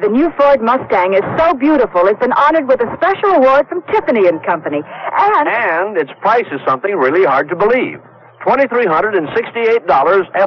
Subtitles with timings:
[0.00, 3.82] The new Ford Mustang is so beautiful, it's been honored with a special award from
[3.92, 4.80] Tiffany and Company.
[4.82, 8.00] And And its price is something really hard to believe.
[8.46, 9.86] $2,368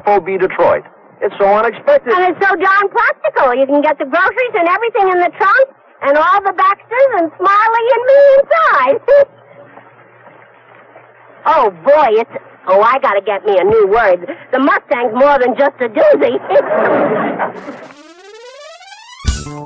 [0.03, 0.83] FOB Detroit.
[1.21, 2.11] It's so unexpected.
[2.11, 3.55] And it's so darn practical.
[3.55, 5.69] You can get the groceries and everything in the trunk,
[6.01, 8.99] and all the Baxters and Smiley and me inside.
[11.45, 12.31] oh boy, it's.
[12.67, 14.27] Oh, I gotta get me a new word.
[14.51, 16.33] The Mustang's more than just a doozy.
[19.45, 19.61] Well,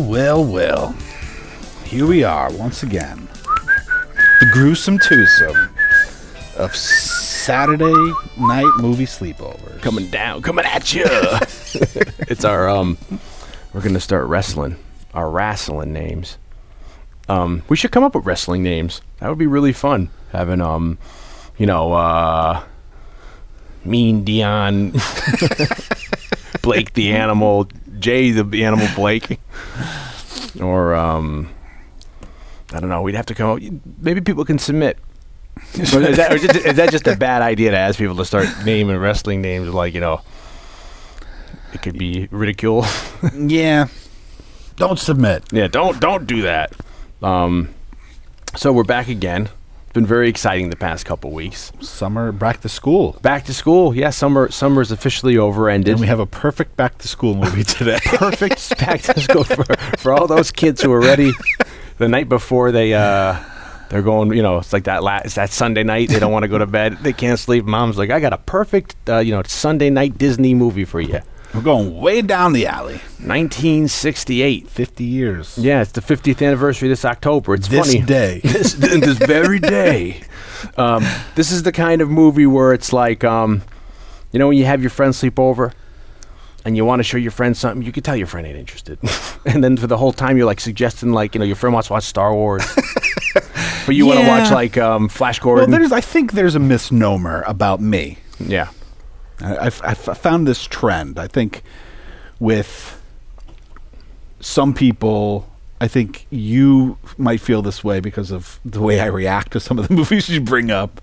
[0.00, 0.92] well, well.
[1.84, 3.28] Here we are once again.
[4.40, 5.76] The gruesome twosome
[6.56, 6.74] of
[7.46, 9.80] Saturday night movie sleepover.
[9.80, 11.04] coming down, coming at you.
[12.26, 12.98] it's our um,
[13.72, 14.74] we're gonna start wrestling
[15.14, 16.38] our wrestling names.
[17.28, 19.00] Um, we should come up with wrestling names.
[19.20, 20.10] That would be really fun.
[20.32, 20.98] Having um,
[21.56, 22.64] you know, uh,
[23.84, 24.90] Mean Dion,
[26.62, 27.68] Blake the Animal,
[28.00, 29.38] Jay the Animal Blake,
[30.60, 31.48] or um,
[32.72, 33.02] I don't know.
[33.02, 33.62] We'd have to come up.
[33.98, 34.98] Maybe people can submit.
[35.56, 38.24] Or is, that, or is, is that just a bad idea to ask people to
[38.24, 39.68] start naming wrestling names?
[39.72, 40.20] Like you know,
[41.72, 42.84] it could be ridicule.
[43.34, 43.88] Yeah.
[44.76, 45.44] Don't submit.
[45.52, 46.72] yeah, don't don't do that.
[47.22, 47.70] Um,
[48.56, 49.48] so we're back again.
[49.84, 51.72] It's been very exciting the past couple weeks.
[51.80, 53.18] Summer back to school.
[53.22, 53.94] Back to school.
[53.96, 55.70] Yeah, summer summer is officially over.
[55.70, 55.92] Ended.
[55.92, 57.98] And we have a perfect back to school movie today.
[58.04, 59.64] perfect back to school for,
[59.96, 61.32] for all those kids who are ready
[61.96, 63.38] the night before they uh
[63.88, 66.42] they're going you know it's like that la- it's that sunday night they don't want
[66.42, 67.64] to go to bed they can't sleep.
[67.64, 71.20] Mom's like i got a perfect uh, you know sunday night disney movie for you
[71.54, 73.00] We're going way down the alley.
[73.70, 75.56] 1968 50 years.
[75.58, 77.54] yeah it's the 50th anniversary this october.
[77.54, 78.04] It's This funny.
[78.04, 78.40] day.
[78.44, 80.22] this, this very day.
[80.76, 81.04] Um,
[81.34, 83.62] this is the kind of movie where it's like um,
[84.32, 85.72] you know when you have your friends sleep over
[86.66, 88.98] and you want to show your friend something, you can tell your friend ain't interested.
[89.46, 91.86] and then for the whole time, you're like suggesting, like, you know, your friend wants
[91.86, 92.64] to watch Star Wars.
[93.86, 94.40] but you want to Yeah.
[94.42, 95.70] watch, like, um, Flash Well, Gordon.
[95.70, 95.92] there's.
[95.92, 98.18] I think there's a misnomer about me.
[98.40, 98.68] yeah.
[99.40, 101.18] I, I've, I've found this trend.
[101.20, 101.62] I think
[102.40, 103.00] with
[104.40, 105.48] some people,
[105.80, 109.78] I think you might feel this way because of the way I react to some
[109.78, 111.00] of the movies you bring up.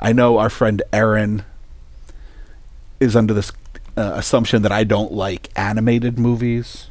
[0.00, 1.44] I know our friend Aaron
[3.00, 3.50] is under this
[3.96, 6.88] uh, assumption that I don't like animated movies.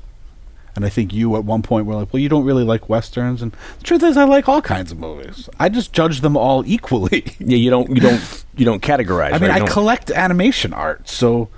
[0.74, 3.42] And I think you at one point were like, well, you don't really like westerns.
[3.42, 5.50] And the truth is, I like all kinds of movies.
[5.60, 7.26] I just judge them all equally.
[7.40, 9.34] Yeah, you don't, you don't, you don't categorize.
[9.34, 9.64] I mean, right?
[9.64, 11.50] I collect animation art, so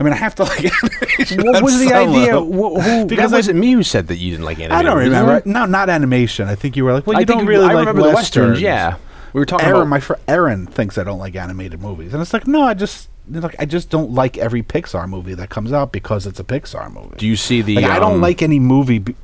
[0.00, 1.44] I mean, I have to like animation.
[1.46, 2.40] What was the some idea?
[2.40, 4.78] Wh- who, Because that wasn't me who said that you didn't like animation.
[4.78, 5.42] I don't remember.
[5.44, 6.48] No, not animation.
[6.48, 8.60] I think you were like, well, you I don't really I like remember the westerns.
[8.60, 8.60] westerns.
[8.62, 8.96] Yeah,
[9.32, 12.22] we were talking Aaron, about my friend Aaron thinks I don't like animated movies, and
[12.22, 15.72] it's like, no, I just like I just don't like every Pixar movie that comes
[15.72, 17.16] out because it's a Pixar movie.
[17.16, 17.76] Do you see the?
[17.76, 18.98] Like, I don't um, like any movie.
[18.98, 19.16] Be-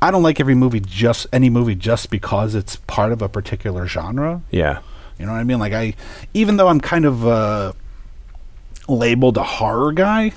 [0.00, 3.86] I don't like every movie just any movie just because it's part of a particular
[3.86, 4.42] genre.
[4.50, 4.80] Yeah.
[5.18, 5.58] You know what I mean?
[5.58, 5.94] Like I,
[6.34, 7.72] even though I'm kind of uh,
[8.88, 10.32] labeled a horror guy,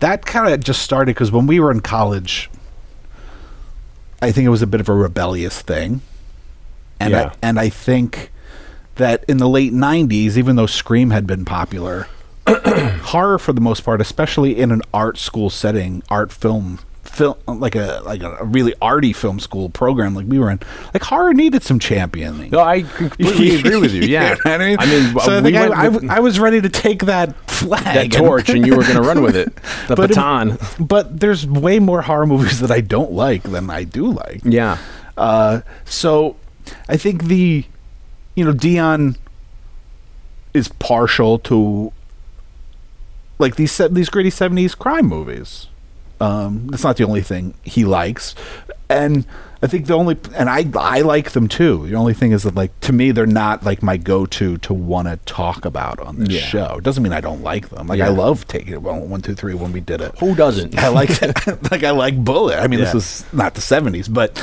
[0.00, 2.50] that kind of just started because when we were in college,
[4.20, 6.00] I think it was a bit of a rebellious thing,
[7.00, 7.30] and Yeah.
[7.32, 8.30] I, and I think
[8.96, 12.06] that in the late '90s, even though Scream had been popular,
[12.46, 16.78] horror for the most part, especially in an art school setting, art film.
[17.04, 20.60] Film like a like a, really arty film school program like we were in,
[20.94, 22.50] like horror needed some championing.
[22.50, 24.02] No, I completely agree with you.
[24.02, 26.60] Yeah, You know I mean, I mean, so I, we I, I, I was ready
[26.62, 29.52] to take that flag, that torch, and you were going to run with it.
[29.88, 30.58] The But it- baton.
[30.78, 34.40] but there's way more horror movies that I don't like than I do like.
[34.44, 34.78] Yeah.
[35.16, 36.36] Uh, so
[36.88, 37.64] I think the,
[38.34, 39.16] you know, Dion
[40.54, 41.92] is partial to
[43.38, 45.66] like these these gritty seventies crime movies.
[46.20, 48.36] Um, that's not the only thing he likes,
[48.88, 49.26] and
[49.60, 51.88] I think the only and I I like them too.
[51.88, 54.72] The only thing is that like to me they're not like my go to to
[54.72, 56.40] want to talk about on this Yeah.
[56.42, 56.74] show.
[56.78, 57.88] It doesn't mean I don't like them.
[57.88, 60.16] Like I love taking it one one two three when we did it.
[60.20, 60.78] Who doesn't?
[60.78, 61.46] I like it.
[61.72, 62.60] like I like Bullitt.
[62.60, 62.92] I mean, Yeah.
[62.92, 64.40] this is not the seventies, but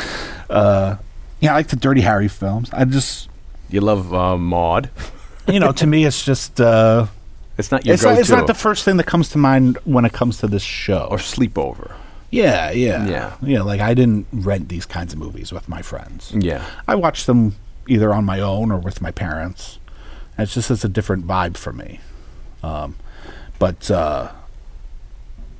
[0.49, 0.97] uh,
[1.39, 2.69] yeah, I like the Dirty Harry films.
[2.73, 3.29] I just
[3.69, 4.89] You love uh, Maud.
[5.47, 7.05] you know, to me, it's just uh,
[7.57, 8.13] It's not your it's go-to.
[8.15, 10.63] not, it's not the first thing that comes to mind when it comes to this
[10.63, 11.07] show.
[11.11, 11.93] or sleepover.
[12.31, 13.33] yeah, yeah, Yeah.
[13.41, 13.61] yeah.
[13.61, 16.31] Like I didn't rent these kinds of movies with my friends.
[16.35, 16.65] Yeah.
[16.87, 17.55] I watched them
[17.87, 19.79] either on my own or with my parents.
[20.37, 21.99] And it's just it's a different vibe for me.
[22.63, 22.95] Um,
[23.59, 24.31] but uh,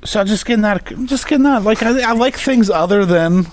[0.02, 1.62] So I just getting that, just getting that.
[1.62, 3.46] Like I, I like things other than,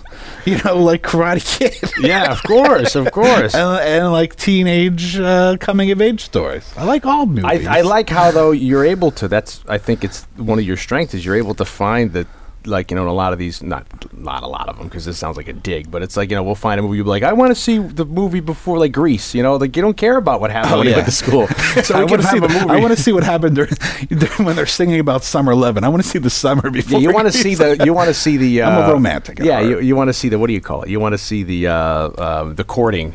[0.46, 1.92] you know, like Karate Kid.
[2.00, 3.54] Yeah, of course, of course.
[3.54, 6.72] and, and like teenage uh, coming of age stories.
[6.78, 7.68] I like all movies.
[7.68, 9.28] I, I like how though you're able to.
[9.28, 12.28] That's I think it's one of your strengths is you're able to find that
[12.68, 15.06] like you know in a lot of these not not a lot of them because
[15.06, 17.06] this sounds like a dig, but it's like you know we'll find a movie you'll
[17.06, 19.34] be like I want to see the movie before like Grease.
[19.34, 21.48] You know like you don't care about what happened Oh, when you went to school.
[21.84, 22.38] So I want to see.
[22.38, 22.70] a The, movie.
[22.70, 23.72] I want to see what happened during,
[24.46, 25.84] when they're singing about Summer Lovin'.
[25.84, 27.00] I want to see the summer before.
[27.00, 28.62] Yeah, you want to see the you want to see the.
[28.64, 30.82] Uh, I'm a romantic Yeah, you, you want to see the what do you call
[30.84, 30.90] it?
[30.90, 33.14] You want to see the uh, uh, the courting,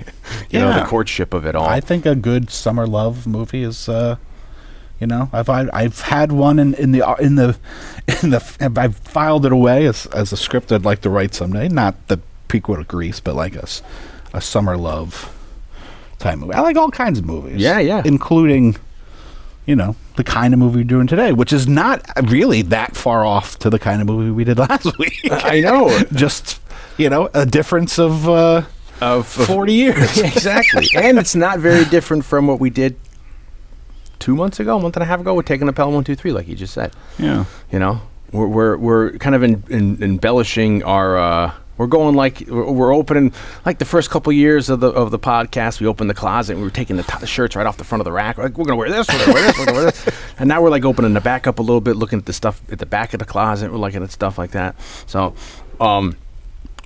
[0.50, 0.80] you know, Yeah.
[0.80, 1.66] the courtship of it all.
[1.66, 4.16] I think a good summer love movie is, uh,
[5.02, 7.58] you know, I've I, I've had one in, in the in the
[8.22, 11.68] in the I've filed it away as as a script I'd like to write someday.
[11.68, 13.66] Not the prequel to Grease, but like a
[14.32, 15.34] a summer love
[16.20, 16.54] type movie.
[16.54, 17.60] I like all kinds of movies.
[17.60, 18.02] Yeah, yeah.
[18.04, 18.76] including.
[19.64, 23.24] You know the kind of movie we're doing today, which is not really that far
[23.24, 25.20] off to the kind of movie we did last week.
[25.30, 26.00] I know.
[26.12, 26.60] Just
[26.96, 28.62] you know, a difference of uh,
[29.00, 30.18] of forty years.
[30.18, 30.88] Exactly.
[30.96, 32.96] and it's not very different from what we did
[34.22, 35.34] two months ago, a month and a half ago.
[35.34, 36.92] We're taking a Pelham one two three, like you just said.
[37.18, 37.44] yeah.
[37.70, 41.18] You know, we're we're, we're kind of in, in, embellishing our.
[41.18, 43.32] Uh, we're going like we're opening
[43.64, 45.80] like the first couple years of the of the podcast.
[45.80, 47.82] We opened the closet and we were taking the, t- the shirts right off the
[47.84, 48.36] front of the rack.
[48.36, 50.08] We're like we're gonna wear this, we're gonna wear this, we're gonna wear this.
[50.38, 52.60] And now we're like opening the back up a little bit, looking at the stuff
[52.70, 53.70] at the back of the closet.
[53.72, 54.76] We're looking at stuff like that.
[55.06, 55.34] So,
[55.80, 56.16] um,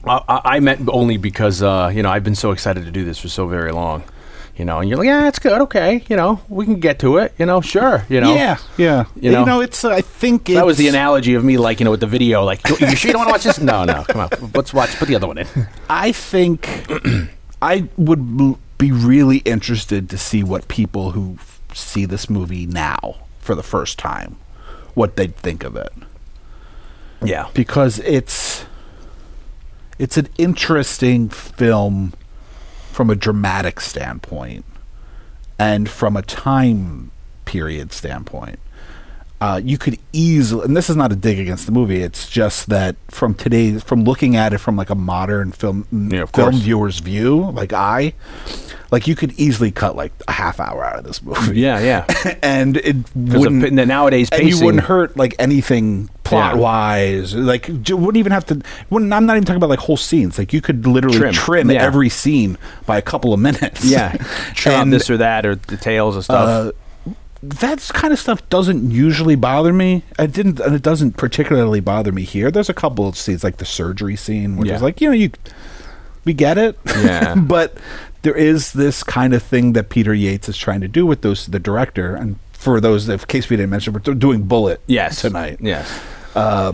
[0.04, 3.04] I, I I meant only because uh, you know I've been so excited to do
[3.04, 4.04] this for so very long,
[4.56, 4.80] you know.
[4.80, 7.46] And you're like, yeah, it's good, okay, you know, we can get to it, you
[7.46, 8.34] know, sure, you know.
[8.34, 9.04] Yeah, yeah.
[9.16, 9.44] You You know?
[9.44, 9.84] know, it's.
[9.84, 12.44] Uh, I think That was the analogy of me, like you know, with the video.
[12.44, 13.60] Like, you, you sure you don't want to watch this?
[13.60, 14.96] No, no, come on, let's watch.
[14.96, 15.46] Put the other one in.
[15.90, 16.86] I think
[17.62, 21.38] I would be really interested to see what people who
[21.72, 24.36] see this movie now for the first time,
[24.94, 25.92] what they'd think of it,
[27.22, 28.64] Yeah, because it's
[29.98, 32.12] it's an interesting film
[32.96, 34.64] from a dramatic standpoint
[35.58, 37.10] and from a time
[37.44, 38.58] period standpoint.
[39.38, 42.00] Uh, you could easily, and this is not a dig against the movie.
[42.02, 46.24] It's just that from today's, from looking at it from like a modern film Yeah,
[46.24, 46.56] film course.
[46.56, 48.14] viewer's view, like I,
[48.90, 51.60] like you could easily cut like a half hour out of this movie.
[51.60, 52.34] yeah, yeah.
[52.42, 53.62] and it wouldn't.
[53.64, 56.60] of, the nowadays and you wouldn't hurt like anything plot Yeah.
[56.62, 57.34] wise.
[57.34, 58.62] Like you wouldn't even have to.
[58.88, 60.38] Wouldn't, I'm not even talking about like whole scenes.
[60.38, 61.34] Like you could literally Trim.
[61.34, 61.82] trim, Yeah.
[61.84, 62.56] every scene
[62.86, 63.84] by a couple of minutes.
[63.84, 64.16] yeah,
[64.66, 66.48] And, this or that or details of stuff.
[66.68, 66.72] uh,
[67.60, 70.02] that kind of stuff doesn't usually bother me.
[70.19, 72.50] It didn't, and it doesn't particularly bother me here.
[72.50, 74.76] There's a couple of scenes, like the surgery scene, which Yeah.
[74.76, 75.31] is like you know you,
[76.25, 77.34] we get it, Yeah.
[77.38, 77.76] but
[78.22, 81.46] there is this kind of thing that Peter Yates is trying to do with those
[81.46, 85.58] the director, and for those, in case we didn't mention, we're doing Bullitt yes, tonight.
[85.60, 86.00] Yes,
[86.34, 86.72] uh,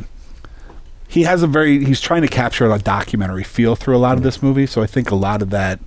[1.08, 4.18] he has a very he's trying to capture a documentary feel through a lot of
[4.20, 4.24] mm-hmm.
[4.24, 5.78] this movie so i think a lot of that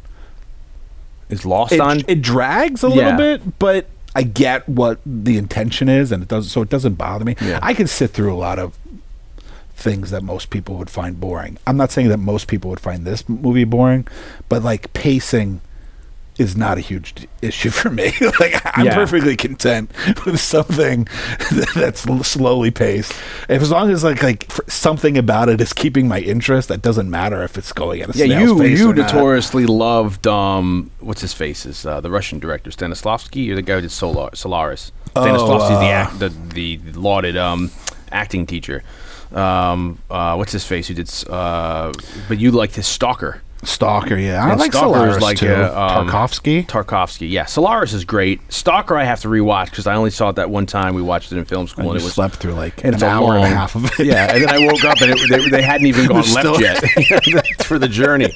[1.30, 2.02] is lost it, on.
[2.08, 2.96] it drags a Yeah.
[2.96, 6.96] little bit but i get what the intention is and it doesn't so it doesn't
[6.96, 7.60] bother me Yeah.
[7.62, 8.78] i can sit through a lot of
[9.76, 13.06] things that most people would find boring i'm not saying that most people would find
[13.06, 14.08] this movie boring
[14.50, 15.62] but like pacing
[16.38, 18.12] is not a huge issue for me.
[18.40, 18.94] like I'm Yeah.
[18.96, 19.90] perfectly content
[20.26, 21.08] with something
[21.76, 23.12] that's slowly paced.
[23.48, 27.10] If as long as like like something about it is keeping my interest, that doesn't
[27.10, 29.14] matter if it's going at a yeah, snail's you you or not.
[29.14, 33.76] notoriously loved um what's his face is uh, the Russian director Stanislavski You're the guy
[33.76, 34.92] who did Solar, Solaris.
[35.16, 37.72] Stanislavski's the uh, act the, the lauded um
[38.12, 38.84] acting teacher.
[39.32, 41.10] Um, uh, what's his face who did?
[41.30, 41.92] Uh,
[42.28, 43.42] but you liked his Stalker.
[43.66, 44.18] Stalker.
[44.18, 45.54] Yeah, I And like Stalker is Solaris like too.
[45.54, 46.66] a, um, Tarkovsky.
[46.66, 47.46] Tarkovsky, yeah.
[47.46, 48.42] Solaris is great.
[48.52, 50.96] Stalker, I have to rewatch because I only saw it that one time.
[50.96, 53.02] We watched it in film school, and and you it was slept through like an
[53.04, 54.06] hour and a half of it.
[54.06, 56.84] Yeah, and then I woke up and it, they, they hadn't even gone left yet
[57.66, 58.34] for the journey,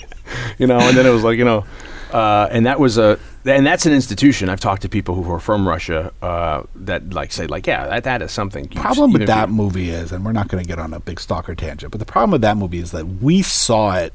[0.58, 0.80] you know.
[0.80, 1.66] And then it was like you know,
[2.12, 4.50] uh, and that was a and that's an institution.
[4.50, 8.04] I've talked to people who are from Russia uh, that like say like yeah that
[8.04, 8.66] that is something.
[8.72, 11.20] you problem with that movie is, and we're not going to get on a big
[11.20, 14.14] stalker tangent, but the problem with that movie is that we saw it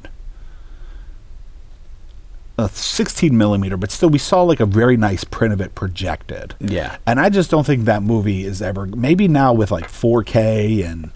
[2.56, 6.54] a 16 millimeter, but still we saw like a very nice print of it projected.
[6.60, 6.96] Yeah.
[7.06, 11.10] And I just don't think that movie is ever, maybe now with like 4K and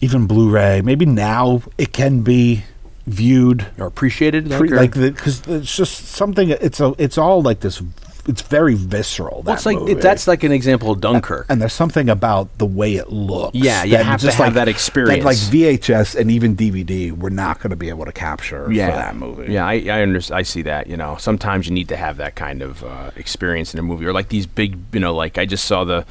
[0.00, 2.64] even Blu ray, maybe now it can be
[3.06, 7.82] viewed or appreciated pre, like because it's just something it's a it's all like this
[8.28, 9.94] it's very visceral that well, it's like movie.
[9.94, 11.46] that's like an example of Dunkirk.
[11.48, 13.56] and there's something about the way it looks.
[13.56, 15.24] Yeah, you have to have that experience.
[15.24, 18.90] That like VHS and even DVD, we're not going to be able to capture yeah,
[18.90, 19.52] for that movie.
[19.52, 20.86] Yeah, I I, under, I see that.
[20.86, 24.04] You know, sometimes you need to have that kind of uh, experience in a movie,
[24.06, 26.04] or like these big, you know, like I just saw the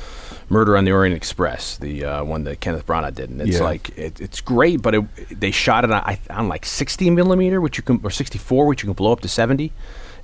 [0.50, 3.64] Murder on the Orient Express, the uh, one that Kenneth Branagh did, and it's Yeah.
[3.64, 5.04] like it, it's great, but it,
[5.40, 8.88] they shot it on, on like 60 millimeter, which you can or 64, which you
[8.88, 9.72] can blow up to 70.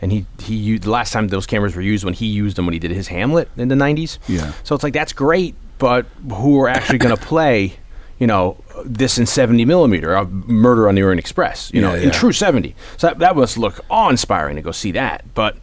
[0.03, 2.65] And he he used, the last time those cameras were used when he used them
[2.65, 4.19] when he did his Hamlet in the 90s.
[4.27, 4.51] Yeah.
[4.63, 7.77] So it's like that's great, but who are actually going to play?
[8.19, 11.72] You know this in 70 millimeter, uh, Murder on the Orient Express.
[11.74, 12.75] You know, Yeah, in true 70.
[12.98, 15.24] So that, that must look awe-inspiring to go see that.
[15.33, 15.55] But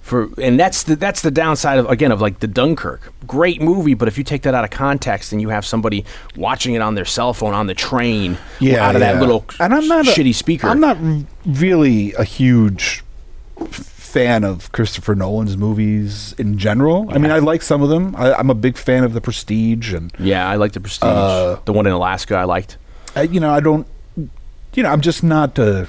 [0.00, 3.12] for and that's the that's the downside of again of like the Dunkirk.
[3.26, 6.04] Great movie, but if you take that out of context and you have somebody
[6.36, 9.74] watching it on their cell phone on the train yeah, out of that little and
[9.74, 10.68] I'm not a- shitty speaker.
[10.68, 10.96] I'm not
[11.46, 13.03] really a huge
[13.70, 17.06] fan of Christopher Nolan's movies in general.
[17.10, 18.14] I mean, I like some of them.
[18.16, 21.02] I, I'm a big fan of The Prestige, and Yeah, I like the Prestige.
[21.08, 22.76] Uh, the one in Alaska I liked.
[23.16, 23.86] I, you know, I don't.
[24.74, 25.58] You know, I'm just not.
[25.58, 25.86] Uh,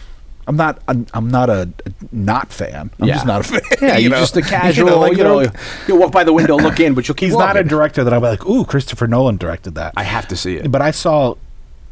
[0.48, 0.80] I'm not.
[0.88, 2.92] I'm, I'm not a, a not fan.
[3.00, 3.14] I'm Yeah.
[3.16, 3.62] just not a fan.
[3.82, 4.20] Yeah, you you're know?
[4.20, 4.90] just a casual.
[4.90, 5.54] You like, know, there-
[5.88, 8.14] you walk by the window, look in, but you'll keep he's not a director that
[8.14, 9.94] I'll be like, ooh, Christopher Nolan directed that.
[9.98, 10.72] I have to see it.
[10.72, 11.36] But I saw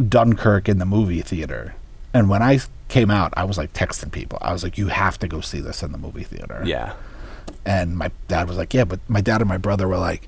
[0.07, 1.73] Dunkirk in the movie theater,
[2.13, 4.37] and when I came out, I was like texting people.
[4.41, 6.93] I was like, "You have to go see this in the movie theater." Yeah.
[7.65, 10.27] And my dad was like, "Yeah," but my dad and my brother were like,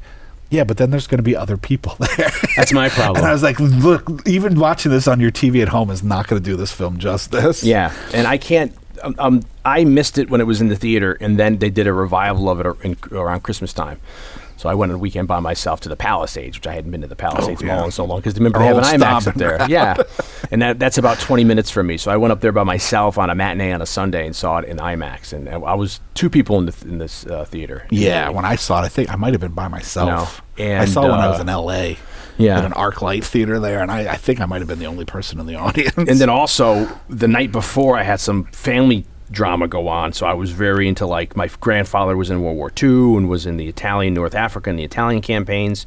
[0.49, 3.17] "Yeah, but then there's going to be other people there." That's my problem.
[3.17, 6.27] and I was like, "Look, even watching this on your TV at home is not
[6.27, 8.73] going to do this film justice." Yeah, and I can't.
[9.03, 11.85] Um, um, I missed it when it was in the theater, and then they did
[11.85, 13.99] a revival of it around Christmas time.
[14.65, 17.01] So I went on a weekend by myself to the Palisades, which I hadn't been
[17.01, 17.75] to the Palisades Oh, yeah.
[17.75, 19.57] Mall in so long because remember Our they have an IMAX up there.
[19.57, 19.69] ground.
[19.71, 19.95] Yeah,
[20.49, 21.97] and that, that's about twenty minutes from me.
[21.97, 24.57] So I went up there by myself on a matinee on a Sunday and saw
[24.57, 27.85] it in IMAX, and I was two people in the th- in this uh, theater.
[27.91, 30.41] Yeah, when I saw it, I think I might have been by myself.
[30.57, 30.65] No.
[30.81, 31.97] I saw it when I was uh, in L.A.
[32.39, 32.57] Yeah.
[32.57, 35.05] at an ArcLight theater there, and I, I think I might have been the only
[35.05, 35.93] person in the audience.
[35.95, 40.33] and then also the night before I had some family drama go on, so I
[40.33, 43.67] was very into like my grandfather was in World War II and was in the
[43.67, 45.85] Italian North Africa and the Italian campaigns,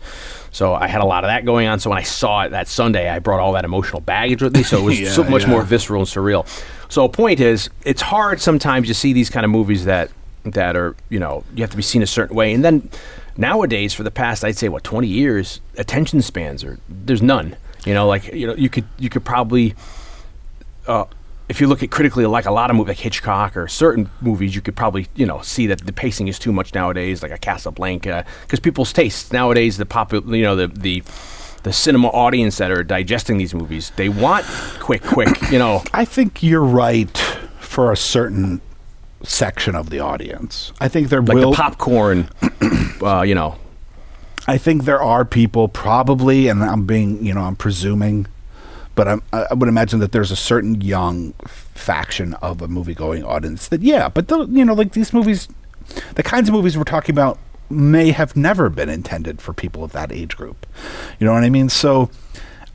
[0.51, 1.79] so I had a lot of that going on.
[1.81, 4.63] So when I saw it that Sunday, I brought all that emotional baggage with me,
[4.63, 5.51] so it was Yeah, so much yeah.
[5.51, 6.47] more visceral and surreal.
[6.91, 10.11] So point is, it's hard sometimes to see these kind of movies that
[10.45, 12.89] that are you know you have to be seen a certain way, and then
[13.37, 17.57] nowadays for the past I'd say what twenty years, attention spans are there's none.
[17.85, 19.75] You know, like you know you could you could probably
[20.87, 21.05] uh,
[21.49, 24.55] if you look at critically like a lot of movies like Hitchcock or certain movies,
[24.55, 27.39] you could probably you know see that the pacing is too much nowadays, like a
[27.39, 31.03] Casablanca, because people's tastes nowadays, the popular you know the the
[31.63, 34.47] the cinema audience that are digesting these movies, they want
[34.79, 35.83] quick, quick, you know.
[35.93, 37.17] I think you're right
[37.59, 38.61] for a certain
[39.23, 40.73] section of the audience.
[40.81, 42.29] I think there Like will the popcorn,
[43.03, 43.57] uh, you know,
[44.47, 48.27] I think there are people probably, and I'm being, you know, I'm presuming,
[48.99, 52.95] but I'm, I would imagine that there's a certain young f- faction of a movie
[52.95, 55.47] going audience that, yeah, but the, you know, like these movies,
[56.17, 57.39] the kinds of movies we're talking about
[57.71, 60.67] may have never been intended for people of that age group.
[61.21, 61.69] You know what I mean?
[61.69, 62.11] So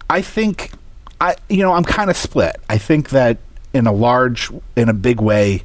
[0.10, 0.72] I think,
[1.20, 2.56] I, you know, I'm kind of split.
[2.70, 3.40] I think that
[3.74, 5.64] in a large, in a big way,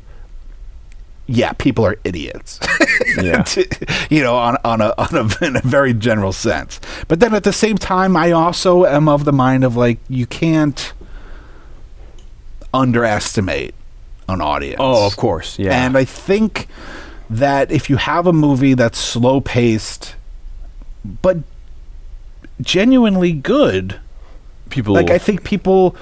[1.28, 2.58] yeah, people are idiots.
[3.22, 3.44] Yeah.
[4.10, 6.78] you know, on on a on a in a very general sense.
[7.08, 10.26] But then at the same time, I also am of the mind of like you
[10.26, 10.92] can't
[12.72, 13.74] underestimate
[14.28, 14.76] an audience.
[14.78, 16.68] oh, of course, yeah, And I think
[17.30, 20.14] that if you have a movie that's slow paced,
[21.22, 21.38] but
[22.60, 23.98] genuinely good,
[24.70, 25.96] people like I think people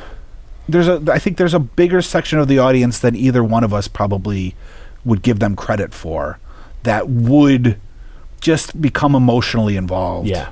[0.68, 3.72] there's a I think there's a bigger section of the audience than either one of
[3.72, 4.54] us probably
[5.06, 6.38] would give them credit for
[6.82, 7.78] that would
[8.40, 10.50] just become emotionally involved Yeah.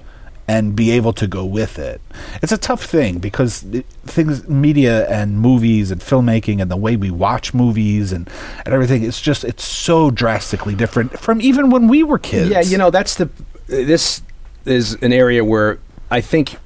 [0.49, 2.01] and be able to go with it.
[2.43, 6.97] It's a tough thing because it, things media and movies and filmmaking and the way
[6.97, 8.29] we watch movies and
[8.65, 12.51] and everything it's just it's so drastically different from even when we were kids.
[12.51, 13.29] Yeah, you know, that's the.
[13.67, 14.23] This
[14.67, 15.79] is an area where
[16.11, 16.57] I think,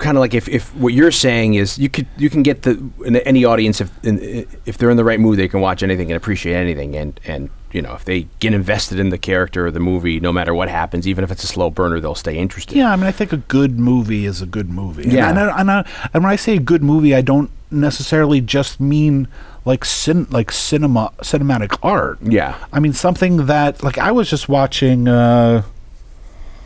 [0.00, 2.72] kind of like if, if what you're saying is you could you can get the
[3.04, 4.18] in any audience if in,
[4.66, 7.50] if they're in the right mood they can watch anything and appreciate anything and and
[7.72, 10.68] you know if they get invested in the character or the movie no matter what
[10.68, 12.76] happens even if it's a slow burner they'll stay interested.
[12.76, 15.04] Yeah, I mean, I think a good movie is a good movie.
[15.04, 15.30] And- Yeah.
[15.30, 18.80] and, I, and, I, and when I say a good movie, I don't necessarily just
[18.80, 19.28] mean
[19.64, 22.18] like cin- like cinema cinematic art.
[22.22, 22.56] Yeah.
[22.72, 25.62] I mean something that like I was just watching uh,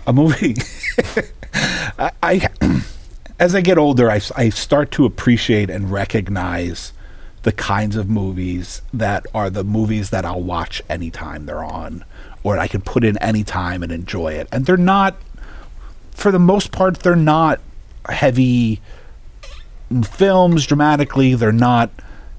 [0.07, 0.55] a movie.
[1.99, 2.49] I, I
[3.45, 6.95] as I get older, I start to appreciate and recognize
[7.43, 12.07] the kinds of movies that are the movies that I'll watch anytime they're on,
[12.43, 14.49] or I can put in anytime and enjoy it.
[14.51, 15.19] And they're not,
[16.13, 17.61] for the most part, they're not
[18.09, 18.81] heavy
[20.05, 21.35] films dramatically.
[21.35, 21.91] They're not,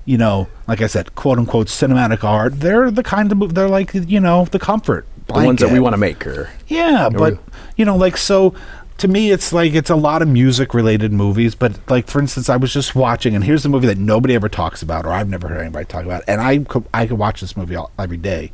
[0.05, 2.61] you know, like I said, quote unquote cinematic art.
[2.61, 5.93] They're the kind of they're like you know the comfort the ones that we want
[5.93, 6.25] to make.
[6.25, 7.37] Or Yeah, but
[7.77, 8.55] you know, like so
[8.97, 12.49] to me it's like it's a lot of music related movies, but like for instance,
[12.49, 15.29] I was just watching and here's a movie that nobody ever talks about or I've
[15.29, 18.17] never heard anybody talk about and I could I could watch this movie all, every
[18.17, 18.51] day.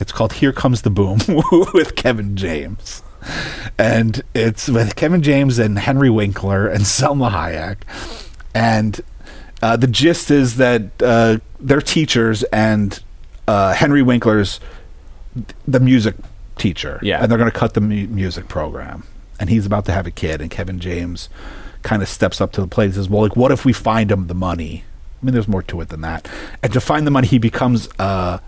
[0.00, 1.18] It's called Here Comes the Boom
[1.74, 3.02] with Kevin James.
[3.78, 7.76] And it's with Kevin James and Henry Winkler and Salma Hayek.
[8.54, 9.00] And
[9.62, 12.98] uh, the gist is that uh, they're teachers and
[13.46, 14.58] uh, Henry Winkler's
[15.68, 16.16] the music
[16.58, 16.98] teacher.
[17.02, 17.22] Yeah.
[17.22, 19.04] And they're going to cut the mu- music program.
[19.42, 20.40] And he's about to have a kid.
[20.40, 21.28] And Kevin James
[21.82, 24.12] kind of steps up to the plate and says, Well, like, what if we find
[24.12, 24.84] him the money?
[25.20, 26.28] I mean, there's more to it than that.
[26.62, 28.38] And to find the money, he becomes, uh,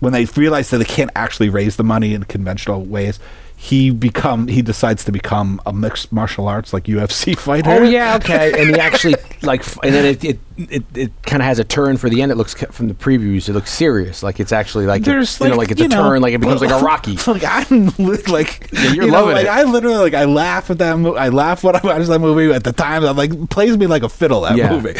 [0.00, 3.20] when they realize that they can't actually raise the money in conventional ways,
[3.64, 7.70] he become he decides to become a mixed martial arts like UFC fighter.
[7.70, 8.52] Oh yeah, okay.
[8.60, 11.64] And he actually like, f- and then it it, it, it kind of has a
[11.64, 12.30] turn for the end.
[12.30, 13.48] It looks ca- from the previews.
[13.48, 14.22] It looks serious.
[14.22, 16.20] Like it's actually like There's you know like it's a know, turn.
[16.20, 17.16] Like it becomes like a Rocky.
[17.26, 19.48] Like I'm li- like you're you know, loving like, it.
[19.50, 20.98] I literally like I laugh at that.
[20.98, 23.02] Mo- I laugh when I watch that movie at the time.
[23.02, 24.42] I'm like plays me like a fiddle.
[24.42, 24.72] That Yeah.
[24.72, 24.92] movie.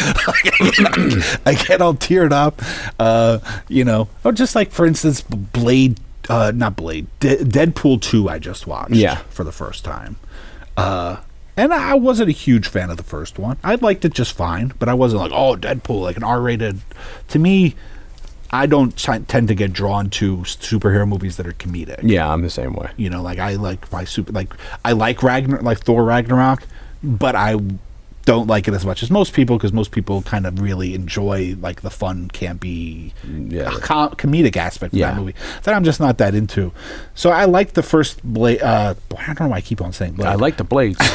[1.45, 2.63] I get all teared up.
[2.99, 6.01] Uh, you know, or just like for instance, Blade.
[6.29, 7.07] Uh, not Blade.
[7.21, 8.29] De- Deadpool two.
[8.29, 8.95] I just watched.
[8.95, 9.17] Yeah.
[9.31, 10.17] for the first time.
[10.77, 11.19] Uh,
[11.57, 13.59] and I wasn't a huge fan of the first one.
[13.63, 16.81] I liked it just fine, but I wasn't like, oh, Deadpool, like an R-rated.
[17.29, 17.77] To me,
[18.51, 22.01] I don't t- tend to get drawn to superhero movies that are comedic.
[22.03, 22.91] Yeah, I'm the same way.
[22.97, 24.53] You know, like I like my super, like
[24.85, 26.65] I like Ragnar, like Thor Ragnarok,
[27.03, 27.57] but I
[28.25, 31.57] don't like it as much as most people because most people kind of really enjoy
[31.61, 33.13] like the fun, campy,
[33.49, 33.71] Yeah.
[33.81, 35.11] com- comedic aspect of Yeah.
[35.13, 36.73] that movie that I'm just not that into.
[37.15, 38.63] So I like the first Blade.
[38.63, 40.29] Uh, I don't know why I keep on saying Blade.
[40.29, 40.99] I like the blades.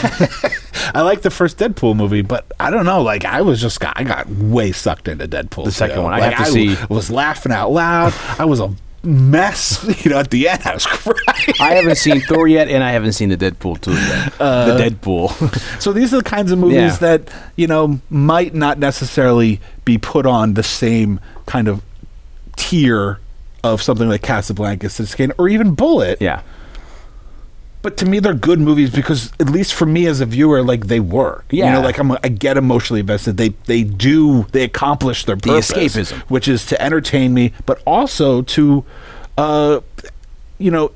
[0.94, 3.02] I like the first Deadpool movie, but I don't know.
[3.02, 5.66] Like I was just got, I got way sucked into Deadpool.
[5.66, 8.14] The second one, I Like, have to see- Was laughing out loud.
[8.38, 9.84] I was a mess.
[10.04, 11.54] You know, at the end, I was crying.
[11.60, 14.34] I haven't seen Thor yet, and I haven't seen the Deadpool two yet.
[14.40, 15.80] Uh, the Deadpool.
[15.82, 16.96] So these are the kinds of movies Yeah.
[16.98, 21.82] that you know might not necessarily be put on the same kind of
[22.56, 23.20] tier
[23.64, 26.22] of something like Casablanca, Citizen, or even Bullitt.
[26.22, 26.42] yeah.
[27.82, 30.88] But to me, they're good movies because, at least for me as a viewer, like
[30.88, 31.46] they work.
[31.50, 31.66] yeah.
[31.68, 33.38] you know, like I'm, I get emotionally invested.
[33.38, 36.20] They they do they accomplish their The purpose, escapism.
[36.24, 38.84] which is to entertain me, but also to,
[39.38, 39.80] uh,
[40.58, 40.92] you know,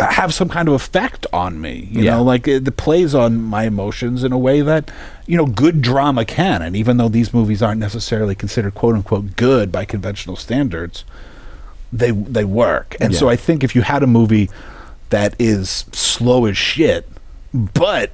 [0.00, 1.88] have some kind of effect on me.
[1.92, 2.16] You Yeah.
[2.16, 4.90] know, like it, it plays on my emotions in a way that
[5.26, 6.62] you know good drama can.
[6.62, 11.04] And even though these movies aren't necessarily considered quote unquote good by conventional standards,
[11.92, 12.96] they they work.
[13.00, 14.50] And so I think if you had a movie
[15.10, 17.08] that is slow as shit,
[17.52, 18.10] but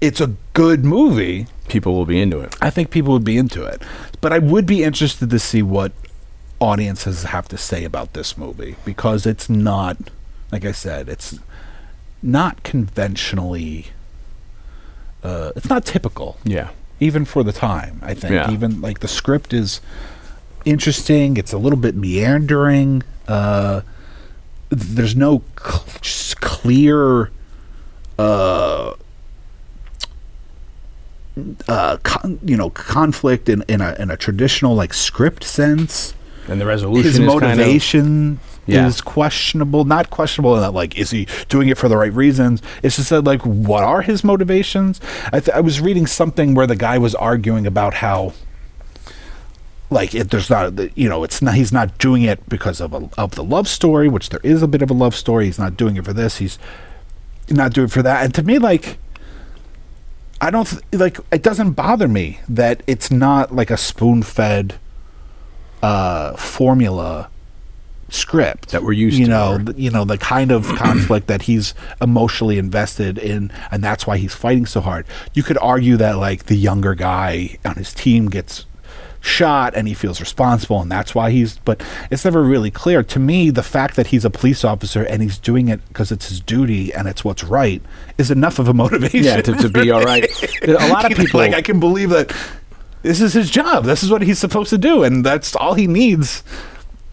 [0.00, 2.52] it's a good movie, People will be into it.
[2.60, 3.80] I think people would be into it.
[4.20, 5.92] But I would be interested to see what
[6.58, 9.96] audiences have to say about this movie because it's not,
[10.50, 11.38] like I said, it's
[12.24, 13.86] not conventionally.
[15.22, 16.70] Uh, it's not typical Yeah.
[16.98, 18.00] even for the time.
[18.02, 18.50] I think Yeah.
[18.50, 19.80] even like the script is
[20.64, 21.36] interesting.
[21.36, 23.04] It's a little bit meandering.
[23.28, 23.82] Uh,
[24.70, 25.84] there's no cl-
[26.40, 27.30] clear.
[28.18, 28.94] Uh,
[31.68, 36.14] uh, con- you know, conflict in, in a in a traditional like script sense.
[36.48, 38.86] And the resolution His is kind of- motivation Yeah.
[38.86, 39.84] is questionable.
[39.84, 42.60] Not questionable in that like is he doing it for the right reasons?
[42.82, 45.00] It's just that like what are his motivations?
[45.32, 48.32] I, th- I was reading something where the guy was arguing about how
[49.90, 53.08] like it, there's not you know it's not he's not doing it because of a,
[53.18, 55.46] of the love story, which there is a bit of a love story.
[55.46, 56.38] He's not doing it for this.
[56.38, 56.58] He's
[57.48, 58.24] not doing it for that.
[58.24, 58.98] And to me, like
[60.40, 61.18] I don't th- like.
[61.30, 64.78] It doesn't bother me that it's not like a spoon fed
[65.82, 67.30] uh, formula
[68.12, 71.42] script That we're used you to, know, th- you know the kind of conflict that
[71.42, 75.06] he's emotionally invested in, and that's why he's fighting so hard.
[75.34, 78.66] You could argue that like the younger guy on his team gets
[79.20, 83.18] shot and he feels responsible and that's why he's but it's never really clear to
[83.18, 86.40] me the fact that he's a police officer and he's doing it because it's his
[86.40, 87.82] duty and it's what's right
[88.16, 90.24] is enough of a motivation Yeah, to, to be all right.
[90.62, 92.34] A lot of people like I can believe that
[93.02, 93.84] this is his job.
[93.84, 96.42] This is what he's supposed to do, and that's all he needs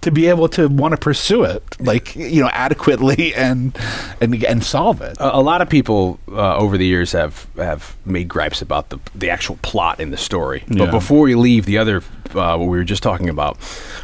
[0.08, 3.78] to be able to want to pursue it, like you know, adequately and
[4.22, 5.18] and and solve it.
[5.20, 9.00] a, a lot of people uh, over the years have have made gripes about the
[9.14, 10.64] the actual plot in the story.
[10.70, 10.86] Yeah.
[10.86, 11.98] But before we leave the other
[12.34, 13.58] uh, what we were just talking about,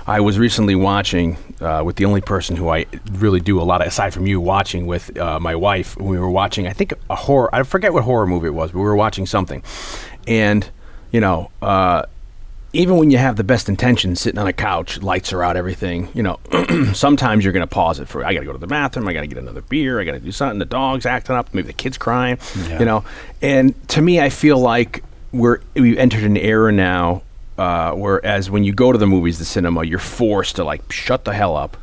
[0.06, 3.80] I was recently watching uh, with the only person who I really do a lot
[3.82, 5.96] of, aside from you, watching with uh, my wife.
[5.98, 7.50] We were watching, I think, a horror.
[7.56, 9.64] I forget what horror movie it was, but we were watching something,
[10.28, 10.70] and
[11.14, 11.50] you know.
[11.62, 12.04] Uh,
[12.74, 16.10] even when you have the best intentions, sitting on a couch, lights are out, everything,
[16.14, 16.40] you know,
[16.94, 19.14] sometimes you're going to pause it for, I got to go to the bathroom, I
[19.14, 21.68] got to get another beer, I got to do something, the dog's acting up, maybe
[21.68, 22.80] the kid's crying, Yeah.
[22.80, 23.04] you know.
[23.42, 27.22] And to me, I feel like we're, we've entered an era now
[27.56, 31.24] uh, whereas when you go to the movies, the cinema, you're forced to like shut
[31.26, 31.78] the hell up.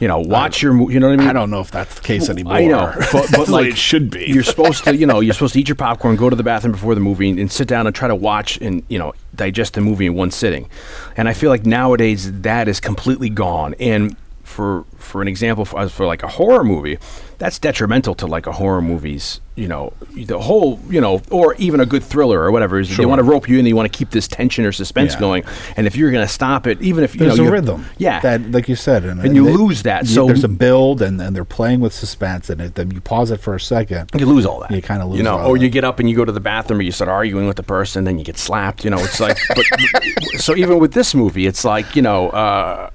[0.00, 1.28] You know, watch your, you know what I mean?
[1.28, 2.52] I don't know if that's the case anymore.
[2.52, 4.26] I know, but, but like it should be.
[4.26, 6.72] You're supposed to, you know, you're supposed to eat your popcorn, go to the bathroom
[6.72, 9.74] before the movie, and, and sit down and try to watch and you know digest
[9.74, 10.68] the movie in one sitting.
[11.16, 13.74] And I feel like nowadays that is completely gone.
[13.80, 16.98] And for for an example, for, for like a horror movie,
[17.38, 21.78] that's detrimental to like a horror movie's, you know, the whole, you know, or even
[21.78, 22.80] a good thriller or whatever.
[22.80, 25.12] Is They want to rope you in, they want to keep this tension or suspense
[25.14, 25.20] Yeah.
[25.20, 25.44] going.
[25.76, 27.86] And if you're going to stop it, even if you there's know a rhythm.
[27.96, 31.20] yeah, that like you said, and, And you lose that, so- there's a build, and,
[31.22, 34.10] and they're playing with suspense, and it, then you pause it for a second.
[34.18, 34.72] you lose all that.
[34.72, 36.80] You kinda lose you know, or you get up and you go to the bathroom,
[36.80, 38.84] or you start arguing with the person, then you get slapped.
[38.84, 39.64] You know, it's like, but
[40.38, 42.90] so even with this movie, it's like you know, uh,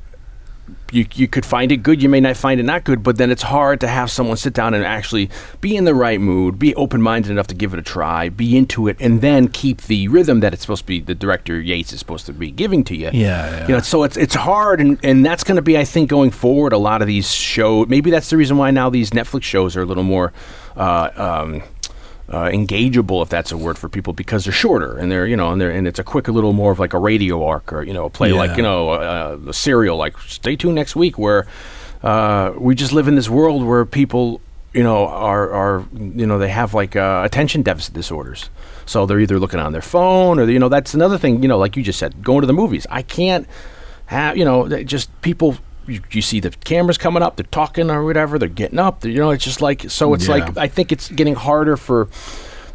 [0.94, 3.32] you you could find it good, you may not find it not good, but then
[3.32, 5.30] it's hard to have someone sit down and actually
[5.62, 8.58] be in the right mood, be open minded enough to give it a try, be
[8.58, 11.00] into it, and then keep the rhythm that it's supposed to be.
[11.00, 13.10] The director Yates is supposed to be giving to you.
[13.12, 13.68] Yeah, yeah.
[13.68, 16.32] You know, so it's it's hard, and, and that's going to be, I think, going
[16.32, 16.74] forward.
[16.74, 19.82] A lot of these shows, maybe that's the reason why now these Netflix shows are
[19.82, 20.34] a little more
[20.76, 21.64] uh, um,
[22.30, 25.52] uh, engageable, if that's a word for people, because they're shorter and they're you know
[25.52, 27.94] and they're and it's a quicker little more of like a radio arc or you
[27.94, 29.98] know a play like you know uh, the serial.
[29.98, 31.48] Like stay tuned next week where
[32.02, 34.40] uh, we just live in this world where people
[34.74, 38.50] you know are are you know they have like uh, attention deficit disorders.
[38.86, 41.58] So they're either looking on their phone or you know that's another thing you know
[41.58, 42.88] like you just said going to the movies.
[42.90, 43.48] I can't
[44.08, 48.04] have you know just people you, you see the cameras coming up they're talking or
[48.04, 50.36] whatever they're getting up they're, you know it's just like so it's Yeah.
[50.36, 52.08] like i think it's getting harder for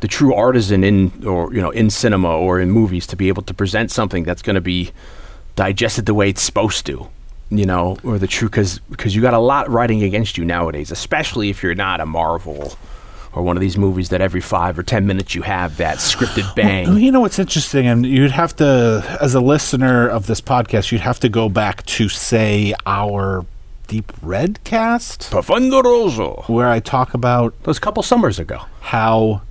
[0.01, 3.43] the true artisan in or you know in cinema or in movies to be able
[3.43, 4.91] to present something that's going to be
[5.57, 7.09] digested the way it's supposed to
[7.51, 10.91] you know or the true because because you got a lot riding against you nowadays
[10.91, 12.77] especially if you're not a marvel
[13.39, 16.53] or one of these movies that every five or ten minutes you have that scripted
[16.57, 20.91] bang You know what's interesting, and you'd have to, as a listener of this podcast,
[20.91, 23.47] you'd have to go back to say our
[23.87, 26.43] Deep Red cast, Profondo Rosso.
[26.49, 28.59] where I talk about those couple summers ago.
[28.81, 29.43] how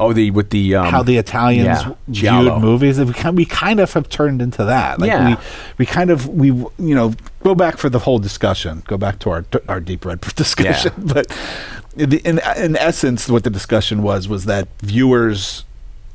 [0.00, 3.00] Oh, the with the um, how the Italians yeah, viewed movies.
[3.00, 5.00] We kind, we kind of have turned into that.
[5.00, 5.30] Like Yeah.
[5.30, 5.36] we,
[5.78, 8.84] we kind of we you know go back for the whole discussion.
[8.86, 10.92] Go back to our our deep red discussion.
[10.98, 15.64] But in, the- in in essence, what the discussion was was that viewers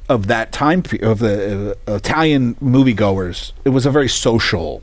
[0.10, 4.82] of that time of the uh, Italian moviegoers, it was a very social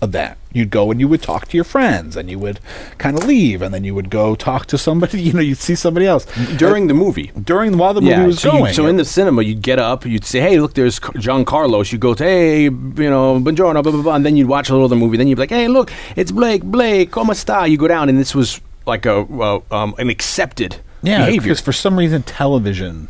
[0.00, 0.36] event.
[0.52, 2.58] You'd go and you would talk to your friends, and you would
[2.98, 5.20] kind of leave, and then you would go talk to somebody.
[5.26, 7.30] You know, you'd see somebody else during the movie.
[7.44, 8.74] during while the movie was so, you- going.
[8.74, 11.98] so in the cinema, you'd get up, you'd say, "Hey, look, there's John Carlos." You
[11.98, 14.86] go, to, "Hey, you know, buongiorno," blah blah blah, and then you'd watch a little
[14.86, 15.16] of the movie.
[15.16, 16.62] Then you'd be like, "Hey, look, it's Blake.
[16.64, 20.78] Blake, como sta?" You go down, and this was like a uh, um, an accepted
[21.02, 21.42] yeah, behavior.
[21.42, 23.08] because for some reason television,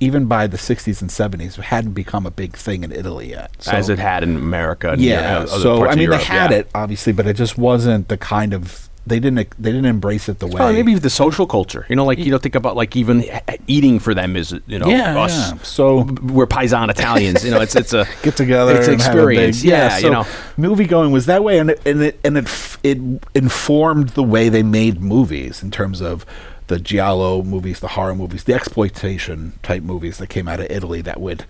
[0.00, 3.50] even by the '60s and '70s, hadn't become a big thing in Italy yet.
[3.58, 4.92] So, as it had in America.
[4.92, 5.38] And yeah.
[5.38, 6.58] other so parts I of mean, they had yeah.
[6.58, 10.40] it obviously, but it just wasn't the kind of they didn't they didn't embrace it
[10.40, 10.54] the way.
[10.58, 11.86] Well, maybe the social culture.
[11.88, 13.24] You know, like you know, think about like even
[13.68, 15.52] eating for them is you know Yeah, us.
[15.52, 15.58] yeah.
[15.62, 17.44] So- we're paisan Italians.
[17.44, 19.62] You know, it's it's a get together It's and have a experience.
[19.62, 20.26] big- yeah, so you know.
[20.56, 22.98] movie going was that way and it, and it and it f- it
[23.34, 26.26] informed the way they made movies in terms of
[26.66, 31.00] the giallo movies the horror movies the exploitation type movies that came out of Italy
[31.00, 31.44] that would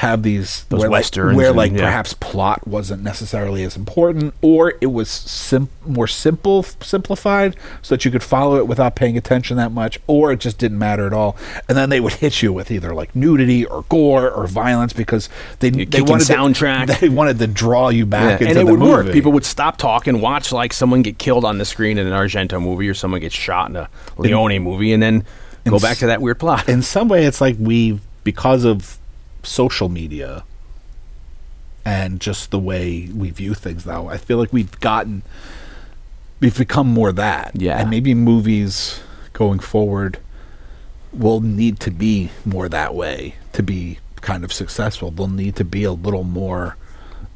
[0.00, 1.78] have these Those where, like- westerns where and- like yeah.
[1.86, 8.04] perhaps plot wasn't necessarily as important or it was sim- more simple simplified so that
[8.04, 11.14] you could follow it without paying attention that much or it just didn't matter at
[11.14, 11.34] all
[11.66, 15.30] and then they would hit you with either like nudity or gore or violence because
[15.60, 17.00] they, they wanted to- soundtrack.
[17.00, 19.06] they wanted to draw you back Yeah, into and it the would work.
[19.06, 19.12] movie.
[19.18, 22.60] People would stop talking, watch like someone get killed on the screen in an Argento
[22.60, 25.24] movie, or someone gets shot in a Leone movie, and then
[25.64, 26.68] go back to that weird plot.
[26.68, 28.98] in some way it's like we because of
[29.46, 30.44] social media
[31.84, 34.08] and just the way we view things now.
[34.08, 35.22] i feel like we've gotten
[36.40, 37.78] we've become more that Yeah.
[37.80, 39.00] and maybe movies
[39.32, 40.18] going forward
[41.12, 45.64] will need to be more that way to be kind of successful they'll need to
[45.64, 46.76] be a little more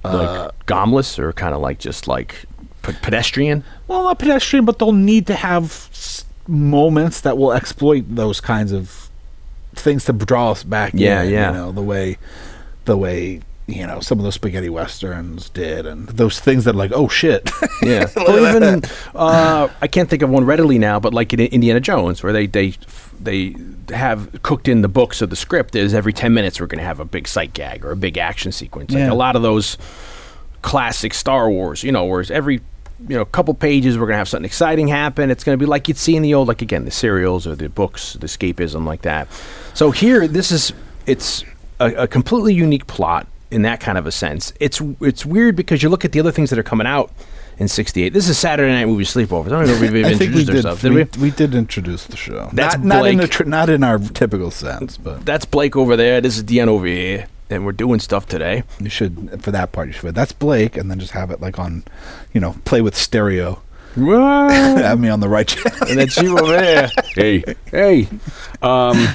[0.02, 2.46] uh, like gomless, or kind of like just like
[2.80, 3.62] pe- pedestrian.
[3.86, 8.72] well, not pedestrian, but they'll need to have s- moments that will exploit those kinds
[8.72, 9.09] of
[9.74, 10.92] things to draw us back.
[10.94, 11.50] Yeah, in, yeah.
[11.50, 12.16] You know, the way,
[12.84, 16.90] the way you know some of those spaghetti westerns did, and those things that like
[16.94, 17.48] oh shit,
[17.82, 18.06] Yeah.
[18.16, 18.82] well, even
[19.14, 22.46] uh, I can't think of one readily now, but like in Indiana Jones, where they
[22.46, 22.74] they
[23.20, 23.54] they
[23.94, 26.84] have cooked in the books of the script is every ten minutes we're going to
[26.84, 28.90] have a big sight gag or a big action sequence.
[28.92, 29.12] Like Yeah.
[29.12, 29.76] a lot of those
[30.62, 32.60] classic Star Wars, you know, whereas every
[33.08, 35.30] you know a couple pages we're going to have something exciting happen.
[35.30, 37.54] It's going to be like you'd see in the old, like again the serials or
[37.54, 39.28] the books, the escapism like that.
[39.74, 40.72] So here, this is
[41.06, 41.44] it's
[41.78, 44.52] a, a completely unique plot in that kind of a sense.
[44.60, 47.10] It's it's weird because you look at the other things that are coming out
[47.58, 48.12] in '68.
[48.12, 49.46] This is Saturday Night Movie Sleepovers.
[49.46, 50.56] I don't know if we've even we introduced did.
[50.56, 50.82] ourselves.
[50.82, 51.10] Did we, we?
[51.22, 52.50] we did introduce the show.
[52.52, 55.96] That's not, not in a tr- not in our typical sense, but That's Blake over
[55.96, 56.20] there.
[56.20, 58.62] This is Deanne over here, and we're doing stuff today.
[58.78, 59.88] you should for that part.
[59.88, 60.14] You should.
[60.14, 61.84] That's Blake, and then just have it like on,
[62.32, 63.60] you know, play with stereo.
[63.96, 65.88] have me on the right channel.
[65.88, 66.90] and that's you over there.
[67.14, 68.08] Hey, hey.
[68.62, 69.08] Um,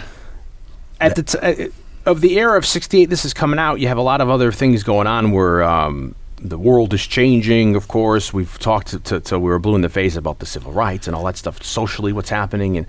[1.00, 1.69] at the t- uh,
[2.06, 3.80] of the era of '68, this is coming out.
[3.80, 7.76] You have a lot of other things going on where um, the world is changing.
[7.76, 10.45] Of course, we've talked to, to, till we were blue in the face about the
[10.45, 11.63] civil rights and all that stuff.
[11.63, 12.88] Socially, what's happening, and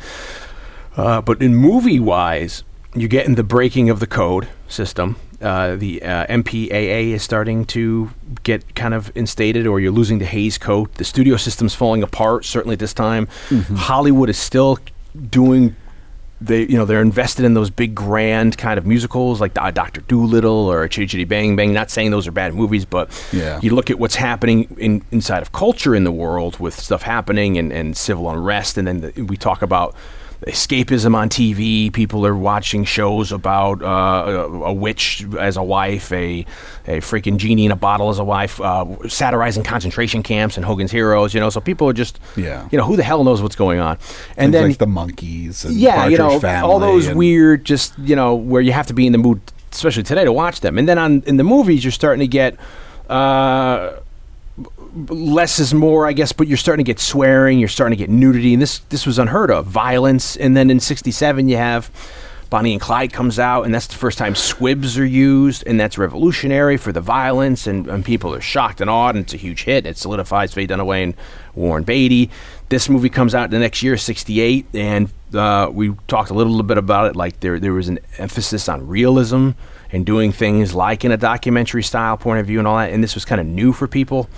[0.97, 5.17] uh, but in movie wise, you get in the breaking of the code system.
[5.40, 8.11] Uh, the uh, MPAA is starting to
[8.42, 10.92] get kind of instated, or you're losing the Hays Code.
[10.94, 12.44] The studio system's falling apart.
[12.44, 13.29] Certainly at this time,
[13.77, 14.79] Hollywood is still
[15.31, 15.77] doing.
[16.38, 20.03] They, you know, they're invested in those big, grand kind of musicals like uh, Doctor
[20.03, 21.72] Dolittle or Chitty Chitty Bang Bang.
[21.72, 23.59] Not saying those are bad movies, but Yeah.
[23.62, 27.57] you look at what's happening in, inside of culture in the world with stuff happening
[27.57, 29.94] and, and civil unrest, and then the, we talk about
[30.42, 31.92] escapism on TV.
[31.92, 36.44] People are watching shows about uh, a, a witch as a wife, a
[36.87, 40.90] a freaking genie in a bottle as a wife, uh, satirizing concentration camps and Hogan's
[40.92, 41.35] Heroes.
[41.35, 42.68] You know, so people are just, Yeah.
[42.70, 43.99] you know, who the hell knows what's going on?
[44.37, 45.64] And Things then like the Monkees.
[45.64, 49.07] And yeah, you know, all those weird, just you know, where you have to be
[49.07, 49.40] in the mood,
[49.72, 50.79] especially today, to watch them.
[50.79, 52.57] And then on in the movies, you're starting to get.
[53.09, 54.01] Uh,
[54.97, 58.11] less is more, I guess, but you're starting to get swearing, you're starting to get
[58.11, 59.67] nudity, and this this was unheard of.
[59.67, 61.91] Violence, and then in '67 you have
[62.49, 65.99] Bonnie and Clyde comes out, and that's the first time squibs are used, and that's
[65.99, 69.65] revolutionary for the violence, and, and people are shocked and awed, and it's a huge
[69.65, 69.85] hit.
[69.85, 71.15] It solidifies Faye Dunaway and
[71.55, 72.31] Warren Beatty.
[72.69, 76.79] This movie comes out the next year, '68, and uh, we talked a little bit
[76.79, 77.17] about it.
[77.17, 79.51] Like there there was an emphasis on realism
[79.93, 83.03] and doing things like in a documentary style point of view and all that, and
[83.03, 84.29] this was kind of new for people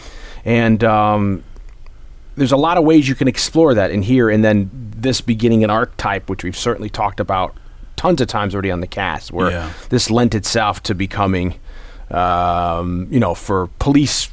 [0.48, 1.44] and um,
[2.36, 5.62] there's a lot of ways you can explore that in here and then this beginning
[5.64, 7.54] an archetype which we've certainly talked about
[7.96, 9.70] tons of times already on the cast where Yeah.
[9.90, 11.58] this lent itself to becoming
[12.10, 14.30] um, you know for police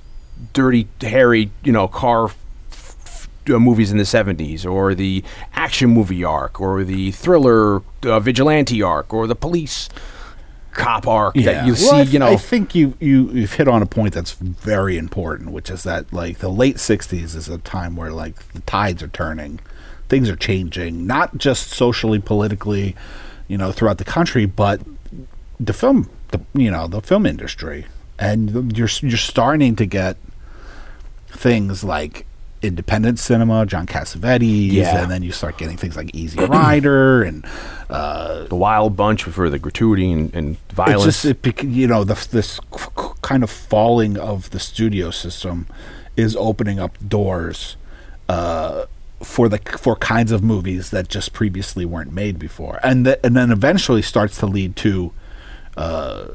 [0.54, 2.30] Dirty Harry you know car
[3.50, 5.24] uh, movies in the 70s or the
[5.54, 9.90] action movie arc or the thriller uh, vigilante arc or the police
[10.76, 12.28] cop arc that you Well, see I, you know.
[12.28, 16.12] I think you you you've hit on a point that's very important, which is that
[16.14, 19.60] like the late '60s is a time where like the tides are turning,
[20.10, 22.96] things are changing, not just socially, politically,
[23.48, 24.82] you know, throughout the country, but
[25.60, 27.86] the film, the you know, the film industry,
[28.20, 30.18] and you're you're starting to get
[31.28, 32.26] things like
[32.66, 35.02] independent cinema, John Cassavetes, Yeah.
[35.04, 37.46] and then you start getting things like Easy Rider and
[37.90, 42.04] uh, the wild bunch for the gratuity and, and violence it's just it, you know
[42.04, 42.60] the, this
[43.22, 45.68] kind of falling of the studio system
[46.18, 47.76] is opening up doors
[48.30, 48.86] uh,
[49.22, 53.36] for the for kinds of movies that just previously weren't made before, and th- and
[53.36, 55.12] then eventually starts to lead to
[55.78, 56.28] uh,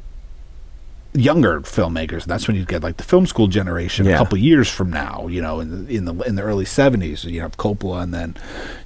[1.13, 2.25] younger filmmakers.
[2.25, 5.27] That's when you get like the film school generation a couple years from now.
[5.29, 8.37] You know, in the in the in the early seventies, you have Coppola, and then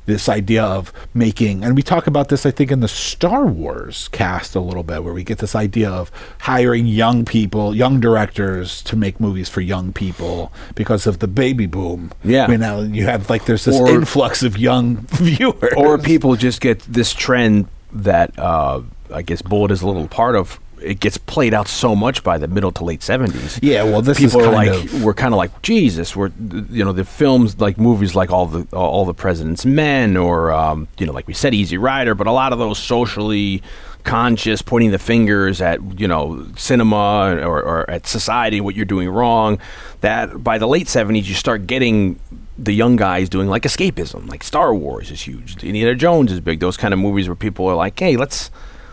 [0.07, 1.65] this idea of making.
[1.65, 5.03] And we talk about this, I think, in the Star Wars cast a little bit,
[5.05, 6.11] where we get this idea of
[6.41, 11.67] hiring young people, young directors to make movies for young people because of the baby
[11.67, 12.13] boom.
[12.23, 12.51] Yeah.
[12.51, 16.61] you know, you have like there's this Or- influx of young viewers, or people just
[16.61, 18.83] get this trend that uh,
[19.13, 20.59] I guess Bullitt is a little part of.
[20.85, 23.59] It gets played out so much by the middle to late seventies.
[23.63, 26.15] Yeah, well, this people is are kind like of- we're kind of like Jesus.
[26.15, 26.31] We're
[26.71, 30.89] you know the films like movies like all the all the President's Men or um,
[30.99, 33.63] you know like we said Easy Rider, but a lot of those socially
[34.05, 39.09] conscious, pointing the fingers at you know cinema or, or at society, what you're doing
[39.09, 39.59] wrong.
[40.03, 42.19] That by the late seventies, you start getting
[42.59, 46.61] the young guys doing like escapism, like Star Wars is huge, Indiana Jones is big.
[46.61, 48.51] Those kind of movies where people are like, hey, let's.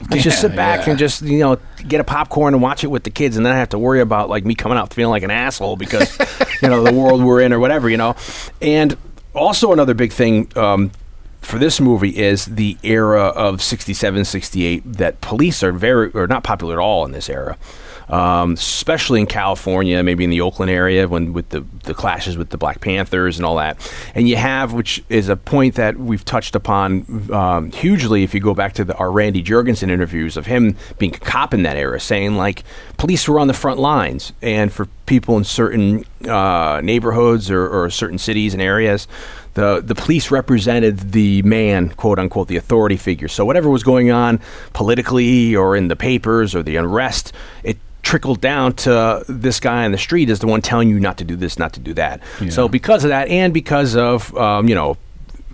[0.10, 0.92] Let's just sit back yeah.
[0.92, 3.54] and just you know get a popcorn and watch it with the kids, and then
[3.54, 6.18] I have to worry about like me coming out feeling like an asshole because
[6.62, 8.16] you know the world we're in or whatever, you know.
[8.62, 8.98] And
[9.34, 10.92] also another big thing um,
[11.42, 16.44] for this movie is the era of 67, 68 that police are very or not
[16.44, 17.58] popular at all in this era.
[18.12, 22.50] Um, especially in California, maybe in the Oakland area, when with the the clashes with
[22.50, 23.78] the Black Panthers and all that.
[24.14, 28.24] And you have, which is a point that we've touched upon um, hugely.
[28.24, 31.54] If you go back to the, our Randy Jurgensen interviews of him being a cop
[31.54, 32.64] in that era, saying like
[32.98, 37.90] police were on the front lines, and for people in certain uh, neighborhoods or, or
[37.90, 39.08] certain cities and areas
[39.54, 43.28] the the police represented the man, quote unquote, the authority figure.
[43.28, 44.40] So whatever was going on
[44.74, 49.92] politically or in the papers or the unrest, it trickled down to this guy on
[49.92, 52.22] the street is the one telling you not to do this, not to do that.
[52.50, 54.98] So because of that, and because of um, you know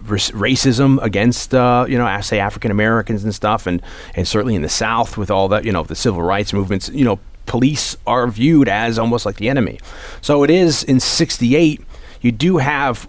[0.03, 3.81] racism against uh, you know I say African Americans and stuff, and
[4.15, 7.05] and certainly in the South with all that you know the civil rights movements, you
[7.05, 9.79] know police are viewed as almost like the enemy.
[10.21, 11.81] So it is in '68.
[12.21, 13.07] You do have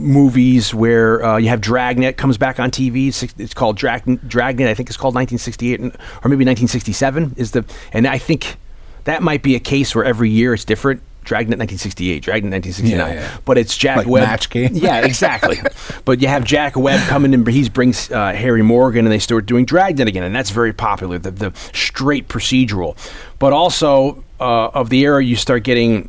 [0.00, 3.08] movies where uh, you have Dragnet comes back on TV.
[3.08, 4.68] It's, it's called Drag, Dragnet.
[4.68, 5.84] I think it's called 1968 or
[6.28, 7.64] maybe 1967 is the.
[7.92, 8.56] And I think
[9.04, 11.02] that might be a case where every year it's different.
[11.22, 13.36] Dragnet 1968, Dragnet 1969, Yeah, yeah.
[13.44, 14.24] but it's Jack Like Webb.
[14.26, 14.70] Match Game?
[14.72, 15.58] Yeah, exactly.
[16.06, 17.44] but you have Jack Webb coming in.
[17.44, 21.18] He brings uh, Harry Morgan, and they start doing Dragnet again, and that's very popular.
[21.18, 22.96] The, the straight procedural,
[23.38, 26.08] but also uh, of the era, you start getting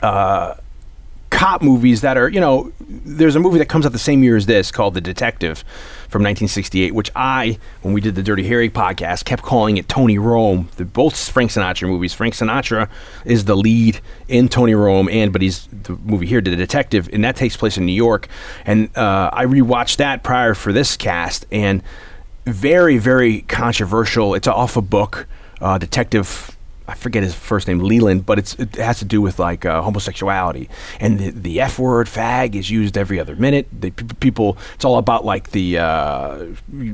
[0.00, 4.36] cop movies that are, you know, there's a movie that comes out the same year
[4.36, 5.64] as this called The Detective
[6.10, 10.18] from 1968, which I, when we did the Dirty Harry podcast, kept calling it Tony
[10.18, 10.68] Rome.
[10.76, 12.12] They're both Frank Sinatra movies.
[12.12, 12.88] Frank Sinatra
[13.24, 17.22] is the lead in Tony Rome, and but he's the movie here, The Detective, and
[17.24, 18.26] that takes place in New York.
[18.66, 21.82] And uh, I rewatched that prior for this cast, and
[22.44, 24.34] very, very controversial.
[24.34, 25.28] It's off a book,
[25.60, 26.56] uh, Detective
[26.90, 29.80] I forget his first name, Leland, but it's, it has to do with like uh,
[29.82, 30.68] homosexuality.
[30.98, 33.68] And the, the F word, fag, is used every other minute.
[33.72, 36.46] The p- people, it's all about like the uh,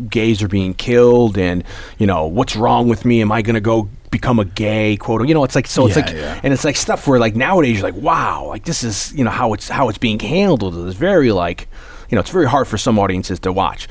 [0.09, 1.65] gays are being killed and,
[1.99, 3.23] you know, what's wrong with me?
[3.23, 5.27] Am I going to go become a gay quote?
[5.27, 6.41] You know, it's like, so it's Yeah, like, yeah.
[6.45, 9.31] and it's like stuff where like nowadays you're like, wow, like this is, you know,
[9.31, 11.69] how it's, how it's being handled it's very like,
[12.11, 13.89] you know, it's very hard for some audiences to watch.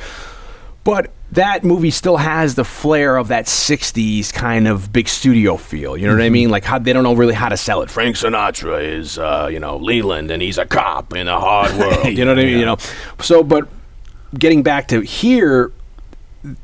[0.83, 5.95] But that movie still has the flair of that 60s kind of big studio feel.
[5.97, 6.49] You know what I mean?
[6.49, 7.89] Like, how they don't know really how to sell it.
[7.89, 12.07] Frank Sinatra is, uh, you know, Leland, and he's a cop in a hard world.
[12.17, 12.59] You know what I mean?
[12.59, 12.77] You know?
[13.19, 13.67] So, but
[14.37, 15.71] getting back to here,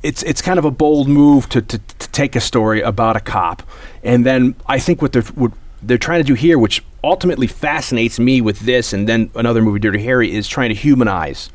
[0.03, 3.19] it's it's kind of a bold move to, to, to take a story about a
[3.19, 3.63] cop,
[4.03, 8.19] and then I think what they're what they're trying to do here, which ultimately fascinates
[8.19, 11.49] me with this, and then another movie, Dirty Harry, is trying to humanize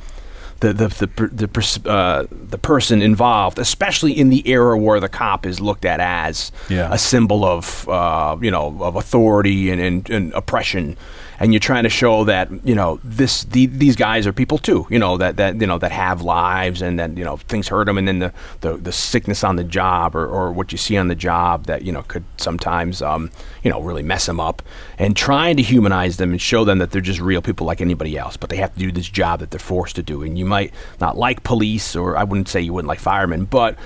[0.61, 5.09] the the the the, pers- uh, the person involved, especially in the era where the
[5.09, 6.89] cop is looked at as Yeah.
[6.93, 10.97] a symbol of uh, you know of authority and, and, and oppression,
[11.39, 14.87] and you're trying to show that you know this the, these guys are people too,
[14.91, 17.87] you know that that you know that have lives and that you know things hurt
[17.87, 20.97] them, and then the, the, the sickness on the job or, or what you see
[20.97, 23.31] on the job that you know could sometimes um,
[23.63, 24.63] you know really mess them up,
[24.99, 28.17] and trying to humanize them and show them that they're just real people like anybody
[28.17, 30.45] else, but they have to do this job that they're forced to do, and you
[30.45, 33.77] might not like police or I wouldn't say you wouldn't like firemen, but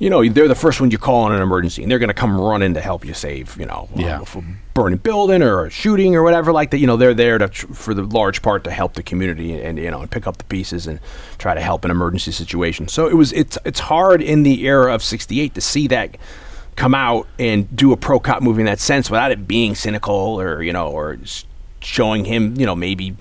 [0.00, 2.14] you know, they're the first one you call in an emergency, and they're going to
[2.14, 4.24] come running to help you save, you know, Yeah.
[4.34, 6.78] Um, a burning building or a shooting or whatever like that.
[6.78, 9.90] You know, they're there to, for the large part to help the community and you
[9.90, 11.00] know and pick up the pieces and
[11.36, 12.88] try to help an emergency situation.
[12.88, 16.16] So it was it's it's hard in the era of '68 to see that
[16.76, 20.40] come out and do a pro cop movie in that sense without it being cynical
[20.40, 21.18] or you know or
[21.80, 23.14] showing him you know maybe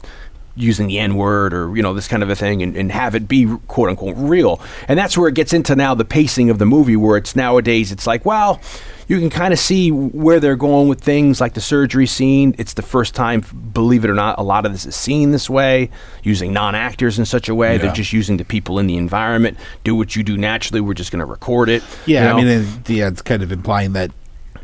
[0.59, 3.15] using the N word or you know this kind of a thing and, and have
[3.15, 4.61] it be quote unquote real.
[4.87, 7.91] And that's where it gets into now the pacing of the movie where it's nowadays
[7.91, 8.59] it's like, well,
[9.07, 12.53] you can kind of see where they're going with things like the surgery scene.
[12.59, 13.41] It's the first time,
[13.73, 15.89] believe it or not, a lot of this is seen this way,
[16.21, 17.79] using non actors in such a way.
[17.79, 19.57] They're just using the people in the environment.
[19.83, 20.79] Do what you do naturally.
[20.79, 21.83] We're just going to record it.
[22.05, 24.11] Yeah, you I mean, yeah, it's kind of implying that,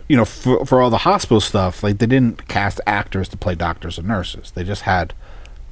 [0.07, 3.55] you know, for, for all the hospital stuff, like they didn't cast actors to play
[3.55, 4.51] doctors and nurses.
[4.51, 5.15] They just had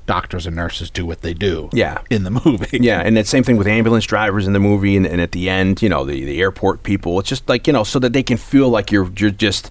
[0.06, 1.70] doctors and nurses do what they do.
[1.74, 2.00] Yeah.
[2.10, 2.80] in the movie.
[2.82, 5.50] Yeah, and that same thing with ambulance drivers in the movie, and, and at the
[5.50, 7.20] end, you know, the, the airport people.
[7.20, 9.70] It's just like you know, so that they can feel like you're you're just.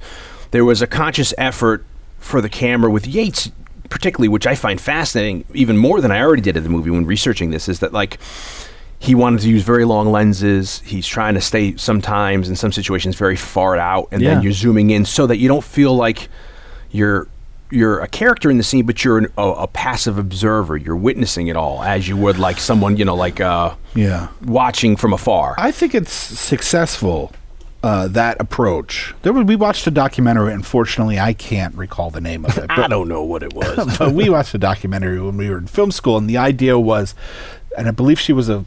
[0.52, 1.84] There was a conscious effort
[2.18, 3.50] for the camera with Yates,
[3.88, 7.04] particularly, which I find fascinating, even more than I already did in the movie when
[7.06, 8.18] researching this, is that like
[8.98, 10.80] he wanted to use very long lenses.
[10.84, 14.34] He's trying to stay sometimes in some situations very far out, and Yeah.
[14.34, 16.28] then you're zooming in so that you don't feel like
[16.90, 17.26] you're
[17.72, 20.76] you're a character in the scene, but you're an, a, a passive observer.
[20.76, 24.28] You're witnessing it all as you would like someone, you know, like uh, yeah.
[24.44, 25.54] watching from afar.
[25.58, 27.32] I think it's successful.
[27.82, 29.12] Uh, that approach.
[29.22, 30.52] There was, we watched a documentary.
[30.52, 32.66] Unfortunately, I can't recall the name of it.
[32.70, 33.96] I don't know what it was.
[33.98, 37.16] but we watched a documentary when we were in film school, and the idea was,
[37.76, 38.64] and I believe she was a,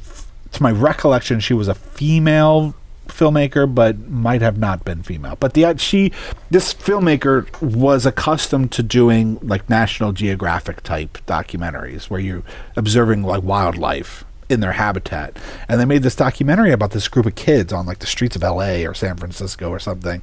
[0.51, 2.75] to my recollection, she was a female
[3.07, 5.37] filmmaker, but might have not been female.
[5.39, 6.11] But the uh, she,
[6.49, 12.43] this filmmaker was accustomed to doing like National Geographic type documentaries where you're
[12.75, 15.37] observing like wildlife in their habitat.
[15.67, 18.43] And they made this documentary about this group of kids on like the streets of
[18.43, 20.21] LA or San Francisco or something.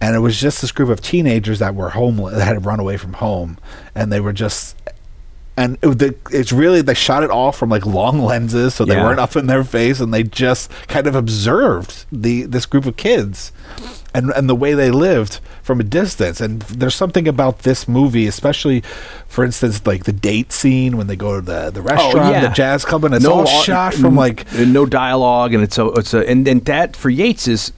[0.00, 2.96] And it was just this group of teenagers that were homeless, that had run away
[2.96, 3.58] from home.
[3.94, 4.76] And they were just.
[5.56, 8.94] And it, the, it's really, they shot it all from like long lenses, so they
[8.94, 9.04] Yeah.
[9.04, 12.96] weren't up in their face, and they just kind of observed the this group of
[12.96, 13.52] kids
[14.14, 16.40] and and the way they lived from a distance.
[16.40, 18.82] And there's something about this movie, especially,
[19.28, 22.30] for instance, like the date scene when they go to the the oh, restaurant, Oh,
[22.32, 22.40] yeah.
[22.48, 26.14] the jazz club, and it's all shot from like no dialogue, and it's a it's
[26.14, 27.72] a and, and that for Yates is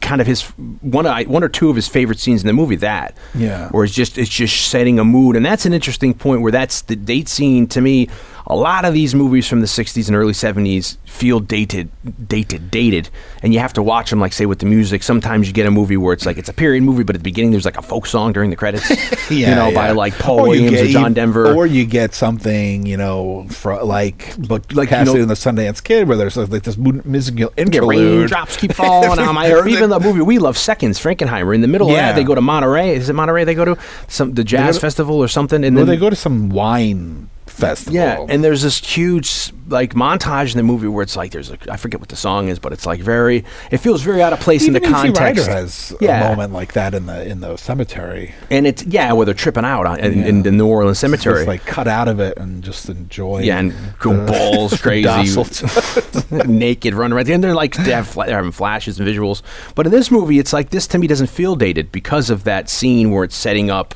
[0.00, 0.42] kind of his
[0.80, 2.76] one one or two of his favorite scenes in the movie.
[2.76, 3.68] That Yeah.
[3.70, 6.82] where it's just it's just setting a mood, and that's an interesting point where that's
[6.82, 8.08] the date scene to me.
[8.50, 11.88] A lot of these movies from the '60s and early '70s feel dated,
[12.26, 13.08] dated, dated,
[13.44, 14.18] and you have to watch them.
[14.18, 16.52] Like say with the music, sometimes you get a movie where it's like it's a
[16.52, 18.90] period movie, but at the beginning there's like a folk song during the credits.
[19.30, 21.54] you know, by like Paul Or Williams or John Denver.
[21.54, 25.34] or you get something you know fro- like but Like, like you know- and the
[25.34, 28.18] Sundance Kid, where there's like this musical Yeah, interlude.
[28.22, 31.68] raindrops keep falling on my or even the movie we love seconds frankenheimer in the
[31.68, 32.08] middle of Yeah.
[32.08, 33.78] that they go to monterey is it monterey they go to
[34.08, 37.28] some the jazz festival or something and Well, then they go to some wine
[37.60, 37.94] festival.
[37.94, 41.58] yeah and there's this huge like montage in the movie where it's like there's a
[41.70, 44.40] i forget what the song is but it's like very it feels very out of
[44.40, 46.24] place Even in the context Rider has Yeah.
[46.24, 48.34] a moment like that in the in the cemetery.
[48.50, 50.26] and it's yeah where they're tripping out on, in, Yeah.
[50.26, 53.42] in the new orleans cemetery Just like cut out of it and just enjoy.
[53.42, 55.06] yeah, and go balls crazy,
[56.46, 57.28] naked, running around.
[57.28, 59.42] And they're like they have fla- they're having flashes and visuals.
[59.74, 62.68] But in this movie, it's like this to me doesn't feel dated because of that
[62.68, 63.94] scene where it's setting up,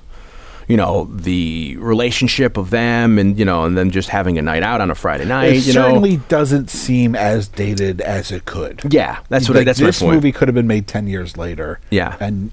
[0.68, 4.62] you know, the relationship of them, and you know, and then just having a night
[4.62, 5.52] out on a Friday night.
[5.54, 8.82] It you know, certainly doesn't seem as dated as it could.
[8.92, 11.80] yeah, that's what I, Like, that's this movie could have been made ten years later.
[11.90, 12.16] Yeah.
[12.20, 12.50] and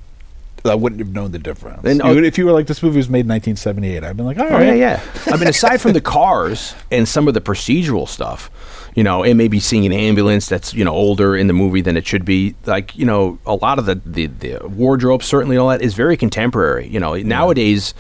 [0.64, 1.84] I wouldn't have known the difference.
[1.86, 4.38] And, uh, if you were like, this movie was made in 1978, I'd been like,
[4.38, 5.02] all Oh yeah, yeah.
[5.28, 9.38] I mean, aside from the cars and some of the procedural stuff, you know, and
[9.38, 12.56] maybe seeing an ambulance that's you know older in the movie than it should be.
[12.66, 16.18] Like you know, a lot of the the, the wardrobe, certainly all that is very
[16.18, 16.88] contemporary.
[16.88, 17.94] You know, nowadays,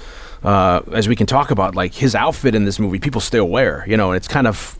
[0.43, 3.85] uh, as we can talk about, like his outfit in this movie, people still wear.
[3.87, 4.77] You know, and it's kind of,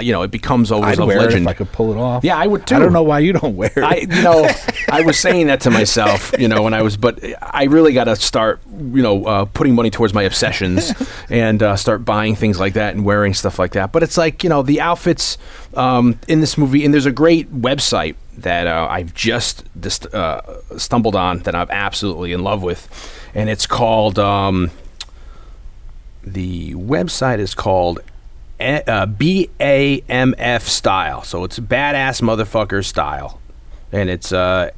[0.00, 1.40] you know, it becomes always I'd a wear legend.
[1.40, 2.24] it if I could pull it off.
[2.24, 2.76] Yeah, I would too.
[2.76, 3.82] I don't know why you don't wear it.
[3.82, 4.48] I, you know,
[4.90, 8.04] I was saying that to myself, you know, when I was, but I really got
[8.04, 10.92] to start, you know, uh, putting money towards my obsessions
[11.30, 13.92] and uh, start buying things like that and wearing stuff like that.
[13.92, 15.38] But it's like, you know, the outfits
[15.74, 20.60] um, in this movie, and there's a great website that uh, I've just dis- uh,
[20.76, 22.88] stumbled on that I'm absolutely in love with,
[23.34, 24.18] and it's called.
[24.18, 24.70] Um,
[26.22, 28.00] the website is called
[28.60, 31.22] uh, BAMF Style.
[31.22, 33.40] So it's Badass Motherfucker Style.
[33.92, 34.70] And it's uh,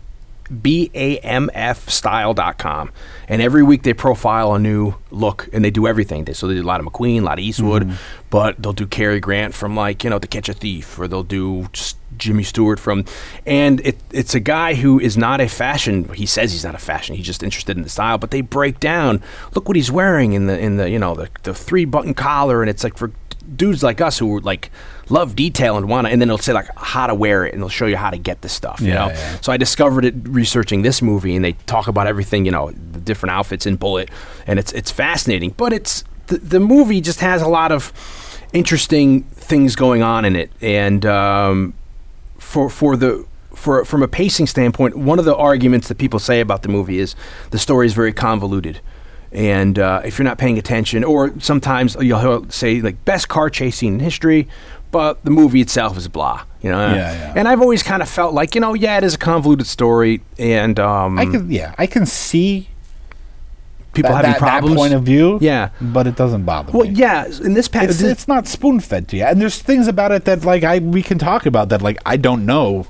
[0.51, 2.91] BAMFstyle.com.
[3.29, 6.25] And every week they profile a new look and they do everything.
[6.25, 7.97] They, so they do a lot of McQueen, a lot of Eastwood,
[8.31, 11.23] but they'll do Cary Grant from like, you know, To Catch a Thief, or they'll
[11.23, 11.69] do
[12.17, 13.05] Jimmy Stewart from.
[13.47, 16.13] And it, it's a guy who is not a fashion.
[16.15, 17.17] He says he's not a fashion.
[17.17, 18.19] He's just interested in the style.
[18.19, 19.23] But they break down.
[19.55, 22.63] Look what he's wearing in the in the you know the the three button collar,
[22.63, 23.13] and it's like for
[23.57, 24.71] dudes like us who like
[25.09, 27.63] love detail and want to, and then they'll say like how to wear it, and
[27.63, 28.81] they'll show you how to get the stuff.
[28.81, 29.09] You Yeah, know.
[29.09, 29.41] yeah.
[29.41, 32.45] So I discovered it researching this movie, and they talk about everything.
[32.45, 34.11] You know, the different outfits in Bullitt,
[34.47, 35.51] and it's it's fascinating.
[35.57, 37.93] But it's the, the movie just has a lot of
[38.53, 41.75] interesting things going on in it, and um,
[42.39, 43.25] for for the
[43.55, 46.99] for from a pacing standpoint, one of the arguments that people say about the movie
[46.99, 47.15] is
[47.51, 48.81] the story is very convoluted.
[49.33, 53.77] And uh, if you're not paying attention, or sometimes you'll say like best car chase
[53.77, 54.49] scene in history,
[54.91, 56.95] but the movie itself is blah, you know.
[56.95, 57.33] Yeah, yeah.
[57.37, 60.23] And I've always kind of felt like you know, yeah, it is a convoluted story,
[60.39, 62.71] and um, I can, yeah, I can see
[63.93, 64.77] people that, having that, that problems.
[64.77, 65.39] point of view.
[65.43, 65.71] Yeah.
[65.81, 66.91] but it doesn't bother Well, me.
[66.91, 69.89] Well, yeah, in this pa- It's, it's not spoon fed to you, and there's things
[69.89, 72.87] about it that like I we can talk about that like I don't know.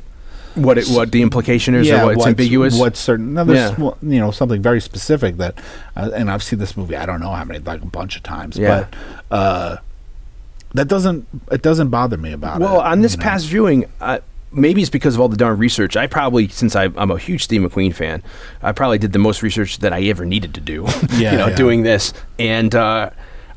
[0.59, 2.79] What it, what the implication is, or what it's what's- ambiguous.
[2.79, 3.35] What's certain?
[3.35, 3.91] No, there's Yeah.
[4.03, 5.55] you know something very specific that,
[5.97, 6.97] uh, and I've seen this movie.
[6.97, 8.57] I don't know how many, like a bunch of times.
[8.59, 8.87] Yeah.
[9.31, 9.77] But uh,
[10.75, 12.65] that doesn't it doesn't bother me about it.
[12.65, 13.23] Well, on this know.
[13.23, 14.19] past viewing, uh,
[14.53, 15.97] maybe it's because of all the darn research.
[15.97, 18.23] I probably, since I, I'm a huge Steve McQueen fan,
[18.63, 20.87] I probably did the most research that I ever needed to do.
[21.19, 21.57] Yeah, you know, yeah.
[21.57, 23.11] doing this, and uh,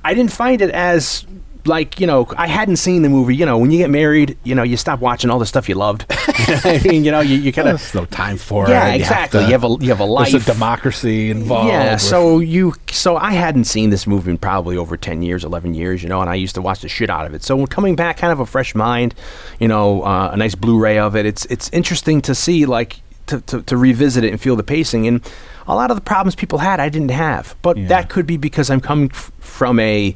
[0.03, 1.25] I didn't find it as
[1.65, 3.35] like you know, I hadn't seen the movie.
[3.35, 5.75] You know, when you get married, you know, you stop watching all the stuff you
[5.75, 6.05] loved.
[6.09, 8.99] I mean, you know, you, you kind of There's no time for yeah, it.
[8.99, 9.39] You have exactly.
[9.41, 10.31] to- you have a you have a life.
[10.31, 11.69] There's a democracy involved.
[11.69, 15.73] Yeah, so you, so I hadn't seen this movie in probably over ten years, eleven
[15.73, 17.43] years, you know, and I used to watch the shit out of it.
[17.43, 19.13] So coming back, kind of a fresh mind,
[19.59, 21.25] you know, uh, a nice Blu-ray of it.
[21.25, 25.07] It's it's interesting to see, like, to, to, to revisit it and feel the pacing.
[25.07, 25.21] And
[25.67, 27.87] a lot of the problems people had, I didn't have, but Yeah.
[27.89, 30.15] that could be because I'm coming f- from a.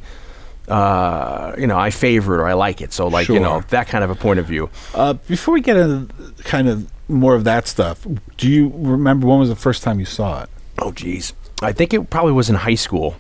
[0.68, 2.92] Uh, you know, I favor it or I like it.
[2.92, 4.70] So, like, you know, that kind of a point of view.
[4.94, 6.14] Uh, before we get into
[6.44, 8.06] kind of more of that stuff,
[8.38, 10.50] do you remember when was the first time you saw it?
[10.80, 11.34] Oh, geez.
[11.62, 13.16] I think it probably was in high school.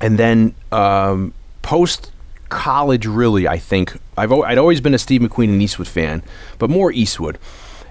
[0.00, 1.32] And then um,
[1.62, 2.10] post
[2.48, 3.98] college, really, I think.
[4.16, 6.22] I've, al- I'd always been a Steve McQueen and Eastwood fan,
[6.58, 7.38] but more Eastwood.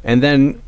[0.04, 0.62] And then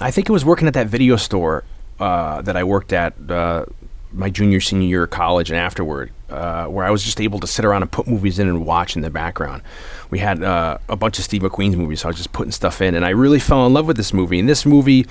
[0.00, 1.64] I think it was working at that video store
[1.98, 3.66] uh, that I worked at uh,
[4.12, 7.46] my junior, senior year of college and afterward, uh, where I was just able to
[7.46, 9.62] sit around and put movies in and watch in the background.
[10.10, 12.80] We had uh, a bunch of Steve McQueen's movies, so I was just putting stuff
[12.80, 14.38] in, and I really fell in love with this movie.
[14.38, 15.06] And this movie,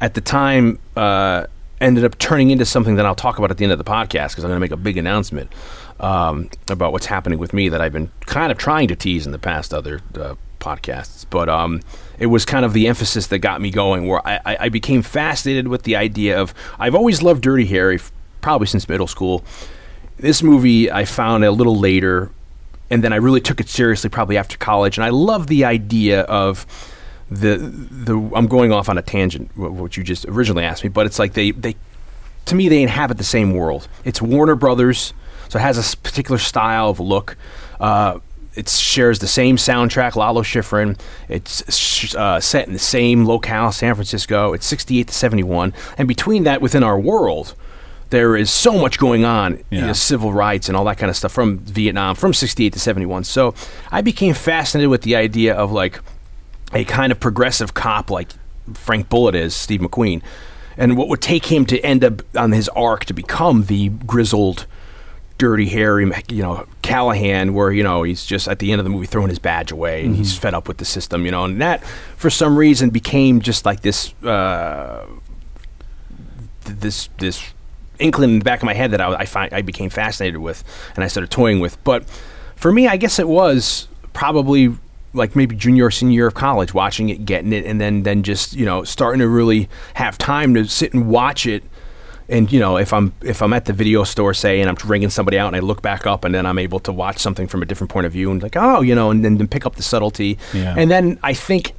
[0.00, 1.46] at the time, uh,
[1.80, 4.30] ended up turning into something that I'll talk about at the end of the podcast
[4.30, 5.50] because I'm going to make a big announcement
[5.98, 9.32] um, about what's happening with me that I've been kind of trying to tease in
[9.32, 11.24] the past other uh, podcasts.
[11.28, 11.80] But um,
[12.18, 15.02] it was kind of the emphasis that got me going, where I, I, I became
[15.02, 19.44] fascinated with the idea of I've always loved Dirty Harry, f- probably since middle school.
[20.20, 22.30] This movie I found a little later,
[22.90, 26.22] and then I really took it seriously probably after college, and I love the idea
[26.22, 26.66] of
[27.30, 30.88] the the I'm going off on a tangent wh- what you just originally asked me
[30.88, 31.76] but it's like they they
[32.46, 33.86] to me they inhabit the same world.
[34.04, 35.14] It's Warner Brothers
[35.48, 37.36] so it has a particular style of look.
[37.80, 38.20] Uh,
[38.54, 40.98] it shares the same soundtrack Lalo Schifrin.
[41.28, 44.52] It's uh, set in the same locale San Francisco.
[44.52, 47.54] It's 68 to 71 and between that within our world
[48.10, 51.16] there is so much going on you know, civil rights and all that kind of
[51.16, 53.54] stuff from Vietnam from 68 to 71 so
[53.90, 56.00] I became fascinated with the idea of like
[56.72, 58.30] a kind of progressive cop like
[58.74, 60.22] Frank Bullitt is, Steve McQueen,
[60.76, 64.66] and what would take him to end up on his arc to become the grizzled,
[65.38, 68.90] dirty, hairy, you know, Callahan, where you know he's just at the end of the
[68.90, 71.60] movie throwing his badge away and he's fed up with the system, you know, and
[71.60, 71.84] that
[72.16, 75.06] for some reason became just like this, uh,
[76.64, 77.52] this this
[78.00, 80.64] inkling in the back of my head that I, I find I became fascinated with,
[80.94, 81.82] and I started toying with.
[81.84, 82.08] But
[82.56, 84.76] for me, I guess it was probably
[85.12, 88.22] like maybe junior or senior year of college, watching it, getting it, and then then
[88.22, 91.64] just you know starting to really have time to sit and watch it.
[92.28, 95.10] And you know, if I'm if I'm at the video store, say, and I'm ringing
[95.10, 97.62] somebody out, and I look back up, and then I'm able to watch something from
[97.62, 99.82] a different point of view, and like, oh, you know, and then, pick up the
[99.82, 100.38] subtlety.
[100.54, 100.74] Yeah.
[100.78, 101.72] And then I think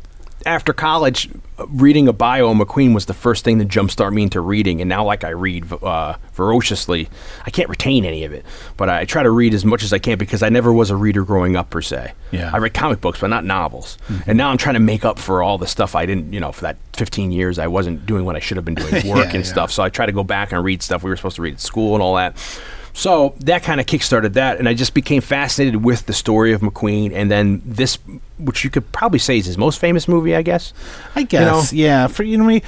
[0.46, 1.30] after college,
[1.68, 4.82] reading a bio of McQueen was the first thing to jumpstart me into reading.
[4.82, 7.08] And now, like I read uh, ferociously,
[7.46, 8.46] I can't retain any of it,
[8.78, 10.96] but I try to read as much as I can because I never was a
[10.96, 12.14] reader growing up per se.
[12.32, 12.50] Yeah.
[12.54, 13.98] I read comic books, but not novels.
[14.26, 16.52] And now I'm trying to make up for all the stuff I didn't, you know,
[16.52, 19.24] for that 15 years I wasn't doing what I should have been doing, work Yeah,
[19.26, 19.42] and yeah.
[19.44, 19.72] stuff.
[19.72, 21.60] So I try to go back and read stuff we were supposed to read at
[21.60, 22.36] school and all that.
[22.94, 26.62] So that kind of kickstarted that, and I just became fascinated with the story of
[26.62, 27.98] McQueen, and then this,
[28.38, 30.74] which you could probably say is his most famous movie, I guess.
[31.16, 32.08] I guess, yeah.
[32.08, 32.62] For you know me,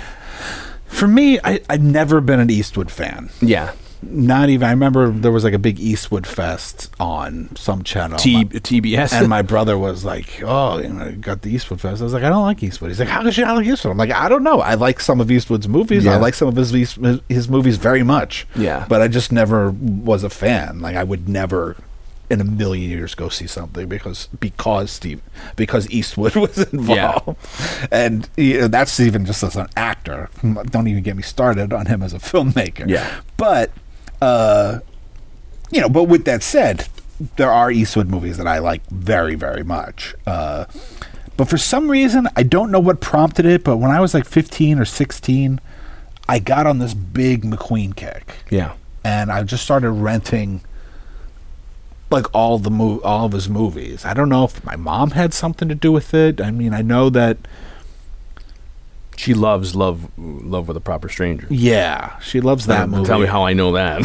[0.88, 3.30] for me, I, I've never been an Eastwood fan.
[3.41, 3.74] Yeah,
[4.10, 4.68] Not even.
[4.68, 8.18] I remember there was like a big Eastwood fest on some channel.
[8.18, 9.14] T- My- TBS.
[9.14, 12.24] and my brother was like, "Oh, you know, got the Eastwood fest." I was like,
[12.24, 14.30] "I don't like Eastwood." He's like, "How could you not like Eastwood?" I'm like, "I
[14.30, 14.62] don't know.
[14.62, 16.06] I like some of Eastwood's movies.
[16.08, 16.72] I like some of his
[17.30, 18.47] his movies very much.
[18.56, 18.86] Yeah.
[18.89, 20.80] but I just never was a fan.
[20.80, 21.76] Like, I would never."
[22.30, 25.22] In a million years, go see something because because Steve
[25.56, 27.38] because Eastwood was involved,
[27.91, 30.30] and you know, that's even just as an actor.
[30.41, 32.88] Don't even get me started on him as a filmmaker.
[32.89, 33.08] Yeah.
[33.38, 33.70] but
[34.24, 34.80] uh,
[35.71, 36.88] you know, but with that said,
[37.38, 40.15] there are Eastwood movies that I like very, very much.
[40.26, 40.65] Uh,
[41.38, 44.26] but for some reason, I don't know what prompted it, but when I was like
[44.26, 45.59] 15 or 16,
[46.30, 48.36] I got on this big McQueen kick.
[48.49, 50.61] yeah, And I just started renting
[52.11, 54.05] like all the mo- all of his movies.
[54.05, 56.39] I don't know if my mom had something to do with it.
[56.39, 57.38] I mean, I know that
[59.24, 61.47] she loves love, love with a proper stranger.
[61.49, 63.05] yeah, she loves that movie.
[63.05, 64.01] Tell me how I know that.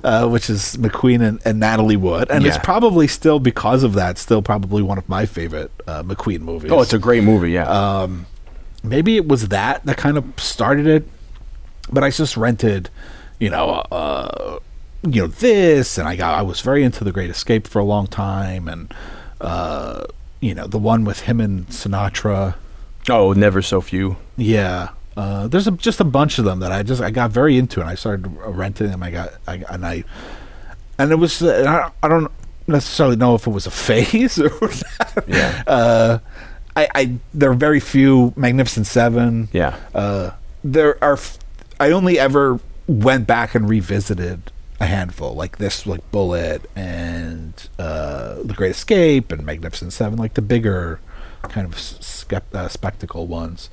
[0.04, 4.18] uh, which is McQueen and, and Natalie Wood, and it's probably still because of that,
[4.18, 6.70] still probably one of my favorite uh, McQueen movies.
[6.70, 7.52] oh, it's a great movie.
[7.52, 8.08] Yeah, Uh,
[8.82, 11.08] maybe it was that that kind of started it,
[11.90, 12.90] but I just rented,
[13.38, 14.58] you know, uh,
[15.02, 17.84] you know this, and I got I was very into The Great Escape for a
[17.84, 18.92] long time, and
[19.40, 20.04] uh,
[20.40, 22.54] you know the one with him and Sinatra.
[23.08, 24.16] Oh, never so few.
[24.36, 24.90] Yeah.
[25.16, 27.80] Uh, there's a, just a bunch of them that I just I got very into,
[27.80, 29.02] and I started renting them.
[29.02, 30.04] I got I, and I
[30.98, 32.30] and it was uh, I, I don't
[32.66, 35.28] necessarily know if it was a phase or not.
[35.28, 35.62] Yeah.
[35.66, 36.18] Uh,
[36.74, 39.48] I, I there are very few Magnificent Seven.
[39.52, 39.76] Yeah.
[39.94, 40.30] Uh,
[40.64, 41.14] there are.
[41.14, 41.38] F-
[41.78, 48.36] I only ever went back and revisited a handful like this, like Bullitt and uh,
[48.42, 51.00] The Great Escape and Magnificent Seven, like the bigger
[51.48, 53.70] kind of skep- uh, spectacle ones.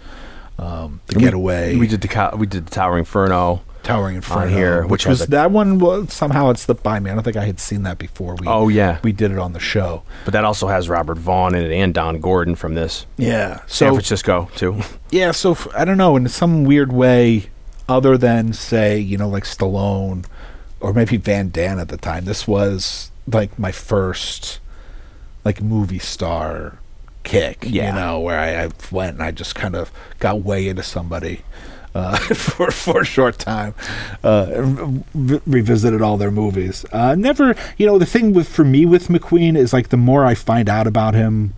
[0.58, 3.62] Um, the And we- Getaway, We, did the co- we did the Towering Inferno.
[3.82, 7.10] Towering Inferno on here, which, which was that one was somehow it slipped by me.
[7.10, 8.36] I don't think I had seen that before.
[8.36, 9.00] We, Oh, yeah.
[9.04, 10.04] we did it on the show.
[10.26, 13.06] But that also has Robert Vaughn in it and Don Gordon from this.
[13.18, 14.82] Yeah, San Francisco too.
[15.12, 17.50] yeah, so f- I don't know in some weird way,
[17.88, 20.26] other than say you know like Stallone
[20.82, 22.26] or maybe Van Damme at the time.
[22.26, 24.60] This was like my first
[25.46, 26.80] like movie star
[27.24, 27.66] kick.
[27.68, 27.90] Yeah.
[27.90, 31.42] you know where I, I went and I just kind of got way into somebody.
[31.96, 33.74] Uh, for for a short time,
[34.24, 36.86] uh, re- revisited all their movies.
[36.92, 40.24] Uh, never, you know, the thing with for me with McQueen is like the more
[40.24, 41.56] I find out about him,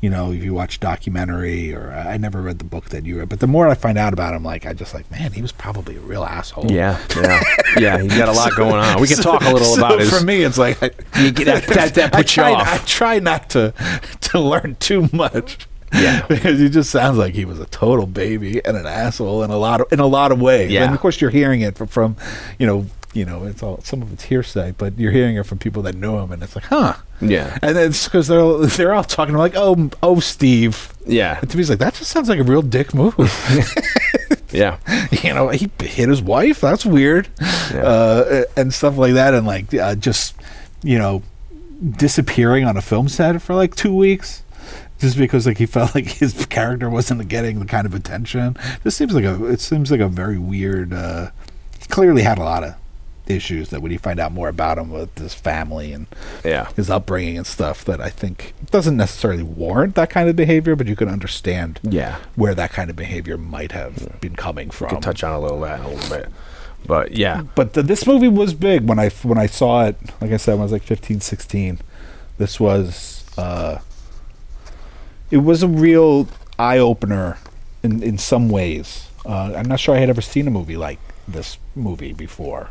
[0.00, 3.28] you know, if you watch documentary or I never read the book that you read,
[3.28, 5.52] but the more I find out about him, like I just like, man, he was
[5.52, 6.70] probably a real asshole.
[6.70, 7.42] Yeah, yeah,
[7.78, 8.02] yeah.
[8.02, 9.00] He's got a lot going on.
[9.00, 10.16] We can talk a little So about his.
[10.16, 10.90] For me, it's like I,
[11.20, 12.68] You get that- that- that I puts you try, off.
[12.68, 13.74] I try not to
[14.22, 15.66] to learn too much.
[15.92, 16.24] Yeah.
[16.28, 19.56] because he just sounds like he was a total baby and an asshole in a
[19.58, 20.70] lot of in a lot of ways.
[20.70, 20.84] Yeah.
[20.84, 22.16] and of course you're hearing it from, from
[22.58, 25.58] you know you know it's all some of it's hearsay, but you're hearing it from
[25.58, 26.94] people that knew him, and it's like, huh.
[27.20, 30.92] Yeah, And it's because they're all- they're all talking like, oh, oh, Steve.
[31.06, 33.14] yeah, And to me, it's like that just sounds like a real dick move.
[34.52, 34.78] yeah.
[35.10, 36.60] you know, he hit his wife.
[36.62, 37.28] That's weird,
[37.74, 40.34] uh, and stuff like that, and like uh, just
[40.82, 41.22] you know
[41.96, 44.42] disappearing on a film set for like two weeks.
[44.98, 48.96] Just because like he felt like his character wasn't getting the kind of attention, this
[48.96, 50.92] seems like a it seems like a very weird.
[50.92, 51.30] Uh,
[51.78, 52.74] he clearly had a lot of
[53.30, 56.06] issues that when you find out more about him with his family and
[56.44, 56.68] Yeah.
[56.76, 60.86] his upbringing and stuff, that I think doesn't necessarily warrant that kind of behavior, but
[60.86, 62.16] you can understand Yeah.
[62.36, 64.90] where that kind of behavior might have been coming from.
[64.90, 66.28] Could touch on a little that a little bit,
[66.86, 69.96] but yeah, but the, this movie was big when I when I saw it.
[70.20, 71.78] Like I said, when I was like 15, 16.
[72.38, 73.78] This was uh,
[75.30, 76.28] it was a real
[76.58, 77.38] eye opener
[77.82, 79.06] in in some ways.
[79.26, 82.70] Uh, I'm not sure I had ever seen a movie like this movie before.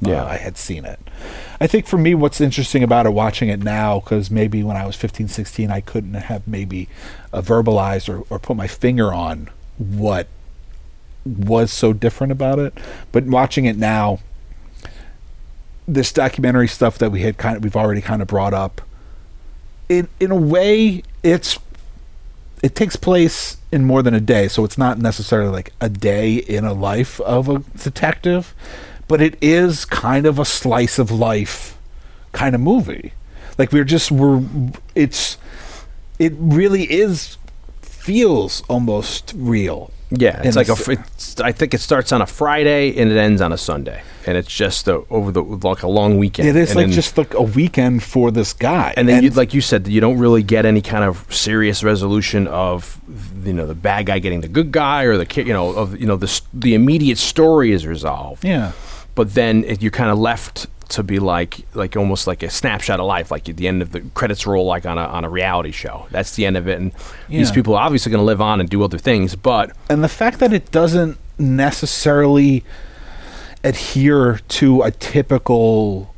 [0.00, 0.22] Yeah.
[0.22, 0.98] uh, I had seen it.
[1.60, 4.86] I think for me, what's interesting about it, watching it now, because maybe when I
[4.86, 6.88] was 15, 16, I couldn't have maybe
[7.32, 10.28] uh, verbalized or, or put my finger on what
[11.24, 12.76] was so different about it.
[13.12, 14.20] But watching it now,
[15.86, 18.82] this documentary stuff that we had kind of we've already kind of brought up,
[19.88, 21.58] in in a way, it's
[22.62, 26.34] it takes place in more than a day, so it's not necessarily like a day
[26.34, 28.54] in a life of a detective,
[29.08, 31.76] but it is kind of a slice of life
[32.32, 33.12] kind of movie.
[33.58, 34.42] Like we're just we're
[34.94, 35.36] it's
[36.18, 37.36] it really is
[37.82, 39.90] feels almost real.
[40.10, 40.40] yeah.
[40.44, 40.76] It's like a.
[40.90, 44.36] It's, I think it starts on a Friday and it ends on a Sunday, and
[44.38, 46.48] it's just a, over the like a long weekend.
[46.48, 48.94] It is And like then- just like a weekend for this guy.
[48.96, 52.46] And then, you, like you said, you don't really get any kind of serious resolution
[52.46, 52.98] of,
[53.44, 56.00] you know, the bad guy getting the good guy, or the kid, you know, of
[56.00, 58.44] you know the the immediate story is resolved.
[58.44, 58.72] yeah.
[59.18, 63.00] But then it, you're kind of left to be like, like almost like a snapshot
[63.00, 65.28] of life, like at the end of the credits roll, like on a on a
[65.28, 66.06] reality show.
[66.12, 66.92] That's the end of it, and
[67.28, 69.34] these people are obviously going to live on and do other things.
[69.34, 72.62] But and the fact that it doesn't necessarily
[73.64, 76.14] adhere to a typical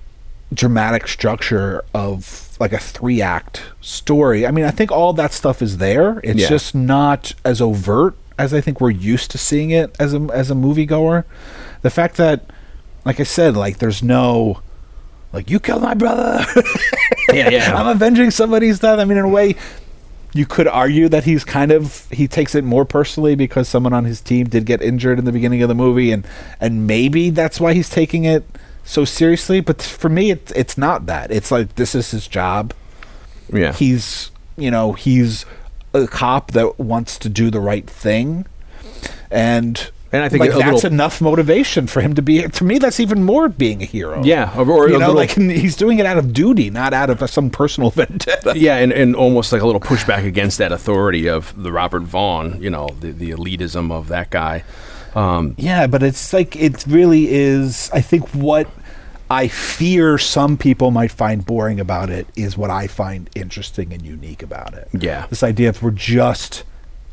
[0.53, 4.47] dramatic structure of like a three act story.
[4.47, 6.21] I mean, I think all that stuff is there.
[6.23, 6.49] It's Yeah.
[6.51, 10.51] just not as overt as I think we're used to seeing it as a as
[10.51, 11.25] a moviegoer.
[11.81, 12.45] The fact that
[13.05, 14.61] like I said, like there's no
[15.33, 16.45] like you killed my brother.
[17.33, 18.99] yeah, yeah, I'm avenging somebody's death.
[18.99, 19.55] I mean, in a way,
[20.33, 24.05] you could argue that he's kind of he takes it more personally because someone on
[24.05, 26.27] his team did get injured in the beginning of the movie, and
[26.61, 28.45] and maybe that's why he's taking it
[28.85, 29.61] so seriously.
[29.61, 31.31] But for me, it's it's not that.
[31.31, 32.75] It's like this is his job.
[33.53, 33.73] yeah.
[33.73, 35.47] He's you know he's
[35.95, 38.47] a cop that wants to do the right thing,
[39.31, 39.91] and.
[40.13, 42.43] And I think like that's little- enough motivation for him to be.
[42.43, 44.25] To me, that's even more being a hero.
[44.25, 47.11] Yeah, or- or you know, little- like he's doing it out of duty, not out
[47.11, 48.55] of some personal vendetta.
[48.57, 52.61] yeah, and, and almost like a little pushback against that authority of the Robert Vaughn,
[52.61, 54.65] you know, the, the elitism of that guy.
[55.15, 57.91] Um, Yeah, but it's like it really is.
[57.93, 58.69] I think what
[59.31, 64.03] I fear some people might find boring about it is what I find interesting and
[64.03, 64.89] unique about it.
[64.93, 65.27] Yeah.
[65.31, 66.65] this idea of we're just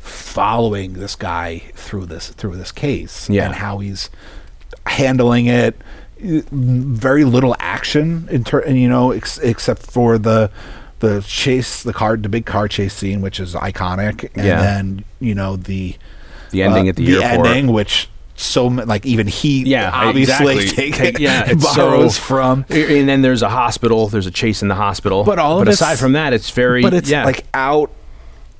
[0.08, 3.46] following this guy through this through this case Yeah.
[3.46, 4.10] and how he's
[4.86, 5.76] handling it.
[6.20, 10.50] very little action in ter- and you know ex- except for the
[10.98, 14.60] the chase the car the big car chase scene which is iconic and Yeah.
[14.60, 15.94] then you know the
[16.50, 17.46] The ending uh, at the, airport.
[17.46, 20.90] ending which so like even he Yeah, obviously exactly.
[20.92, 24.08] take, yeah, borrows so- from And then there's a hospital.
[24.08, 25.22] There's a chase in the hospital.
[25.24, 26.82] But all of but aside from that, it's very.
[26.82, 27.24] but it's yeah.
[27.24, 27.90] like out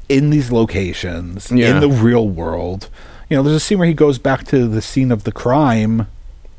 [0.09, 1.71] in these locations Yeah.
[1.75, 2.89] in the real world.
[3.29, 6.07] You know, there's a scene where he goes back to the scene of the crime,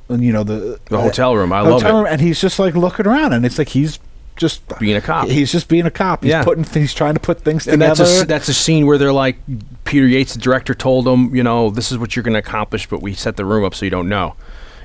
[0.08, 1.52] and you know the The hotel room.
[1.52, 2.10] I the love hotel it.
[2.12, 4.00] and he's just like looking around, and it's like he's
[4.36, 5.28] just Being a cop.
[5.28, 6.24] He's just being a cop.
[6.24, 6.44] He's Yeah.
[6.44, 8.24] putting things, trying to put things and that's together.
[8.24, 9.36] a that's a scene where they're like
[9.84, 12.88] Peter Yates, the director, told them, you know, this is what you're going to accomplish,
[12.88, 14.36] but we set the room up so you don't know.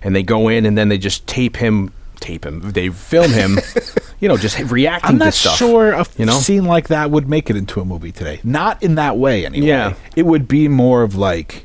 [0.02, 2.60] And they go in and then they just tape him, tape him.
[2.72, 3.58] They film him,
[4.20, 5.56] you know, just reacting I'm to not stuff.
[5.56, 6.38] sure a you know?
[6.38, 8.40] scene like that would make it into a movie today.
[8.44, 9.66] Not in that way, anyway.
[9.66, 9.94] Yeah.
[10.16, 11.64] it would be more of like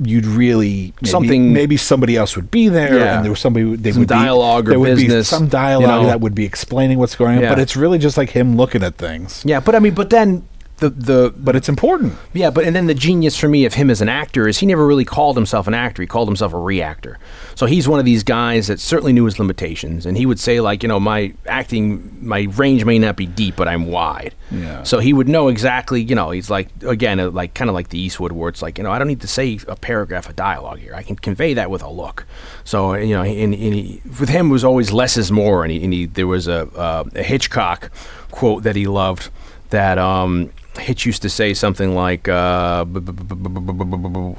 [0.00, 3.14] you'd really maybe, Something- Maybe somebody else would be there, Yeah.
[3.16, 3.76] and there was somebody.
[3.76, 6.06] They Some would be- dialogue or there would be business, some you dialogue know.
[6.08, 7.42] that would be explaining what's going on.
[7.44, 7.50] Yeah.
[7.50, 9.42] But it's really just like him looking at things.
[9.46, 10.46] Yeah, but I mean, but then
[10.78, 12.14] the the But it's important.
[12.32, 14.66] Yeah, but and then the genius for me of him as an actor is he
[14.66, 16.02] never really called himself an actor.
[16.02, 17.18] He called himself a reactor.
[17.54, 20.60] So he's one of these guys that certainly knew his limitations, and he would say
[20.60, 24.34] like, you know, my acting, my range may not be deep, but I'm wide.
[24.50, 24.82] Yeah.
[24.82, 27.90] So he would know exactly, you know, he's like again, uh, like kind of like
[27.90, 30.36] the Eastwood, where it's like, you know, I don't need to say a paragraph of
[30.36, 30.94] dialogue here.
[30.94, 32.26] I can convey that with a look.
[32.64, 35.70] So you know, and, and he, with him it was always less is more, and
[35.70, 37.90] he, and he there was a, uh, a Hitchcock
[38.30, 39.30] quote that he loved
[39.70, 42.94] that um, Hitch used to say something like, what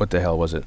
[0.10, 0.64] the hell was it?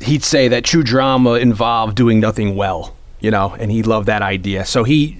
[0.00, 4.22] He'd say that true drama involved doing nothing well, you know, and he loved that
[4.22, 4.64] idea.
[4.64, 5.18] So he,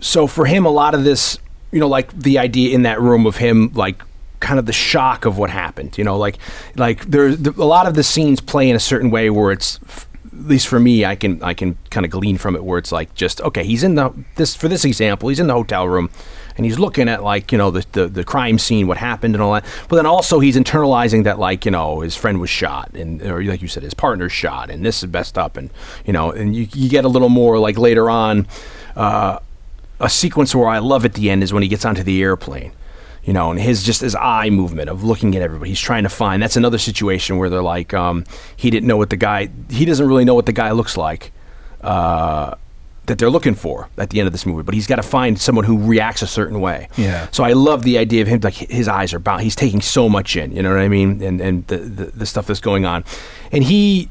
[0.00, 1.38] so for him, a lot of this,
[1.70, 4.02] you know, like the idea in that room of him, like,
[4.40, 6.36] kind of the shock of what happened, you know, like,
[6.74, 9.78] like there's a lot of the scenes play in a certain way where it's,
[10.32, 12.90] at least for me, I can I can kind of glean from it where it's
[12.90, 16.10] like just okay, he's in the this for this example, he's in the hotel room
[16.56, 19.42] and he's looking at like you know the, the the crime scene, what happened, and
[19.42, 19.64] all that.
[19.88, 23.42] But then also he's internalizing that like you know his friend was shot, and or
[23.42, 25.70] like you said, his partner's shot, and this is messed up, and
[26.04, 28.46] you know, and you you get a little more like later on.
[28.96, 29.38] Uh,
[30.00, 32.72] a sequence where I love at the end is when he gets onto the airplane.
[33.22, 35.70] You know, and his just his eye movement of looking at everybody.
[35.70, 36.42] He's trying to find.
[36.42, 38.24] That's another situation where they're like, um,
[38.56, 39.48] he didn't know what the guy.
[39.70, 41.30] He doesn't really know what the guy looks like.
[41.80, 42.56] Uh,
[43.12, 45.38] that they're looking for at the end of this movie, but he's got to find
[45.38, 46.88] someone who reacts a certain way.
[46.96, 47.28] Yeah.
[47.30, 49.42] So I love the idea of him like his eyes are bound.
[49.42, 50.50] He's taking so much in.
[50.56, 51.22] You know what I mean?
[51.22, 53.04] And and the the, the stuff that's going on,
[53.52, 54.08] and he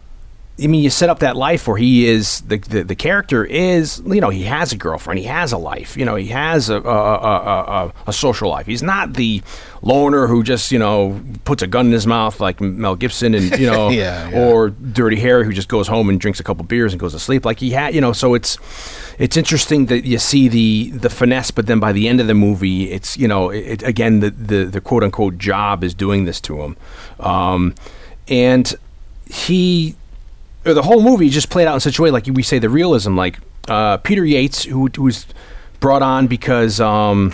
[0.61, 4.01] I mean, you set up that life where he is the, the the character is
[4.05, 6.75] you know he has a girlfriend, he has a life, you know he has a
[6.75, 8.67] a, a, a, a social life.
[8.67, 9.41] He's not the
[9.81, 13.57] loner who just you know puts a gun in his mouth like Mel Gibson and
[13.57, 14.39] you know Yeah, yeah.
[14.39, 17.19] or Dirty Harry who just goes home and drinks a couple beers and goes to
[17.19, 18.13] sleep like he had you know.
[18.13, 18.57] So it's
[19.17, 22.35] it's interesting that you see the the finesse, but then by the end of the
[22.35, 26.39] movie, it's you know it, again the, the the quote unquote job is doing this
[26.41, 26.77] to him,
[27.19, 27.73] um,
[28.27, 28.75] and
[29.25, 29.95] he
[30.65, 32.69] or the whole movie just played out in such a way, like we say, the
[32.69, 33.15] realism.
[33.15, 35.25] Like uh, Peter Yates, who, who was
[35.79, 37.33] brought on because um,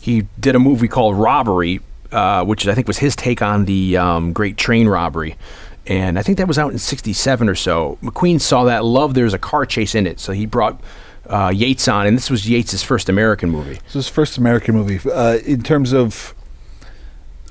[0.00, 1.80] he did a movie called Robbery,
[2.12, 5.36] uh, which I think was his take on the um, Great Train Robbery.
[5.86, 7.98] And I think that was out in '67 or so.
[8.02, 10.80] McQueen saw that, loved there's a car chase in it, so he brought
[11.28, 13.80] uh, Yates on, and this was Yates' first American movie.
[13.92, 15.00] His first American movie.
[15.10, 16.34] Uh, in terms of,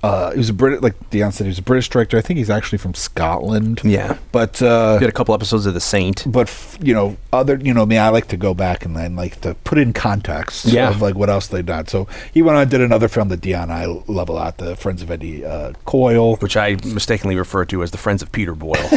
[0.03, 2.17] uh, he was a British, like Dion said, he was a British director.
[2.17, 3.81] I think he's actually from Scotland.
[3.83, 4.17] Yeah.
[4.31, 6.23] but uh, Did a couple episodes of The Saint.
[6.31, 9.15] but f- you know, other you know, me, I like to go back and then
[9.15, 10.89] like to put in context Yeah.
[10.89, 11.87] of like what else they've done.
[11.87, 14.57] So he went on and did another film that Dion and I love a lot,
[14.57, 16.35] the Friends of Eddie uh, Coyle.
[16.37, 18.75] Which I mistakenly refer to as the Friends of Peter Boyle.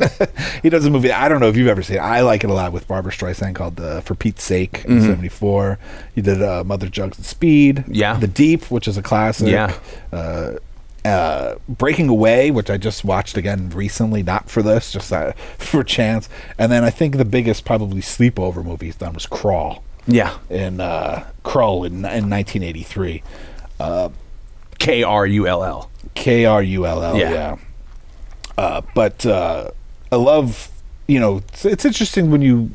[0.62, 1.10] He does a movie.
[1.10, 2.00] I don't know if you've ever seen it.
[2.00, 5.78] I like it a lot with Barbra Streisand called uh, "For Pete's Sake" in '74.
[6.14, 7.84] He did uh, Mother Jugs and Speed.
[7.88, 8.18] Yeah.
[8.18, 9.48] The Deep, which is a classic.
[9.48, 9.74] Yeah.
[10.12, 10.52] Uh,
[11.04, 15.82] uh, Breaking Away, which I just watched again recently, not for this, just uh, for
[15.82, 16.28] chance.
[16.58, 20.36] And then I think the biggest probably sleepover movie he's done was Krull yeah.
[20.50, 23.22] in uh, Krull in, in 1983.
[24.80, 25.90] K R U L L.
[26.14, 27.16] K R U L L.
[27.16, 27.30] Yeah.
[27.30, 27.56] Yeah.
[28.58, 29.70] Uh, but uh,
[30.12, 30.70] I love,
[31.06, 32.70] you know, it's, it's interesting when you.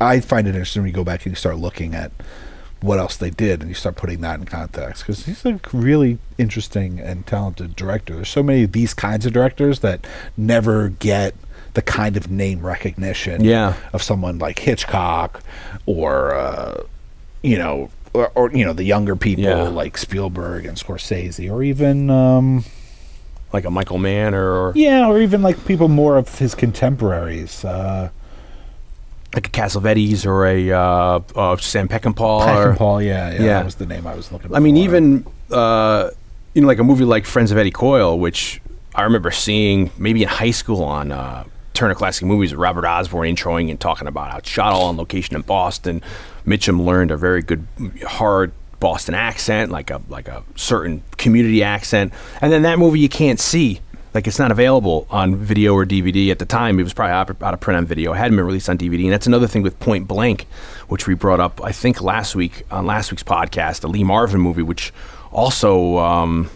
[0.00, 2.12] I find it interesting when you go back and you start looking at
[2.82, 6.18] what else they did and you start putting that in context because he's a really
[6.36, 8.14] interesting and talented director.
[8.16, 10.06] There's so many of these kinds of directors that
[10.36, 11.34] never get
[11.72, 13.74] the kind of name recognition Yeah.
[13.94, 15.40] of someone like Hitchcock
[15.86, 16.82] or uh,
[17.42, 19.62] you know or, or you know the younger people Yeah.
[19.62, 22.64] like Spielberg and Scorsese or even um,
[23.54, 27.64] Like a Michael Mann or, or yeah, or even like people more of his contemporaries.
[27.64, 28.10] Uh,
[29.32, 32.44] like a Cassavetes or a uh, uh, Sam Peckinpah.
[32.44, 33.40] Peck or, yeah, yeah, Yeah.
[33.58, 34.52] that was the name I was looking.
[34.52, 36.10] I mean, even uh,
[36.54, 38.60] you know, like a movie like Friends of Eddie Coyle, which
[38.94, 41.44] I remember seeing maybe in high school on uh,
[41.74, 45.42] Turner Classic Movies Robert Osborne introing and talking about how shot all on location in
[45.42, 46.02] Boston.
[46.46, 47.66] Mitchum learned a very good,
[48.04, 53.08] hard Boston accent, like a like a certain community accent, and then that movie you
[53.08, 53.80] can't see.
[54.12, 56.78] Like it's not available on video or DVD at the time.
[56.78, 58.12] It was probably out, of print on video.
[58.12, 60.46] It hadn't been released on DVD, and that's another thing with Point Blank,
[60.86, 64.40] which we brought up I think last week on last week's podcast, the Lee Marvin
[64.40, 64.92] movie, which
[65.32, 66.48] also um,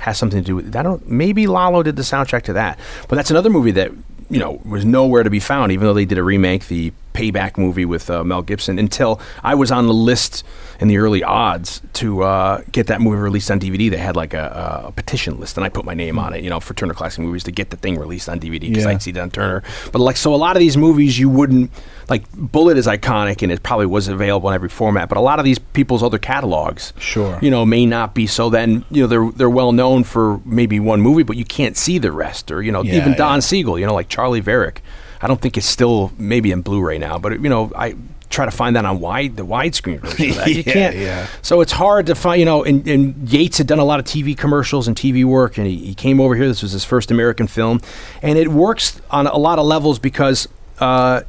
[0.00, 0.76] has something to do with.
[0.76, 1.08] I don't.
[1.08, 3.92] Maybe Lalo did the soundtrack to that, but that's another movie that
[4.28, 5.72] you know was nowhere to be found.
[5.72, 9.54] Even though they did a remake, the Payback movie with uh, Mel Gibson, until I
[9.54, 10.44] was on the list
[10.80, 13.90] in the early odds to uh, get that movie released on DVD.
[13.90, 16.42] They had like a, a petition list, and I put my name on it.
[16.44, 18.90] You know, for Turner Classic Movies to get the thing released on DVD because Yeah.
[18.90, 19.62] I'd see it on Turner.
[19.92, 21.70] But like, so a lot of these movies you wouldn't
[22.08, 22.24] like.
[22.32, 25.08] Bullitt is iconic, and it probably was available in every format.
[25.08, 27.38] But a lot of these people's other catalogs, Sure.
[27.40, 28.26] you know, may not be.
[28.26, 31.76] So then, you know, they're they're well known for maybe one movie, but you can't
[31.76, 32.50] see the rest.
[32.50, 33.40] Or you know, Yeah, even Don yeah.
[33.40, 34.82] Siegel, you know, like Charley Varrick.
[35.22, 37.94] I don't think it's still maybe in Blu-ray now, but you know, I
[38.30, 40.30] try to find that on wide the widescreen version.
[40.30, 40.48] Of that.
[40.48, 40.96] You Yeah, can't.
[40.96, 41.26] yeah.
[41.42, 42.38] So it's hard to find.
[42.40, 45.58] You know, and, and Yates had done a lot of TV commercials and TV work,
[45.58, 46.46] and he, he came over here.
[46.48, 47.80] This was his first American film,
[48.22, 50.48] and it works on a lot of levels because.
[50.78, 51.22] Uh,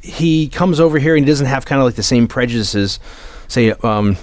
[0.00, 3.00] he comes over here and he doesn't have kind of like the same prejudices,
[3.48, 4.18] say, um,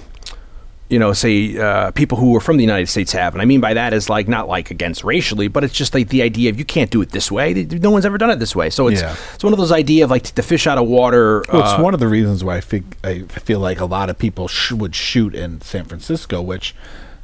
[0.92, 3.34] you know, say uh, people who are from the United States have.
[3.34, 6.10] And I mean by that is like not like against racially, but it's just like
[6.10, 7.54] the idea of you can't do it this way.
[7.64, 8.70] No one's ever done it this way.
[8.70, 9.16] So it's Yeah.
[9.34, 11.44] it's one of those idea of like the fish out of water.
[11.52, 14.10] Well, it's uh, one of the reasons why I think I feel like a lot
[14.10, 16.76] of people sh- would shoot in San Francisco, which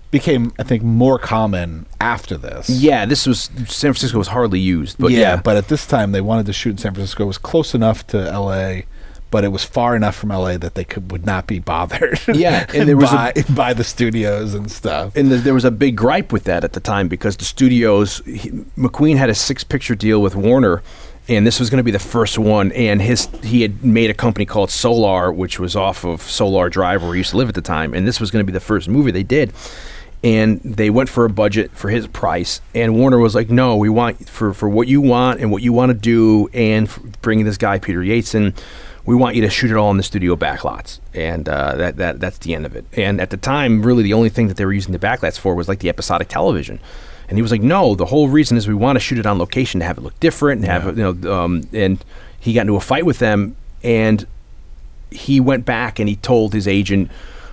[0.10, 2.70] became, I think, more common after this.
[2.70, 6.22] yeah, this was San Francisco was hardly used, but yeah, but at this time they
[6.22, 7.24] wanted to shoot in San Francisco.
[7.24, 8.86] It was close enough to L.A.,
[9.32, 10.58] but it was far enough from L.A.
[10.58, 12.20] that they could would not be bothered.
[12.34, 13.16] Yeah, and there was a-
[13.50, 15.16] by, by the studios and stuff.
[15.16, 18.22] and the, there was a big gripe with that at the time because the studios
[18.26, 20.82] he, McQueen had a six picture deal with Warner
[21.30, 24.14] and this was going to be the first one and his he had made a
[24.14, 27.56] company called Solar which was off of Solar Drive where he used to live at
[27.56, 29.52] the time and this was going to be the first movie they did
[30.24, 33.90] and they went for a budget for his price and Warner was like no we
[33.90, 36.90] want for for what you want and what you want to do and
[37.22, 38.54] bringing this guy Peter Yates in
[39.08, 42.20] we want you to shoot it all in the studio backlots, and uh, that that
[42.20, 42.86] that's the end of it.
[42.94, 45.56] And at the time, really, the only thing that they were using the backlots for
[45.56, 46.80] was like the episodic television.
[47.30, 49.38] And he was like, "No, the whole reason is we want to shoot it on
[49.40, 52.04] location to have it look different and have it, you know." Um, and
[52.40, 54.26] he got into a fight with them, and
[55.10, 57.10] he went back and he told his agent,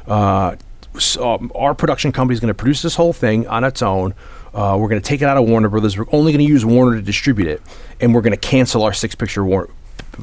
[0.06, 0.56] uh,
[0.96, 4.14] s- um, "Our production company is going to produce this whole thing on its own.
[4.52, 5.98] Uh, we're going to take it out of Warner Brothers.
[5.98, 7.60] We're only going to use Warner to distribute it,
[8.00, 9.68] and we're going to cancel our six-picture war-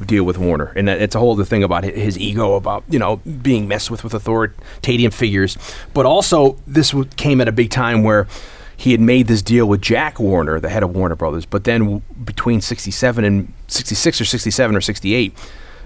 [0.06, 2.98] deal with Warner." And that, it's a whole other thing about his ego, about you
[2.98, 5.56] know being messed with with authoritative figures,
[5.94, 8.26] but also this came at a big time where.
[8.74, 12.02] He had made this deal with Jack Warner, the head of Warner Brothers, but then
[12.24, 15.38] between 67 and 66 or 67 or 68,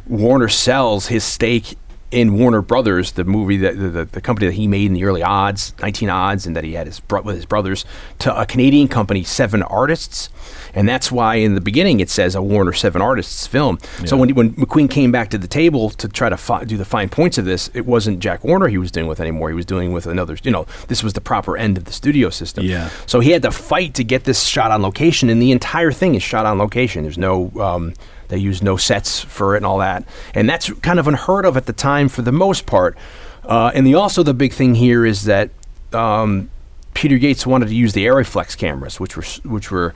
[0.06, 1.76] Warner sells his stake
[2.10, 5.22] in Warner Brothers, the movie that the, the, company that he made in the early
[5.22, 7.84] odds, 19 odds, and that he had his with his brothers,
[8.20, 10.28] to a Canadian company, Seven Artists,
[10.76, 13.78] and that's why in the beginning it says a Warner Seven Artists film.
[14.04, 16.84] So when when McQueen came back to the table to try to fi- do the
[16.84, 19.48] fine points of this, it wasn't Jack Warner he was dealing with anymore.
[19.48, 20.36] He was dealing with another.
[20.42, 22.64] You know, this was the proper end of the studio system.
[22.64, 22.90] Yeah.
[23.06, 26.14] So he had to fight to get this shot on location, and the entire thing
[26.14, 27.02] is shot on location.
[27.02, 27.94] There's no, um,
[28.28, 30.04] they use no sets for it and all that,
[30.34, 32.96] and that's kind of unheard of at the time for the most part.
[33.44, 35.50] Uh, and the also the big thing here is that
[35.92, 36.50] um,
[36.94, 39.94] Peter Yates wanted to use the Arriflex cameras, which were which were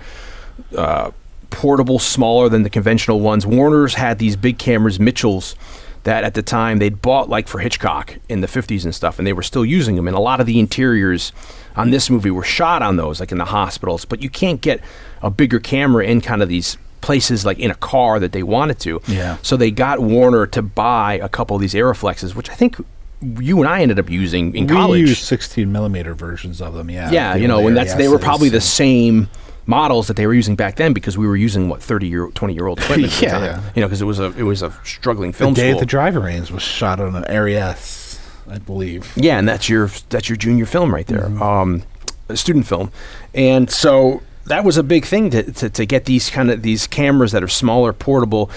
[0.77, 1.11] uh,
[1.51, 3.47] portable, smaller than the conventional ones.
[3.47, 5.57] Warner's had these big cameras, Mitchell's,
[6.05, 9.27] that at the time they'd bought like for Hitchcock in the 50s and stuff, and
[9.27, 10.09] they were still using them.
[10.09, 11.33] And a lot of the interiors
[11.77, 14.05] on this movie were shot on those, like in the hospitals.
[14.05, 14.81] But you can't get
[15.23, 18.79] a bigger camera in kind of these places like in a car that they wanted
[18.81, 19.01] to.
[19.07, 19.39] Yeah.
[19.43, 22.77] So they got Warner to buy a couple of these Arriflexes, which I think
[23.23, 25.03] you and I ended up using in we college.
[25.03, 26.91] We used 16 millimeter versions of them.
[26.91, 27.11] Yeah.
[27.11, 29.29] Yeah, you know, and that's they were probably the same
[29.71, 32.53] models that they were using back then because we were using what 30 year 20
[32.55, 33.63] year old equipment Yeah, yeah.
[33.75, 36.13] you know because it was a it was a struggling film The day school at
[36.13, 38.19] the range was shot on an Aries,
[38.49, 39.13] I believe.
[39.17, 41.43] yeah and that's your that's your junior film right there Mm-hmm.
[41.43, 41.83] um
[42.29, 42.91] a student film
[43.35, 46.87] and so that was a big thing to, to, to get these kind of these
[46.87, 48.51] cameras that are smaller portable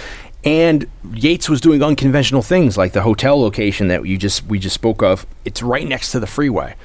[0.46, 4.74] and Yates was doing unconventional things like the hotel location that you just we just
[4.76, 6.76] spoke of it's right next to the freeway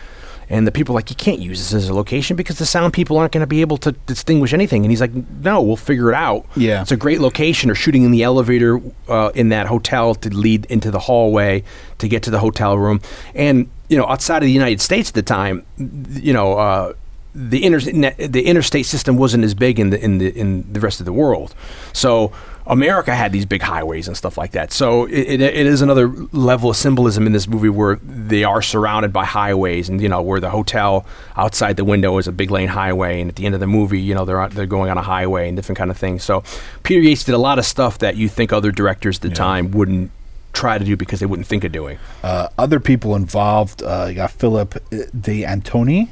[0.50, 2.92] And the people are like, you can't use this as a location because the sound
[2.94, 4.84] people aren't going to be able to distinguish anything.
[4.84, 6.46] And he's like, no, we'll figure it out.
[6.56, 6.80] Yeah.
[6.80, 7.70] It's a great location.
[7.70, 11.64] Or shooting in the elevator uh, in that hotel to lead into the hallway
[11.98, 13.00] to get to the hotel room.
[13.34, 16.94] And, you know, outside of the United States at the time, you know, uh,
[17.34, 20.98] the internet, the interstate system wasn't as big in the in the in the rest
[20.98, 21.54] of the world.
[21.92, 22.32] So
[22.68, 24.72] America had these big highways and stuff like that.
[24.72, 28.60] So it, it, it is another level of symbolism in this movie where they are
[28.62, 31.06] surrounded by highways, and you know where the hotel
[31.36, 34.00] outside the window is a big lane highway, and at the end of the movie,
[34.00, 36.22] you know they're on- they're going on a highway and different kind of things.
[36.22, 36.42] So
[36.82, 39.70] Peter Yates did a lot of stuff that you think other directors at the time
[39.70, 40.10] wouldn't
[40.52, 41.98] try to do because they wouldn't think of doing.
[42.22, 46.08] Uh, other people involved, uh, you got Philip uh, D'Antoni.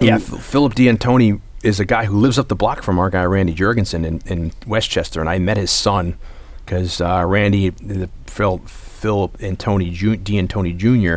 [0.00, 3.24] Yeah, Phil- Philip D'Antoni is a guy who lives up the block from our guy
[3.24, 6.16] Randy Jurgensen in, in Westchester, and I met his son
[6.64, 11.16] because uh, Randy, the Phil Philip Antoni Ju- Tony Jr.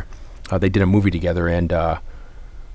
[0.50, 2.00] Uh, they did a movie together, and uh,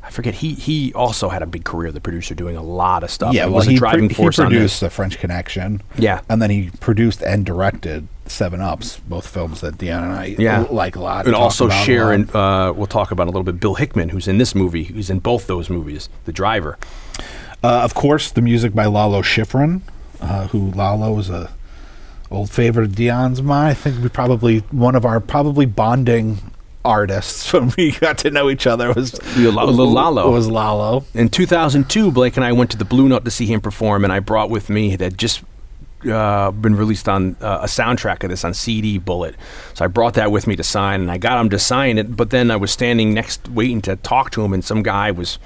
[0.03, 1.91] I forget he he also had a big career.
[1.93, 3.35] The producer doing a lot of stuff.
[3.35, 4.81] Yeah, He well, was a he, driving he force on produced.
[4.81, 5.83] The French Connection.
[5.99, 6.21] Yeah.
[6.29, 10.67] and then he produced and directed Seven Ups, both films that Dion and I Yeah,
[10.71, 11.27] like a lot.
[11.27, 13.61] and also about a share and uh, we'll talk about a little bit.
[13.61, 16.79] Bill Hickman, who's in this movie, who's in both those movies, the driver.
[17.63, 19.83] Uh, of course, the music by Lalo Schifrin,
[20.21, 21.51] uh, who Lalo is a
[22.31, 23.43] old favorite of Dion's.
[23.43, 23.71] Mine.
[23.71, 26.39] I think we probably one of our probably bonding
[26.85, 30.31] artists when we got to know each other was Yeah, Lo- Lo- Lalo.
[30.33, 31.05] Was Lalo?
[31.15, 34.13] In 2002, Blake and I went to the Blue Note to see him perform, and
[34.13, 35.43] I brought with me that just
[36.11, 39.37] uh, been released on uh, a soundtrack of this on CD Bullitt.
[39.75, 42.17] So I brought that with me to sign, and I got him to sign it.
[42.17, 45.39] But then I was standing next, waiting to talk to him, and some guy was.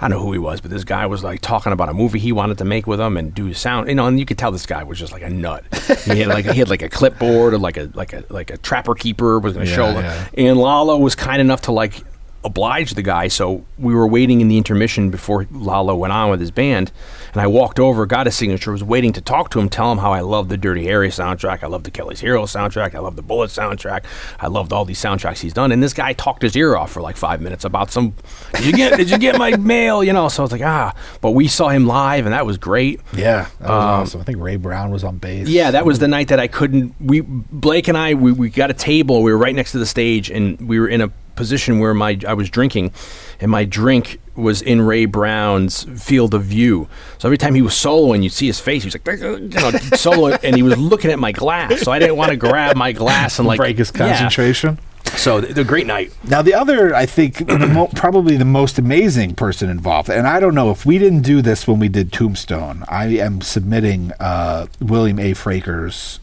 [0.00, 2.18] I don't know who he was, but this guy was like talking about a movie
[2.18, 4.50] he wanted to make with him and do sound, you know, and you could tell
[4.50, 5.62] this guy was just like a nut.
[6.04, 8.56] He had like he had like a clipboard or like a like a like a
[8.56, 10.26] trapper keeper was going to Yeah, show, yeah.
[10.48, 12.02] and Lalo was kind enough to like
[12.44, 13.28] oblige the guy.
[13.28, 16.90] So we were waiting in the intermission before Lalo went on with his band,
[17.32, 19.98] and I walked over, got his signature, was waiting to talk to him, tell him
[19.98, 23.16] how I love the Dirty Harry soundtrack, I love the Kelly's Hero soundtrack, I love
[23.16, 24.04] the Bullitt soundtrack,
[24.38, 25.72] I loved all these soundtracks he's done.
[25.72, 28.14] And this guy talked his ear off for like five minutes about some.
[28.54, 28.96] Did you get?
[28.96, 30.02] did you get my mail?
[30.02, 30.28] You know.
[30.28, 30.94] So I was like, ah.
[31.20, 33.00] But we saw him live, and that was great.
[33.12, 34.20] Yeah, that was awesome.
[34.20, 35.46] I think Ray Brown was on bass.
[35.46, 36.94] Um, Yeah, that was the night that I couldn't.
[37.00, 39.22] We Blake and I we, we got a table.
[39.22, 41.10] We were right next to the stage, and we were in a
[41.40, 42.92] position where my I was drinking,
[43.40, 46.88] and my drink was in Ray Brown's field of view.
[47.18, 48.82] So every time he was soloing, you'd see his face.
[48.84, 51.80] He was like, you know, solo, and he was looking at my glass.
[51.82, 54.08] So I didn't want to grab my glass and like break his Yeah.
[54.08, 54.78] concentration.
[55.16, 56.12] So the, the great night.
[56.24, 60.38] Now, the other, I think, the mo- probably the most amazing person involved, and I
[60.40, 62.84] don't know if we didn't do this when we did Tombstone.
[62.88, 65.34] I am submitting uh, William A.
[65.34, 66.20] Fraker's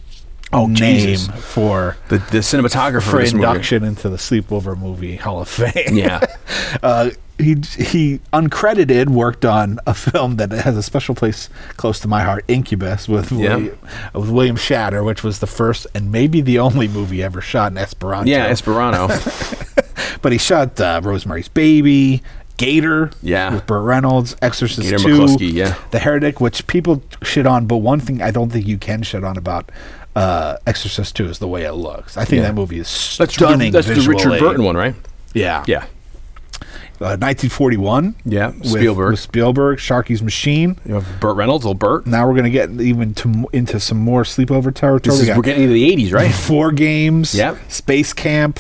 [0.54, 1.28] Oh, name Jesus.
[1.44, 3.46] for The the cinematographer for of this movie.
[3.46, 5.98] induction into the Sleepover Movie Hall of Fame.
[5.98, 6.22] Yeah.
[6.84, 12.08] uh, he he uncredited worked on a film that has a special place close to
[12.08, 13.58] my heart, Incubus, with Yeah.
[13.58, 13.78] William,
[14.14, 17.78] with William Shatner, which was the first and maybe the only movie ever shot in
[17.78, 18.30] Esperanto.
[18.32, 19.08] Yeah, Esperanto.
[20.22, 22.24] but he shot uh, Rosemary's Baby,
[22.58, 23.54] Gator, Yeah.
[23.54, 25.76] with Burt Reynolds, Exorcist Gator Two, McCluskey, yeah.
[25.92, 29.24] The Heretic, which people shit on, but one thing I don't think you can shit
[29.24, 29.72] on about
[30.18, 32.18] uh, Exorcist Two is the way it looks.
[32.18, 32.48] I think Yeah.
[32.48, 33.72] that movie is That's stunning.
[33.72, 34.40] the, that's the Richard.
[34.40, 34.96] Burton one, right?
[35.34, 35.86] Yeah, Yeah.
[37.00, 38.16] Uh, 1941.
[38.26, 39.12] Yeah, with- Spielberg.
[39.12, 40.78] with Spielberg, Sharky's Machine.
[40.84, 42.08] You have Burt Reynolds, little Burt.
[42.08, 45.02] Now we're gonna get even to into some more sleepover territory.
[45.04, 46.32] This We is, got we're getting into the 80s, right?
[46.32, 47.36] WarGames.
[47.36, 47.58] Yep.
[47.72, 48.60] Space Camp,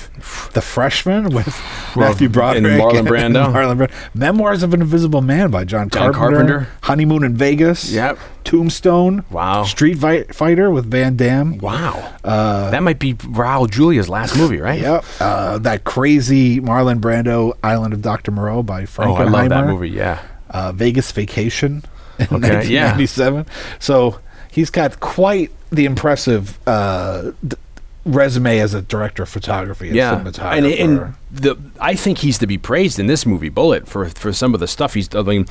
[0.53, 1.47] The Freshman with
[1.95, 3.51] Well, Matthew Broderick and Marlon Brando.
[3.51, 3.91] Marlon Brando.
[4.13, 6.37] Memoirs of an Invisible Man by John, John Carpenter.
[6.45, 6.67] Carpenter.
[6.83, 7.91] Honeymoon in Vegas.
[7.91, 8.19] Yep.
[8.47, 9.25] Tombstone.
[9.29, 9.63] Wow.
[9.63, 11.57] Street Vi- Fighter with Van Damme.
[11.57, 12.13] Wow.
[12.23, 14.79] that might be Raul Julia's last movie, right?
[14.81, 15.05] Yep.
[15.19, 18.31] Uh, that crazy Marlon Brando Island of Dr.
[18.31, 19.89] Moreau by Frank Oh, I love that movie.
[19.89, 20.21] Yeah.
[20.49, 21.83] uh, Vegas Vacation
[22.19, 22.95] in Okay, yeah.
[22.95, 23.45] 1997.
[23.79, 24.19] So
[24.51, 27.57] he's got quite the impressive uh, d-
[28.05, 30.57] resume as a director of photography and Yeah, cinematographer.
[30.57, 34.31] and, and the I think he's to be praised in this movie, Bullitt, for for
[34.31, 35.13] some of the stuff he's.
[35.13, 35.45] I mean,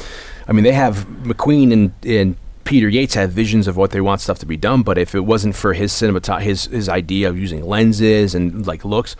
[0.48, 2.36] I mean they have McQueen and and
[2.66, 5.20] Peter Yates have visions of what they want stuff to be done, but if it
[5.20, 9.16] wasn't for his cinemat his his idea of using lenses and like looks,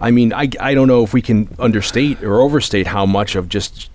[0.00, 3.48] I mean, I I don't know if we can understate or overstate how much of
[3.48, 3.90] just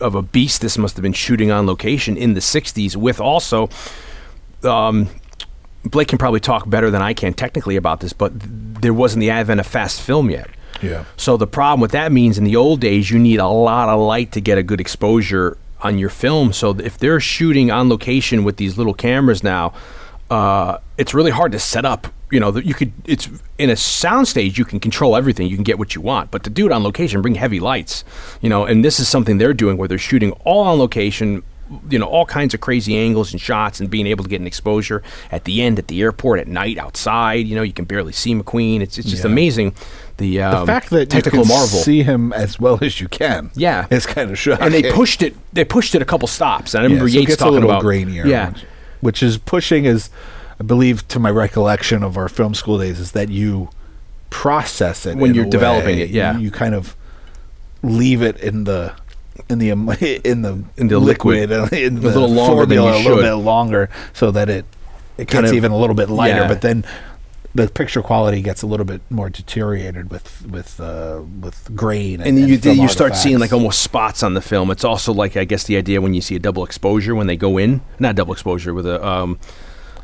[0.00, 3.70] of a beast this must have been shooting on location in the '60s with also.
[4.64, 5.08] Um,
[5.84, 9.20] Blake can probably talk better than I can technically about this, but th- there wasn't
[9.20, 10.48] the advent of fast film yet.
[10.80, 11.04] Yeah.
[11.16, 14.00] So the problem with that means in the old days you need a lot of
[14.00, 16.52] light to get a good exposure on your film.
[16.52, 19.72] So if they're shooting on location with these little cameras now,
[20.30, 22.06] uh, it's really hard to set up.
[22.30, 22.92] You know, you could.
[23.04, 23.28] It's
[23.58, 24.56] in a soundstage.
[24.56, 25.48] You can control everything.
[25.48, 26.30] You can get what you want.
[26.30, 28.04] But to do it on location, bring heavy lights.
[28.40, 31.42] You know, and this is something they're doing where they're shooting all on location.
[31.90, 34.46] You know, all kinds of crazy angles and shots, and being able to get an
[34.46, 37.46] exposure at the end, at the airport, at night, outside.
[37.46, 38.80] You know, you can barely see McQueen.
[38.80, 39.30] It's it's just Yeah.
[39.30, 39.74] amazing.
[40.18, 41.78] The, The um, fact that technical you can marvel.
[41.80, 43.86] see him as well as you can, Yeah.
[43.90, 44.64] is kind of shocking.
[44.66, 45.34] and they pushed it.
[45.52, 46.74] They pushed it a couple stops.
[46.74, 48.24] And I Yeah, remember so it Yates gets talking about grainier.
[48.26, 48.62] Yeah, which,
[49.00, 50.10] which is pushing is,
[50.60, 53.70] I believe, to my recollection of our film school days, is that you
[54.30, 56.02] process it When you're developing way.
[56.02, 56.34] it, yeah.
[56.36, 56.96] You, you kind of
[57.82, 58.92] leave it in the
[59.48, 59.70] in the
[60.24, 61.50] in the In the liquid.
[61.50, 64.64] and in A little longer formula a little bit longer so that it
[65.18, 66.48] it Kind of- even a little bit lighter, yeah.
[66.48, 66.84] but then.
[67.54, 72.38] The picture quality gets a little bit more deteriorated with with uh, with grain, and
[72.38, 74.70] then you film you start seeing like almost spots on the film.
[74.70, 77.36] It's also like I guess the idea when you see a double exposure when they
[77.36, 79.38] go in, not double exposure with a um,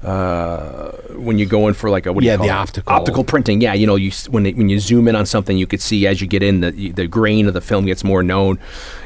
[0.03, 2.57] uh, when you go in for like a what do Yeah, you call the it?
[2.57, 2.93] optical.
[2.93, 3.61] optical printing.
[3.61, 6.07] Yeah, you know, you when they, when you zoom in on something, you could see
[6.07, 8.59] as you get in the the grain of the film gets more known,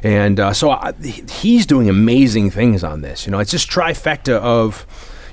[0.03, 0.93] and uh, so I,
[1.31, 3.25] he's doing amazing things on this.
[3.25, 4.85] You know, it's just trifecta of.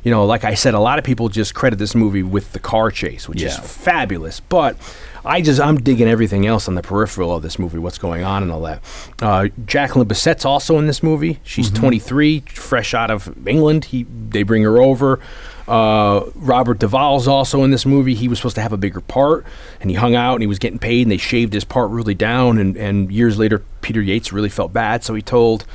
[0.03, 2.59] You know, like I said, a lot of people just credit this movie with the
[2.59, 4.39] car chase, which is fabulous.
[4.39, 4.77] But
[5.25, 8.41] I just I'm digging everything else on the peripheral of this movie, what's going on
[8.43, 8.81] and all that.
[9.21, 11.39] Uh, Jacqueline Bisset's also in this movie.
[11.43, 11.79] She's Mm-hmm.
[11.81, 13.85] 23, fresh out of England.
[13.85, 15.19] He they bring her over.
[15.67, 18.15] Uh, Robert Duvall's also in this movie.
[18.15, 19.45] He was supposed to have a bigger part,
[19.79, 22.15] and he hung out and he was getting paid, and they shaved his part really
[22.15, 22.57] down.
[22.57, 25.65] And, and years later, Peter Yates really felt bad, so he told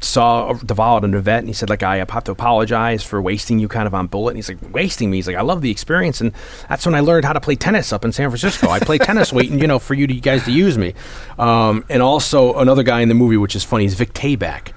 [0.00, 3.58] saw Duvall at an event and he said like I have to apologize for wasting
[3.58, 4.32] you kind of on Bullitt.
[4.32, 5.18] And he's like wasting me?
[5.18, 6.20] He's like I love the experience.
[6.20, 6.32] And
[6.68, 8.68] that's when I learned how to play tennis up in San Francisco.
[8.68, 10.94] I play tennis waiting you know for you to, you guys to use me.
[11.38, 14.72] Um, and also another guy in the movie which is funny is Vic Tayback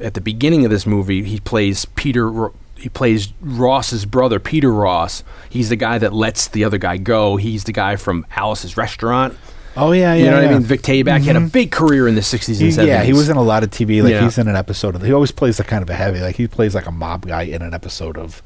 [0.00, 5.22] at the beginning of this movie he plays Peter he plays Ross's brother Peter Ross.
[5.48, 7.36] He's the guy that lets the other guy go.
[7.36, 9.36] He's the guy from Alice's restaurant
[9.76, 10.24] Oh yeah, yeah.
[10.24, 10.44] you know what.
[10.48, 13.02] I mean Vic Tayback he had a big career in the 60s and 70s yeah,
[13.02, 14.02] he was in a lot of TV.
[14.02, 14.22] Like Yeah.
[14.24, 15.02] he's in an episode of.
[15.02, 16.20] He always plays a kind of a heavy.
[16.20, 18.42] Like he plays like a mob guy in an episode of,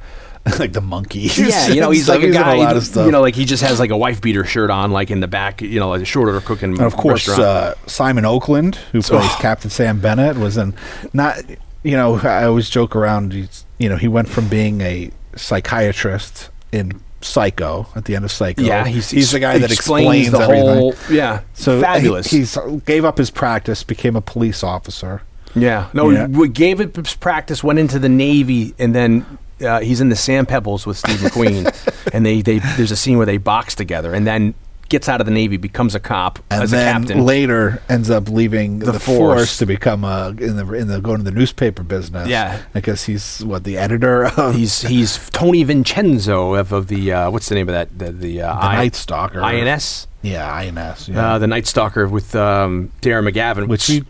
[0.61, 1.37] like the Monkees.
[1.39, 2.55] Yeah, you know, he's like a guy.
[2.55, 3.07] A lot of stuff.
[3.07, 5.27] You know, like he just has like a wife beater shirt on, like in the
[5.27, 5.61] back.
[5.61, 6.71] You know, like a short order cooking.
[6.71, 9.39] and of course uh, Simon Oakland, who plays Oh.
[9.41, 10.75] Captain Sam Bennett, was in.
[11.13, 11.39] Not,
[11.83, 13.33] you know, I always joke around.
[13.33, 18.33] He's, you know, he went from being a psychiatrist in Psycho at the end of
[18.33, 18.63] Psycho.
[18.63, 20.67] yeah, he's he's the guy that explains explains the everything.
[20.79, 20.95] whole.
[21.11, 22.31] Yeah, so fabulous.
[22.31, 25.23] He, he's gave up his practice, became a police officer.
[25.55, 26.27] yeah, no, Yeah.
[26.27, 29.39] we gave up his practice, went into the Navy, and then.
[29.59, 31.65] Uh, he's in the Sand Pebbles with Steve McQueen,
[32.13, 34.53] and they, they there's a scene where they box together, and then
[34.89, 37.25] gets out of the Navy, becomes a cop and as a then captain.
[37.25, 39.39] later ends up leaving the, The force.
[39.39, 39.59] force.
[39.59, 42.29] to become a in the in the going to the newspaper business.
[42.29, 42.63] Yeah.
[42.73, 47.49] because he's what the editor of He's he's Tony Vincenzo of, of the uh, what's
[47.49, 49.43] the name of that the, the, uh, the I- Night Stalker.
[49.43, 51.09] INS yeah, INS.
[51.09, 51.35] Yeah.
[51.35, 54.03] uh, the Night Stalker with um, Darren McGavin, which we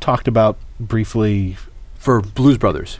[0.00, 1.56] talked about briefly
[1.96, 2.98] for Blues Brothers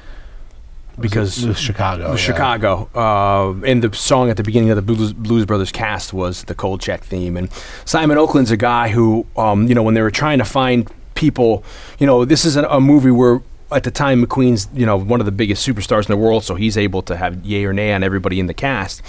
[1.01, 2.11] because with Chicago.
[2.11, 2.26] with yeah.
[2.26, 2.88] Chicago.
[2.94, 6.55] Uh, and the song at the beginning of the Blues, Blues Brothers cast was the
[6.55, 7.36] Kolchak theme.
[7.36, 7.51] And
[7.84, 11.64] Simon Oakland's a guy who, um, you know, when they were trying to find people,
[11.99, 13.40] you know, this is a, a movie where.
[13.70, 16.55] At the time, McQueen's you know one of the biggest superstars in the world, so
[16.55, 19.03] he's able to have yay or nay on everybody in the cast.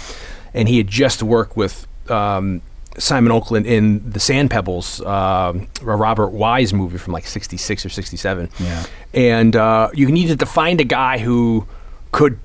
[0.52, 2.60] And he had just worked with um,
[2.98, 8.50] Simon Oakland in the Sand Pebbles, a Robert Wise movie from like '66 or '67.
[8.58, 8.86] Yeah.
[9.14, 11.66] And uh, you needed to find a guy who
[12.12, 12.38] could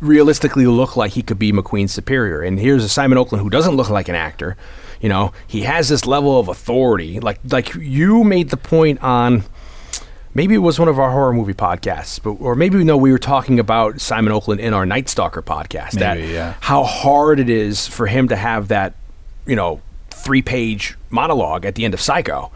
[0.00, 2.42] realistically look like he could be McQueen's superior.
[2.42, 4.56] And here's a Simon Oakland who doesn't look like an actor.
[5.00, 7.20] You know, he has this level of authority.
[7.20, 9.44] Like like you made the point on
[10.34, 13.18] maybe it was one of our horror movie podcasts, but or maybe no, we were
[13.18, 15.92] talking about Simon Oakland in our Night Stalker podcast.
[15.92, 16.54] that yeah.
[16.60, 18.94] how hard it is for him to have that,
[19.46, 19.80] you know,
[20.10, 22.50] three page monologue at the end of Psycho.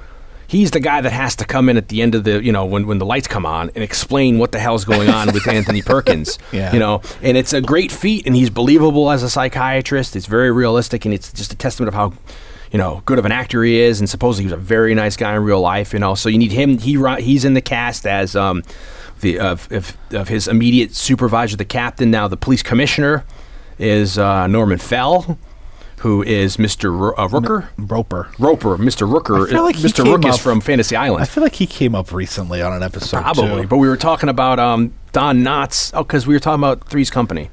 [0.52, 2.66] He's the guy that has to come in at the end of the, you know,
[2.66, 5.80] when, when the lights come on and explain what the hell's going on with Anthony
[5.80, 6.38] Perkins.
[6.52, 6.74] Yeah.
[6.74, 10.14] You know, and it's a great feat and he's believable as a psychiatrist.
[10.14, 12.12] It's very realistic and it's just a testament of how
[12.70, 15.16] you know, good of an actor he is, and supposedly he was a very nice
[15.16, 15.94] guy in real life.
[15.94, 16.78] You know, so you need him.
[16.78, 18.62] He he's in the cast as um,
[19.20, 22.10] the of, of of his immediate supervisor, the captain.
[22.10, 23.24] Now the police commissioner
[23.78, 25.38] is uh, Norman Fell,
[26.02, 27.68] who is Mister Ro- uh, Rooker.
[27.78, 28.28] Roper.
[28.38, 29.08] Roper, Mr.
[29.10, 29.46] Rooker.
[29.46, 30.02] I feel like he Mr.
[30.04, 31.22] came Rook is from Fantasy Island.
[31.22, 33.20] I feel like he came up recently on an episode.
[33.22, 33.68] Probably, too.
[33.68, 35.90] but we were talking about um, Don Knotts.
[35.94, 37.50] Oh, because we were talking about Three's Company,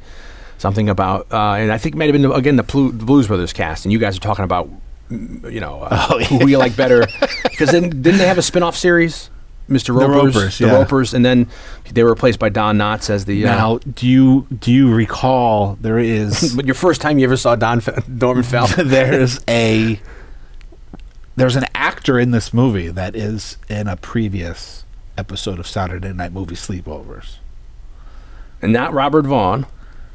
[0.58, 3.28] something about, uh, and I think it might have been again the, Plu- the Blues
[3.28, 4.70] Brothers cast, and you guys are talking about,
[5.10, 7.08] mm, you know, uh, Oh, who you like better.
[7.44, 9.30] Because then didn't they have a spin-off series?
[9.70, 9.88] Mr.
[9.88, 10.74] The Ropers, Ropers, the yeah.
[10.74, 11.48] Ropers, and then
[11.94, 13.46] they were replaced by Don Knotts as the.
[13.46, 17.38] Uh, Now, do you do you recall there is but your first time you ever
[17.38, 18.68] saw Don Fe- Norman Fell?
[18.78, 20.00] there's a
[21.36, 24.84] there's an actor in this movie that is in a previous
[25.18, 27.38] episode of Saturday Night Movie Sleepovers.
[28.62, 29.66] and not Robert Vaughn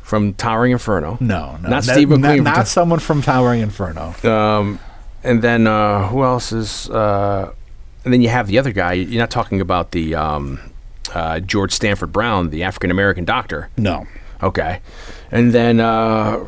[0.02, 1.16] from Towering Inferno.
[1.20, 2.42] No, no, Not no, Steve not, McQueen.
[2.42, 4.14] not someone from Towering Inferno.
[4.22, 4.78] Um,
[5.22, 6.90] and then uh, who else is?
[6.90, 7.54] Uh,
[8.04, 8.92] and then you have the other guy.
[8.94, 10.58] You're not talking about the um,
[11.14, 13.68] uh, George Stanford Brown, the African American doctor.
[13.76, 14.06] No,
[14.42, 14.80] Okay,
[15.30, 16.44] and then uh,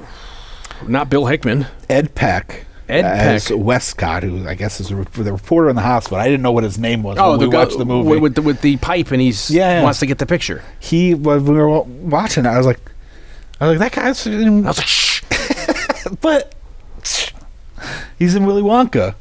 [0.86, 1.66] not Bill Hickman.
[1.88, 2.64] Ed Peck.
[2.88, 3.56] Ed as Peck.
[3.58, 6.18] Westcott, who I guess is a re- the reporter in the hospital.
[6.18, 8.08] I didn't know what his name was when we guy watched the movie.
[8.10, 9.82] with, with the, with the pipe, and he's Yeah, yeah.
[9.82, 10.62] wants to get the picture.
[10.78, 12.78] he when we were watching it, I was like,
[13.60, 14.30] I was like, that guy's, I
[14.68, 15.22] was like, shh.
[16.20, 16.54] but
[18.18, 19.14] he's in Willy Wonka.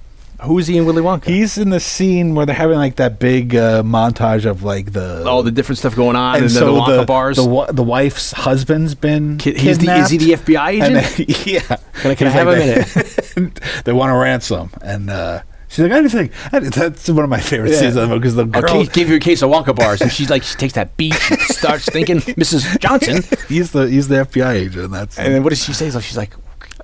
[0.43, 1.25] Who is he in Willy Wonka?
[1.25, 5.23] He's in the scene where they're having like that big uh, montage of like the
[5.27, 7.37] all the different stuff going on, and, and so the Wonka the, bars.
[7.37, 10.45] the wa- the wife's husband's been Ki- he's the- is he the kidnapped.
[10.47, 11.17] FBI And agent?
[11.17, 11.77] then- yeah.
[12.01, 13.51] Can I- can I have like a they-
[13.85, 16.29] they want a ransom, and uh, she's like, anything.
[16.51, 17.79] And That's one of my favorite Yeah.
[17.79, 20.11] scenes of because the I'll girl, ca- give you a case of Wonka bars, and
[20.11, 22.79] she's like, she takes that beat, she starts thinking, Mrs.
[22.79, 24.85] Johnson, he's the he's the FBI agent.
[24.85, 25.89] And that's and then what does she say?
[25.89, 26.35] So she's like,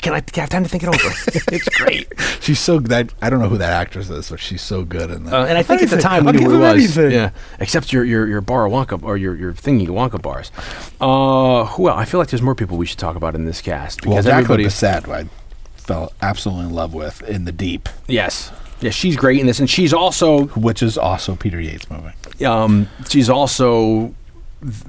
[0.02, 0.98] "Can I, can I have time to think it over?"
[1.52, 2.08] it's great,
[2.42, 5.26] she's so that I don't know who that actress is, but she's so good in
[5.26, 5.34] that.
[5.34, 6.10] uh, and I think at the Anything.
[6.10, 6.98] time we I'll knew who it was.
[6.98, 7.12] anything.
[7.12, 7.30] Yeah,
[7.60, 10.52] except your your your bar Wonka or your your thingy Wonka bars.
[11.00, 11.98] Uh, who else?
[12.00, 14.26] I feel like there's more people we should talk about in this cast Well, because
[14.26, 14.64] Jacqueline everybody.
[14.66, 15.30] Bisset, I
[15.76, 18.52] fell absolutely in love with in the Deep, Yes,
[18.82, 22.46] yeah, she's great in this, and she's also which is also Peter Yates movie.
[22.46, 24.14] um, she's also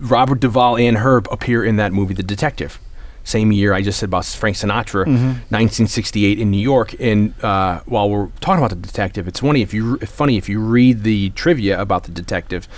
[0.00, 2.78] Robert Duvall and Herb appear in that movie, The Detective.
[3.24, 6.94] Same year I just said about Frank Sinatra, 1968 in New York.
[6.98, 10.60] And uh, while we're talking about the detective, it's funny if you funny if you
[10.60, 12.68] read the trivia about the detective.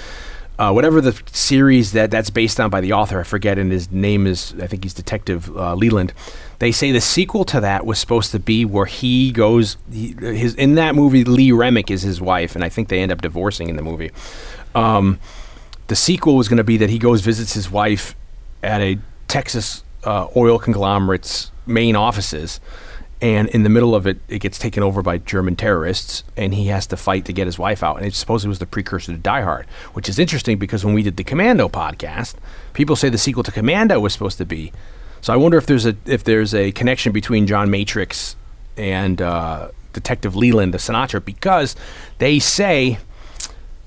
[0.56, 3.90] Uh, whatever the series that that's based on by the author, I forget, and his
[3.90, 6.12] name is I think he's Detective uh, Leland.
[6.60, 9.76] They say the sequel to that was supposed to be where he goes.
[9.90, 13.10] He, his in that movie, Lee Remick is his wife, and I think they end
[13.10, 14.12] up divorcing in the movie.
[14.74, 15.18] Um,
[15.88, 18.14] the sequel was going to be that he goes visits his wife
[18.62, 18.98] at a
[19.28, 22.60] Texas uh, oil conglomerate's main offices,
[23.20, 26.66] and in the middle of it, it gets taken over by German terrorists, and he
[26.66, 27.96] has to fight to get his wife out.
[27.96, 31.16] And it was the precursor to Die Hard, which is interesting because when we did
[31.16, 32.34] the Commando podcast,
[32.74, 34.72] people say the sequel to Commando was supposed to be.
[35.22, 38.36] So I wonder if there's a if there's a connection between John Matrix
[38.76, 41.76] and uh, Detective Leland, the Sinatra, because
[42.18, 42.98] they say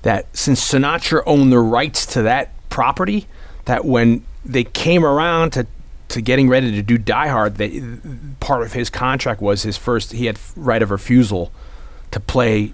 [0.02, 3.28] that since Sinatra owned the rights to that property,
[3.66, 5.66] that when they came around to
[6.08, 7.82] to getting ready to do Die Hard, they,
[8.40, 11.52] part of his contract was his first he had right of refusal
[12.12, 12.72] to play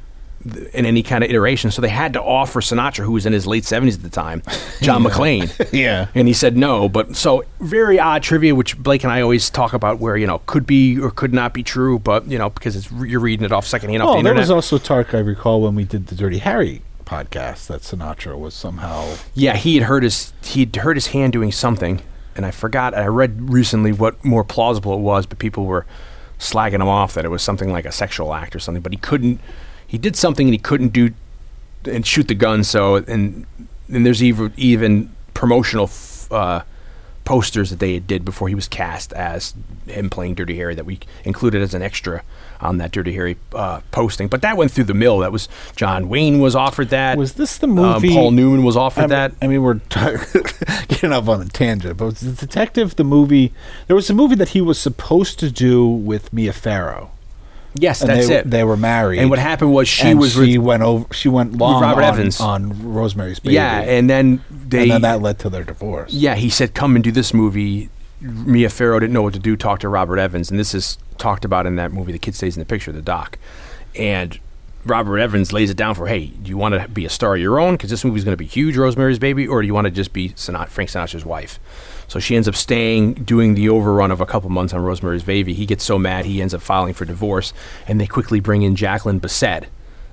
[0.49, 1.71] th- in any kind of iteration.
[1.73, 4.43] So they had to offer Sinatra, who was in his late seventies at the time,
[4.81, 5.51] John McClane.
[5.73, 6.07] Yeah.
[6.15, 6.89] And he said no.
[6.89, 10.39] But so very odd trivia, which Blake and I always talk about, where you know
[10.47, 13.51] could be or could not be true, but you know because it's you're reading it
[13.51, 16.15] off secondhand off Oh, the there was also talk I recall when we did the
[16.15, 21.09] Dirty Harry podcast that Sinatra was somehow Yeah, he had hurt his he'd hurt his
[21.09, 22.01] hand doing something,
[22.37, 22.95] and I forgot.
[22.95, 25.87] I read recently what more plausible it was, but people were
[26.39, 28.83] slagging him off that it was something like a sexual act or something.
[28.83, 29.41] But he couldn't.
[29.87, 31.13] He did something and he couldn't do
[31.85, 32.65] and shoot the gun.
[32.65, 33.47] So and
[33.89, 36.63] and there's even even promotional f- uh,
[37.25, 39.55] posters that they did before he was cast as
[39.87, 42.23] him playing Dirty Harry that we included as an extra
[42.61, 44.29] on that Dirty Harry uh, posting.
[44.29, 45.19] But that went through the mill.
[45.19, 47.17] That was John Wayne was offered that.
[47.19, 49.33] was this the Um, movie Paul Newman was offered I mean, that.
[49.43, 49.75] I mean, we're
[50.89, 53.53] getting off on a tangent, but was the detective the movie?
[53.87, 57.11] There was a movie that he was supposed to do with Mia Farrow.
[57.75, 58.51] Yes, And that's they, it.
[58.51, 61.13] They were married, and what happened was she was she went over.
[61.13, 62.41] She went long Robert on, Evans.
[62.41, 63.55] on Rosemary's Baby.
[63.55, 66.13] yeah, and then they and then that led to their divorce.
[66.13, 67.91] yeah he said come and do this movie.
[68.21, 69.57] Mia Farrow didn't know what to do.
[69.57, 72.13] Talk to Robert Evans, and this is talked about in that movie.
[72.13, 73.39] The kid stays in the picture, the doc,
[73.97, 74.39] and
[74.87, 77.41] Robert Evans lays it down for hey, do you want to be a star of
[77.41, 77.75] your own?
[77.75, 80.13] Because this movie's going to be huge, Rosemary's Baby, or do you want to just
[80.13, 81.59] be Sinat- Frank Sinatra's wife?
[82.09, 85.55] So she ends up staying, doing the overrun of a couple months on Rosemary's Baby.
[85.55, 87.53] He gets so mad he ends up filing for divorce,
[87.89, 89.67] and they quickly bring in Jacqueline Bisset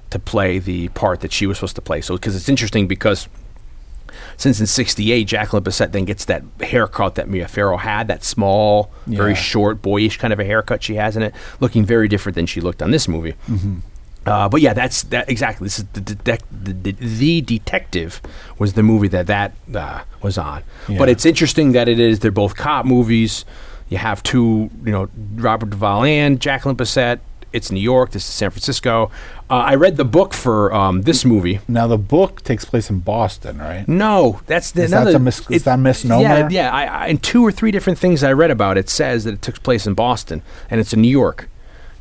[0.09, 2.01] to play the part that she was supposed to play.
[2.01, 3.27] So because it's interesting because
[4.38, 8.91] since in '68, Jacqueline Bisset then gets that haircut that Mia Farrow had, that small,
[9.05, 12.45] very short, boyish kind of a haircut she has in it, looking very different than
[12.45, 13.34] she looked on this movie.
[13.47, 13.80] Mm-hmm.
[14.26, 15.65] Uh, but yeah, that's that exactly.
[15.65, 18.22] This is the, detec- the, the, the detective
[18.60, 20.61] was the movie that that uh, was on.
[20.88, 22.19] But it's interesting that it is.
[22.19, 23.45] They're both cop movies.
[23.89, 27.19] You have two, you know, Robert Duvall and Jacqueline Bisset,
[27.52, 28.11] It's New York.
[28.11, 29.11] This is San Francisco.
[29.49, 31.60] Uh, I read the book for um, this movie.
[31.68, 33.85] Now the book takes place in Boston, right?
[33.88, 35.18] No, that's the, Is that another.
[35.18, 36.22] a mis- is it- that a misnomer?
[36.22, 36.72] Yeah, yeah.
[36.72, 39.41] I, I, in two or three different things I read about, it says that it
[39.41, 41.49] took place in Boston, and it's in New York.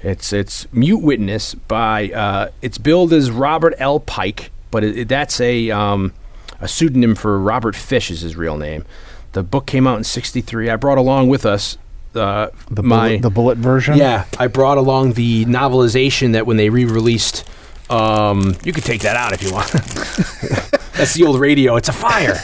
[0.02, 4.00] It's it's Mute Witness by uh, it's billed as Robert L.
[4.00, 6.12] Pike, but it, it- that's a um,
[6.60, 8.84] a pseudonym for Robert Fish is his real name.
[9.32, 10.70] The book came out in '63.
[10.70, 11.76] I brought along with us
[12.14, 13.96] uh, The my Bullitt, the Bullitt version.
[13.98, 17.44] yeah, I brought along the novelization that when they re-released.
[17.90, 19.70] Um, you could take that out if you want.
[20.96, 21.74] That's the old radio.
[21.76, 22.40] It's a fire.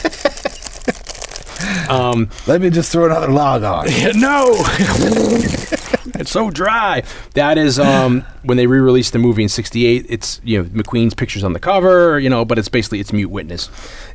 [2.47, 3.87] Let me just throw another log on.
[4.19, 4.55] no,
[6.27, 7.03] it's so dry.
[7.35, 10.05] That is um, when they re-released the movie in '68.
[10.09, 13.29] It's you know McQueen's pictures on the cover, you know, but it's basically it's Mute
[13.29, 13.69] Witness,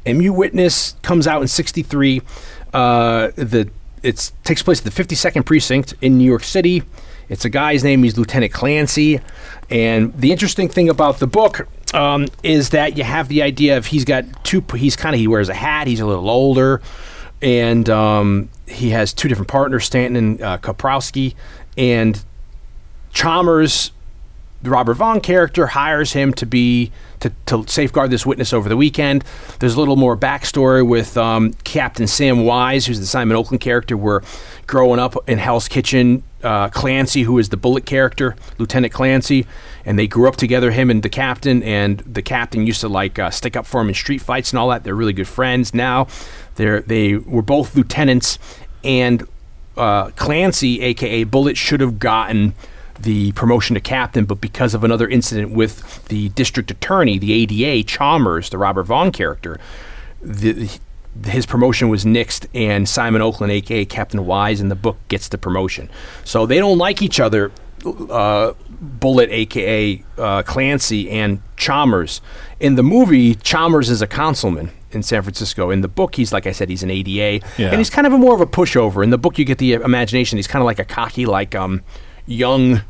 [0.04, 2.20] and Mute Witness comes out in '63.
[2.74, 3.70] Uh, the
[4.02, 6.82] it takes place at the 52nd precinct in New York City.
[7.28, 8.02] It's a guy's name.
[8.02, 9.20] He's Lieutenant Clancy,
[9.70, 13.86] and the interesting thing about the book um, is that you have the idea of
[13.86, 14.62] he's got two.
[14.76, 15.86] He's kind of he wears a hat.
[15.86, 16.82] He's a little older
[17.42, 21.34] and um, he has two different partners, Stanton and uh, Kaprowski,
[21.76, 22.22] and
[23.12, 23.92] Chalmers,
[24.62, 28.76] the Robert Vaughn character, hires him to be to, to safeguard this witness over the
[28.76, 29.24] weekend.
[29.58, 33.96] There's a little more backstory with um, Captain Sam Wise, who's the Simon Oakland character.
[33.96, 34.22] Where
[34.66, 39.46] growing up in Hell's Kitchen, uh, Clancy, who is the Bullitt character, Lieutenant Clancy,
[39.84, 41.62] and they grew up together, him and the captain.
[41.62, 44.58] And the captain used to like uh, stick up for him in street fights and
[44.58, 44.84] all that.
[44.84, 46.06] They're really good friends now.
[46.54, 48.38] They're they were both lieutenants,
[48.82, 49.26] and
[49.76, 52.54] uh, Clancy, aka Bullitt, should have gotten
[52.98, 57.82] the promotion to captain, but because of another incident with the district attorney, the ADA
[57.86, 59.58] Chalmers, the Robert Vaughn character,
[60.20, 60.70] the,
[61.24, 65.38] his promotion was nixed, and Simon Oakland, aka Captain Wise, in the book gets the
[65.38, 65.90] promotion.
[66.24, 67.52] So they don't like each other.
[67.84, 72.20] Uh, Bullitt, aka uh, Clancy, and Chalmers.
[72.60, 75.70] In the movie, Chalmers is a councilman in San Francisco.
[75.70, 77.68] In the book, he's like I said, he's an ADA, Yeah.
[77.68, 79.02] and he's kind of a more of a pushover.
[79.02, 80.38] In the book, you get the imagination.
[80.38, 81.82] He's kind of like a cocky, like um,
[82.26, 82.82] young,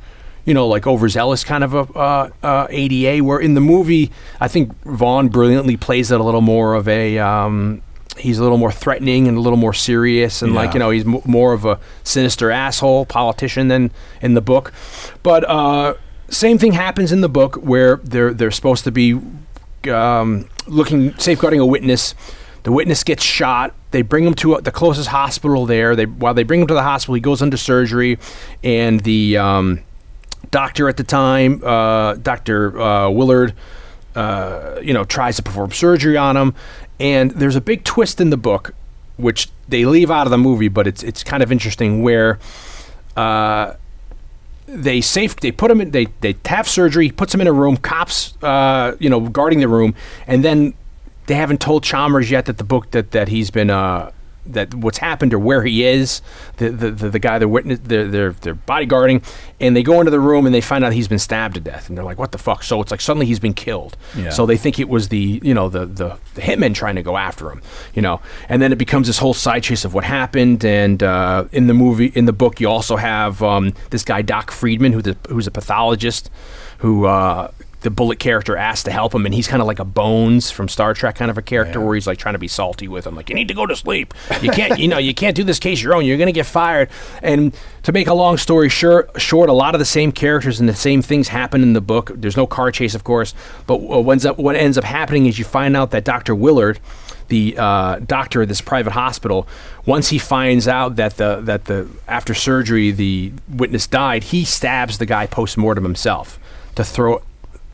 [0.45, 3.23] you know, like overzealous kind of a uh, uh, ADA.
[3.25, 4.11] Where in the movie,
[4.41, 7.19] I think Vaughn brilliantly plays it a little more of a.
[7.19, 7.83] Um,
[8.19, 11.07] he's a little more threatening and a little more serious, and like you know, he's
[11.07, 14.73] m- more of a sinister asshole politician than in the book.
[15.23, 15.95] But uh,
[16.29, 19.19] same thing happens in the book where they're they're supposed to be
[19.91, 22.15] um, looking safeguarding a witness.
[22.63, 23.75] The witness gets shot.
[23.91, 25.97] They bring him to uh, the closest hospital there.
[25.97, 28.19] They while they bring him to the hospital, he goes under surgery,
[28.63, 29.83] and the um,
[30.51, 33.55] doctor at the time, uh, Doctor uh, Willard,
[34.15, 36.55] uh, you know, tries to perform surgery on him.
[37.01, 38.75] And there's a big twist in the book,
[39.17, 42.39] which they leave out of the movie, but it's it's kind of interesting where.
[43.17, 43.75] Uh,
[44.67, 47.77] they safe they put him in they they have surgery puts him in a room
[47.77, 49.95] cops uh you know guarding the room
[50.27, 50.75] and then
[51.27, 54.11] they haven't told Chalmers yet that the book that that he's been uh
[54.47, 56.21] that what's happened or where he is
[56.57, 59.25] the the, the, the guy they're witness they're, they're they're bodyguarding
[59.61, 61.89] and they go into the room and they find out he's been stabbed to death.
[61.89, 62.63] And they're like what the fuck?
[62.63, 63.97] So it's like suddenly he's been killed.
[64.17, 64.31] Yeah.
[64.31, 67.17] so they think it was the you know the, the the hitman trying to go
[67.17, 67.63] after him
[67.95, 68.21] you know?
[68.49, 70.65] And then it becomes this whole side chase of what happened.
[70.65, 74.51] And uh, in the movie in the book you also have um, this guy Doc
[74.51, 76.31] Friedman who's a, who's a pathologist
[76.79, 77.51] who uh,
[77.83, 80.69] the Bullitt character asked to help him and he's kind of like a bones from
[80.69, 83.15] Star Trek kind of a character where he's like trying to be salty with him
[83.15, 84.15] like you need to go to sleep.
[84.41, 86.05] You can't you know you can't do this case your own.
[86.05, 86.89] You're gonna get fired.
[87.23, 90.69] And to make a long story short short a lot of the same characters and
[90.69, 92.11] the same things happen in the book.
[92.15, 93.35] There's no car chase of course
[93.67, 96.35] but what ends up what ends up happening is you find out that Dr.
[96.35, 96.79] Willard
[97.29, 99.49] the uh, doctor of this private hospital,
[99.87, 104.99] once he finds out that the that the after surgery the witness died, he stabs
[104.99, 106.39] the guy post mortem himself
[106.75, 107.23] to throw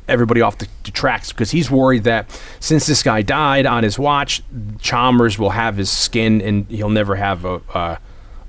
[0.08, 2.30] everybody off the, the tracks because he's worried that
[2.60, 4.42] since this guy died on his watch,
[4.80, 7.60] Chalmers will have his skin and he'll never have a.
[7.74, 7.98] a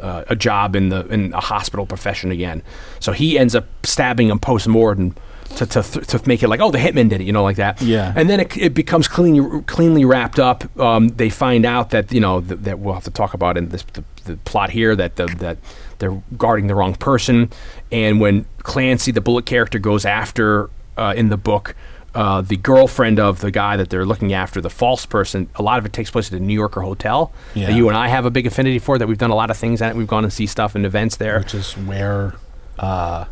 [0.01, 2.63] uh, a job in the in a hospital profession again,
[3.01, 5.13] so he ends up stabbing him post mortem
[5.57, 7.81] to, to to make it like oh the hitman did it you know like that
[7.81, 8.13] Yeah.
[8.15, 10.63] and then it, it becomes cleanly cleanly wrapped up.
[10.79, 13.67] Um, they find out that you know th- that we'll have to talk about in
[13.67, 15.57] this the, the plot here that the, that
[15.97, 17.49] they're guarding the wrong person,
[17.91, 20.69] and when Clancy, the Bullitt character, goes after
[20.99, 21.75] uh, in the book.
[22.15, 25.77] Uh, the girlfriend of the guy that they're looking after, the false person, a lot
[25.77, 27.67] of it takes place at a New Yorker hotel Yeah.
[27.67, 28.97] that you and I have a big affinity for.
[28.97, 29.95] That we've done a lot of things at.
[29.95, 31.37] We've gone and see stuff and events there.
[31.37, 32.33] which is where
[32.79, 33.25] uh,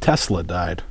[0.00, 0.82] Tesla died.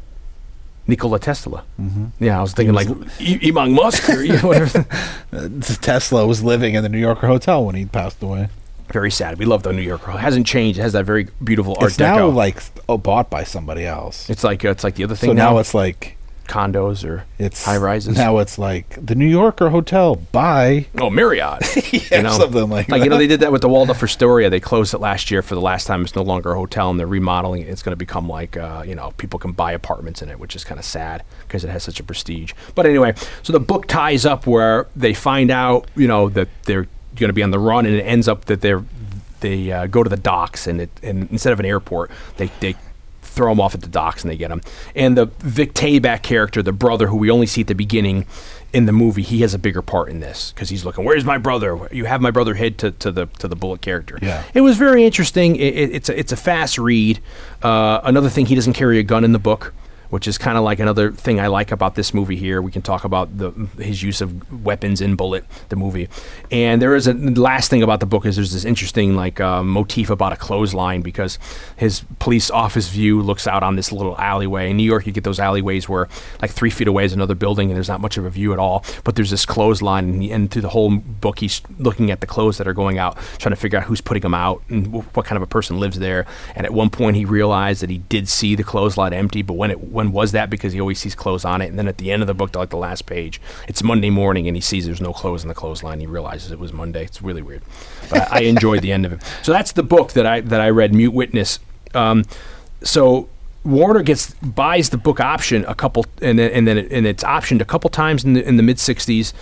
[0.88, 1.64] Nikola Tesla.
[1.80, 2.06] Mm-hmm.
[2.24, 2.88] Yeah, I was thinking like
[3.20, 4.86] E- Elon Musk or you know, whatever.
[5.82, 8.50] Tesla was living in the New Yorker hotel when he passed away.
[8.94, 9.38] Very sad.
[9.40, 10.12] We love the New Yorker.
[10.12, 10.80] It hasn't changed.
[10.80, 12.34] It has that very beautiful Art It's now Deco.
[12.36, 14.30] like oh, bought by somebody else.
[14.30, 15.58] it's like uh, it's like the other thing so now now.
[15.58, 16.18] it's like
[16.48, 18.18] condos or it's high rises.
[18.18, 21.64] Now it's like the New Yorker hotel by Oh, Marriott.
[22.12, 24.50] Yeah, something like like you know, they did that with the Waldorf Astoria.
[24.52, 26.04] They closed it last year for the last time.
[26.04, 27.70] It's no longer a hotel, and they're remodeling it.
[27.70, 30.56] It's going to become like, uh, you know, people can buy apartments in it, which
[30.56, 32.54] is kind of sad because it has such a prestige.
[32.76, 36.88] But anyway, so the book ties up where they find out, you know, that they're
[37.16, 38.84] going to be on the run, and it ends up that they're
[39.40, 42.76] they uh, go to the docks, and it and instead of an airport, they they
[43.22, 44.62] throw him off at the docks and they get him.
[44.96, 48.28] And the Vic Tayback character, the brother who we only see at the beginning
[48.74, 51.38] in the movie, he has a bigger part in this because he's looking, "Where's my
[51.38, 51.88] brother?
[51.92, 54.44] You have my brother hid to, to the to the Bullitt character." Yeah.
[54.54, 55.56] it was very interesting.
[55.56, 57.20] It, it, it's a, it's a fast read.
[57.62, 59.74] Uh, another thing, he doesn't carry a gun in the book.
[60.14, 62.62] Which is kind of like another thing I like about this movie here.
[62.62, 63.50] We can talk about the
[63.80, 64.30] his use of
[64.64, 66.08] weapons in Bullitt, the movie.
[66.52, 69.64] And there is a last thing about the book is there's this interesting like uh,
[69.64, 71.40] motif about a clothesline because
[71.78, 74.70] his police office view looks out on this little alleyway.
[74.70, 76.08] In New York, you get those alleyways where
[76.44, 78.60] like three feet away is another building and there's not much of a view at
[78.60, 78.86] all.
[79.04, 82.60] But there's this clothesline, and, and through the whole book, he's looking at the clothes
[82.60, 85.26] that are going out, trying to figure out who's putting them out and wh- what
[85.26, 86.28] kind of a person lives there.
[86.56, 89.72] And at one point, he realized that he did see the clothesline empty, but when
[89.72, 90.50] it when was that?
[90.50, 91.68] Because he always sees clothes on it.
[91.68, 94.48] And then at the end of the book, like the last page, it's Monday morning,
[94.48, 96.00] and he sees there's no clothes in the clothesline.
[96.00, 97.06] He realizes it was Monday.
[97.06, 97.64] It's really weird,
[98.10, 99.24] but I, I enjoyed the end of it.
[99.44, 101.60] So that's the book that I that I read, Mute Witness.
[101.94, 102.26] Um,
[102.82, 103.30] so
[103.64, 107.24] Warner gets buys the book option a couple, and then and then it, and it's
[107.24, 109.34] optioned a couple times in the in the mid '60s,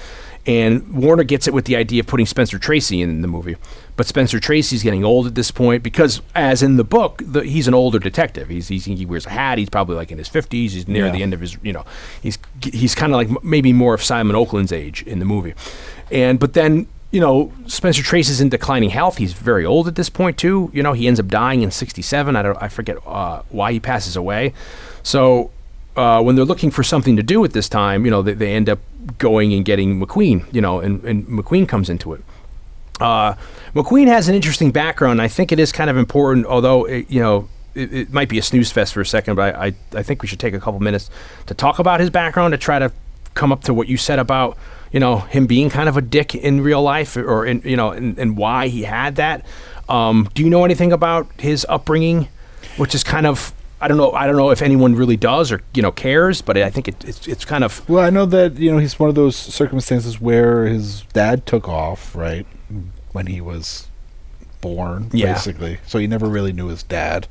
[0.48, 3.56] and Warner gets it with the idea of putting Spencer Tracy in the movie.
[3.96, 7.68] But Spencer Tracy's getting old at this point because, as in the book, the, he's
[7.68, 8.50] an older detective.
[8.50, 9.58] He's, he's he wears a hat.
[9.58, 10.74] He's probably like in his fifties.
[10.74, 11.12] He's near Yeah.
[11.12, 11.86] the end of his, you know,
[12.22, 15.54] he's he's kind of like maybe more of Simon Oakland's age in the movie,
[16.12, 19.18] and but then you know, Spencer Tracy's in declining health.
[19.18, 20.72] He's very old at this point too.
[20.74, 22.36] You know, he ends up dying in '67.
[22.38, 24.54] I don't, I forget uh, why he passes away.
[25.04, 25.52] So
[25.98, 28.54] uh, when they're looking for something to do at this time, you know, they, they
[28.54, 28.80] end up
[29.18, 30.52] going and getting McQueen.
[30.54, 32.24] You know, and, and McQueen comes into it.
[33.00, 33.36] Uh,
[33.74, 35.22] McQueen has an interesting background.
[35.22, 38.38] I think it is kind of important, although it, you know it, it might be
[38.38, 39.36] a snooze fest for a second.
[39.36, 41.10] But I, I, I think we should take a couple minutes
[41.48, 42.92] to talk about his background to try to
[43.34, 44.58] come up to what you said about
[44.92, 47.92] you know him being kind of a dick in real life, or in, you know,
[47.92, 49.46] and, why he had that.
[49.90, 52.28] Um, do you know anything about his upbringing,
[52.78, 54.12] which is kind of I don't know.
[54.12, 57.04] I don't know if anyone really does or you know cares, but I think it,
[57.04, 60.22] it's it's kind of Well, I know that you know he's one of those circumstances
[60.22, 62.46] where his dad took off right
[63.12, 63.88] when he was
[64.62, 65.34] born, Yeah.
[65.34, 65.80] basically.
[65.88, 67.28] So he never really knew his dad.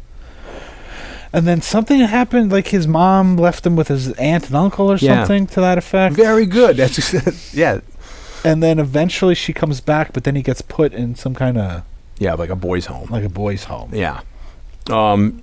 [1.33, 4.97] And then something happened, like his mom left him with his aunt and uncle or
[4.97, 5.21] Yeah.
[5.21, 6.17] something to that effect.
[6.17, 6.77] very good.
[6.77, 7.81] That's yeah,
[8.45, 11.83] And then eventually she comes back, but then he gets put in some kind of
[12.19, 13.09] yeah, like a boys' home.
[13.11, 13.91] like a boys' home.
[13.95, 14.23] Yeah.
[14.91, 15.43] Um,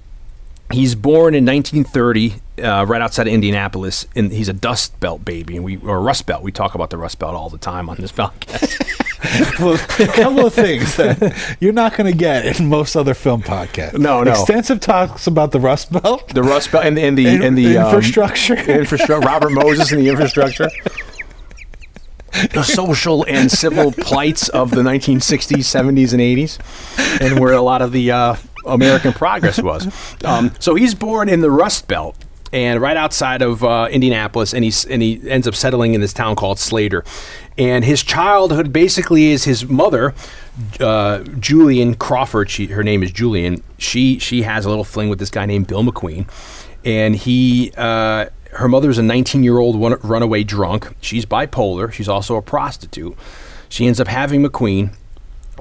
[0.72, 5.56] he's born in 1930, uh, right outside of Indianapolis, and he's a Dust Belt baby,
[5.56, 6.44] and we or Rust Belt.
[6.44, 8.84] We talk about the Rust Belt all the time on this podcast.
[9.60, 13.42] well, a couple of things that you're not going to get in most other film
[13.42, 13.98] podcasts.
[13.98, 14.32] No, no.
[14.32, 17.78] Extensive talks about the Rust Belt, the Rust Belt and, and the In- and the
[17.78, 18.56] um, infrastructure.
[18.56, 19.26] infrastructure.
[19.26, 20.70] Robert Moses and the infrastructure.
[22.54, 27.82] The social and civil plights of the 1960s, 70s, and 80s, and where a lot
[27.82, 28.36] of the uh,
[28.66, 29.88] American progress was.
[30.24, 32.16] Um, so he's born in the Rust Belt,
[32.54, 36.14] and right outside of uh, Indianapolis, and he's and he ends up settling in this
[36.14, 37.04] town called Slater.
[37.58, 40.14] And his childhood basically is his mother,
[40.80, 42.50] uh, Julian Crawford.
[42.50, 43.64] She, her name is Julian.
[43.78, 46.28] She she has a little fling with this guy named Bill McQueen,
[46.86, 47.72] and he.
[47.76, 48.28] Uh,
[48.58, 50.94] her mother's a 19 year old runaway drunk.
[51.02, 51.92] She's bipolar.
[51.92, 53.16] She's also a prostitute.
[53.70, 54.94] She ends up having McQueen,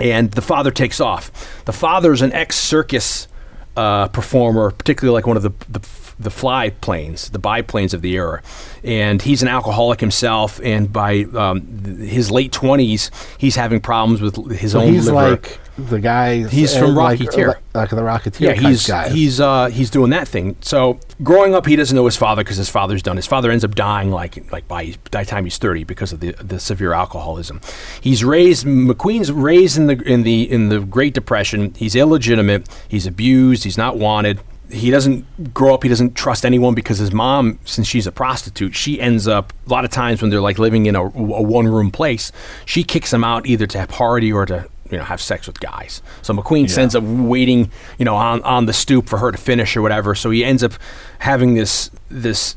[0.01, 1.65] and the father takes off.
[1.65, 3.29] The father's an ex circus
[3.77, 5.87] uh, performer, particularly like one of the, the
[6.19, 8.43] the fly planes, the biplanes of the era,
[8.83, 10.59] and he's an alcoholic himself.
[10.63, 15.33] And by um, th- his late twenties, he's having problems with his own he's liver.
[15.33, 16.47] like the guy.
[16.49, 17.49] He's from Rocketeer.
[17.49, 18.41] like, like the Rocketeer.
[18.41, 19.13] yeah, he's guys.
[19.13, 20.57] he's uh, he's doing that thing.
[20.61, 23.17] So growing up, he doesn't know his father because his father's done.
[23.17, 26.21] His father ends up dying like like by, by the time he's thirty because of
[26.21, 27.61] the the severe alcoholism.
[28.01, 31.75] He's raised McQueen's raised in the in the in the Great Depression.
[31.75, 32.69] He's illegitimate.
[32.89, 33.65] He's abused.
[33.65, 34.41] He's not wanted.
[34.69, 35.85] He doesn't grow up.
[35.85, 39.71] He doesn't trust anyone because his mom, since she's a prostitute, she ends up a
[39.71, 41.09] lot of times when they're like living in a, a
[41.43, 42.33] one room place.
[42.65, 46.03] She kicks him out either to party or to you know have sex with guys.
[46.23, 49.77] So McQueen ends up waiting, you know, on on the stoop for her to finish
[49.77, 50.15] or whatever.
[50.15, 50.73] So he ends up
[51.19, 52.57] having this this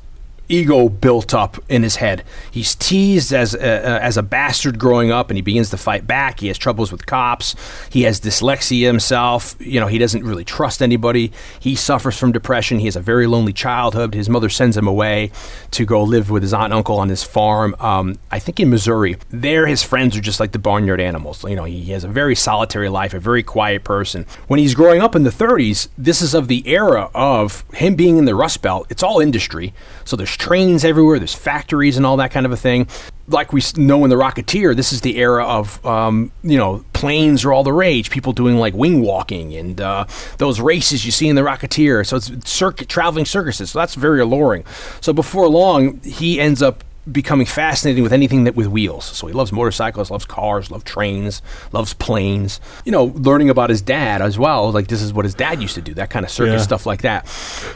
[0.50, 2.24] ego built up in his head.
[2.52, 6.08] He's teased as a, uh, as a bastard growing up, and he begins to fight
[6.08, 6.40] back.
[6.40, 7.56] He has troubles with cops.
[7.90, 9.56] He has dyslexia himself.
[9.60, 11.32] You know, he doesn't really trust anybody.
[11.60, 12.80] He suffers from depression.
[12.80, 14.14] He has a very lonely childhood.
[14.14, 15.32] His mother sends him away
[15.72, 17.76] to go live with his aunt and uncle on his farm.
[17.80, 19.18] Um, I think in Missouri.
[19.30, 21.44] There, his friends are just like the barnyard animals.
[21.44, 24.26] You know, he has a very solitary life, a very quiet person.
[24.48, 28.18] When he's growing up in the 30s, this is of the era of him being
[28.18, 28.88] in the Rust Belt.
[28.90, 29.74] It's all industry.
[30.06, 32.88] So there's trains everywhere, there's factories and all that kind of a thing.
[33.28, 37.46] Like we know in the Rocketeer, this is the era of, um, you know, planes
[37.46, 38.10] are all the rage.
[38.10, 40.06] People doing like wing walking and uh,
[40.40, 42.08] those races you see in the Rocketeer.
[42.08, 43.70] So it's circuit traveling circuses.
[43.70, 44.66] So that's very alluring.
[45.02, 49.06] So before long, he ends up becoming fascinated with anything that with wheels.
[49.06, 51.42] So he loves motorcycles, loves cars, loves trains,
[51.72, 52.60] loves planes.
[52.86, 54.72] You know, learning about his dad as well.
[54.72, 56.64] Like this is what his dad used to do, that kind of circus Yeah.
[56.64, 57.28] stuff like that.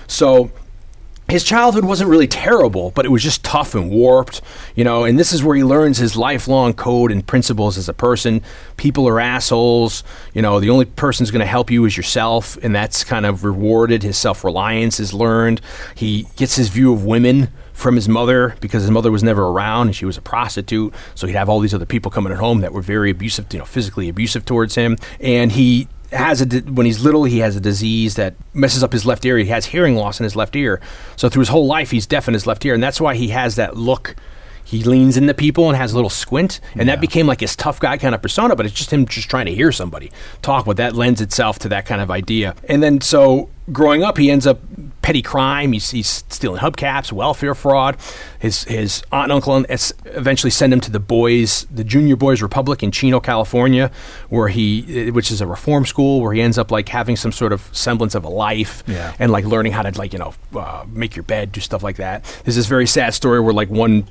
[0.07, 0.51] So
[1.29, 4.41] his childhood wasn't really terrible, but it was just tough and warped,
[4.75, 5.03] you know.
[5.05, 8.41] And this is where he learns his lifelong code and principles as a person.
[8.77, 10.59] People are assholes, you know.
[10.59, 14.03] The only person who's going to help you is yourself, and that's kind of rewarded.
[14.03, 15.61] His self reliance is learned.
[15.95, 19.87] He gets his view of women from his mother because his mother was never around
[19.87, 20.93] and she was a prostitute.
[21.15, 23.59] So he'd have all these other people coming at home that were very abusive, you
[23.59, 24.97] know, physically abusive towards him.
[25.19, 28.91] And he has a di- when he's little he has a disease that messes up
[28.91, 29.37] his left ear.
[29.37, 30.79] He has hearing loss in his left ear.
[31.15, 32.73] So through his whole life he's deaf in his left ear.
[32.73, 34.15] And that's why he has that look
[34.73, 37.79] he leans into people and has a little squint and that became like his tough
[37.79, 40.77] guy kind of persona but it's just him just trying to hear somebody talk but
[40.77, 42.55] that lends itself to that kind of idea.
[42.67, 44.59] And then so growing up he ends up
[45.01, 47.97] petty crime he's, he's stealing hubcaps welfare fraud.
[48.39, 49.63] His his aunt and uncle
[50.05, 53.89] eventually send him to the boys the junior boys republic in chino california
[54.29, 57.53] where he which is a reform school where he ends up like having some sort
[57.53, 59.13] of semblance of a life Yeah.
[59.19, 61.97] and like learning how to like you know uh, make your bed do stuff like
[61.97, 62.23] that.
[62.43, 64.07] There's this very sad story where like one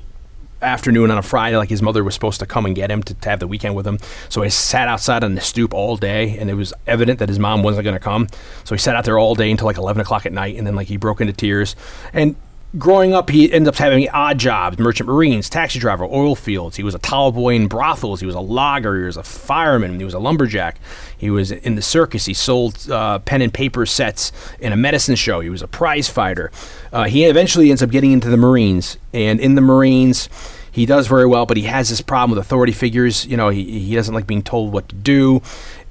[0.63, 3.13] afternoon on a Friday, like his mother was supposed to come and get him to,
[3.13, 3.99] to have the weekend with him.
[4.29, 7.39] So he sat outside on the stoop all day, and it was evident that his
[7.39, 8.27] mom wasn't going to come.
[8.63, 10.75] So he sat out there all day until like 11 o'clock at night, and then
[10.75, 11.75] like he broke into tears.
[12.13, 12.35] And
[12.77, 16.77] growing up, he ended up having odd jobs: merchant marines, taxi driver, oil fields.
[16.77, 18.19] He was a towel boy in brothels.
[18.19, 18.97] He was a logger.
[18.99, 19.99] He was a fireman.
[19.99, 20.77] He was a lumberjack.
[21.17, 22.25] He was in the circus.
[22.25, 25.39] He sold uh, pen and paper sets in a medicine show.
[25.39, 26.51] He was a prize fighter.
[26.91, 30.29] Uh, he eventually ends up getting into the Marines, and in the Marines,
[30.73, 33.27] he does very well, but he has this problem with authority figures.
[33.27, 35.43] You know, he, he doesn't like being told what to do.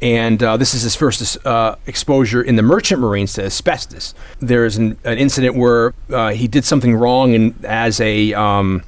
[0.02, 4.14] And uh, this is his first uh, exposure in the merchant marines to asbestos.
[4.40, 8.82] There's an, an incident where uh, he did something wrong, and as a um,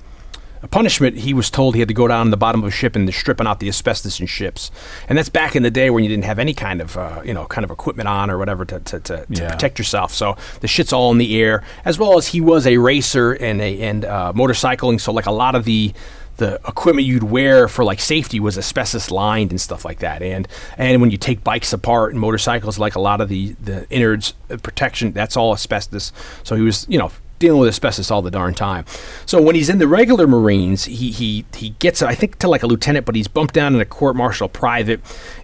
[0.60, 2.70] a punishment, he was told he had to go down to the bottom of a
[2.70, 4.70] ship and they're stripping out the asbestos in ships.
[5.10, 7.34] And that's back in the day when you didn't have any kind of, uh, you
[7.34, 9.50] know, kind of equipment on or whatever to, to, to, to Yeah.
[9.50, 10.14] protect yourself.
[10.14, 13.60] So the shit's all in the air, as well as he was a racer and
[13.60, 15.02] a and uh, motorcycling.
[15.02, 15.92] So like a lot of the
[16.36, 20.22] the equipment you'd wear for like safety was asbestos lined and stuff like that.
[20.22, 23.88] And and when you take bikes apart and motorcycles, like a lot of the the
[23.90, 26.12] innards uh, protection, that's all asbestos.
[26.42, 27.10] So he was, you know,
[27.44, 28.86] dealing with asbestos all the darn time.
[29.26, 32.62] So when he's in the regular Marines, he he he gets I think to like
[32.62, 35.00] a lieutenant, but he's bumped down in a court martial private.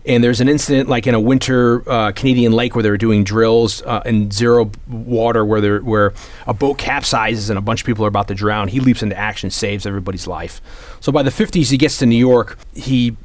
[0.06, 3.22] And there's an incident like in a winter uh, Canadian lake where they were doing
[3.22, 6.14] drills uh, in zero water, where there where
[6.46, 8.68] a boat capsizes and a bunch of people are about to drown.
[8.68, 10.62] He leaps into action, saves everybody's life.
[11.00, 12.58] So by the 50s, he gets to New York.
[12.74, 13.16] He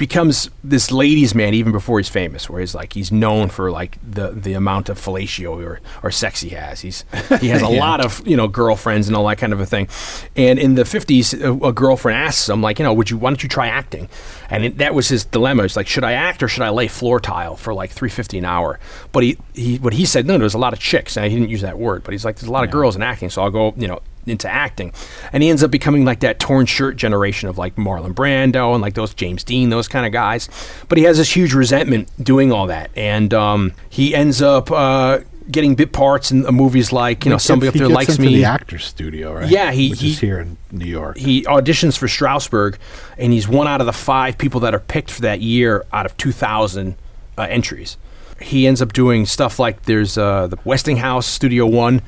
[0.00, 3.98] becomes this ladies' man even before he's famous, where he's like he's known for like
[4.02, 6.80] the the amount of fellatio or, or sex he has.
[6.80, 7.04] He's
[7.38, 9.88] he has a lot of you know girlfriends and all that kind of a thing.
[10.34, 13.28] And in the fifties, a, a girlfriend asks him like, you know, would you why
[13.28, 14.08] don't you try acting?
[14.48, 15.64] And it, that was his dilemma.
[15.64, 18.38] It's like, should I act or should I lay floor tile for like three fifty
[18.38, 18.80] an hour?
[19.12, 21.50] But he he what he said no, there's a lot of chicks, and he didn't
[21.50, 23.50] use that word, but he's like, there's a lot of girls in acting, so I'll
[23.50, 24.92] go you know into acting.
[25.32, 28.82] And he ends up becoming like that torn shirt generation of like Marlon Brando and
[28.82, 30.48] like those James Dean, those kind of guys.
[30.88, 32.90] But he has this huge resentment doing all that.
[32.96, 35.20] And um, he ends up uh,
[35.50, 38.36] getting bit parts in uh, movies like, you know, somebody up there gets likes me.
[38.36, 39.48] the actor's studio, right?
[39.50, 41.16] Yeah, he- which he- is here in New York.
[41.16, 42.76] he auditions for Strasberg,
[43.18, 46.06] and he's one out of the five people that are picked for that year out
[46.06, 46.94] of 2,000
[47.38, 47.96] uh, entries.
[48.40, 52.00] He ends up doing stuff like there's uh, the Westinghouse Studio One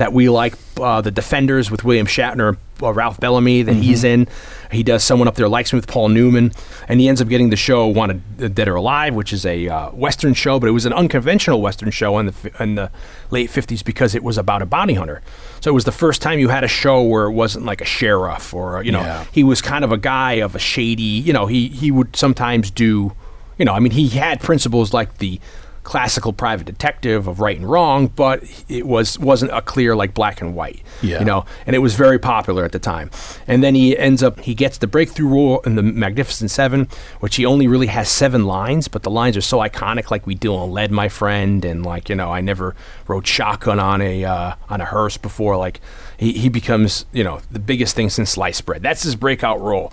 [0.00, 4.26] that we like, uh, the Defenders with William Shatner, uh, Ralph Bellamy that he's in.
[4.72, 6.52] He does someone up there likes me with Paul Newman,
[6.88, 9.68] and he ends up getting the show Wanted uh, Dead or Alive, which is a
[9.68, 12.90] uh, Western show, but it was an unconventional Western show in the in the
[13.30, 15.20] late 50s because it was about a bounty hunter.
[15.60, 17.84] So it was the first time you had a show where it wasn't like a
[17.84, 19.24] sheriff or you know Yeah.
[19.32, 22.70] he was kind of a guy of a shady you know he he would sometimes
[22.70, 23.12] do
[23.58, 25.38] you know i mean he had principles like the
[25.82, 30.40] classical private detective of right and wrong, but it was wasn't a clear like black
[30.40, 30.82] and white.
[31.02, 31.20] Yeah.
[31.20, 33.10] You know, and it was very popular at the time.
[33.46, 36.88] And then he ends up he gets the breakthrough role in the Magnificent Seven,
[37.20, 40.34] which he only really has seven lines, but the lines are so iconic, like we
[40.34, 42.74] do on lead, my friend, and like you know, I never
[43.06, 45.56] rode shotgun on a uh, on a hearse before.
[45.56, 45.80] Like
[46.20, 48.82] he, he becomes you know the biggest thing since sliced bread.
[48.82, 49.92] That's his breakout role.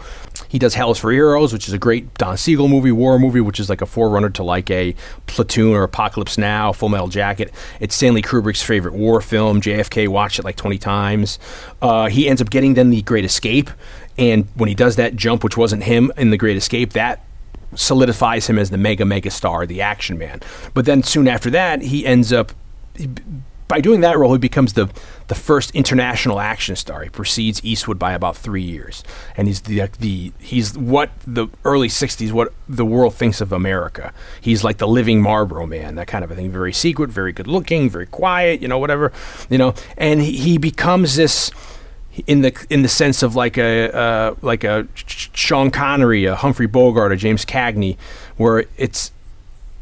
[0.50, 3.62] He does Hell's for Heroes, which is a great Don Siegel movie, war movie, which
[3.62, 4.94] is like a forerunner to like a
[5.26, 7.54] Platoon or Apocalypse Now, Full Metal Jacket.
[7.80, 9.62] It's Stanley Kubrick's favorite war film.
[9.62, 11.40] JFK watched it like 20 times.
[11.82, 13.70] Uh, he ends up getting then The Great Escape,
[14.18, 17.24] and when he does that jump, which wasn't him in The Great Escape, that
[17.74, 20.42] solidifies him as the mega mega star, the action man.
[20.74, 22.52] But then soon after that, he ends up
[23.68, 24.90] by doing that role, he becomes the
[25.28, 27.04] the first international action star.
[27.04, 29.04] He precedes Eastwood by about three years,
[29.36, 34.14] and he's the the he's what the early '60s what the world thinks of America.
[34.40, 36.52] He's like the living Marlboro man, that kind of a thing.
[36.52, 39.12] Very secret, very good looking, very quiet, you know, whatever,
[39.50, 39.74] you know.
[39.98, 41.52] And he, he becomes this
[42.26, 46.68] in the in the sense of like a uh, like a Sean Connery, a Humphrey
[46.68, 47.98] Bogart, a James Cagney,
[48.38, 49.12] where it's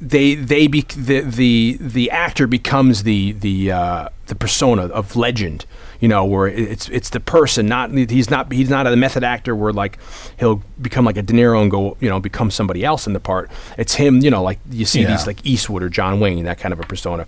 [0.02, 5.66] they they be, the the the actor becomes the the uh, the persona of legend.
[6.02, 9.56] You know, where it's it's the person, not he's not he's not a method actor
[9.56, 9.98] where like
[10.38, 13.20] he'll become like a De Niro and go you know become somebody else in the
[13.20, 13.50] part.
[13.78, 15.08] It's him, you know, like you see Yeah.
[15.12, 17.26] these like Eastwood or John Wayne, that kind of a persona.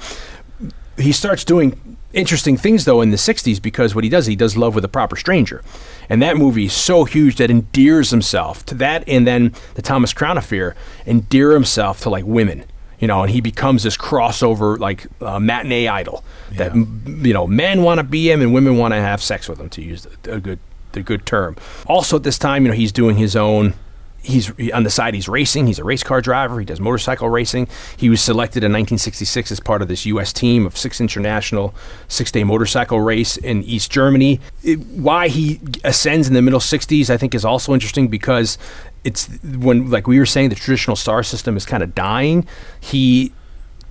[0.98, 4.56] He starts doing interesting things though in the 60s because what he does he does
[4.58, 5.62] love with a proper stranger.
[6.10, 10.14] And that movie is so huge that endears himself to that and then the thomas
[10.14, 10.76] crown affair
[11.06, 12.64] endear himself to like women
[13.00, 17.84] you know and he becomes this crossover like uh, matinee idol that you know men
[17.84, 20.36] want to be him and women want to have sex with him to use a,
[20.36, 20.60] a good
[20.94, 21.56] the good term.
[21.86, 23.74] Also at this time you know he's doing his own
[24.22, 25.68] he's on the side he's racing.
[25.68, 26.60] He's a race car driver.
[26.60, 27.68] He does motorcycle racing.
[27.96, 31.74] He was selected in 1966 as part of this us team of six international
[32.08, 34.40] six day motorcycle race in east germany.
[34.64, 38.58] It- why he ascends in the middle 60s i think is also interesting because
[39.04, 42.46] it's when like we were saying the traditional star system is kind of dying.
[42.80, 43.32] He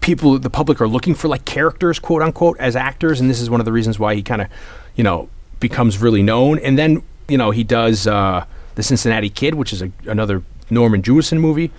[0.00, 3.48] people the public are looking for like characters quote unquote as actors and this is
[3.48, 4.48] one of the reasons why he kind of
[4.94, 5.28] you know
[5.60, 6.58] becomes really known.
[6.58, 8.44] And then you know he does uh,
[8.76, 11.70] the cincinnati kid which is a, another norman jewison movie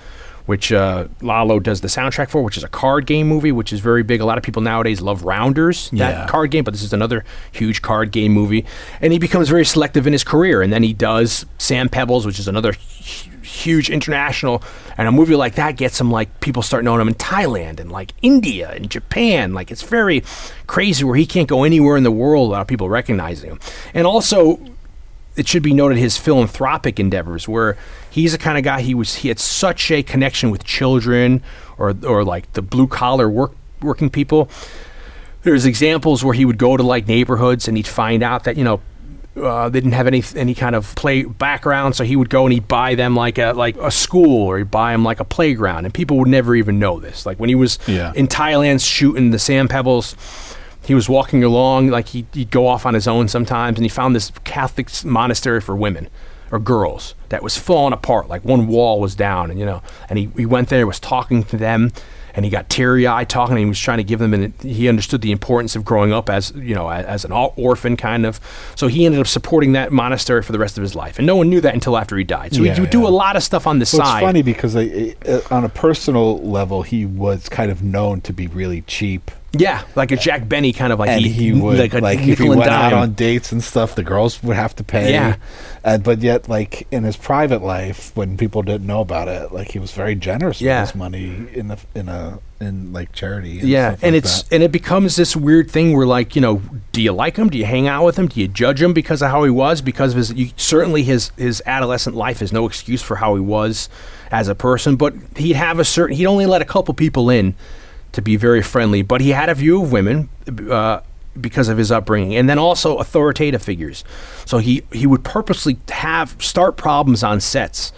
[0.46, 3.82] which uh, Lalo does the soundtrack for, which is a card game movie, which is
[3.82, 4.22] very big.
[4.22, 6.26] A lot of people nowadays love Rounders, that Yeah.
[6.28, 8.64] card game, but this is another huge card game movie.
[9.02, 10.62] And he becomes very selective in his career.
[10.62, 14.64] And then he does Sand Pebbles, which is another hu- huge international.
[14.98, 17.92] And a movie like that gets him like people start knowing him in Thailand and
[17.92, 19.54] like India and Japan.
[19.54, 20.24] Like it's very
[20.66, 23.60] crazy where he can't go anywhere in the world without people recognizing him.
[23.94, 24.62] And also,
[25.38, 27.78] it should be noted his philanthropic endeavors where
[28.10, 31.42] he's the kind of guy he was he had such a connection with children
[31.78, 34.50] or or like the blue collar work working people
[35.44, 38.64] there's examples where he would go to like neighborhoods and he'd find out that you
[38.64, 38.82] know
[39.38, 42.54] uh, they didn't have any any kind of play background, so he would go and
[42.54, 45.86] he'd buy them like a like a school or he'd buy them like a playground,
[45.86, 47.24] and people would never even know this.
[47.24, 48.14] Like when he was Yeah.
[48.16, 50.16] in Thailand shooting the sand pebbles,
[50.88, 53.90] he was walking along like he'd, he'd go off on his own sometimes, and he
[53.90, 56.10] found this Catholic monastery for women
[56.50, 58.30] or girls that was falling apart.
[58.30, 61.44] Like one wall was down, and you know, and he, he went there, was talking
[61.44, 61.92] to them,
[62.34, 63.54] and he got teary eyed talking.
[63.56, 66.30] And he was trying to give them, and he understood the importance of growing up
[66.30, 68.40] as you know as, as an orphan kind of.
[68.76, 71.36] So he ended up supporting that monastery for the rest of his life, and no
[71.36, 72.54] one knew that until after he died.
[72.56, 74.20] So Yeah, he would do a lot of stuff on the Well, side.
[74.20, 75.16] it's funny because I,
[75.54, 80.12] on a personal level, he was kind of known to be really cheap, Yeah, like
[80.12, 82.94] a Jack Benny kind of like and he, would like like, if he went out
[82.94, 85.12] on dates and stuff, the girls would have to pay.
[85.12, 85.38] Yeah.
[85.84, 89.72] and but yet, like in his private life, when people didn't know about it, like
[89.72, 90.82] he was very generous Yeah.
[90.82, 93.60] with his money in the in a in like charity.
[93.60, 94.56] And yeah, and like it's that.
[94.56, 96.62] and it becomes this weird thing where like you know,
[96.92, 97.50] do you like him?
[97.50, 98.28] Do you hang out with him?
[98.28, 99.82] Do you judge him because of how he was?
[99.82, 103.42] Because of his you, certainly his his adolescent life is no excuse for how he
[103.42, 103.90] was
[104.32, 104.96] as a person.
[104.96, 107.56] But he'd have a certain he'd only let a couple people in
[108.18, 110.30] to be very friendly, but he had a view of women.
[110.70, 111.02] Uh,
[111.40, 114.04] because of his upbringing, and then also authoritative figures.
[114.46, 117.94] So he he would purposely have start problems on sets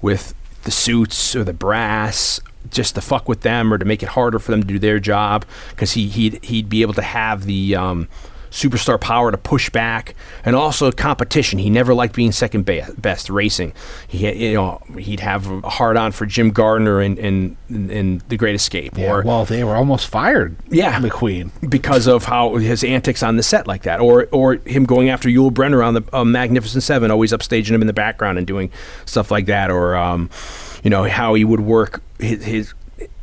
[0.00, 0.32] with
[0.62, 2.38] the suits or the brass
[2.70, 5.00] just to fuck with them or to make it harder for them to do their
[5.00, 8.06] job because he he'd, he'd be able to have the um,
[8.54, 10.14] superstar power to push back
[10.44, 12.64] and also competition he never liked being second
[12.96, 13.72] best racing
[14.06, 18.36] He you know he'd have a hard on for Jim Garner in in, in, The
[18.36, 20.56] Great Escape yeah, or well, they were almost fired.
[20.70, 21.00] Yeah.
[21.00, 21.50] McQueen.
[21.68, 25.28] because of how his antics on the set like that, or or him going after
[25.28, 28.70] Yul Brynner on the uh, Magnificent Seven, always upstaging him in the background and doing
[29.04, 30.30] stuff like that, or um,
[30.84, 32.74] you know how he would work his, his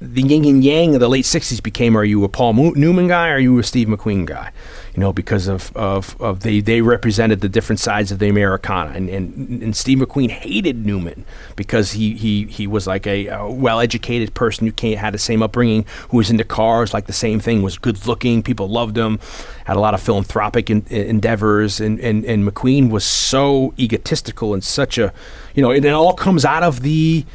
[0.02, 3.08] the yin and yang of the late '60s became: Are you a Paul Mo- Newman
[3.08, 3.30] guy?
[3.30, 4.52] Or are you a Steve McQueen guy?
[4.94, 8.92] You know, because of, of, of they they represented the different sides of the Americana,
[8.92, 11.24] and, and and Steve McQueen hated Newman
[11.56, 15.42] because he he he was like a, a well-educated person who came, had the same
[15.42, 19.20] upbringing, who was into cars, like the same thing, was good-looking, people loved him,
[19.64, 24.62] had a lot of philanthropic in, endeavors, and, and and McQueen was so egotistical and
[24.62, 25.14] such a,
[25.56, 27.26] you know, and it all comes out of the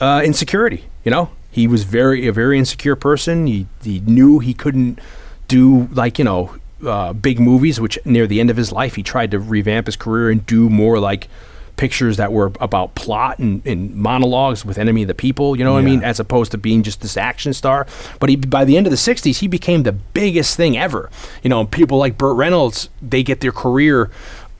[0.00, 0.84] uh, insecurity.
[1.04, 3.46] You know, he was very a very insecure person.
[3.46, 5.00] He he knew he couldn't
[5.48, 6.54] do like you know
[6.84, 9.96] uh, big movies, which near the end of his life he tried to revamp his
[9.96, 11.28] career and do more like
[11.76, 15.72] pictures that were about plot and, and monologues with enemy of the people you know
[15.72, 16.04] what i mean?
[16.04, 17.86] As opposed to being just this action star.
[18.18, 21.08] But he by the end of the 60s he became the biggest thing ever.
[21.42, 24.10] You know people like burt reynolds they get their career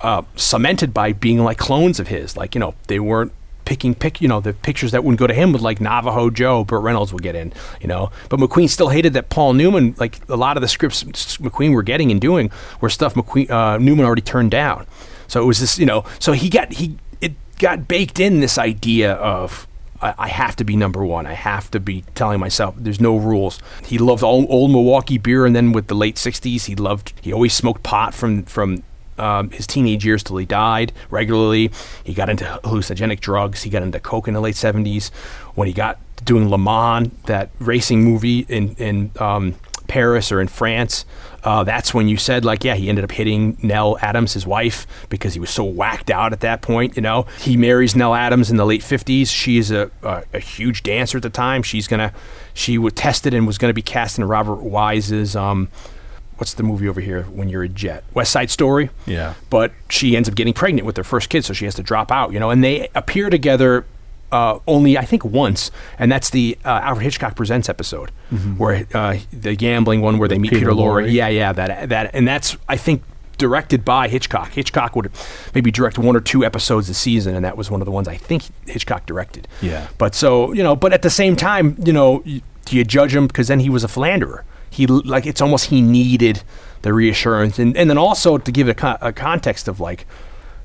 [0.00, 2.38] uh, cemented by being like clones of his.
[2.38, 3.32] Like you know they weren't
[3.70, 6.64] picking pick you know the pictures that wouldn't go to him would like Navajo Joe,
[6.64, 8.10] Burt Reynolds would get in, you know.
[8.28, 11.84] But McQueen still hated that Paul Newman like a lot of the scripts McQueen were
[11.84, 14.88] getting and doing were stuff McQueen uh, Newman already turned down.
[15.28, 18.58] So it was this you know so he got he it got baked in this
[18.58, 19.68] idea of
[20.02, 21.28] I I have to be number one.
[21.28, 23.60] I have to be telling myself there's no rules.
[23.86, 27.12] He loved old, old Milwaukee beer, and then with the late '60s, he loved.
[27.20, 28.82] He always smoked pot from from
[29.20, 31.70] um, his teenage years till he died regularly.
[32.02, 33.62] He got into hallucinogenic drugs.
[33.62, 35.10] He got into coke in the late '70s.
[35.54, 39.56] When he got doing Le Mans, that racing movie in in um,
[39.86, 41.04] Paris or in France,
[41.42, 44.86] uh, that's when you said like, yeah, he ended up hitting Neile Adams, his wife,
[45.08, 46.96] because he was so whacked out at that point.
[46.96, 49.28] You know, he marries Neile Adams in the late '50s.
[49.28, 51.62] She is a, a, a huge dancer at the time.
[51.62, 52.12] She's gonna,
[52.54, 55.36] she was tested and was gonna be cast in Robert Wise's.
[55.36, 55.68] Um,
[56.40, 58.02] What's the movie over here when you're a jet?
[58.14, 59.34] West Side Story Yeah.
[59.50, 62.10] but she ends up getting pregnant with their first kid, so she has to drop
[62.10, 62.32] out.
[62.32, 63.84] You know, and they appear together
[64.32, 68.10] uh, only I think once, and that's the uh, Alfred Hitchcock Presents episode,
[68.56, 71.02] where uh, the gambling one where they meet Peter Peter, Lorre.
[71.04, 71.12] Lorre.
[71.12, 73.02] Yeah, yeah, that that, and that's I think
[73.38, 74.52] directed by Hitchcock.
[74.52, 75.10] Hitchcock would
[75.54, 78.06] maybe direct one or two episodes a season, and that was one of the ones
[78.08, 79.46] I think Hitchcock directed.
[79.60, 79.88] Yeah.
[79.98, 82.20] But so you know, but at the same time, you know,
[82.64, 84.44] do you judge him because then he was a philanderer?
[84.70, 86.42] He like it's almost he needed
[86.82, 90.06] the reassurance, and and then also to give a, co- a context of like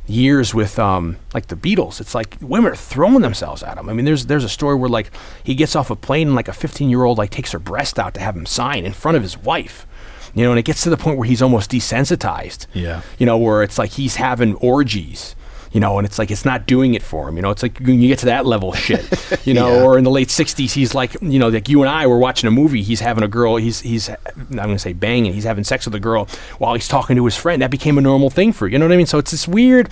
[0.08, 2.00] years with um like the Beatles.
[2.00, 3.90] It's like women are throwing themselves at him.
[3.90, 5.10] I mean, there's there's a story where like
[5.44, 7.98] he gets off a plane and like a 15 year old like takes her breast
[8.00, 9.88] out to have him sign in front of his wife.
[10.34, 12.68] You know, and it gets to the point where he's almost desensitized.
[12.74, 13.02] Yeah.
[13.18, 15.34] You know, where it's like he's having orgies.
[15.76, 17.36] You know, and it's like it's not doing it for him.
[17.36, 19.04] You know, it's like when you get to that level of shit.
[19.46, 19.84] You know, Yeah.
[19.84, 22.48] or in the late '60s, he's like, you know, like you and I were watching
[22.48, 22.82] a movie.
[22.82, 23.58] He's having a girl.
[23.58, 25.34] He's he's I'm going to say banging.
[25.34, 26.28] He's having sex with a girl
[26.60, 27.62] while he's talking to his friend.
[27.62, 28.74] That became a normal thing for you.
[28.74, 29.06] You know what I mean?
[29.06, 29.90] So it's this weird.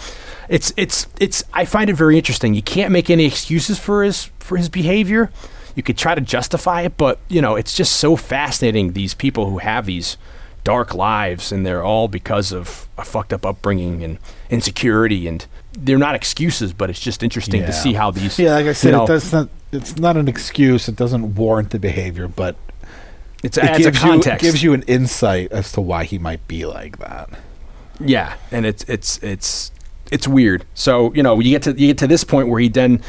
[0.47, 1.43] It's it's it's.
[1.53, 2.53] I find it very interesting.
[2.53, 5.30] You can't make any excuses for his for his behavior.
[5.76, 8.93] You could try to justify it, but you know, it's just so fascinating.
[8.93, 10.15] These people who have these
[10.64, 14.18] dark lives, and they're all because of a fucked up upbringing and
[14.49, 15.45] insecurity, and
[15.77, 17.67] they're not excuses, but it's just interesting Yeah.
[17.67, 18.37] to see how these.
[18.39, 19.49] Yeah, like I said, you know, it does not.
[19.71, 20.87] It's not an excuse.
[20.87, 22.55] It doesn't warrant the behavior, but
[23.43, 24.41] It's, it gives you context.
[24.43, 27.29] gives you an insight as to why he might be like that.
[27.99, 29.71] Yeah, and it's it's it's
[30.11, 30.65] it's weird.
[30.75, 33.01] So you know, you get to you get to this point where he then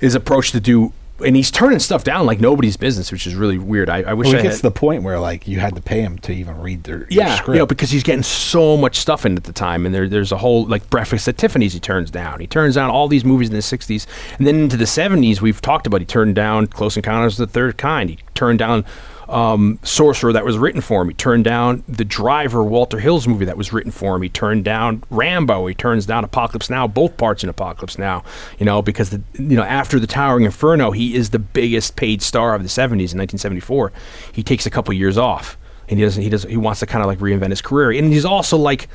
[0.00, 0.92] is approached to do,
[1.24, 3.88] and he's turning stuff down like nobody's business, which is really weird.
[3.88, 5.74] I, I wish Well, I it gets had, to the point where like you had
[5.76, 7.54] to pay him to even read their, their yeah, script.
[7.56, 10.32] you know, because he's getting so much stuff in at the time, and there, there's
[10.32, 11.72] a whole like Breakfast at Tiffany's.
[11.72, 12.40] He turns down.
[12.40, 14.06] He turns down all these movies in the '60s,
[14.38, 16.00] and then into the '70s, we've talked about.
[16.00, 18.10] He turned down Close Encounters of the Third Kind.
[18.10, 18.84] He turned down
[19.30, 21.08] um, Sorcerer that was written for him.
[21.08, 24.22] He turned down the Driver Walter Hill's movie that was written for him.
[24.22, 25.66] He turned down Rambo.
[25.66, 26.86] He turns down Apocalypse Now.
[26.86, 28.24] Both parts in Apocalypse Now.
[28.58, 32.22] You know, because the you know after the Towering Inferno, he is the biggest paid
[32.22, 33.92] star of the '70s in 1974.
[34.32, 35.56] He takes a couple years off
[35.90, 38.12] and he doesn't he doesn't he wants to kind of like reinvent his career and
[38.12, 38.88] he's also like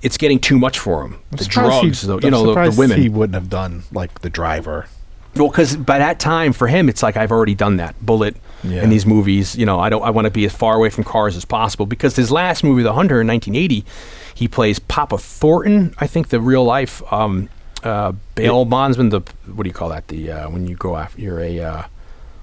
[0.00, 2.70] it's getting too much for him I'm the drugs he, the, I'm you know the,
[2.70, 4.86] the women He wouldn't have done like the driver.
[5.38, 8.82] Well because by that time for him it's like i've already done that Bullitt Yeah.
[8.82, 11.04] in these movies you know i don't i want to be as far away from
[11.04, 13.84] cars as possible because his last movie the hunter in 1980
[14.34, 17.48] he plays papa thorson i think the real life um
[17.84, 19.20] uh bail bondsman the
[19.54, 21.82] what do you call that the uh when you go after you're a uh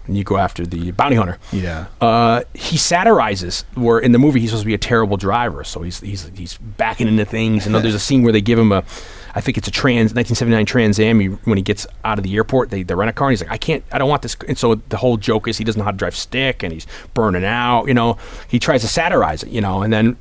[0.06, 1.88] when you go after the bounty hunter Yeah.
[2.00, 5.82] uh, he satirizes where in the movie he's supposed to be a terrible driver, so
[5.82, 7.66] he's he's he's backing into things.
[7.66, 8.84] And there's a scene where they give him a,
[9.36, 11.20] I think it's a trans 1979 Trans Am.
[11.20, 13.28] He, when he gets out of the airport, they, they rent a car.
[13.28, 14.36] and He's like, I can't, I don't want this.
[14.48, 16.88] And so the whole joke is he doesn't know how to drive stick, and he's
[17.14, 17.86] burning out.
[17.86, 18.18] You know,
[18.48, 19.49] he tries to satirize it.
[19.49, 20.18] You know, and then,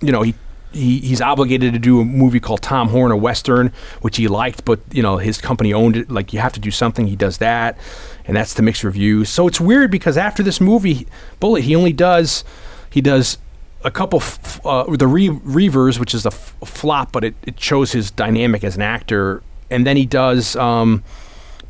[0.00, 0.34] you know, he
[0.74, 4.64] he, he's obligated to do a movie called Tom Horn, a western, which he liked,
[4.64, 6.10] but you know his company owned it.
[6.10, 7.06] Like you have to do something.
[7.06, 7.78] He does that,
[8.24, 9.28] and that's the mixed reviews.
[9.28, 11.06] So it's weird because after this movie,
[11.40, 12.44] Bullitt, he only does
[12.90, 13.38] he does
[13.84, 17.60] a couple f- uh, the Re- Reivers, which is a f- flop, but it, it
[17.60, 20.56] shows his dynamic as an actor, and then he does.
[20.56, 21.02] Um,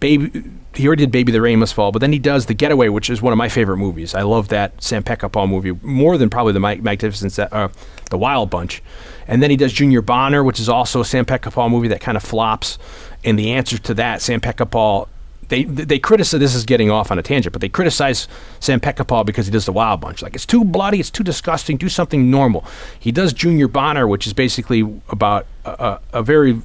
[0.01, 0.43] Baby,
[0.75, 3.09] he already did Baby the Rain Must Fall, but then he does The Getaway, which
[3.09, 4.15] is one of my favorite movies.
[4.15, 7.69] I love that Sam Peckinpah movie more than probably the Mag- Magnificent, uh,
[8.11, 8.83] The Wild Bunch.
[9.27, 12.17] And then he does Junior Bonner, which is also a Sam Peckinpah movie that kind
[12.19, 12.77] of flops.
[13.25, 15.09] And the answer to that, Sam Peckinpah,
[15.49, 16.41] they they criticize.
[16.41, 18.29] This is getting off on a tangent, but they criticize
[18.61, 20.23] Sam Peckinpah because he does The Wild Bunch.
[20.23, 21.77] Like it's too bloody, it's too disgusting.
[21.77, 22.65] Do something normal.
[22.99, 26.61] He does Junior Bonner, which is basically about a, a, a very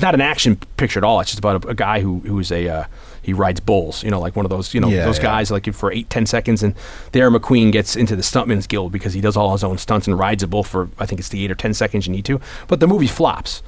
[0.00, 1.20] not an action picture at all.
[1.20, 2.84] It's just about a, a guy who who's a uh,
[3.22, 4.02] he rides bulls.
[4.02, 5.24] You know, like one of those you know Yeah, those yeah.
[5.24, 6.62] guys like for eight ten seconds.
[6.62, 6.74] And
[7.12, 10.18] there McQueen gets into the stuntman's guild because he does all his own stunts and
[10.18, 12.40] rides a bull for I think it's the eight or ten seconds you need to.
[12.68, 13.62] But the movie flops,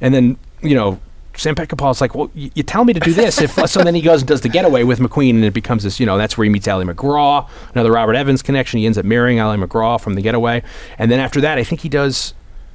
[0.00, 1.00] and then you know.
[1.38, 3.40] Sam Peckinpah's like, well, you, you tell me to do this.
[3.40, 6.00] If so, then he goes and does the getaway with McQueen, and it becomes this.
[6.00, 8.80] You know, that's where he meets Ali MacGraw, another Robert Evans connection.
[8.80, 10.62] He ends up marrying Ali MacGraw from the getaway,
[10.98, 12.34] and then after that, I think he does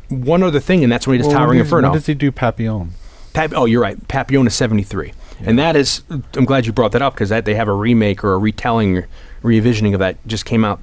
[0.09, 1.89] one other thing, and that's when he does Well, Towering when, Inferno.
[1.89, 2.91] When does he do Papillon?
[3.33, 4.07] Pap- oh, you're right.
[4.07, 5.13] Papillon is 73.
[5.45, 8.23] And that is, I'm glad you brought that up because that they have a remake
[8.23, 9.03] or a retelling,
[9.41, 10.79] revisioning of that just came out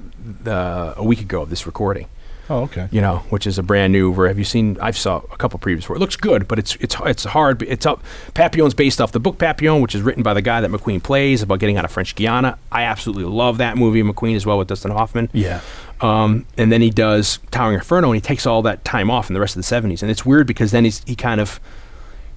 [0.47, 2.09] uh, a week ago of this recording.
[2.51, 2.89] Oh, okay.
[2.90, 4.10] You know, which is a brand new.
[4.10, 4.77] Where have you seen?
[4.81, 6.01] I've saw a couple previews for it.
[6.01, 7.62] Looks good, but it's it's it's hard.
[7.62, 8.02] It's up.
[8.35, 11.43] Papillon's based off the book Papillon, which is written by the guy that McQueen plays
[11.43, 12.59] about getting out of French Guiana.
[12.72, 14.02] I absolutely love that movie.
[14.02, 15.31] McQueen as well with Dustin Hoffman.
[15.32, 15.60] Yeah.
[16.01, 19.35] Um, and then he does Towering Inferno, and he takes all that time off in
[19.35, 20.02] the rest of the '70s.
[20.02, 21.60] And it's weird because then he's he kind of,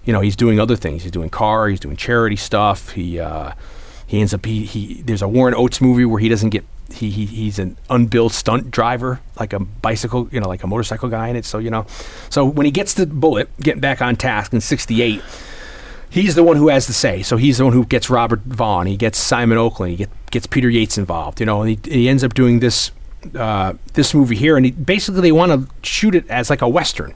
[0.05, 1.01] you know, he's doing other things.
[1.01, 1.69] He's doing car.
[1.69, 2.89] He's doing charity stuff.
[2.89, 3.53] He uh,
[4.05, 7.09] he ends up he, he there's a Warren Oates movie where he doesn't get he,
[7.09, 11.29] he he's an unbilled stunt driver, like a bicycle, you know, like a motorcycle guy
[11.29, 11.45] in it.
[11.45, 11.85] So you know,
[12.29, 15.21] so when he gets the Bullitt, getting back on task in '68
[16.13, 17.23] he's the one who has the say.
[17.23, 18.85] So he's the one who gets Robert Vaughn.
[18.85, 19.91] He gets Simon Oakland.
[19.91, 21.39] He get, gets Peter Yates involved.
[21.39, 22.91] You know, and he, he ends up doing this
[23.35, 24.55] uh, this movie here.
[24.55, 27.13] And he, basically, they want to shoot it as like a western.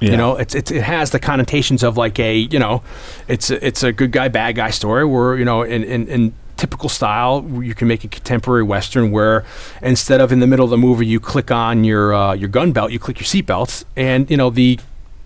[0.00, 0.12] Yeah.
[0.12, 2.82] You know, it's, it's it has the connotations of like a you know,
[3.26, 6.34] it's a, it's a good guy bad guy story where you know in in, in
[6.58, 9.44] typical style you can make a contemporary western where
[9.80, 12.72] instead of in the middle of the movie you click on your uh, your gun
[12.72, 14.78] belt you click your seatbelts and you know the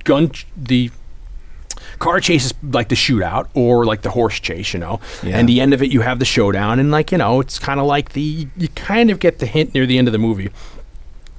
[0.05, 0.91] gun ch- the
[1.99, 5.01] car chase is like the shootout or like the horse chase, you know.
[5.23, 5.39] Yeah.
[5.39, 7.79] And the end of it, you have the showdown, and like you know, it's kind
[7.81, 10.51] of like the you kind of get the hint near the end of the movie,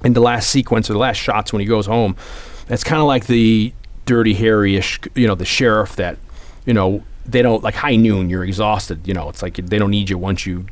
[0.02, 2.16] in the last sequence or the last shots when he goes home.
[2.68, 3.72] It's kind of like the
[4.06, 6.16] dirty Harry-ish, you know, the sheriff that
[6.64, 8.30] you know they don't like high noon.
[8.30, 9.28] You're exhausted, you know.
[9.28, 10.66] It's like they don't need you once you,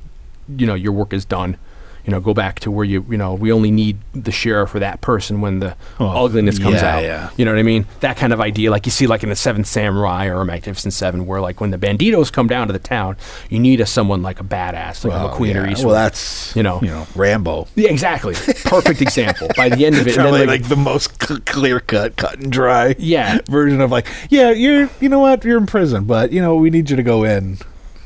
[0.49, 1.57] you know, your work is done.
[2.05, 4.81] You know, go back to where you, you know, we only need the sheriff or
[4.81, 7.03] that person when the Oh, ugliness comes yeah, out.
[7.05, 7.31] yeah.
[7.37, 7.87] You know what I mean?
[8.01, 11.27] That kind of idea, like you see, like in the Seventh Samurai or Magnificent Seven,
[11.27, 13.17] where like when the banditos come down to the town,
[13.51, 15.69] you need a someone like a badass, like a McQueen or.
[15.69, 15.87] Eastwood.
[15.87, 16.81] Well, that's you know.
[16.83, 17.69] you know Rambo.
[17.77, 18.35] yeah, exactly.
[18.65, 19.49] Perfect example.
[19.57, 22.17] By the end of it, and then Probably like, like, the most c- clear cut,
[22.17, 22.97] cut and dry.
[22.99, 23.39] Yeah.
[23.49, 26.71] version of like, yeah, you're, you know what, you're in prison, but you know we
[26.71, 27.59] need you to go in.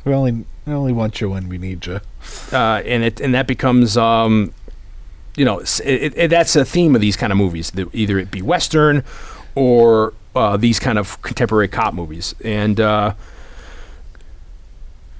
[0.06, 2.00] We only, we only want you when we need you.
[2.52, 4.54] uh, and it and that becomes um,
[5.36, 8.40] you know it, it, that's a theme of these kind of movies either it be
[8.40, 9.02] western
[9.56, 13.14] or uh, these kind of contemporary cop movies and uh,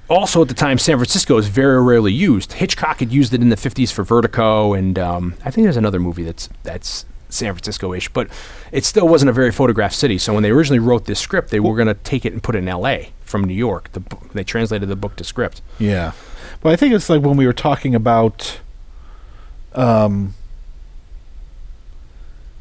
[0.09, 3.49] also at the time san francisco is very rarely used hitchcock had used it in
[3.49, 8.09] the 50s for vertigo and um, i think there's another movie that's that's san francisco-ish
[8.11, 8.29] but
[8.73, 10.19] it still wasn't a very photographed city.
[10.19, 12.55] So when they originally wrote this script they were going to take it and put
[12.55, 13.91] it in la from new york.
[13.93, 15.61] The, bu- they translated the book to script.
[15.79, 16.13] Yeah,
[16.61, 18.61] but I think it's like when we were talking about,
[19.75, 20.35] um,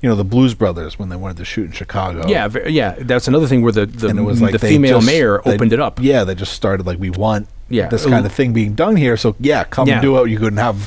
[0.06, 2.28] you know, the Blues Brothers when they wanted to shoot in Chicago.
[2.28, 2.94] Yeah, ve- yeah.
[3.00, 5.42] That's another thing where the the, and it was like the they female just- mayor
[5.44, 6.00] they- opened it up.
[6.00, 7.88] Yeah, they just started like we want Yeah.
[7.88, 9.18] this kind of thing being done here.
[9.18, 9.96] So yeah, come Yeah.
[9.96, 10.30] and do it.
[10.30, 10.78] You couldn't have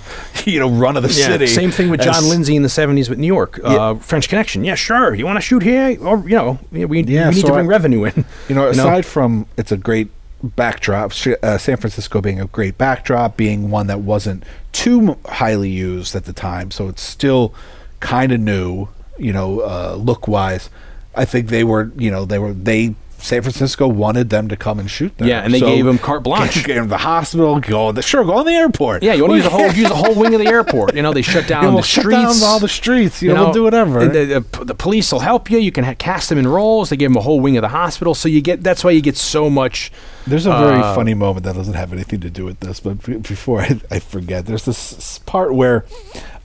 [0.47, 1.49] you know run of the Yeah, city.
[1.49, 4.63] Same thing with John As- Lindsay in the '70s with New York, uh, French Connection.
[4.63, 5.15] Yeah, sure.
[5.15, 7.55] You want to shoot here, or you know, we, we Yeah, we need so to
[7.55, 8.25] bring I- revenue in.
[8.49, 10.11] You know, aside from it's a great
[10.45, 15.17] backdrop, Sh- uh, San Francisco being a great backdrop, being one that wasn't too m-
[15.33, 17.53] highly used at the time, so it's still
[17.99, 18.87] kind of new.
[19.19, 20.71] You know, uh, look wise,
[21.15, 21.91] I think they were.
[21.97, 22.95] You know, they were they.
[23.21, 25.27] San Francisco wanted them to come and shoot there.
[25.27, 26.55] Yeah, and they So- gave 'em carte blanche.
[26.65, 27.59] Gave them the hospital.
[27.59, 28.25] Go the sure.
[28.25, 29.03] Go on the airport.
[29.03, 30.95] yeah, you want to use a whole use a whole wing of the airport.
[30.95, 32.41] You know, they shut down Yeah, we'll the shut streets.
[32.41, 33.21] down all the streets.
[33.21, 34.07] You, know, we'll do whatever.
[34.07, 35.59] The, the, the police will help you.
[35.59, 36.91] You can ha- cast them in roles.
[36.91, 38.63] They give them a whole wing of the hospital, so you get.
[38.63, 39.91] That's why you get so much.
[40.29, 43.05] There's a very Uh, funny moment that doesn't have anything to do with this, but
[43.05, 45.85] be- before I, I forget, there's this part where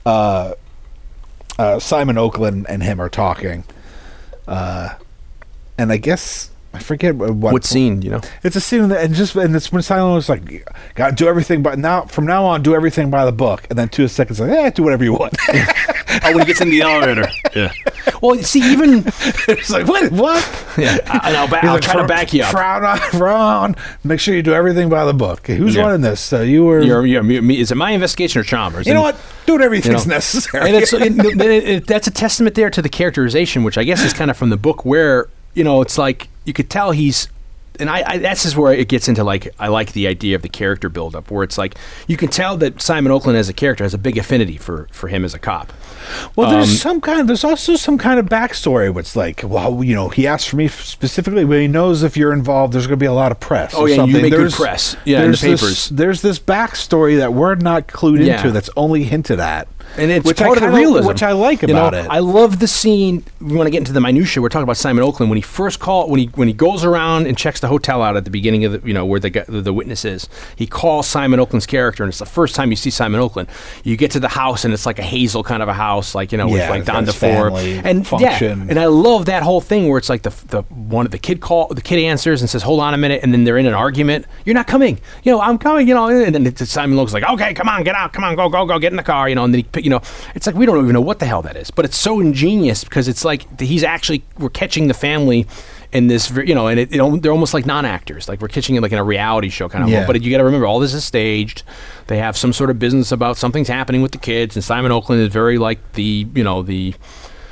[0.04, 0.54] uh,
[1.58, 3.64] uh, Simon Oakland and him are talking,
[4.48, 4.90] uh,
[5.78, 8.02] and I guess I forget what What scene?
[8.02, 8.20] You know.
[8.42, 11.28] It's a scene that, and just and it's when Simon was like, "Got to do
[11.28, 14.40] everything, but now from now on, do everything by the book." And then two seconds
[14.40, 15.36] like, "Yeah, do whatever you want."
[16.24, 17.28] Oh, when he gets in the elevator.
[17.54, 17.72] Yeah.
[18.20, 19.04] Well, see, even
[19.48, 20.10] it's like, "What?
[20.10, 22.50] What?" yeah, I, I'll, ba- He's I'll like, try to "Frown- back you up.
[22.50, 23.76] Frown on, frown.
[24.02, 25.40] Make sure you do everything by the book.
[25.40, 25.82] Okay, who's Yeah.
[25.82, 26.20] running this?
[26.20, 26.80] So you were.
[26.82, 28.86] You're, you're, me, is it my investigation or Chalmers?
[28.88, 29.16] you know what?
[29.46, 30.14] Do whatever you you think's know.
[30.14, 30.66] necessary.
[30.66, 34.02] and it's it, it- it- that's a testament there to the characterization, which I guess
[34.02, 37.28] is kind of from the book, where you know it's like you could tell he's.
[37.80, 40.42] And I, I that's is where it gets into like I like the idea of
[40.42, 41.74] the character buildup, where it's like
[42.06, 45.08] you can tell that Simon Oakland as a character has a big affinity for for
[45.08, 45.72] him as a cop.
[46.36, 47.20] Well, there's Um, some kind.
[47.20, 48.92] of There's also some kind of backstory.
[48.92, 52.16] Where it's like, well, you know, he asked for me specifically, but he knows if
[52.16, 53.74] you're involved, there's going to be a lot of press.
[53.74, 54.22] Oh, or yeah, you something.
[54.22, 54.96] make good press.
[55.04, 55.88] Yeah, in the there's this- papers.
[55.88, 58.36] there's this backstory that we're not clued Yeah.
[58.36, 58.50] into.
[58.52, 61.62] That's only hinted at, and it's which part I of the realism, which I like
[61.62, 62.06] You know, about it.
[62.10, 63.24] I love the scene.
[63.40, 64.42] We want to get into the minutia.
[64.42, 67.26] We're talking about Simon Oakland when he first called when he when he goes around
[67.26, 69.62] and checks the hotel out at the beginning of the you know where the the,
[69.62, 70.28] the witness is.
[70.56, 73.48] He calls Simon Oakland's character, and it's the first time you see Simon Oakland.
[73.82, 76.30] You get to the house, and it's like a Hazel kind of a house, like
[76.30, 78.58] you know, with like Don DeFore, and function.
[78.58, 81.18] yeah, and I love that whole thing where it's like the the one of the
[81.18, 83.66] kid call the kid answers and says, "Hold on a minute," and then they're in
[83.66, 84.26] an argument.
[84.44, 85.00] You're not coming.
[85.22, 85.88] You know, I'm coming.
[85.88, 88.36] You know, and then it's Simon looks like, "Okay, come on, get out, come on,
[88.36, 90.02] go, go, go, get in the car." You know, and then he, you know,
[90.34, 92.84] it's like we don't even know what the hell that is, but it's so ingenious
[92.84, 95.46] because it's like he's actually we're catching the family.
[95.94, 98.82] In this, you know, and it, it, they're almost like non-actors, like we're catching it
[98.82, 99.90] like in a reality show kind of.
[99.90, 100.06] Yeah.
[100.06, 101.62] But you got to remember, all this is staged.
[102.08, 105.22] They have some sort of business about something's happening with the kids, and Simon Oakland
[105.22, 106.94] is very like the, you know, the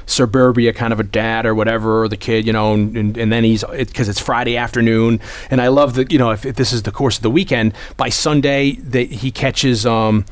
[0.07, 3.33] suburbia kind of a dad or whatever, or the kid, you know, and, and, and
[3.33, 6.73] then he's because it's Friday afternoon, and I love that you know if, if this
[6.73, 10.25] is the course of the weekend, by Sunday that he catches um,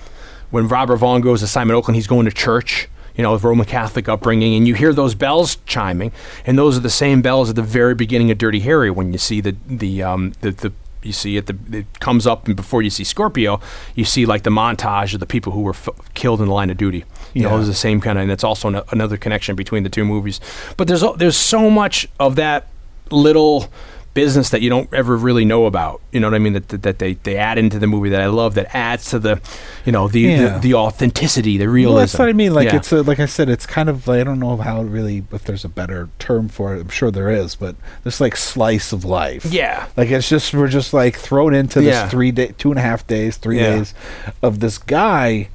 [0.51, 2.89] when Robert Vaughn goes to Simon Oakland, he's going to church.
[3.21, 6.11] You know, Roman Catholic upbringing, and you hear those bells chiming,
[6.47, 9.19] and those are the same bells at the very beginning of Dirty Harry when you
[9.19, 10.73] see the the um, the, the
[11.03, 13.61] you see it, the, it comes up, and before you see Scorpio,
[13.95, 16.71] you see like the montage of the people who were f- killed in the line
[16.71, 17.05] of duty.
[17.35, 17.59] You know, Yeah.
[17.59, 20.41] it's the same kind of, and it's also ano- another connection between the two movies.
[20.79, 22.69] But there's there's so much of that
[23.11, 23.69] little
[24.13, 26.01] business that you don't ever really know about.
[26.11, 26.55] You know what I mean?
[26.55, 29.19] That that, that they, they add into the movie that I love that adds to
[29.21, 29.41] the,
[29.85, 30.55] you know, the Yeah.
[30.55, 31.95] the, the authenticity, the realism.
[31.95, 32.53] Well, that's what I mean.
[32.53, 32.77] Like Yeah.
[32.77, 35.65] it's a, like I said, it's kind of I don't know how really if there's
[35.65, 36.81] a better term for it.
[36.81, 39.45] I'm sure there is, but this like slice of life.
[39.47, 39.87] Yeah.
[39.97, 42.09] like it's just we're just like thrown into this Yeah.
[42.09, 43.95] three day, two and a half days, three days
[44.43, 45.49] of this guy,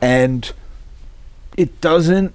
[0.00, 0.52] and
[1.56, 2.32] it doesn't.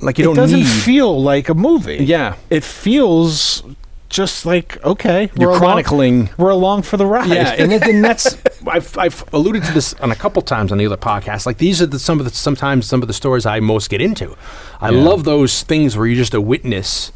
[0.00, 0.66] like you it doesn't need.
[0.66, 1.98] feel like a movie.
[2.04, 2.34] Yeah.
[2.50, 3.62] it feels
[4.08, 7.28] just like okay, You're we're along- chronicling- we're along for the ride.
[7.28, 10.78] Yeah, and, then- then that's I've, I've alluded to this on a couple times on
[10.78, 11.46] the other podcast.
[11.46, 14.00] Like these are the, some of the sometimes some of the stories I most get
[14.00, 14.36] into.
[14.80, 15.02] I Yeah.
[15.02, 17.12] love those things where you're just a witness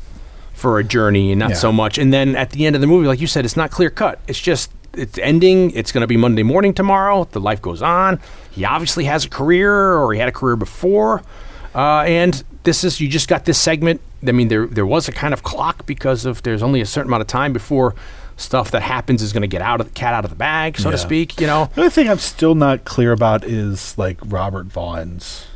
[0.53, 1.57] for a journey and not Yeah.
[1.57, 1.97] so much.
[1.99, 4.21] And then at the end of the movie, like you said, it's not clear cut.
[4.29, 5.71] It's just it's ending.
[5.71, 7.25] It's going to be Monday morning tomorrow.
[7.31, 8.21] The life goes on.
[8.51, 11.23] He obviously has a career, or he had a career before.
[11.75, 14.01] Uh, and this is you just got this segment.
[14.27, 17.09] I mean, there there was a kind of clock because of there's only a certain
[17.11, 17.95] amount of time before
[18.37, 20.79] stuff that happens is going to get out of the cat out of the bag,
[20.79, 21.41] so to speak.
[21.41, 25.47] You know, The only thing I'm still not clear about is like Robert Vaughn's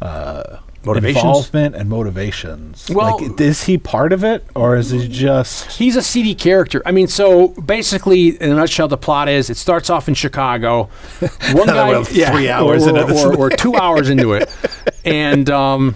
[0.00, 1.24] uh, motivations.
[1.24, 2.88] involvement and motivations.
[2.90, 5.72] Well- like, is he part of it, or is he just?
[5.72, 6.82] He's a seedy character.
[6.84, 10.90] I mean, so basically, in a nutshell, the plot is it starts off in Chicago.
[11.52, 14.50] One guy, three hours or, into or, or, or two hours into it,
[15.04, 15.94] and um,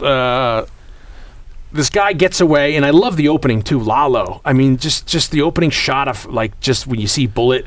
[0.00, 0.66] uh,
[1.72, 3.80] this guy gets away, and I love the opening too.
[3.80, 4.40] Lalo.
[4.44, 7.66] I mean, just just the opening shot of like just when you see Bullitt,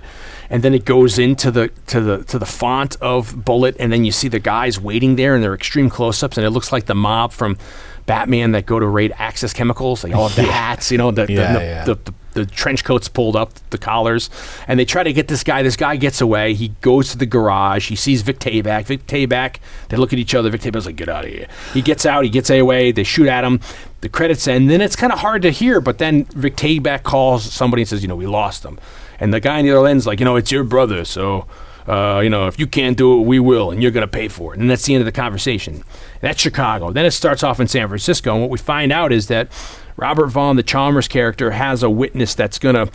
[0.50, 4.06] and then it goes into the to the to the font of Bullitt, and then
[4.06, 6.96] you see the guys waiting there, and they're extreme close-ups, and it looks like the
[6.96, 7.58] mob from
[8.06, 10.02] Batman that go to raid Axis Chemicals.
[10.02, 11.84] They all have the hats, you know, the the, Yeah, the, yeah.
[11.86, 14.30] the, the the trench coats pulled up, the collars,
[14.68, 15.64] and they try to get this guy.
[15.64, 16.54] This guy gets away.
[16.54, 17.90] He goes to the garage.
[17.90, 18.86] He sees Vic Tayback.
[18.86, 19.56] Vic Tayback.
[19.90, 20.52] They look at each other.
[20.52, 22.24] Vic Tayback's like, "Get out of here." He gets out.
[22.24, 22.92] He gets away.
[22.92, 23.60] They shoot at him.
[24.02, 24.70] The credits end.
[24.70, 25.82] Then it's kind of hard to hear.
[25.82, 28.78] But then Vic Tayback calls somebody and says, "You know, we lost him."
[29.20, 31.48] And the guy on the other end's like, "You know, it's your brother, so."
[31.88, 34.28] Uh, you know, if you can't do it, we will, and you're going to pay
[34.28, 34.60] for it.
[34.60, 35.86] And that's the end of the conversation.
[36.20, 36.92] That's Chicago.
[36.92, 39.48] Then it starts off in San Francisco, and what we find out is that
[39.96, 42.92] Robert Vaughn, the Chalmers character, has a witness that's going to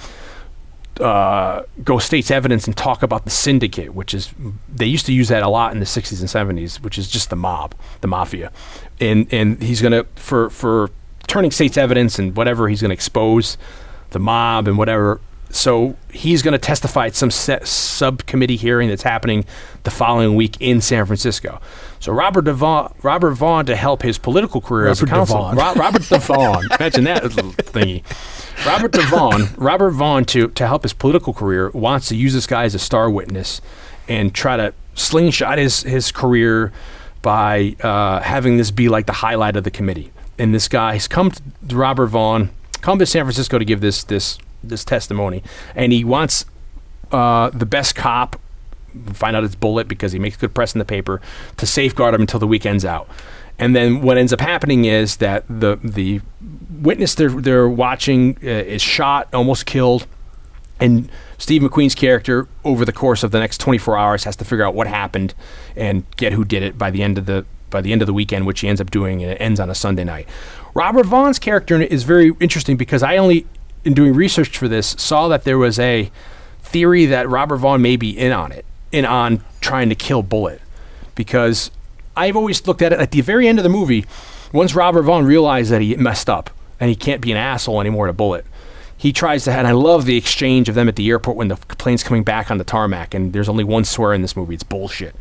[1.00, 4.32] uh, go state's evidence and talk about the syndicate, which is
[4.68, 7.30] they used to use that a lot in the 60s and 70s, which is just
[7.30, 8.52] the mob, the mafia,
[9.00, 10.90] and and he's gonna for for
[11.26, 13.56] turning state's evidence and whatever he's gonna expose
[14.10, 15.20] the mob and whatever
[15.52, 19.44] so he's going to testify at some subcommittee hearing that's happening
[19.84, 21.60] the following week in San Francisco.
[22.00, 25.74] So Robert Devon, Robert Vaughn, to help his political career as a Robert counsel, Ro-
[25.74, 28.02] Robert Devon, imagine that little thingy.
[28.66, 32.64] Robert Devon, Robert Vaughn, to to help his political career, wants to use this guy
[32.64, 33.60] as a star witness
[34.08, 36.72] and try to slingshot his his career
[37.20, 40.10] by uh, having this be like the highlight of the committee.
[40.38, 42.50] And this guy has come to Robert Vaughn,
[42.80, 45.42] come to San Francisco to give this this this testimony,
[45.74, 46.44] and he wants
[47.10, 48.40] uh, the best cop.
[49.14, 51.20] Find out it's Bullitt because he makes good press in the paper
[51.56, 53.08] to safeguard him until the weekend's out.
[53.58, 56.20] And then what ends up happening is that the the
[56.80, 60.06] witness they're they're watching uh, is shot, almost killed,
[60.80, 64.64] and Steve McQueen's character over the course of the next 24 hours has to figure
[64.64, 65.34] out what happened
[65.76, 68.12] and get who did it by the end of the by the end of the
[68.12, 70.28] weekend, which he ends up doing, and it ends on a Sunday night.
[70.74, 73.46] Robert Vaughn's character is very interesting because I only,
[73.84, 76.10] in doing research for this, saw that there was a
[76.60, 80.60] theory that Robert Vaughn may be in on it, in on trying to kill Bullitt,
[81.14, 81.70] because
[82.16, 84.04] I've always looked at it at the very end of the movie.
[84.52, 88.06] Once Robert Vaughn realized that he messed up and he can't be an asshole anymore
[88.06, 88.44] to Bullitt,
[88.96, 89.52] he tries to.
[89.52, 92.50] And I love the exchange of them at the airport when the plane's coming back
[92.50, 93.14] on the tarmac.
[93.14, 94.54] And there's only one swear in this movie.
[94.54, 95.16] It's bullshit.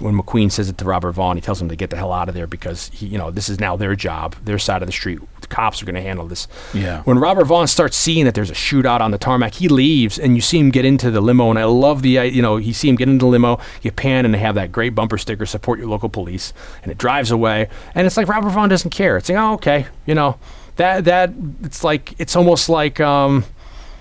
[0.00, 2.28] When McQueen says it to Robert Vaughn, he tells him to get the hell out
[2.28, 4.92] of there because he, you know, this is now their job, their side of the
[4.92, 5.20] street.
[5.40, 6.48] The cops are going to handle this.
[6.72, 7.02] Yeah.
[7.02, 10.34] When Robert Vaughn starts seeing that there's a shootout on the tarmac, he leaves, and
[10.34, 11.50] you see him get into the limo.
[11.50, 14.24] And I love the, you know, you see him get into the limo, you pan,
[14.24, 16.52] and they have that great bumper sticker, "Support your local police,"
[16.82, 17.68] and it drives away.
[17.94, 19.16] And it's like Robert Vaughn doesn't care.
[19.16, 20.38] It's like, oh, okay, you know,
[20.76, 23.00] that that it's like it's almost like.
[23.00, 23.44] um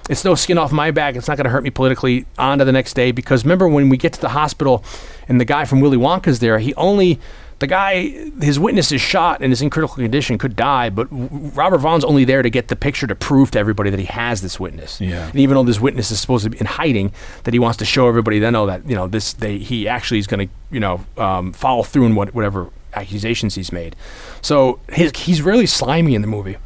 [0.10, 1.16] it's no skin off my back.
[1.16, 2.26] It's not going to hurt me politically.
[2.38, 3.12] On to the next day.
[3.12, 4.84] Because remember when we get to the hospital
[5.28, 7.20] and the guy from Willy Wonka's there, he only,
[7.60, 8.10] the guy,
[8.42, 12.26] his witness is shot and is in critical condition, could die, but Robert Vaughn's only
[12.26, 15.00] there to get the picture to prove to everybody that he has this witness.
[15.00, 15.28] Yeah.
[15.30, 17.14] And even though this witness is supposed to be in hiding,
[17.46, 20.20] that he wants to show everybody then, oh, that, you know, this, they, he actually
[20.20, 23.96] is going to, you know, um, follow through in what, whatever accusations he's made.
[24.42, 26.58] So his, he's really slimy in the movie.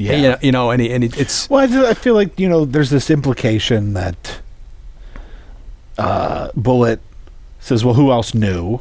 [0.00, 0.16] Yeah.
[0.16, 2.38] You know, you know and, he, and it, it's, Well, I, feel- I feel like
[2.40, 4.40] you know, there's this implication that
[5.98, 7.00] uh, Bullitt
[7.60, 8.80] says, "Well, who else knew?"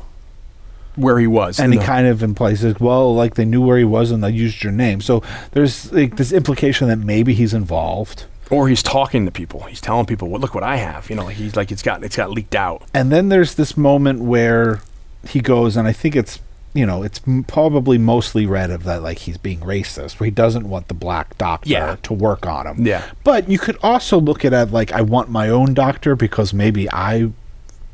[0.95, 1.59] where he was.
[1.61, 1.85] And he No.
[1.85, 4.73] kind of implies that, well, like they knew where he was and they used your
[4.73, 4.99] name.
[4.99, 8.25] So there's like this implication that maybe he's involved.
[8.49, 9.61] or he's talking to people.
[9.63, 12.15] He's telling people, "Well, look what I have." You know, he's like it's got it's
[12.17, 12.81] got leaked out.
[12.93, 14.79] And then there's this moment where
[15.27, 16.39] he goes, and I think it's
[16.73, 20.31] you know it's m- probably mostly read of that like he's being racist, where he
[20.31, 21.95] doesn't want the black doctor Yeah.
[22.03, 22.85] to work on him.
[22.85, 23.03] Yeah.
[23.23, 26.89] But you could also look at it like I want my own doctor because maybe
[26.91, 27.31] I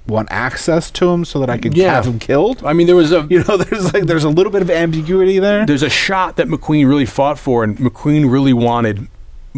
[0.07, 1.93] want access to him so that I can Yeah.
[1.95, 2.63] have him killed.
[2.63, 5.39] I mean, there was a You know, there's like there's a little bit of ambiguity
[5.39, 5.65] there.
[5.65, 9.07] there's a shot that McQueen really fought for, and McQueen really wanted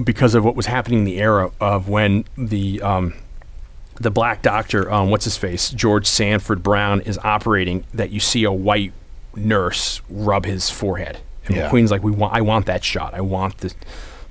[0.04, 3.14] because of what was happening in the era of when the um,
[4.00, 7.84] the black doctor, um, what's his face, Georg Stanford Brown, is operating.
[7.96, 8.94] That you see a white
[9.38, 11.70] nurse rub his forehead, and Yeah.
[11.70, 13.14] McQueen's like, "We want, I want that shot.
[13.14, 13.76] I want this."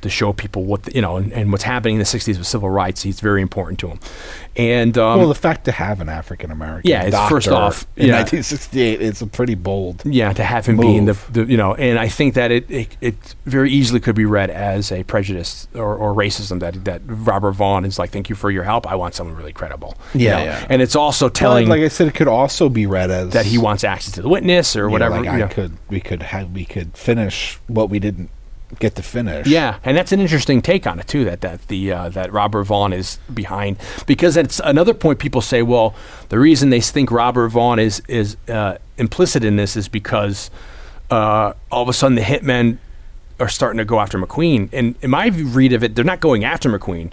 [0.06, 2.46] To show people what the, you know, and, and what's happening in the '60s with
[2.46, 3.98] civil rights, he's very important to him.
[4.56, 8.06] And um, well, the fact to have an African American Yeah, it's first off, in
[8.06, 8.14] yeah.
[8.20, 10.02] 1968, it's a pretty bold.
[10.04, 12.96] Yeah, to have him being the, the you know, and I think that it, it
[13.00, 17.52] it very easily could be read as a prejudice or, or racism that that Robert
[17.52, 18.86] Vaughn is like, thank you for your help.
[18.90, 19.96] I want someone really credible.
[20.14, 20.44] you Yeah, know?
[20.44, 20.66] yeah.
[20.70, 23.58] and it's also telling like I said, it could also be read as that he
[23.58, 25.16] wants access to the witness or you know, whatever.
[25.16, 25.48] like you I know.
[25.48, 28.30] could, we could have, we could finish what we didn't
[28.78, 29.46] get the finish.
[29.46, 31.24] Yeah, and that's an interesting take on it too.
[31.24, 33.76] That that the uh, that Robert Vaughn is behind
[34.06, 35.18] because it's another point.
[35.18, 35.94] People say, well,
[36.28, 40.50] the reason they think Robert Vaughn is is uh, implicit in this is because
[41.10, 42.78] uh, all of a sudden the hitmen
[43.38, 44.68] are starting to go after McQueen.
[44.72, 47.12] And in my read of it, they're not going after McQueen.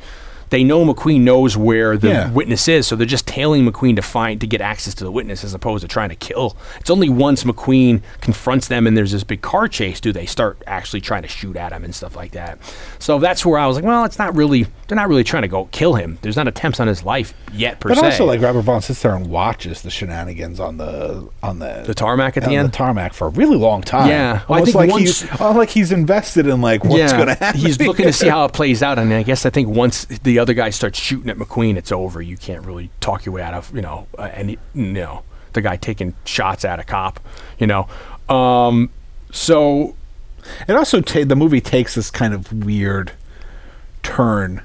[0.54, 2.30] They know McQueen knows where the Yeah.
[2.30, 5.44] witness is, so they're just tailing McQueen to find to get access to the witness,
[5.44, 6.56] as opposed to trying to kill.
[6.80, 10.62] It's only once McQueen confronts them and there's this big car chase do they start
[10.68, 12.60] actually trying to shoot at him and stuff like that.
[13.00, 15.48] So that's where I was like, well, it's not really they're not really trying to
[15.48, 16.20] go kill him.
[16.22, 18.02] There's not attempts on his life yet per But se.
[18.02, 21.82] But also, like Robert Vaughn sits there and watches the shenanigans on the on the
[21.84, 22.68] the tarmac at the end.
[22.68, 24.08] the tarmac for a really long time.
[24.08, 24.42] Yeah.
[24.48, 27.34] Well, I think like once- he's almost like he's invested in like what's going to
[27.34, 27.60] happen.
[27.60, 30.38] He's looking to see how it plays out, and I guess I think once the
[30.44, 32.22] other guy starts shooting at McQueen, it's over.
[32.22, 35.62] You can't really talk your way out of you know uh, any you know the
[35.62, 37.20] guy taking shots at a cop.
[37.58, 37.88] You know,
[38.30, 38.90] um,
[39.32, 39.96] so
[40.68, 43.14] It also ta- the movie takes this kind of weird
[44.04, 44.62] turn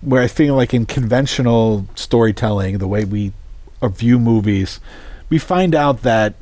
[0.00, 3.32] where I feel like in conventional storytelling, the way we
[3.82, 4.80] uh, view movies,
[5.28, 6.34] we find out that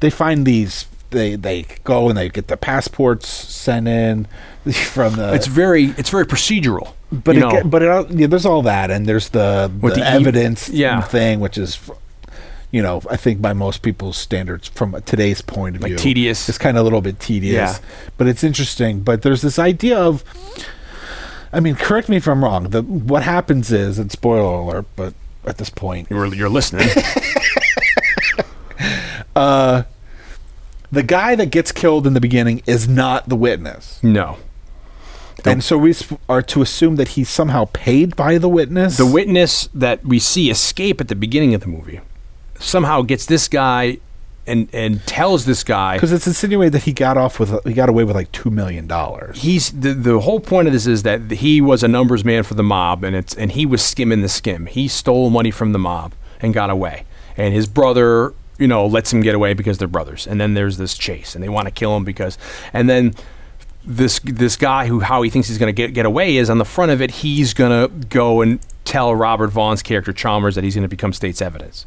[0.00, 4.26] they find these they they go and they get the passports sent in
[4.92, 6.92] from the it's very it's very procedural.
[7.12, 10.02] but it, know, but it, yeah, there's all that, and there's the, the, the e-
[10.02, 11.00] evidence yeah.
[11.02, 11.78] thing, which is,
[12.72, 16.48] you know, I think by most people's standards from today's point of Like view, tedious.
[16.48, 17.88] It's kind of a little bit tedious, Yeah.
[18.18, 19.00] but it's interesting.
[19.02, 20.24] But there's this idea of,
[21.52, 22.70] I mean, correct me if I'm wrong.
[22.70, 25.14] The what happens is, and spoiler alert, but
[25.44, 26.88] at this point, you're, you're listening.
[29.34, 29.82] Uh,
[30.90, 34.38] the guy that gets killed in the beginning is not the witness, no.
[35.44, 35.94] And so we
[36.28, 38.96] are to assume that he's somehow paid by the witness.
[38.96, 42.00] The witness that we see escape at the beginning of the movie
[42.58, 43.98] somehow gets this guy
[44.46, 47.88] and and tells this guy because it's insinuated that he got off with he got
[47.88, 49.42] away with like two million dollars.
[49.42, 52.54] he's the the whole point of this is that he was a numbers man for
[52.54, 54.66] the mob and it's and he was skimming the skim.
[54.66, 57.04] He stole money from the mob and got away.
[57.36, 60.26] And his brother, you know, lets him get away because they're brothers.
[60.26, 62.38] And then there's this chase and they want to kill him because
[62.72, 63.14] and then
[63.86, 66.58] this this guy who how he thinks he's going to get get away is on
[66.58, 70.64] the front of it he's going to go and tell Robert Vaughn's character Chalmers that
[70.64, 71.84] he's going to become state's evidence.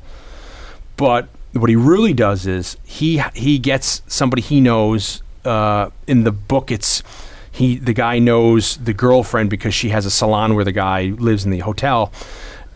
[0.98, 5.24] But what he really does is he he gets somebody he knows.
[5.46, 7.02] Uh, in the book, it's
[7.50, 11.46] he the guy knows the girlfriend because she has a salon where the guy lives
[11.46, 12.12] in the hotel,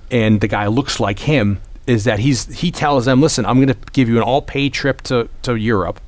[0.09, 1.61] and the guy looks like him.
[1.85, 4.69] Is that he's he tells them, listen, I'm going to give you an all pay
[4.69, 5.99] trip to to Europe.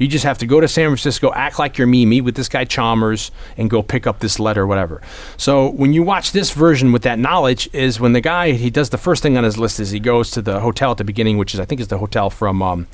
[0.00, 2.48] You just have to go to San Francisco, act like you're me, meet with this
[2.48, 5.02] guy Chalmers, and go pick up this letter, whatever.
[5.36, 8.88] So when you watch this version with that knowledge, is when the guy he does
[8.88, 11.36] the first thing on his list is he goes to the hotel at the beginning,
[11.36, 12.86] which is I think is the hotel from um,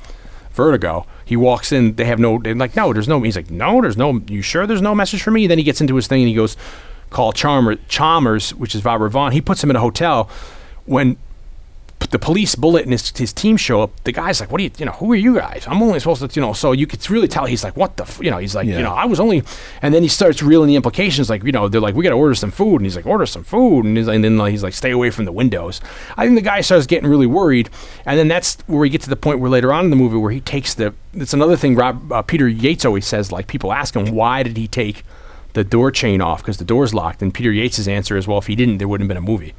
[0.51, 1.07] Vertigo.
[1.23, 3.21] He walks in, they have no, they're like, no, there's no.
[3.21, 4.21] He's like, no, there's no.
[4.27, 5.47] You sure there's no message for me?
[5.47, 6.57] Then he gets into his thing and he goes,
[7.09, 9.31] call Chalmers, Chalmers, which is Robert Vaughn.
[9.31, 10.29] He puts him in a hotel.
[10.85, 11.15] When
[11.99, 14.71] the police Bullitt and his, his team show up the guy's like what are you
[14.77, 17.09] you know who are you guys i'm only supposed to you know so you could
[17.09, 18.19] really tell he's like what the f-?
[18.23, 18.77] you know he's like Yeah.
[18.77, 19.43] you know i was only
[19.81, 22.15] and then he starts reeling the implications like you know they're like we got to
[22.15, 24.73] order some food and he's like order some food and, and then like, he's like
[24.73, 25.81] stay away from the windows
[26.15, 27.69] i think the guy starts getting really worried
[28.05, 30.15] and then that's where we get to the point where later on in the movie
[30.17, 33.73] where he takes the it's another thing rob uh, peter yates always says like people
[33.73, 35.03] ask him why did he take
[35.53, 38.47] the door chain off because the door's locked and peter yates' answer is well if
[38.47, 39.53] he didn't there wouldn't have been a movie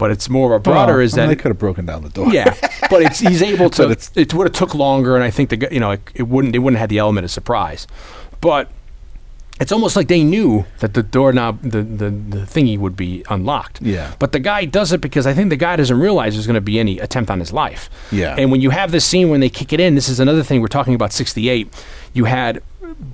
[0.00, 1.86] but it's more of a broader Well, is I mean, that they could have broken
[1.86, 2.32] down the door.
[2.32, 2.54] yeah,
[2.90, 3.82] but it's he's able to.
[3.84, 6.56] It's- it would have took longer, and I think the you know it, it wouldn't
[6.56, 7.86] it wouldn't have had the element of surprise,
[8.40, 8.68] but
[9.60, 13.82] it's almost like they knew that the doorknob the the, the thingy would be unlocked.
[13.82, 14.14] Yeah.
[14.18, 16.62] but the guy does it because I think the guy doesn't realize there's going to
[16.72, 17.90] be any attempt on his life.
[18.10, 18.36] Yeah.
[18.38, 20.62] and when you have this scene when they kick it in, this is another thing
[20.62, 21.12] we're talking about.
[21.12, 21.68] '68,
[22.14, 22.62] you had.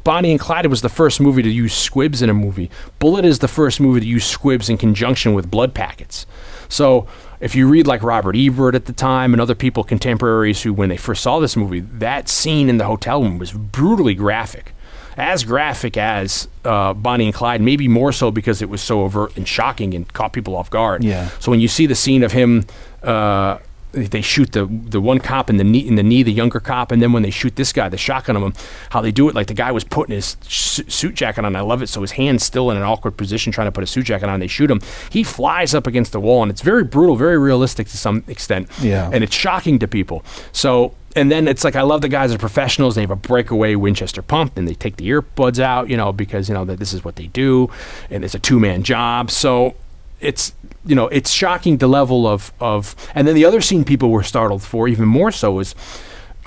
[0.05, 2.71] Bonnie and Clyde was the first movie to use squibs in a movie.
[2.99, 6.25] Bullitt is the first movie to use squibs in conjunction with blood packets.
[6.69, 7.07] So
[7.41, 10.89] if you read like Robert Ebert at the time and other people contemporaries who, when
[10.89, 14.73] they first saw this movie, that scene in the hotel room was brutally graphic,
[15.17, 19.37] as graphic as uh, Bonnie and Clyde, maybe more so because it was so overt
[19.37, 21.05] and shocking and caught people off guard.
[21.05, 21.29] Yeah.
[21.39, 22.65] So when you see the scene of him.
[23.03, 23.59] Uh,
[23.97, 26.93] they shoot the the one cop in the knee in the knee, the younger cop,
[26.93, 28.53] and then when they shoot this guy, the shotgun of him,
[28.91, 31.57] how they do it, like the guy was putting his su- suit jacket on.
[31.57, 31.89] I love it.
[31.89, 34.41] So his hand's still in an awkward position trying to put a suit jacket on.
[34.41, 34.81] They shoot him.
[35.11, 38.69] He flies up against the wall, and it's very brutal, very realistic to some extent.
[38.81, 39.11] Yeah.
[39.13, 40.25] And it's shocking to people.
[40.53, 40.95] So.
[41.15, 42.95] And then it's like I love the guys are professionals.
[42.95, 46.47] They have a breakaway Winchester pump, and they take the earbuds out, you know, because
[46.47, 47.71] you know that this is what they do,
[48.11, 49.31] and it's a two man job.
[49.31, 49.77] So
[50.21, 50.53] it's
[50.87, 54.23] you know it's shocking the level of of and then the other scene people were
[54.23, 55.75] startled for even more so is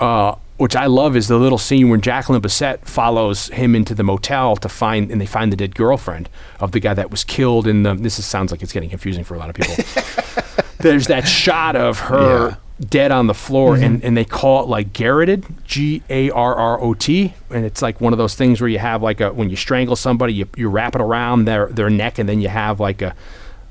[0.00, 4.02] uh which I love is the little scene when Jacqueline Bisset follows him into the
[4.02, 7.66] motel to find, and they find the dead girlfriend of the guy that was killed
[7.66, 7.94] in the.
[7.94, 9.74] This is, sounds like it's getting confusing for a lot of people.
[10.80, 12.56] There's that shot of her Yeah.
[12.90, 16.78] dead on the floor, and, and they call it like garroted, G A R R
[16.78, 19.48] O T, and it's like one of those things where you have like a when
[19.48, 22.80] you strangle somebody, you, you wrap it around their their neck, and then you have
[22.80, 23.14] like a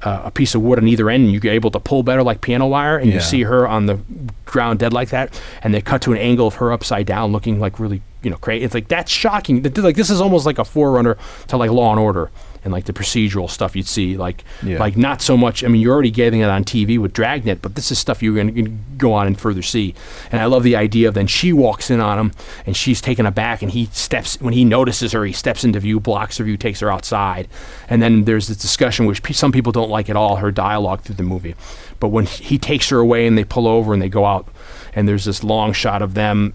[0.03, 2.41] uh, a piece of wood on either end, and you're able to pull better like
[2.41, 3.99] piano wire, and you see her on the
[4.45, 7.59] ground dead like that, and they cut to an angle of her upside down, looking
[7.59, 8.65] like really you know crazy.
[8.65, 9.61] It's like that's shocking.
[9.63, 11.17] Like this is almost like a forerunner
[11.47, 12.31] to like Law and Order
[12.63, 14.17] and like the procedural stuff you'd see.
[14.17, 14.79] Like Yeah.
[14.79, 15.63] like not so much.
[15.63, 18.35] I mean, you're already getting it on TV with Dragnet, but this is stuff you're
[18.35, 19.95] going to go on and further see.
[20.31, 22.31] And I love the idea of then she walks in on him,
[22.65, 25.99] and she's taken aback, and he steps when he notices her, he steps into view,
[25.99, 27.47] blocks her view, takes her outside,
[27.89, 31.01] and then there's this discussion which pe- some people don't like at all her dialogue
[31.01, 31.55] through the movie,
[31.99, 34.47] but when he takes her away and they pull over and they go out,
[34.93, 36.53] and there's this long shot of them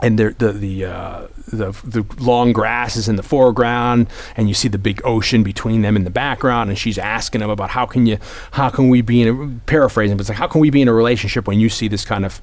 [0.00, 4.06] and they're- the the uh, the the long grass is in the foreground,
[4.36, 6.70] and you see the big ocean between them in the background.
[6.70, 8.18] And she's asking him about how can you,
[8.52, 10.88] how can we be in a paraphrasing, but it's like how can we be in
[10.88, 12.40] a relationship when you see this kind of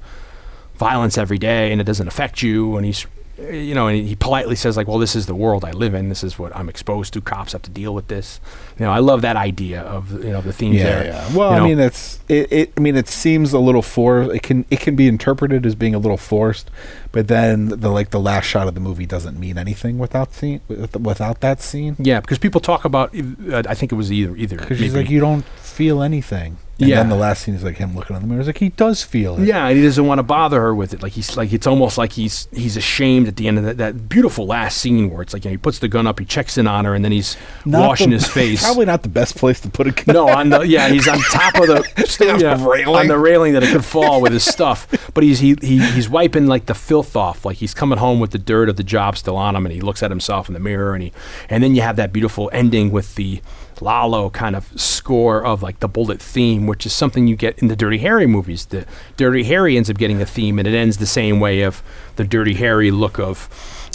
[0.76, 2.76] violence every day and it doesn't affect you?
[2.76, 3.06] And he's
[3.38, 6.08] you know, and he politely says like, "Well, this is the world I live in.
[6.08, 7.20] This is what I'm exposed to.
[7.20, 8.40] Cops have to deal with this."
[8.78, 11.04] You know, I love that idea of you know the themes Yeah, there.
[11.06, 11.34] yeah.
[11.36, 12.72] Well, You I mean, it's it, it.
[12.76, 14.34] I mean, it seems a little forced.
[14.34, 16.70] It can it can be interpreted as being a little forced,
[17.10, 20.60] but then the like the last shot of the movie doesn't mean anything without scene
[20.68, 21.96] without that scene.
[21.98, 23.14] yeah, because people talk about.
[23.16, 26.58] Uh, I think it was either either Because she's maybe- like, you don't feel anything.
[26.78, 26.96] And Yeah.
[26.96, 28.40] then the last scene is like him looking in the mirror.
[28.40, 29.46] It's like he does feel it.
[29.46, 31.02] Yeah, and he doesn't want to bother her with it.
[31.02, 34.10] Like he's like it's almost like he's he's ashamed at the end of that, that
[34.10, 36.58] beautiful last scene where it's like you know, he puts the gun up, he checks
[36.58, 37.34] in on her, and then he's
[37.64, 38.62] Not washing the- his face.
[38.66, 41.54] Probably not the best place to put a no, on the yeah, he's on top
[41.54, 42.96] of the the yeah, railing.
[42.96, 44.88] on the railing that it could fall with his stuff.
[45.14, 48.32] But he's he, he he's wiping like the filth off, like he's coming home with
[48.32, 50.60] the dirt of the job still on him, and he looks at himself in the
[50.60, 51.12] mirror, and he
[51.48, 53.40] and then you have that beautiful ending with the
[53.80, 57.68] Lalo kind of score of like the Bullitt theme, which is something you get in
[57.68, 58.66] the Dirty Harry movies.
[58.66, 58.86] The
[59.16, 61.82] Dirty Harry ends up getting a theme, and it ends the same way of
[62.16, 63.48] the Dirty Harry look of,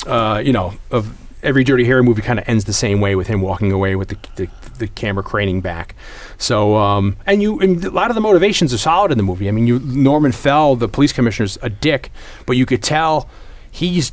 [0.08, 3.28] uh, you know, of every Dirty Harry movie kind of ends the same way with
[3.28, 4.50] him walking away with the the,
[4.82, 5.96] the camera craning back.
[6.38, 9.48] So, um, and you, and a lot of the motivations are solid in the movie.
[9.48, 12.12] I mean, you Norman Fell, the police commissioner's a dick,
[12.46, 13.30] but you could tell
[13.72, 14.12] he's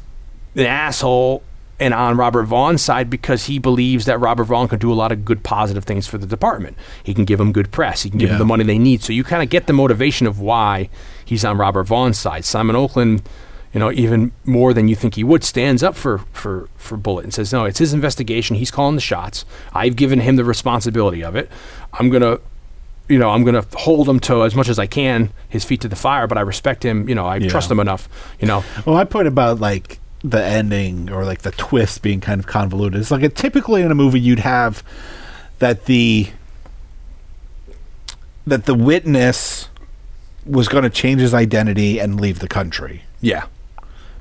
[0.54, 1.42] an asshole
[1.80, 5.12] and on Robert Vaughn's side because he believes that Robert Vaughn can do a lot
[5.12, 6.76] of good positive things for the department.
[7.04, 8.02] He can give them good press.
[8.02, 8.34] He can give Yeah.
[8.34, 9.02] them the money they need.
[9.04, 10.88] So you kind of get the motivation of why
[11.24, 12.44] he's on Robert Vaughn's side.
[12.44, 13.22] Simon Oakland,
[13.74, 17.24] you know, even more than you think he would, stands up for for for Bullitt
[17.24, 18.56] and says, "No, it's his investigation.
[18.56, 19.44] He's calling the shots.
[19.74, 21.50] I've given him the responsibility of it.
[21.92, 22.38] I'm gonna."
[23.10, 25.80] You know, I'm going to hold him to as much as I can, his feet
[25.80, 26.26] to the fire.
[26.26, 27.08] But I respect him.
[27.08, 27.48] You know, I Yeah.
[27.48, 28.06] trust him enough.
[28.38, 32.38] You know, Well, my point about like the ending or like the twist being kind
[32.38, 34.82] of convoluted is like a, typically in a movie you'd have
[35.58, 36.28] that the
[38.46, 39.68] that the witness
[40.44, 43.04] was going to change his identity and leave the country.
[43.22, 43.44] yeah,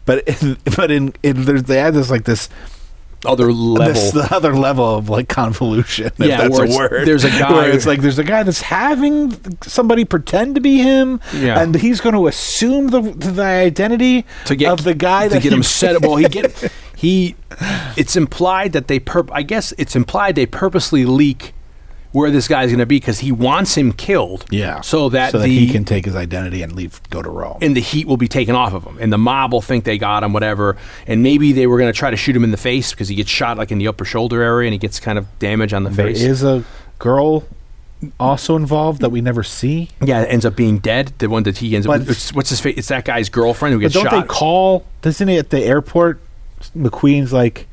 [0.07, 2.49] But in, but in, in there's they add this like this
[3.25, 3.93] other uh, level.
[3.93, 6.05] this the other level of like convolution.
[6.05, 7.07] If Yeah, that's where a word.
[7.07, 11.19] there's a guy- it's like there's a guy that's having somebody pretend to be him,
[11.33, 11.59] Yeah.
[11.59, 15.43] and he's going to assume the the identity to get of the guy to that
[15.43, 15.95] get him set.
[15.95, 16.01] Up.
[16.03, 17.35] Well, he get he.
[17.95, 19.29] It's implied that they perp.
[19.33, 21.53] I guess it's implied they purposely leak
[22.11, 24.45] where this guy's going to be because he wants him killed.
[24.49, 24.81] Yeah.
[24.81, 27.57] so that so that the he can take his identity and leave, go to Rome.
[27.61, 29.97] and the heat will be taken off of him, and the mob will think they
[29.97, 30.77] got him, whatever.
[31.05, 33.15] And maybe they were going to try to shoot him in the face because he
[33.15, 35.83] gets shot like in the upper shoulder area, and he gets kind of damage on
[35.83, 36.21] the there face.
[36.21, 36.63] is a
[36.99, 37.45] girl
[38.19, 39.89] also involved that we never see.
[40.03, 41.11] yeah, ends up being dead.
[41.17, 41.99] The one that he ends up.
[41.99, 42.77] But- It's, what's his face?
[42.77, 44.21] It's that guy's girlfriend who But gets don't shot.
[44.21, 44.85] they call?
[45.01, 46.21] Doesn't he at the airport?
[46.75, 47.67] McQueen's like,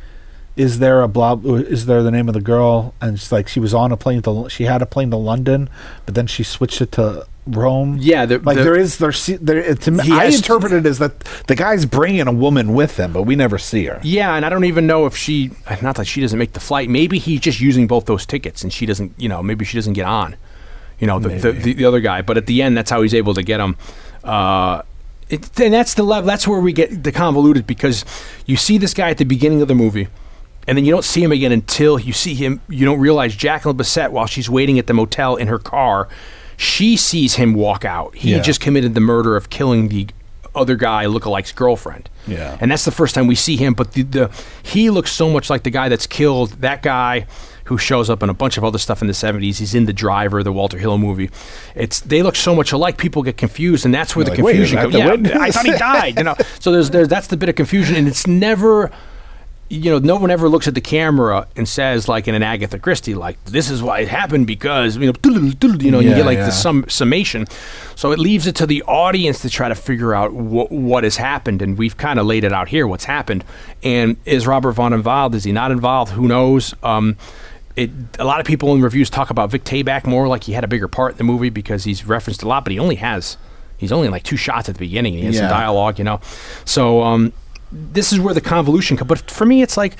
[0.56, 1.35] "Is there a blah?
[1.44, 4.22] Is there the name of the girl?" And it's like she was on a plane
[4.22, 4.48] to.
[4.48, 5.68] She had a plane to London,
[6.06, 7.98] but then she switched it to Rome.
[8.01, 9.12] Yeah, the- like the- there is there.
[9.40, 13.12] there to me, I interpret it as that the guy's bringing a woman with him,
[13.12, 14.01] but we never see her.
[14.02, 15.51] Yeah, and I don't even know if she.
[15.82, 16.89] Not that she doesn't make the flight.
[16.89, 19.12] Maybe he's just using both those tickets, and she doesn't.
[19.18, 20.36] You know, maybe she doesn't get on.
[21.01, 22.22] You know, the the, the, the other guy.
[22.22, 23.76] But at the end, that's how he's able to get him.
[24.22, 24.82] Uh,
[25.28, 26.26] it, and that's the level.
[26.26, 28.05] That's where we get the convoluted because
[28.47, 30.09] you see this guy at the beginning of the movie,
[30.66, 32.61] and then you don't see him again until you see him.
[32.69, 36.09] You don't realize Jacqueline Bisset while she's waiting at the motel in her car.
[36.57, 38.15] She sees him walk out.
[38.15, 38.41] He Yeah.
[38.41, 40.07] just committed the murder of killing the
[40.55, 42.09] other guy lookalike's girlfriend.
[42.28, 42.57] Yeah.
[42.61, 43.74] And that's the first time we see him.
[43.74, 44.31] But the, the
[44.62, 47.27] he looks so much like the guy that's killed that guy
[47.65, 49.57] who shows up in a bunch of other stuff in the 70s.
[49.59, 51.31] He's in The Driver, the Walter Hill movie.
[51.74, 52.99] It's they look so much alike.
[52.99, 54.95] People get confused, and that's where Like, the is confusion comes.
[54.95, 56.19] Yeah, I thought he died.
[56.19, 58.91] You know, so there's there's that's the bit of confusion, and it's never.
[59.70, 62.78] You know, no one ever looks at the camera and says, like in an Agatha
[62.78, 65.15] Christie, like this is why it happened because you know,
[65.62, 66.47] you know, you get like yeah.
[66.47, 67.47] the sum summation.
[67.97, 71.16] So it leaves it to the audience to try to figure out wh- what has
[71.16, 72.86] happened, and we've kind of laid it out here.
[72.86, 73.45] What's happened,
[73.82, 75.35] and is Robert Vaughn involved?
[75.35, 76.12] Is he not involved?
[76.12, 76.74] Who knows?
[76.82, 77.16] Um,
[77.77, 80.62] it, a lot of people in reviews talk about Vic Tayback more like he had
[80.62, 83.36] a bigger part in the movie because he's referenced a lot, but he only has
[83.78, 85.15] he's only in like two shots at the beginning.
[85.15, 86.20] He has some dialogue, you know.
[86.65, 87.32] So um,
[87.73, 89.09] this is where the convolution comes.
[89.09, 89.97] But for me, it's like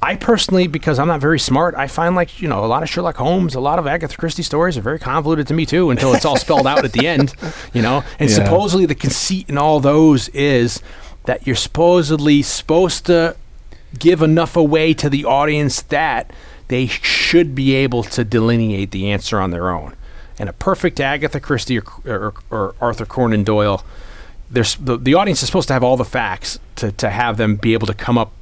[0.00, 2.88] I personally, because I'm not very smart, I find like you know a lot of
[2.88, 6.14] Sherlock Holmes, a lot of Agatha Christie stories are very convoluted to me too until
[6.14, 7.34] it's all spelled out at the end,
[7.72, 8.04] you know.
[8.18, 8.36] And Yeah.
[8.36, 10.80] supposedly the conceit in all those is
[11.24, 13.34] that you're supposedly supposed to
[13.98, 16.30] give enough away to the audience that
[16.68, 19.94] they should be able to delineate the answer on their own.
[20.38, 23.82] And a perfect Agatha Christie or, or, or Arthur Conan Doyle,
[24.50, 27.72] the, the audience is supposed to have all the facts to, to have them be
[27.74, 28.32] able to come up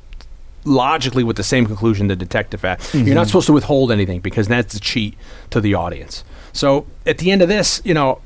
[0.65, 2.81] logically with the same conclusion the detective had.
[2.93, 5.15] You're not supposed to withhold anything because that's a cheat
[5.51, 6.25] to the audience.
[6.53, 8.21] So at the end of this, you know,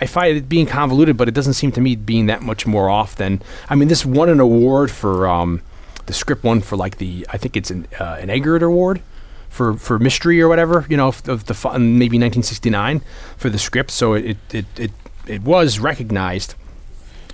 [0.00, 2.88] I find it being convoluted, but it doesn't seem to me being that much more
[2.88, 3.42] off than.
[3.68, 5.60] I mean, this won an award for um,
[6.06, 9.02] the script won for like the I think it's an uh, an Edgar Award
[9.50, 13.02] for for mystery or whatever you know of, of the fu- maybe 1969
[13.36, 13.90] for the script.
[13.90, 14.90] So it it it
[15.26, 16.54] it was recognized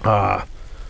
[0.06, 0.44] uh,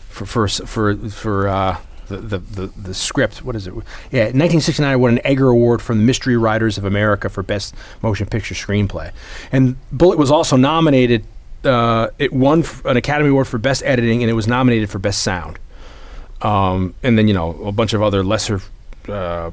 [0.09, 1.49] for for for for.
[1.49, 1.77] Uh,
[2.09, 3.73] the, the, the, the script, what is it?
[4.13, 8.29] Yeah, 1969 won an Edgar Award from the Mystery Writers of America for Best Motion
[8.29, 9.11] Picture Screenplay.
[9.51, 11.25] And Bullitt was also nominated,
[11.65, 15.01] uh, it won f- an Academy Award for Best Editing and it was nominated for
[15.01, 15.59] Best Sound.
[16.43, 18.61] Um, and then, you know, a bunch of other lesser
[19.09, 19.51] uh,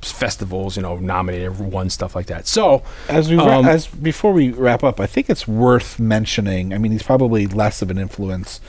[0.00, 2.46] festivals, you know, nominated, won stuff like that.
[2.46, 6.72] So, As we ra- Um, as before we wrap up, I think it's worth mentioning.
[6.72, 8.60] I mean, he's probably less of an influence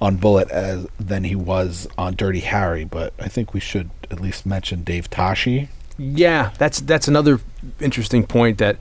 [0.00, 4.20] on Bullitt as than he was on Dirty Harry, but I think we should at
[4.20, 5.68] least mention Dave Toschi.
[5.98, 7.40] Yeah, that's that's another
[7.80, 8.76] interesting point that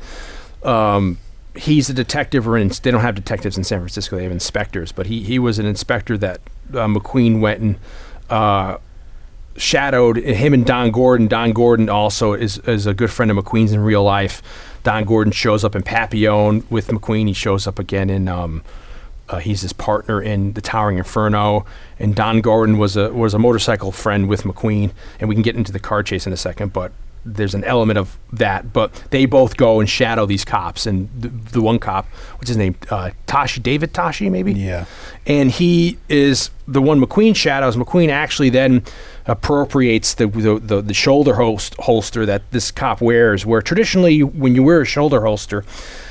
[0.64, 1.18] um,
[1.56, 4.92] he's a detective, or in, they don't have detectives in San Francisco; they have inspectors.
[4.92, 6.42] But he he was an inspector that
[6.72, 7.76] uh, McQueen went and
[8.30, 8.78] uh,
[9.56, 11.28] shadowed him and Don Gordon.
[11.28, 14.44] Don Gordon also is is a good friend of McQueen's in real life.
[14.84, 17.28] Don Gordon shows up in Papillon with McQueen.
[17.28, 18.28] He shows up again in.
[18.28, 18.64] Um,
[19.30, 21.66] uh, he's his partner in the Towering Inferno,
[22.00, 25.56] and Don Gordon was a was a motorcycle friend with McQueen, and we can get
[25.56, 26.92] into the car chase in a second, but
[27.30, 28.72] there's an element of that.
[28.72, 32.06] But they both go and shadow these cops, and the, the one cop,
[32.38, 34.86] what's his name, uh, Toschi, David Toschi, maybe, Yeah.
[35.26, 37.76] and he is the one McQueen shadows.
[37.76, 38.82] McQueen actually then
[39.26, 44.56] appropriates the the, the, the shoulder host, holster that this cop wears, where traditionally when
[44.56, 45.66] you wear a shoulder holster,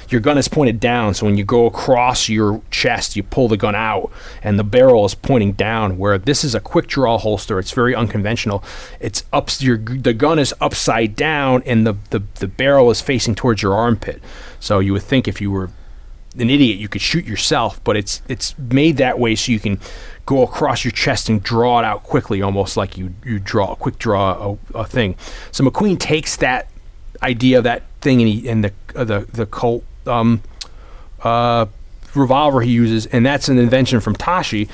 [0.08, 1.14] your gun is pointed down.
[1.14, 4.10] So when you go across your chest, you pull the gun out,
[4.42, 5.98] and the barrel is pointing down.
[5.98, 8.62] Where this is a quick draw holster, it's very unconventional.
[9.00, 9.50] It's up.
[9.60, 13.74] Your the gun is upside down, and the, the the barrel is facing towards your
[13.74, 14.22] armpit.
[14.60, 15.70] So you would think if you were
[16.38, 19.80] an idiot, you could shoot yourself, but it's it's made that way so you can
[20.26, 23.76] go across your chest and draw it out quickly, almost like you you draw a
[23.76, 25.16] quick draw a, a thing.
[25.52, 26.68] So McQueen takes that
[27.22, 30.42] idea of that thing and he and the uh, the the Colt um,
[31.22, 31.66] uh,
[32.14, 34.68] revolver he uses, and that's an invention from Toschi.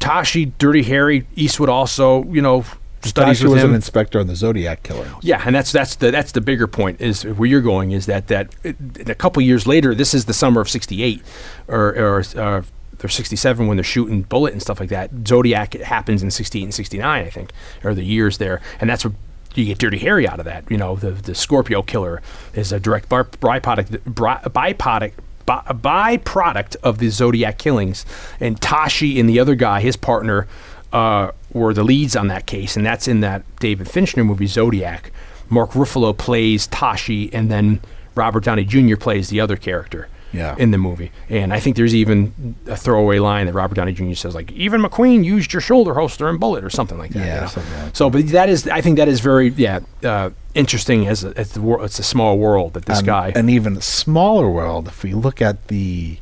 [0.00, 2.64] Toschi, Dirty Harry, Eastwood also, you know,
[3.02, 3.70] studies Toschi with was him.
[3.70, 5.08] an inspector on the Zodiac killer.
[5.22, 8.28] Yeah, and that's that's the that's the bigger point is where you're going is that
[8.28, 8.76] that it,
[9.08, 11.22] a couple years later, this is the summer of '68
[11.68, 12.62] or or, uh,
[13.02, 15.10] or '67 when they're shooting Bullitt and stuff like that.
[15.26, 17.52] Zodiac it happens in '68 and '69, I think,
[17.84, 19.14] or the years there, and that's what
[19.56, 20.70] you get Dirty Harry out of that.
[20.70, 22.22] You know, the the Scorpio killer
[22.54, 25.12] is a direct bar- byproduct byproduct.
[25.46, 28.04] byproduct of the Zodiac killings,
[28.40, 30.46] and Toschi and the other guy, his partner,
[30.92, 35.12] uh, were the leads on that case, and that's in that David Fincher movie Zodiac.
[35.48, 37.80] Mark Ruffalo plays Toschi, and then
[38.16, 38.96] Robert Downey Jr.
[38.96, 40.54] plays the other character Yeah.
[40.58, 41.10] in the movie.
[41.28, 44.14] And I think there's even a throwaway line that Robert Downey Jr.
[44.14, 47.18] says, like, "Even McQueen used your shoulder holster and Bullitt," or something like that.
[47.26, 47.46] Yeah, you know?
[47.48, 51.24] something like So, but that is, I think that is very, yeah, uh, interesting as,
[51.24, 53.32] a, as the wor- it's a small world that this and, guy.
[53.34, 56.18] an even smaller world if we look at the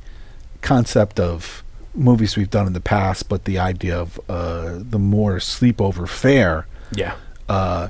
[0.63, 1.63] concept of
[1.95, 6.67] movies we've done in the past, but the idea of uh, the more sleepover fare.
[6.93, 7.15] yeah.
[7.49, 7.89] Uh,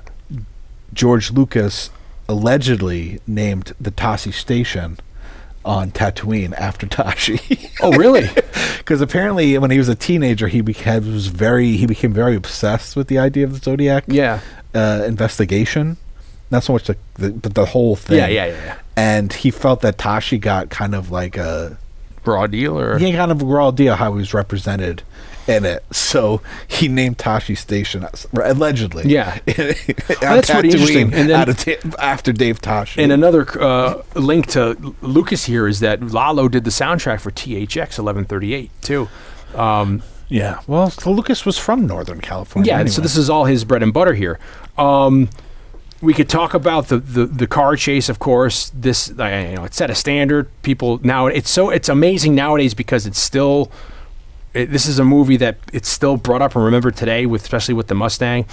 [0.93, 1.91] George Lucas
[2.29, 4.99] allegedly named the Tosche station
[5.65, 7.71] on Tatooine after Toschi.
[7.81, 8.29] Oh, really?
[8.79, 12.97] Because apparently, when he was a teenager, he became was very he became very obsessed
[12.97, 14.41] with the idea of the Zodiac yeah.
[14.75, 15.97] uh, investigation.
[16.51, 18.19] Not so much the, the but the whole thing.
[18.19, 18.79] Yeah, yeah, yeah, yeah.
[18.95, 21.79] And he felt that Toschi got kind of like a
[22.27, 25.03] Raw deal or he had kind of a raw idea how he was represented
[25.47, 25.85] in it.
[25.95, 29.05] So he named Tosche Station allegedly.
[29.11, 29.39] Yeah.
[29.47, 31.13] that's pretty interesting.
[31.15, 33.03] And then- after Dave Toschi.
[33.03, 37.99] And another uh, link to Lucas here is that Lalo did the soundtrack for THX
[37.99, 39.09] 1138 too.
[39.55, 40.61] Um, yeah.
[40.67, 42.71] Well, Lucas was from Northern California.
[42.71, 42.91] yeah, anyway.
[42.91, 44.39] so this is all his bread and butter here.
[44.77, 45.29] Um,
[46.01, 48.71] we could talk about the, the, the car chase, of course.
[48.75, 50.49] This, you know, it set a standard.
[50.63, 53.71] People now, it's so it's amazing nowadays because it's still.
[54.55, 57.75] It, this is a movie that it's still brought up and remembered today, with especially
[57.75, 58.47] with the Mustang.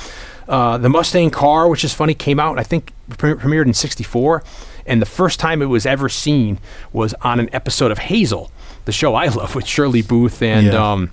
[0.47, 4.43] Uh, the Mustang car, which is funny, came out I think pre- premiered in '64,
[4.85, 6.59] and the first time it was ever seen
[6.91, 8.51] was on an episode of Hazel,
[8.85, 10.67] the show I love with Shirley Booth and.
[10.67, 10.91] Yeah.
[10.91, 11.11] Um,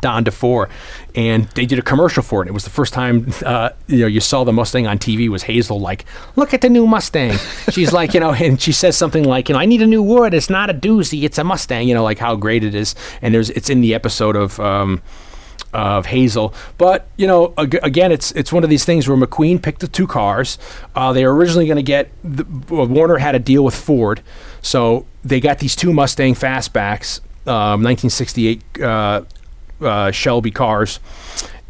[0.00, 0.68] Don DeFore,
[1.14, 2.48] and they did a commercial for it.
[2.48, 5.28] It was the first time uh, you know you saw the Mustang on TV.
[5.28, 6.04] Was Hazel like,
[6.36, 7.36] "Look at the new Mustang"?
[7.70, 10.02] She's like, you know, and she says something like, "You know, I need a new
[10.02, 10.34] wood.
[10.34, 11.24] It's not a doozy.
[11.24, 12.94] It's a Mustang." You know, like how great it is.
[13.20, 14.58] And there's it's in the episode of.
[14.60, 15.02] Um,
[15.74, 19.62] of Hazel, but you know, ag- again, it's it's one of these things where McQueen
[19.62, 20.58] picked the two cars.
[20.94, 24.20] Uh, they were originally going to get the, well, Warner had a deal with Ford,
[24.60, 29.22] so they got these two Mustang fastbacks um, 1968 uh,
[29.84, 31.00] uh, Shelby cars.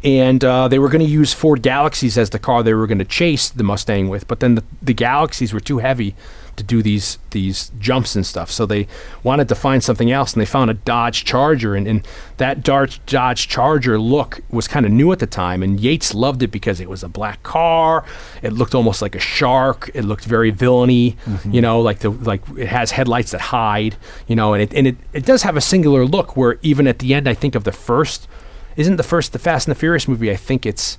[0.03, 2.99] And uh, they were going to use Ford Galaxies as the car they were going
[2.99, 6.13] to chase the Mustang with, but then the, the Galaxies were too heavy
[6.55, 8.51] to do these these jumps and stuff.
[8.51, 8.87] So they
[9.23, 12.07] wanted to find something else, and they found a Dodge Charger, and, and
[12.37, 16.43] that Dodge Dodge Charger look was kind of new at the time, and Yates loved
[16.43, 18.05] it because it was a black car.
[18.41, 19.89] It looked almost like a shark.
[19.93, 21.51] It looked very villainy, mm-hmm.
[21.51, 23.95] you know, like the like it has headlights that hide,
[24.27, 26.99] you know, and it and it, it does have a singular look where even at
[26.99, 28.27] the end, I think of the first,
[28.75, 30.31] isn't the first the Fast and the Furious movie?
[30.31, 30.97] I think it's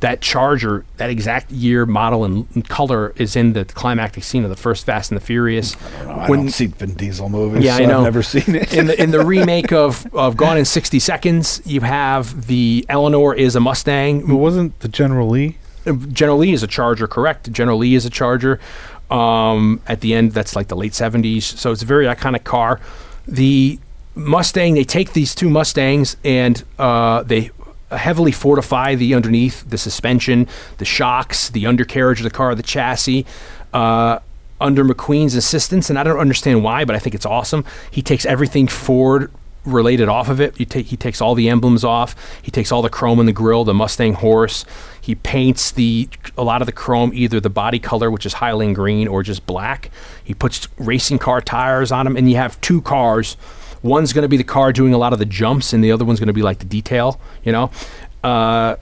[0.00, 4.50] that Charger, that exact year, model, and, and color is in the climactic scene of
[4.50, 5.74] the first Fast and the Furious.
[5.76, 6.12] I don't know.
[6.12, 7.64] I haven't see Vin Diesel movies.
[7.64, 7.98] Yeah, so I know.
[7.98, 8.74] I've never seen it.
[8.74, 13.34] in the in the remake of, of Gone in sixty seconds, you have the Eleanor
[13.34, 14.20] is a Mustang.
[14.28, 15.56] It wasn't the General Lee?
[16.12, 17.50] General Lee is a Charger, correct?
[17.52, 18.60] General Lee is a Charger.
[19.10, 22.80] Um, at the end, that's like the late seventies, so it's a very iconic car.
[23.26, 23.78] The
[24.14, 27.50] Mustang, they take these two Mustangs and uh, they
[27.90, 30.48] heavily fortify the underneath, the suspension,
[30.78, 33.26] the shocks, the undercarriage of the car, the chassis.
[33.72, 34.18] Uh,
[34.60, 37.64] under McQueen's assistance, and I don't understand why, but I think it's awesome.
[37.90, 39.30] He takes everything Ford
[39.66, 40.56] related off of it.
[40.56, 42.14] He takes all the emblems off.
[42.40, 44.64] He takes all the chrome in the grill, the Mustang horse.
[45.00, 46.08] He paints the
[46.38, 49.46] a lot of the chrome either the body color, which is Highland green, or just
[49.46, 49.90] black.
[50.22, 53.36] He puts racing car tires on them, and you have two cars.
[53.86, 56.04] One's going to be the car doing a lot of the jumps, and the other
[56.04, 57.20] one's going to be like the detail.
[57.44, 57.70] You know.
[58.22, 58.76] Uh,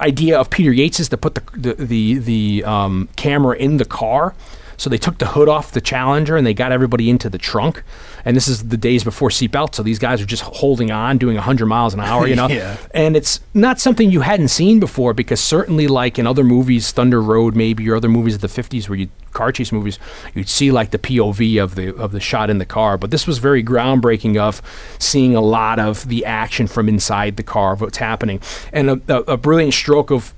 [0.00, 3.84] idea of Peter Yates is to put the the the, the um, camera in the
[3.84, 4.34] car.
[4.76, 7.82] So they took the hood off the Challenger and they got everybody into the trunk.
[8.24, 11.36] And this is the days before seatbelts, so these guys are just holding on, doing
[11.36, 12.48] 100 miles an hour, you know.
[12.48, 12.76] Yeah.
[12.92, 17.22] And it's not something you hadn't seen before because certainly, like in other movies, Thunder
[17.22, 19.98] Road maybe, or other movies of the 50s where you car chase movies,
[20.34, 22.96] you'd see like the POV of the of the shot in the car.
[22.96, 24.62] But this was very groundbreaking of
[24.98, 28.40] seeing a lot of the action from inside the car of what's happening.
[28.72, 30.34] And a, a, a brilliant stroke of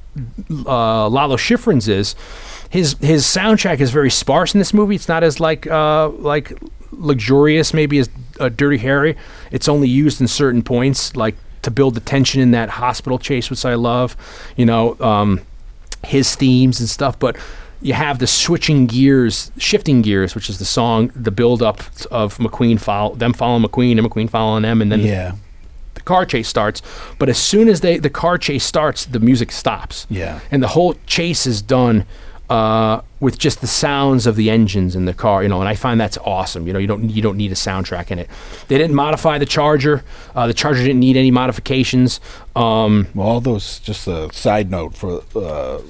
[0.51, 2.15] uh, Lalo Schifrin's is
[2.71, 4.95] his his soundtrack is very sparse in this movie.
[4.95, 6.53] It's not as like uh, like
[6.93, 8.09] luxurious maybe as
[8.41, 9.17] uh, Dirty Harry.
[9.51, 13.51] It's only used in certain points, like to build the tension in that hospital chase,
[13.51, 14.17] which I love.
[14.57, 15.41] You know, um,
[16.05, 17.37] his themes and stuff, but.
[17.81, 21.79] You have the switching gears, shifting gears, which is the song, the build up
[22.11, 25.37] of McQueen follow them following McQueen and McQueen following them, and then yeah,
[25.95, 26.83] the car chase starts.
[27.21, 30.09] But as soon as they the car chase starts, the music stops.
[30.11, 30.41] Yeah.
[30.51, 32.05] And the whole chase is done
[32.51, 35.75] uh, with just the sounds of the engines in the car, you know, and I
[35.75, 36.67] find that's awesome.
[36.67, 38.29] You know, you don't you don't need a soundtrack in it.
[38.69, 40.03] They didn't modify the Charger.
[40.35, 42.21] Uh, the Charger didn't need any modifications.
[42.57, 43.79] Um, well, all those.
[43.81, 45.81] Just a side note for uh,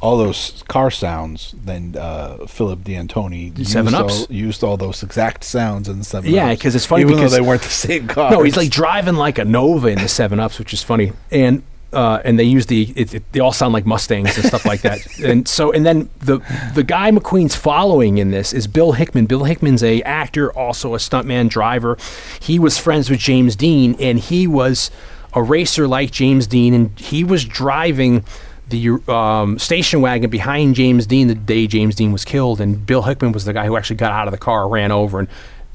[0.00, 1.54] all those car sounds.
[1.64, 4.20] Then uh, Philip D'Antoni used 7-Ups.
[4.20, 6.30] all, used all those exact sounds in the seven.
[6.30, 8.30] Yeah, because it's funny even because- though they weren't the same car.
[8.30, 11.12] No, he's like driving like a Nova in the Seven Ups, which is funny.
[11.30, 11.62] And
[11.92, 14.82] uh, and they use the it, it, they all sound like Mustangs and stuff like
[14.82, 15.00] that.
[15.20, 16.38] And so and then the
[16.74, 19.26] the guy McQueen's following in this is Bill Hickman.
[19.26, 21.98] Bill Hickman's a actor, also a stuntman driver.
[22.40, 24.90] He was friends with James Dean, and he was
[25.34, 28.24] a racer like James Dean, and he was driving
[28.68, 33.02] the um, station wagon behind James Dean the day James Dean was killed, and Bill
[33.02, 35.28] Hickman was the guy who actually got out of the car, ran over, and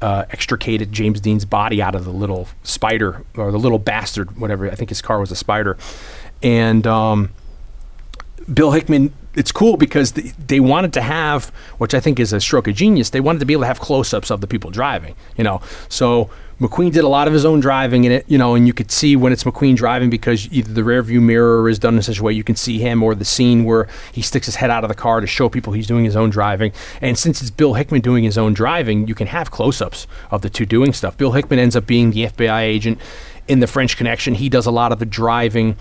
[0.06, 4.70] uh, extricated James Dean's body out of the little spider or the little bastard, whatever.
[4.70, 5.78] I think his car was a spider,
[6.44, 7.32] and um,
[8.54, 9.14] Bill Hickman.
[9.34, 12.76] It's cool because they, they wanted to have, which I think is a stroke of
[12.76, 13.10] genius.
[13.10, 15.16] They wanted to be able to have close-ups of the people driving.
[15.38, 15.60] You know,
[15.90, 16.30] so
[16.60, 18.26] McQueen did a lot of his own driving in it.
[18.28, 21.22] You know, and you could see when it's McQueen driving because either the rear view
[21.22, 23.88] mirror is done in such a way you can see him, or the scene where
[24.12, 26.30] he sticks his head out of the car to show people he's doing his own
[26.30, 26.72] driving.
[27.02, 30.50] And since it's Bill Hickman doing his own driving, you can have close-ups of the
[30.50, 31.18] two doing stuff.
[31.18, 33.00] Bill Hickman ends up being the FBI agent
[33.48, 34.36] in the French Connection.
[34.36, 35.78] He does a lot of the driving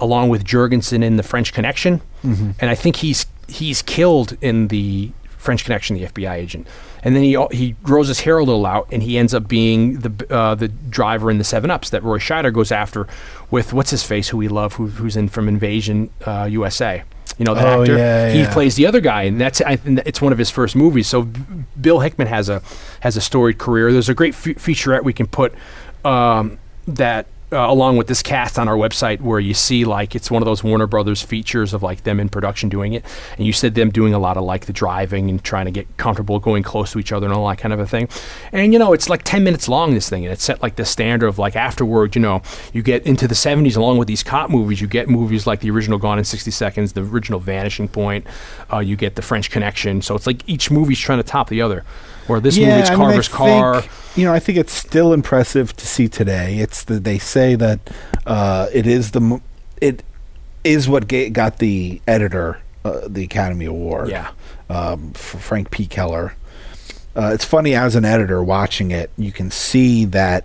[0.00, 2.50] along with Jurgensen in the French Connection, mm-hmm.
[2.60, 5.12] and I think he's he's killed in the
[5.46, 6.66] French Connection, the FBI agent.
[7.02, 10.00] And then he he grows his hair a little out, and he ends up being
[10.00, 13.06] the uh, the driver in the Seven Ups that Roy Scheider goes after
[13.50, 17.04] with what's his face, who we love, who, who's in from Invasion uh, USA.
[17.38, 17.96] You know that Oh, actor.
[17.96, 18.52] yeah, he yeah.
[18.52, 21.06] plays the other guy, and that's I think it's one of his first movies.
[21.06, 21.28] So
[21.80, 22.60] Bill Hickman has a
[23.00, 23.92] has a storied career.
[23.92, 25.54] There's a great fe- featurette we can put
[26.04, 26.58] um,
[26.88, 30.42] that uh, along with this cast on our website where you see like it's one
[30.42, 33.04] of those Warner Brothers features of like them in production doing it,
[33.36, 35.96] and you said them doing a lot of like the driving and trying to get
[35.96, 38.08] comfortable going close to each other and all that kind of a thing.
[38.52, 40.84] And you know, it's like ten minutes long this thing, and it's set like the
[40.84, 42.16] standard of like afterward.
[42.16, 42.42] You know,
[42.72, 44.80] you get into the '70s along with these cop movies.
[44.80, 48.26] You get movies like the original Gone in 60 Seconds, the original Vanishing Point.
[48.72, 50.02] Uh, you get the French Connection.
[50.02, 51.84] So it's like each movie's trying to top the other.
[52.28, 53.80] Or this Yeah, movie's I mean, I Carver's car.
[53.82, 56.58] think, you know, I think it's still impressive to see today.
[56.58, 57.78] It's the they say that
[58.26, 59.40] uh, it is the
[59.80, 60.02] it
[60.64, 64.08] is what ga- got the editor uh, the Academy Award.
[64.08, 64.30] Yeah.
[64.70, 65.86] um, for Frank P.
[65.86, 66.34] Keller.
[67.14, 70.44] Uh, it's funny as an editor watching it, you can see that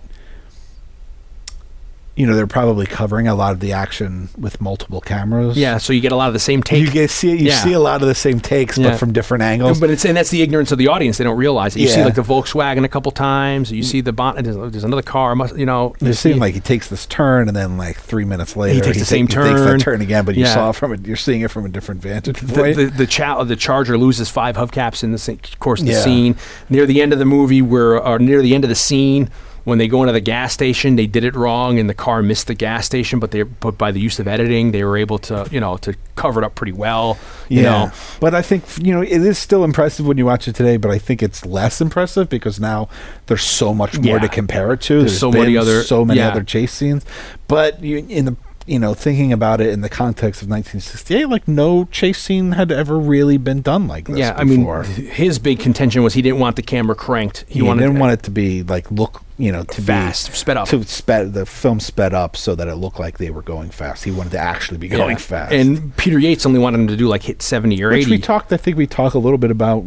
[2.14, 5.56] you know they're probably covering a lot of the action with multiple cameras.
[5.56, 6.80] Yeah, so you get a lot of the same take.
[6.80, 7.56] you get see you Yeah.
[7.64, 8.90] see a lot of the same takes, Yeah.
[8.90, 9.80] but from different angles.
[9.80, 11.16] But it's and that's the ignorance of the audience.
[11.16, 11.80] They don't realize it.
[11.80, 13.72] You see like the Volkswagen a couple times.
[13.72, 15.34] You see the bon- there's, there's another car.
[15.56, 18.74] You know, It seemed like he takes this turn, and then like three minutes later,
[18.74, 19.78] he takes the same He takes turn.
[19.78, 20.52] that turn again, but you Yeah.
[20.54, 22.76] saw it from a, you're seeing it from a different vantage the point.
[22.76, 26.00] the the, cha- the Charger loses five hubcaps in the course of the Yeah.
[26.02, 26.36] scene.
[26.68, 29.30] Near the end of the movie, where or near the end of the scene,
[29.64, 32.46] when they go into the gas station, they did it wrong, and the car missed
[32.46, 33.18] the gas station.
[33.20, 35.94] But they but by the use of editing, they were able to you know to
[36.16, 37.18] cover it up pretty well.
[37.48, 40.48] You yeah, know, but I think you know it is still impressive when you watch
[40.48, 40.76] it today.
[40.76, 42.88] But I think it's less impressive because now
[43.26, 44.22] there's so much more Yeah.
[44.22, 45.00] to compare it to.
[45.00, 46.28] There's so many other- so many yeah.
[46.30, 47.04] other chase scenes.
[47.48, 48.36] But you, in the
[48.66, 52.70] you know thinking about it in the context of 1968, like no chase scene had
[52.72, 54.18] ever really been done like this.
[54.18, 54.42] yeah.
[54.42, 54.84] before.
[54.84, 57.44] I mean, his big contention was he didn't want the camera cranked.
[57.48, 60.36] He he wanted didn't want it to be like look you know to fast, be,
[60.36, 60.68] sped up.
[60.68, 64.04] to sped the film sped up so that it looked like they were going fast.
[64.04, 65.16] He wanted to actually be going Yeah.
[65.16, 65.52] fast.
[65.52, 68.10] And Peter Yates only wanted him to do like hit seventy or which eighty.
[68.12, 68.52] we talked.
[68.52, 69.84] I think we talked a little bit about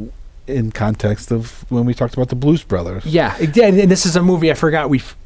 [0.47, 3.05] in context of when we talked about the Blues Brothers.
[3.05, 5.17] Yeah, again, and this is a movie I forgot we f-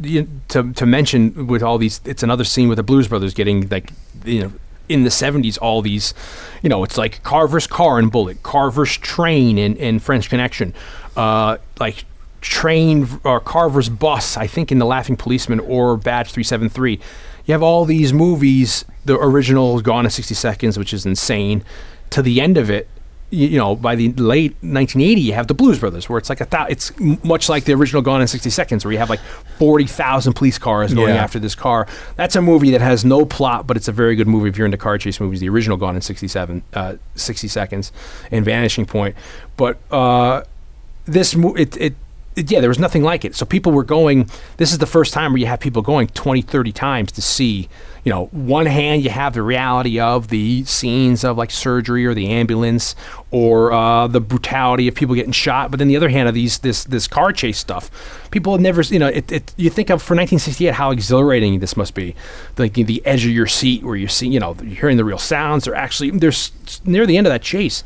[0.49, 2.01] to to mention with all these.
[2.05, 3.91] It's another scene with the Blues Brothers getting like
[4.25, 4.51] you know
[4.87, 6.13] in the seventies all these,
[6.63, 10.73] you know, it's like Carver's car and Bullitt, Carver's train and and French Connection,
[11.15, 12.05] uh, like
[12.41, 14.37] train or Carver's bus.
[14.37, 16.99] I think in the Laughing Policeman or Badge Three Seven Three.
[17.45, 18.85] You have all these movies.
[19.05, 21.63] The original Gone in sixty seconds, which is insane.
[22.11, 22.87] To the end of it,
[23.31, 26.41] you, you know, by the late 1980, you have the Blues Brothers, where it's like
[26.41, 29.09] a thou- it's m- much like the original Gone in 60 Seconds, where you have
[29.09, 29.19] like
[29.59, 31.23] 40,000 police cars going Yeah.
[31.23, 31.85] after this car.
[32.15, 34.65] That's a movie that has no plot, but it's a very good movie if you're
[34.65, 35.39] into car chase movies.
[35.41, 37.91] The original Gone in 67, uh, 60 Seconds,
[38.31, 39.15] and Vanishing Point.
[39.57, 40.43] But uh,
[41.05, 41.95] this mo- it, it
[42.35, 43.35] it- yeah, there was nothing like it.
[43.35, 44.29] So people were going.
[44.57, 47.67] This is the first time where you have people going 20, 30 times to see.
[48.09, 52.15] You know, one hand you have the reality of the scenes of like surgery or
[52.15, 52.95] the ambulance
[53.29, 56.57] or uh, the brutality of people getting shot, but then the other hand of these
[56.57, 57.91] this this car chase stuff.
[58.31, 61.77] People have never, you know, it, it you think of for 1968 how exhilarating this
[61.77, 62.15] must be,
[62.57, 65.19] like the, edge of your seat where you're seeing, you know, you're hearing the real
[65.19, 65.65] sounds.
[65.65, 66.51] They're actually, there's
[66.85, 67.83] near the end of that chase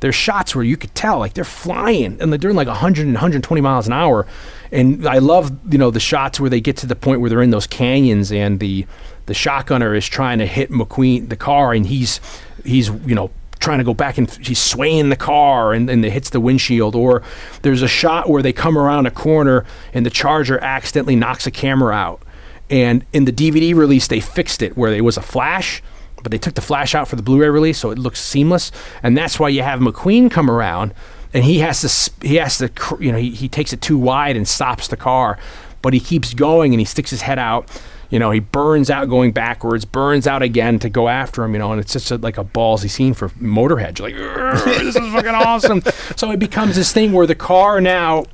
[0.00, 3.14] there's shots where you could tell like they're flying and they're doing like 100 and
[3.14, 4.28] 120 miles an hour
[4.70, 7.42] and i love you know the shots where they get to the point where they're
[7.42, 8.86] in those canyons and the
[9.28, 12.20] the shotgunner is trying to hit mcqueen the car and he's
[12.64, 13.30] he's you know
[13.60, 16.94] trying to go back and he's swaying the car and then it hits the windshield.
[16.94, 17.22] Or
[17.62, 21.50] there's a shot where they come around a corner and the charger accidentally knocks a
[21.50, 22.22] camera out.
[22.70, 25.82] And in the dvd release they fixed it where it was a flash
[26.22, 28.72] but they took the flash out for the Blu-ray release, so it looks seamless,
[29.04, 30.92] and that's why you have McQueen come around,
[31.32, 34.36] and he has to he has to you know he, he takes it too wide
[34.36, 35.38] and stops the car,
[35.82, 37.70] but he keeps going and he sticks his head out.
[38.10, 41.52] You know, he burns out going backwards, burns out again to go after him.
[41.52, 43.98] You know, and it's just a, like a ballsy scene for Motorhead.
[43.98, 45.82] You're like, this is fucking awesome.
[46.16, 48.24] So it becomes this thing where the car now,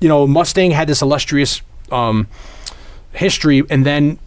[0.00, 2.28] you know, Mustang had this illustrious um,
[3.12, 4.18] history, and then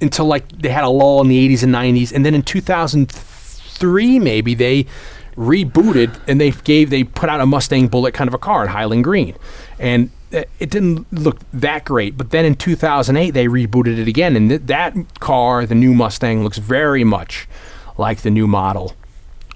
[0.00, 4.18] until like they had a lull in the 80s and 90s and then in 2003
[4.18, 4.86] maybe they
[5.36, 8.68] rebooted and they gave they put out a Mustang Bullitt kind of a car in
[8.68, 9.34] Highland Green
[9.78, 14.48] and it didn't look that great but then in 2008 they rebooted it again and
[14.50, 17.48] th- that car the new Mustang looks very much
[17.96, 18.94] like the new model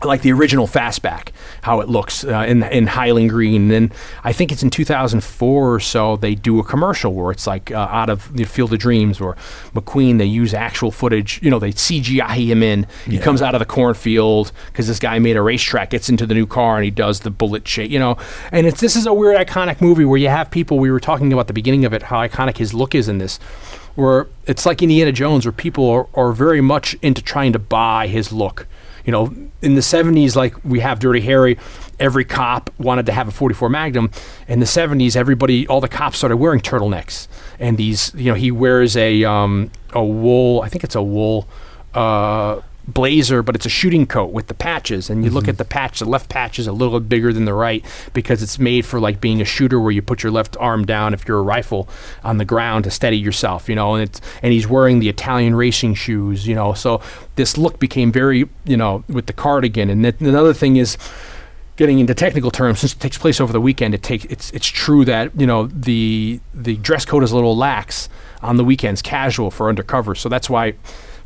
[0.05, 1.29] like the original fastback,
[1.63, 3.63] how it looks uh, in in Highland Green.
[3.63, 3.93] And then
[4.25, 7.89] I think it's in 2004 or so they do a commercial where it's like uh,
[7.91, 9.35] out of the Field of Dreams or
[9.75, 10.19] McQueen.
[10.19, 11.41] They use actual footage.
[11.43, 12.87] You know, they CGI him in.
[13.07, 16.35] He comes out of the cornfield because this guy made a racetrack, gets into the
[16.35, 17.91] new car, and he does the Bullitt chase.
[17.91, 18.17] You know,
[18.53, 20.79] and it's this is a weird iconic movie where you have people.
[20.79, 23.39] We were talking about the beginning of it, how iconic his look is in this
[23.99, 28.07] where it's like Indiana Jones, where people are, are very much into trying to buy
[28.07, 28.69] his look.
[29.05, 31.59] You know, in the 70s, like we have Dirty Harry,
[31.99, 34.11] every cop wanted to have a 44 Magnum.
[34.47, 37.29] In the 70s, everybody, all the cops started wearing turtlenecks.
[37.59, 41.49] And these, you know, he wears a, um, a wool, I think it's a wool,
[41.95, 45.11] uh, blazer, but it's a shooting coat with the patches.
[45.11, 45.51] And you look mm-hmm.
[45.51, 47.85] at the patch, the left patch is a little bit bigger than the right
[48.15, 51.15] because it's made for like being a shooter where you put your left arm down
[51.15, 51.89] if you're a rifle
[52.25, 53.95] on the ground to steady yourself, you know.
[53.95, 56.73] And it's and he's wearing the Italian racing shoes, you know.
[56.73, 57.01] So
[57.37, 59.91] this look became very, you know, with the cardigan.
[59.91, 60.97] And th- another thing is
[61.77, 64.67] getting into technical terms, since it takes place over the weekend, it takes it's it's
[64.67, 68.09] true that you know the the dress code is a little lax
[68.43, 70.15] on the weekends, casual for undercover.
[70.15, 70.75] So that's why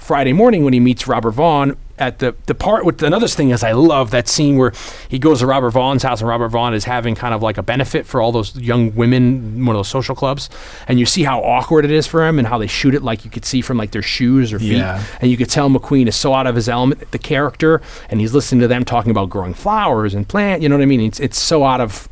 [0.03, 3.63] Friday morning when he meets Robert Vaughn at the the part with another thing is
[3.63, 4.73] I love that scene where
[5.09, 7.63] he goes to Robert Vaughn's house and Robert Vaughn is having kind of like a
[7.63, 10.51] benefit for all those young women, one of those social clubs,
[10.89, 13.25] and you see how awkward it is for him and how they shoot it like
[13.25, 15.05] you could see from like their shoes or feet, Yeah.
[15.21, 18.35] and you could tell McQueen is so out of his element, the character, and he's
[18.35, 21.01] listening to them talking about growing flowers and plant, you know what I mean?
[21.03, 22.09] It's it's so out of,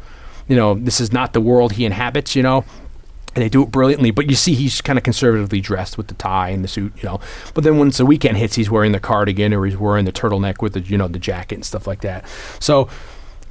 [0.46, 2.64] you know, this is not the world he inhabits, you know
[3.34, 4.10] and they do it brilliantly.
[4.10, 7.04] But you see, he's kind of conservatively dressed with the tie and the suit, you
[7.04, 7.20] know.
[7.54, 10.62] But then once the weekend hits, he's wearing the cardigan or he's wearing the turtleneck
[10.62, 12.24] with the, you know, the jacket and stuff like that.
[12.58, 12.88] So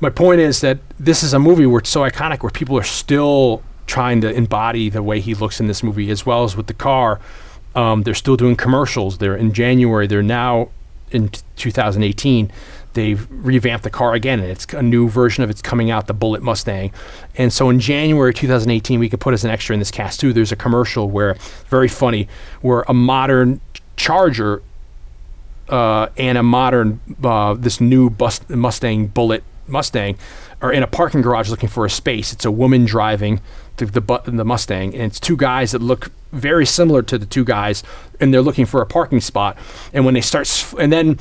[0.02, 2.84] my point is that this is a movie where it's so iconic, where people are
[2.84, 6.68] still trying to embody the way he looks in this movie, as well as with
[6.68, 7.20] the car.
[7.76, 9.18] Um, they're still doing commercials.
[9.18, 10.08] They're in January.
[10.08, 10.70] They're now
[11.12, 12.52] in t- 2018
[12.94, 16.14] they've revamped the car again and it's a new version of it's coming out the
[16.14, 16.92] Bullitt mustang.
[17.36, 20.34] And so in january 2018 we could put as an extra in this cast too.
[20.34, 21.36] There's a commercial where
[21.68, 22.28] very funny
[22.62, 23.62] where a modern
[23.96, 24.62] charger
[25.70, 30.18] uh, and a modern uh, this new bus- mustang Bullitt mustang
[30.62, 32.34] are in a parking garage looking for a space.
[32.34, 33.40] It's a woman driving
[33.78, 37.44] the, the, the mustang and it's two guys that look very similar to the two
[37.44, 37.84] guys
[38.20, 39.58] and they're looking for a parking spot.
[39.94, 41.20] And when they start and then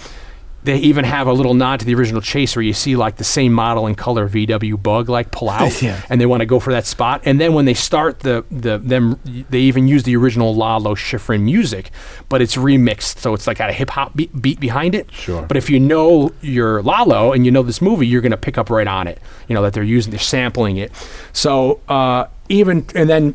[0.68, 3.24] they even have a little nod to the original chase where you see like the
[3.24, 6.00] same model and color VW bug like pull out Yeah.
[6.10, 8.78] and they want to go for that spot and then when they start the the
[8.78, 9.18] them
[9.50, 11.90] they even use the original Lalo Schifrin music
[12.28, 15.42] but it's remixed so it's like got a hip hop beat, beat behind it Sure.
[15.42, 18.58] but if you know your Lalo and you know this movie you're going to pick
[18.58, 20.92] up right on it you know that they're using they're sampling it
[21.32, 23.34] so uh, even and then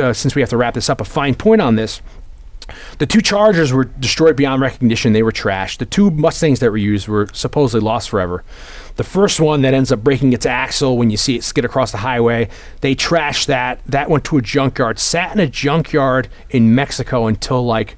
[0.00, 2.00] uh, since we have to wrap this up a fine point on this
[2.98, 5.12] the two Chargers were destroyed beyond recognition.
[5.12, 5.78] They were trashed.
[5.78, 8.44] The two Mustangs that were used were supposedly lost forever.
[8.96, 11.92] The first one that ends up breaking its axle when you see it skid across
[11.92, 12.48] the highway,
[12.80, 13.80] they trashed that.
[13.86, 17.96] That went to a junkyard, sat in a junkyard in Mexico until like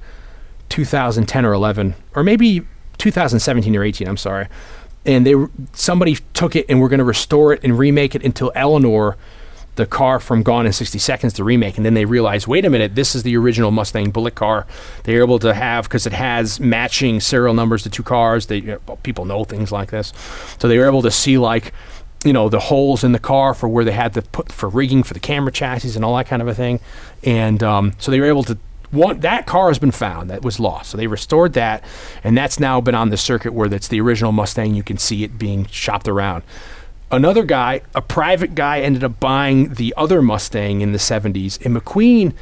[0.69, 2.67] 2010 or 11, or maybe
[2.97, 4.07] 2017 or 18.
[4.07, 4.47] I'm sorry.
[5.05, 5.33] And they
[5.73, 9.17] somebody took it and we're going to restore it and remake it until Eleanor
[9.79, 12.69] the car from Gone in 60 Seconds, the remake, and then they realized, wait a
[12.69, 14.67] minute, this is the original Mustang Bullitt car.
[15.05, 18.47] They're able to have because it has matching serial numbers to two cars.
[18.47, 20.11] They well, people know things like this,
[20.59, 21.73] so they were able to see like.
[22.25, 25.03] You know the holes in the car for where they had to put for rigging
[25.03, 26.81] for the camera chassis and all that kind of a thing,
[27.23, 28.57] and um, so they were able to
[28.91, 30.89] one that car has been found that was lost.
[30.89, 31.81] So they restored that,
[32.21, 34.75] and that's now been on the circuit where that's the original Mustang.
[34.75, 36.43] You can see it being shopped around
[37.11, 41.75] another guy, a private guy, ended up buying the other Mustang in the 70s, and
[41.75, 42.33] McQueen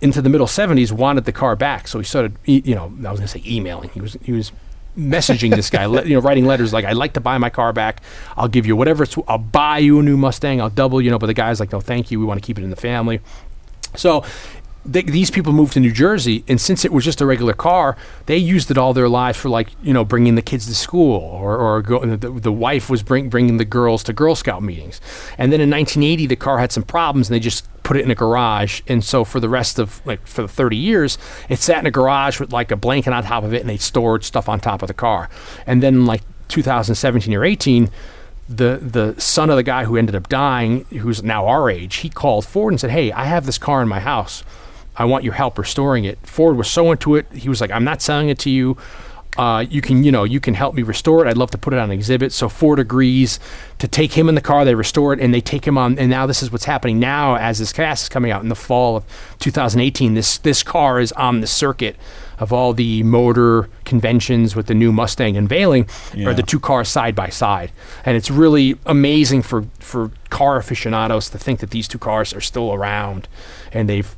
[0.00, 1.86] into the middle 70s wanted the car back.
[1.86, 3.90] So he started, you know, I was going to say emailing.
[3.90, 4.52] He was he was
[4.98, 8.02] messaging this guy, you know, writing letters like, "I'd like to buy my car back.
[8.36, 9.04] I'll give you whatever.
[9.04, 10.60] It's, I'll buy you a new Mustang.
[10.60, 12.18] I'll double, you know." But the guy's like, "No, thank you.
[12.18, 13.20] We want to keep it in the family."
[13.96, 14.24] So
[14.84, 17.96] they, these people moved to New Jersey, and since it was just a regular car,
[18.26, 21.20] they used it all their lives for like you know bringing the kids to school,
[21.20, 25.00] or or go, the, the wife was bring, bringing the girls to Girl Scout meetings.
[25.36, 28.10] And then in 1980, the car had some problems, and they just put it in
[28.10, 28.80] a garage.
[28.86, 31.18] And so for the rest of like for the 30 years,
[31.48, 33.76] it sat in a garage with like a blanket on top of it, and they
[33.76, 35.28] stored stuff on top of the car.
[35.66, 37.90] And then like 2017 or 18
[38.48, 42.08] the the son of the guy who ended up dying, who's now our age, he
[42.08, 44.42] called Ford and said, "Hey, I have this car in my house.
[45.00, 47.84] I want your help restoring it." Ford was so into it, he was like, "I'm
[47.84, 48.76] not selling it to you.
[49.38, 51.28] Uh, you can, you know, you can help me restore it.
[51.30, 53.38] I'd love to put it on exhibit." So Ford agrees
[53.78, 54.64] to take him in the car.
[54.64, 55.98] They restore it, and they take him on.
[56.00, 58.56] And now this is what's happening now as this cast is coming out in the
[58.56, 59.04] fall of
[59.38, 60.14] 2018.
[60.14, 61.96] This this car is on the circuit
[62.40, 66.28] of all the motor conventions with the new Mustang unveiling, Yeah.
[66.30, 67.70] are the two cars side by side,
[68.04, 72.40] and it's really amazing for for car aficionados to think that these two cars are
[72.40, 73.28] still around,
[73.72, 74.16] and they've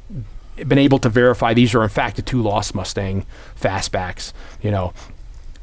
[0.57, 3.27] been able to verify these are in fact the two lost Mustang
[3.61, 4.33] fastbacks.
[4.61, 4.93] You know.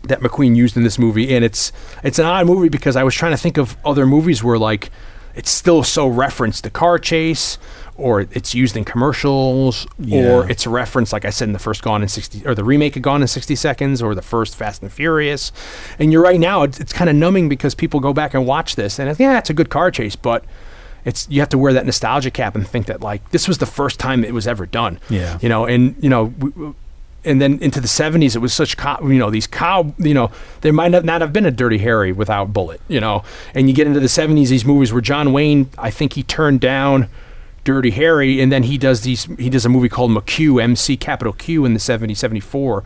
[0.04, 1.74] That McQueen used in this movie, and it's
[2.06, 4.92] it's an odd movie because I was trying to think of other movies where like
[5.36, 7.58] it's still so referenced the car chase,
[7.98, 10.24] or it's used in commercials, Yeah.
[10.38, 12.64] or it's a reference, like I said in the first Gone in 60, or the
[12.64, 15.52] remake of Gone in 60 Seconds, or the first Fast and Furious.
[16.00, 18.78] And you're right now, it's, it's kind of numbing because people go back and watch
[18.78, 20.46] this, and it's, yeah, it's a good car chase, but
[21.06, 23.66] it's you have to wear that nostalgia cap and think that like this was the
[23.66, 25.00] first time it was ever done.
[25.10, 25.38] Yeah.
[25.42, 26.28] you know, and you know.
[26.30, 26.76] W- w-
[27.26, 30.32] and then into the 70s, it was such, cow, you know, these cow, you know,
[30.62, 33.26] there might not, not have been a Dirty Harry without Bullitt, you know.
[33.54, 36.62] And you get into the 70s, these movies where John Wayne, I think he turned
[36.62, 37.10] down
[37.66, 39.26] Dirty Harry, and then he does these.
[39.38, 42.86] He does a movie called McQ, MC capital Q, in the 70, 74.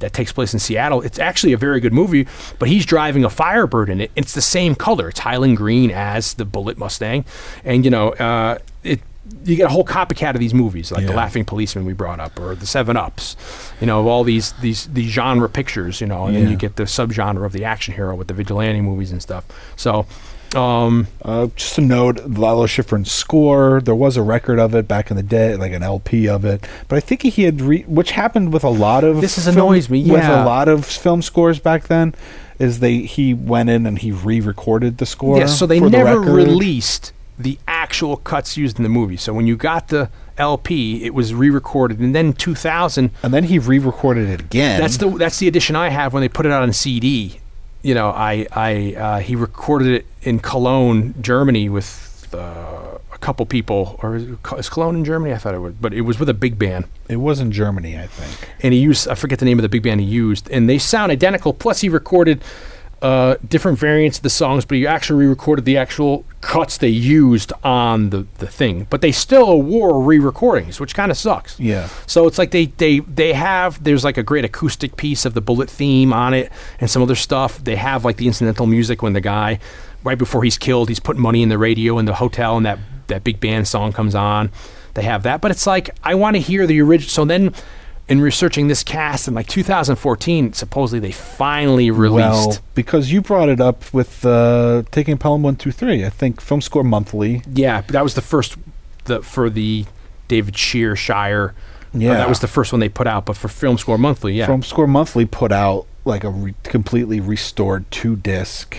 [0.00, 1.02] That takes place in Seattle.
[1.02, 2.26] It's actually a very good movie,
[2.58, 4.10] but he's driving a Firebird in it.
[4.16, 5.08] It's the same color.
[5.08, 7.24] It's Highland green as the Bullitt Mustang,
[7.64, 9.00] and you know, uh, it.
[9.44, 12.38] You get a whole copycat of these movies, like the Laughing Policeman we brought up,
[12.40, 13.36] or the Seven Ups.
[13.80, 16.00] You know, of all these these these genre pictures.
[16.00, 18.80] You know, and then you get the subgenre of the action hero with the vigilante
[18.80, 19.44] movies and stuff.
[19.76, 20.06] So,
[20.54, 23.80] um, Uh, just a note, Lalo Schifrin's score.
[23.80, 26.66] There was a record of it back in the day, like an LP of it.
[26.88, 29.20] But I think he had, re- which happened with a lot of.
[29.20, 32.14] This is film- annoys me, Yeah, With a lot of film scores back then,
[32.58, 35.38] is they he went in and he re-recorded the score.
[35.38, 36.34] Yes, so they for the never record.
[36.34, 39.16] released the actual cuts used in the movie.
[39.16, 43.10] So when you got the LP, it was re-recorded, and then 2000.
[43.22, 44.78] and then he re-recorded it again.
[44.80, 47.40] That's the that's the edition I have when they put it out on CD.
[47.82, 53.46] You know, I I uh, he recorded it in Cologne, Germany, with uh, a couple
[53.46, 54.28] people, or is
[54.58, 55.32] is Cologne in Germany?
[55.34, 56.86] I thought it was, but it was with a big band.
[57.08, 58.50] It was in Germany, I think.
[58.62, 60.78] and he used I forget the name of the big band he used, and they
[60.78, 61.54] sound identical.
[61.54, 62.42] Plus, he recorded
[63.02, 67.52] uh, different variants of the songs, but he actually re-recorded the actual cuts they used
[67.64, 68.86] on the, the thing.
[68.90, 71.58] But they still wore re-recordings, which kind of sucks.
[71.58, 71.88] Yeah.
[72.06, 75.40] So it's like they, they they have there's like a great acoustic piece of the
[75.40, 77.62] Bullitt theme on it and some other stuff.
[77.62, 79.58] They have like the incidental music when the guy
[80.04, 82.78] right before he's killed, he's putting money in the radio in the hotel and that
[83.06, 84.50] that big band song comes on.
[84.94, 87.08] They have that, but it's like I want to hear the original.
[87.08, 87.54] So then
[88.10, 93.48] in researching this cast in like 2014, supposedly they finally released Well, because you brought
[93.48, 95.72] it up with uh, taking Pelham one through.
[96.04, 97.42] I think Film Score Monthly.
[97.54, 98.56] Yeah, that was the first
[99.04, 99.86] the for the
[100.28, 101.54] David Shear Shire.
[101.92, 102.14] Yeah.
[102.14, 103.26] that was the first one they put out.
[103.26, 107.20] But for Film Score Monthly, yeah, Film Score Monthly put out like a re- completely
[107.20, 108.76] restored two disc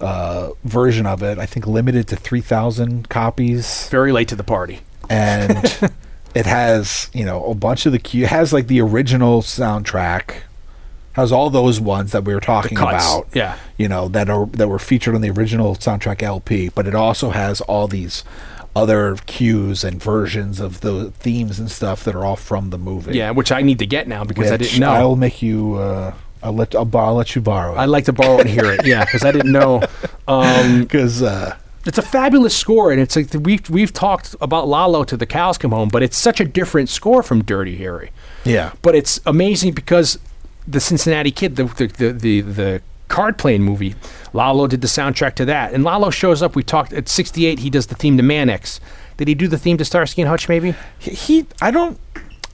[0.00, 1.38] uh, version of it.
[1.38, 4.80] I think limited to three thousand copies, very late to the party.
[5.08, 5.92] and
[6.34, 8.24] it has you know a bunch of the cue.
[8.24, 10.42] It has like the original soundtrack.
[11.12, 13.28] Has all those ones that we were talking about.
[13.32, 13.56] yeah.
[13.78, 17.30] you know that are that were featured on the original soundtrack LP, but it also
[17.30, 18.24] has all these
[18.76, 23.16] other cues and versions of the themes and stuff that are all from the movie.
[23.16, 24.90] Yeah, which I need to get now because I didn't know.
[24.90, 25.74] I'll make you.
[25.74, 27.78] Uh, I'll let I'll, I'll let you borrow it.
[27.78, 28.84] I'd like to borrow it and hear it.
[28.84, 29.82] Yeah, because I didn't know.
[30.26, 31.54] Um, because uh,
[31.86, 35.58] it's a fabulous score, and it's like we've we've talked about Lalo to the cows
[35.58, 38.10] come home, but it's such a different score from Dirty Harry.
[38.44, 40.18] yeah, But it's amazing because
[40.66, 43.94] the Cincinnati Kid, the the the, the, the card playing movie,
[44.32, 46.56] Lalo did the soundtrack to that, and Lalo shows up.
[46.56, 47.58] We talked at '68.
[47.58, 48.80] He does the theme to Mannix.
[49.16, 50.48] Did he do the theme to Starsky and Hutch?
[50.48, 50.74] Maybe.
[50.98, 51.98] he, he I don't.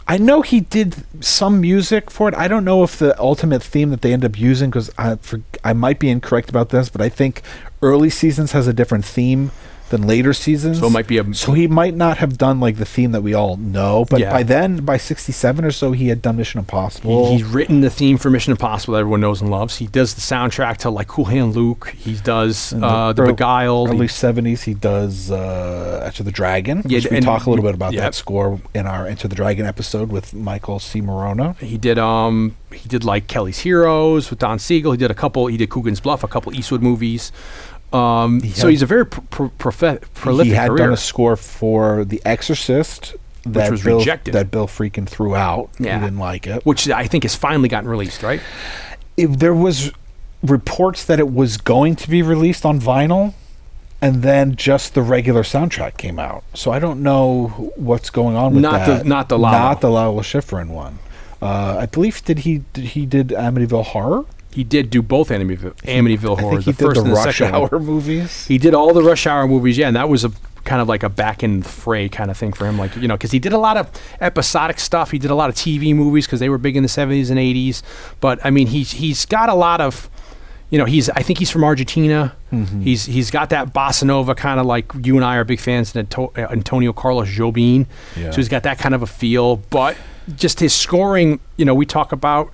[0.08, 2.34] I know he did some music for it.
[2.34, 5.40] I don't know if the ultimate theme that they end up using because I for,
[5.62, 7.42] I might be incorrect about this, but I think
[7.82, 9.50] early seasons has a different theme
[9.90, 10.78] than later seasons.
[10.78, 13.22] So it might be a- So he might not have done like the theme that
[13.22, 14.30] we all know, but Yeah.
[14.30, 17.30] by then, by '67 or so, he had done Mission Impossible.
[17.32, 19.78] He, he's written the theme for Mission Impossible that everyone knows and loves.
[19.78, 21.92] He does the soundtrack to like Cool Hand Luke.
[21.98, 23.88] He does uh, the early- Beguiled.
[23.90, 26.82] Early seventies, he does uh, Enter the Dragon.
[26.86, 28.02] Yeah, we talk a little bit about yeah.
[28.02, 31.00] that score in our Enter the Dragon episode with Michael C.
[31.00, 31.56] Morona.
[31.58, 34.92] He did um he did like Kelly's Heroes with Don Siegel.
[34.92, 35.48] He did a couple.
[35.48, 37.32] He did Coogan's Bluff, a couple Eastwood movies.
[37.92, 39.70] Um, so had- he's a very pro- pro-
[40.14, 40.84] prolific he had career.
[40.86, 44.34] done a score for The Exorcist that was Bill, rejected.
[44.34, 45.70] That Bill Friedkin threw out.
[45.78, 45.98] Yeah.
[45.98, 46.64] He didn't like it.
[46.64, 48.40] which I think has finally gotten released, right?
[49.16, 49.90] If there was
[50.42, 53.34] reports that it was going to be released on vinyl,
[54.02, 56.42] and then just the regular soundtrack came out.
[56.54, 59.06] So I don't know what's going on with Not the- that.
[59.06, 59.58] not the Lalo.
[59.58, 60.98] not the Lalo Schifrin one.
[61.42, 64.24] Uh, I believe did he did he did Amityville Horror?
[64.52, 67.54] He did do both Amityville, Amityville Horror, the first the and the Rush second.
[67.54, 68.46] Hour movies.
[68.46, 70.32] He did all the Rush Hour movies, yeah, and that was a
[70.64, 73.08] kind of like a back in the fray kind of thing for him, like you
[73.08, 75.10] know, because he did a lot of episodic stuff.
[75.10, 77.38] He did a lot of TV movies because they were big in the seventies and
[77.38, 77.82] eighties.
[78.20, 80.10] But I mean, he's he's got a lot of,
[80.70, 82.36] you know, he's I think he's from Argentina.
[82.52, 82.82] Mm-hmm.
[82.82, 85.94] He's he's got that bossa nova kind of like you and I are big fans
[85.94, 87.86] of uh, Antonio Carlos Jobim.
[88.16, 88.30] Yeah.
[88.30, 89.96] So he's got that kind of a feel, but
[90.36, 91.40] just his scoring.
[91.56, 92.50] You know, we talk about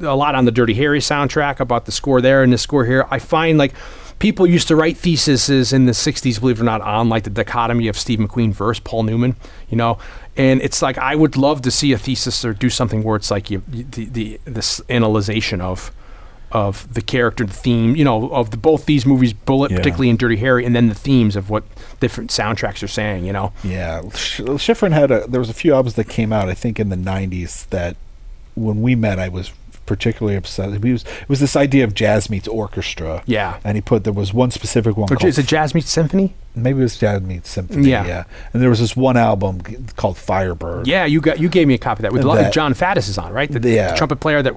[0.00, 3.06] a lot on the Dirty Harry soundtrack about the score there and the score here.
[3.10, 3.74] I find like
[4.18, 7.30] people used to write theses in the 60s, believe it or not, on like the
[7.30, 9.36] dichotomy of Steve McQueen versus Paul Newman,
[9.68, 9.98] you know?
[10.36, 13.30] And it's like I would love to see a thesis or do something where it's
[13.30, 15.92] like you, the, the this analyzation of
[16.52, 19.78] of the character, the theme, you know, of the, both these movies, Bullitt, Yeah.
[19.78, 21.64] particularly in Dirty Harry, and then the themes of what
[21.98, 23.52] different soundtracks are saying, you know?
[23.64, 25.26] Yeah, Sch- Schifrin had a.
[25.26, 27.96] There was a few albums that came out, I think, in the '90s that
[28.54, 29.50] when we met, I was
[29.86, 30.82] particularly obsessed.
[30.84, 33.22] He was it was this idea of jazz meets orchestra.
[33.26, 33.58] Yeah.
[33.64, 35.04] and he put there was one specific one.
[35.12, 36.34] Or called is it Jazz Meets Symphony?
[36.56, 37.90] maybe it was jazz meets symphony.
[37.90, 38.06] Yeah.
[38.06, 38.24] Yeah.
[38.52, 40.86] and there was this one album g- called Firebird.
[40.86, 42.74] Yeah, you got you gave me a copy of that with a lot- That- Jon
[42.74, 43.50] Faddis is on, right?
[43.50, 43.90] The, Yeah.
[43.90, 44.54] the trumpet player that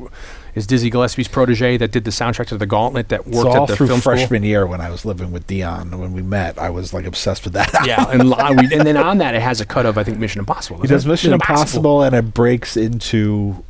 [0.53, 3.67] is Dizzy Gillespie's protege that did the soundtrack to the Gauntlet that worked all at
[3.69, 4.13] the through film school.
[4.15, 7.43] freshman year when I was living with Dion when we met, I was like obsessed
[7.45, 7.71] with that.
[7.85, 10.77] Yeah, and, and then on that it has a cut of I think Mission Impossible.
[10.81, 11.09] he doesn't does it?
[11.09, 13.63] Mission Impossible, and it breaks into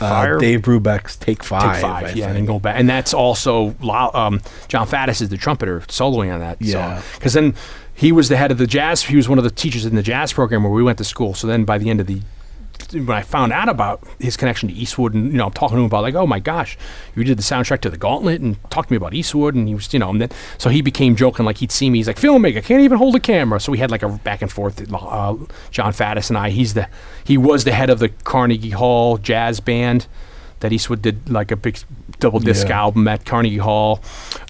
[0.00, 1.74] uh, Dave Brubeck's Take Five.
[1.74, 5.28] Take five, I yeah, and then go back, and that's also um, Jon Faddis is
[5.28, 7.02] the trumpeter soloing on that Yeah.
[7.14, 7.54] because then
[7.94, 9.02] he was the head of the jazz.
[9.04, 11.34] He was one of the teachers in the jazz program where we went to school.
[11.34, 12.20] So then by the end of the
[12.92, 15.80] when I found out about his connection to Eastwood, and you know, I'm talking to
[15.80, 16.76] him about like, oh my gosh,
[17.14, 19.74] you did the soundtrack to the Gauntlet, and talked to me about Eastwood, and he
[19.74, 21.98] was, you know, and then so he became joking like he'd see me.
[21.98, 23.60] He's like, filmmaker, can't even hold a camera.
[23.60, 24.80] So we had like a back and forth.
[24.92, 25.34] Uh,
[25.70, 26.50] Jon Faddis and I.
[26.50, 26.88] He's the
[27.24, 30.06] he was the head of the Carnegie Hall jazz band
[30.60, 31.78] that Eastwood did like a big
[32.20, 32.80] double disc Yeah.
[32.80, 34.00] album at Carnegie Hall.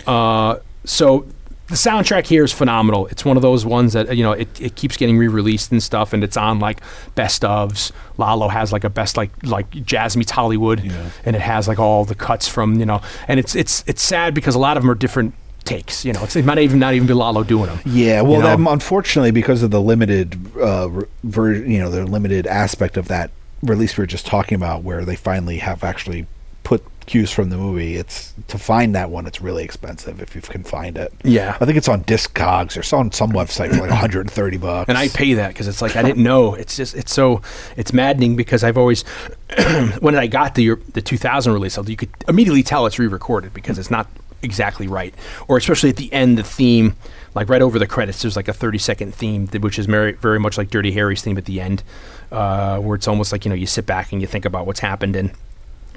[0.07, 1.27] Uh, so
[1.68, 3.07] the soundtrack here is phenomenal.
[3.07, 6.12] It's one of those ones that you know it, it keeps getting re-released and stuff,
[6.12, 6.81] and it's on like
[7.15, 7.91] best ofs.
[8.18, 11.10] Lalo has like a best like like jazz meets Hollywood, Yeah.
[11.25, 14.34] and it has like all the cuts from you know, and it's it's it's sad
[14.34, 15.34] because a lot of them are different
[15.65, 16.05] takes.
[16.05, 17.78] You know, it's, it might even not even be Lalo doing them.
[17.86, 18.57] Yeah, well, You know?
[18.65, 23.09] that, unfortunately, because of the limited, uh, re- ver- you know, the limited aspect of
[23.09, 23.31] that
[23.62, 26.26] release we were just talking about, where they finally have actually
[26.65, 27.97] put cues from the movie.
[27.97, 29.26] It's to find that one.
[29.26, 31.12] It's really expensive if you can find it.
[31.23, 31.57] Yeah.
[31.60, 34.89] I think it's on Discogs or on some website for like 130 bucks.
[34.89, 36.55] and I pay that because it's like I didn't know.
[36.55, 37.42] It's just it's so
[37.76, 39.02] it's maddening because I've always
[40.00, 43.91] when I got the the 2000 release, you could immediately tell it's re-recorded because it's
[43.91, 44.08] not
[44.42, 45.15] exactly right,
[45.49, 46.97] or especially at the end, the theme.
[47.34, 50.12] Like right over the credits, there's like a 30 second theme, th- which is very,
[50.12, 51.83] very much like Dirty Harry's theme at the end,
[52.31, 54.78] uh, where it's almost like you know you sit back and you think about what's
[54.81, 55.33] happened, and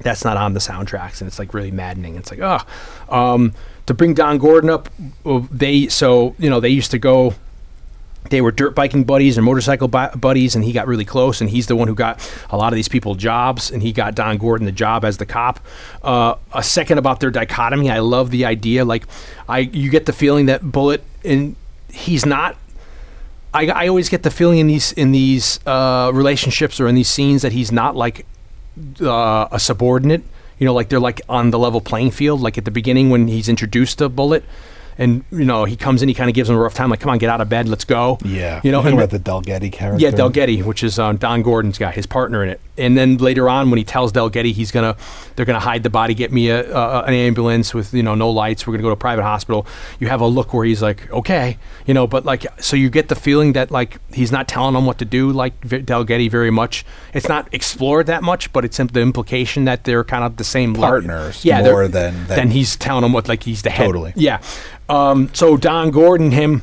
[0.01, 2.15] that's not on the soundtracks, and it's like really maddening.
[2.15, 2.59] It's like, oh,
[3.09, 3.53] um,
[3.85, 4.89] to bring Don Gordon up,
[5.51, 7.33] they so you know they used to go
[8.29, 11.41] they were dirt biking buddies and motorcycle bu- buddies, and he got really close.
[11.41, 12.19] And he's the one who got
[12.49, 15.25] a lot of these people jobs, and he got Don Gordon the job as the
[15.25, 15.59] cop.
[16.03, 18.85] Uh, a second about their dichotomy, I love the idea.
[18.85, 19.05] Like,
[19.47, 21.55] I you get the feeling that Bullitt and
[21.91, 22.57] he's not.
[23.53, 27.09] I, I always get the feeling in these in these uh, relationships or in these
[27.09, 28.25] scenes that he's not like
[29.01, 30.23] uh, a subordinate.
[30.59, 32.41] You know, like they're like on the level playing field.
[32.41, 34.43] Like at the beginning when he's introduced to Bullitt,
[34.97, 36.89] and you know he comes in, he kind of gives him a rough time.
[36.89, 38.17] Like, come on, get out of bed, let's go.
[38.25, 40.03] yeah, you know, and about the Delgetti character.
[40.03, 42.59] yeah, Del Getty, which is uh, Don Gordon's guy, his partner in it.
[42.77, 44.95] And then later on, when he tells Delgetti he's gonna,
[45.35, 48.29] they're gonna hide the body, get me a, a an ambulance with you know no
[48.29, 48.65] lights.
[48.67, 49.65] We're gonna go to a private hospital.
[49.99, 53.07] You have a look where he's like, okay, you know, but like, so you get
[53.09, 56.51] the feeling that like he's not telling them what to do, like V- Delgetti very
[56.51, 56.85] much.
[57.13, 60.73] It's not explored that much, but it's the implication that they're kind of the same
[60.73, 60.89] level.
[61.01, 63.85] Partners Yeah, more than- than- than he's telling them what like he's the head.
[63.85, 64.13] Totally.
[64.15, 64.41] Yeah.
[64.89, 66.61] Um, so Don Gordon, him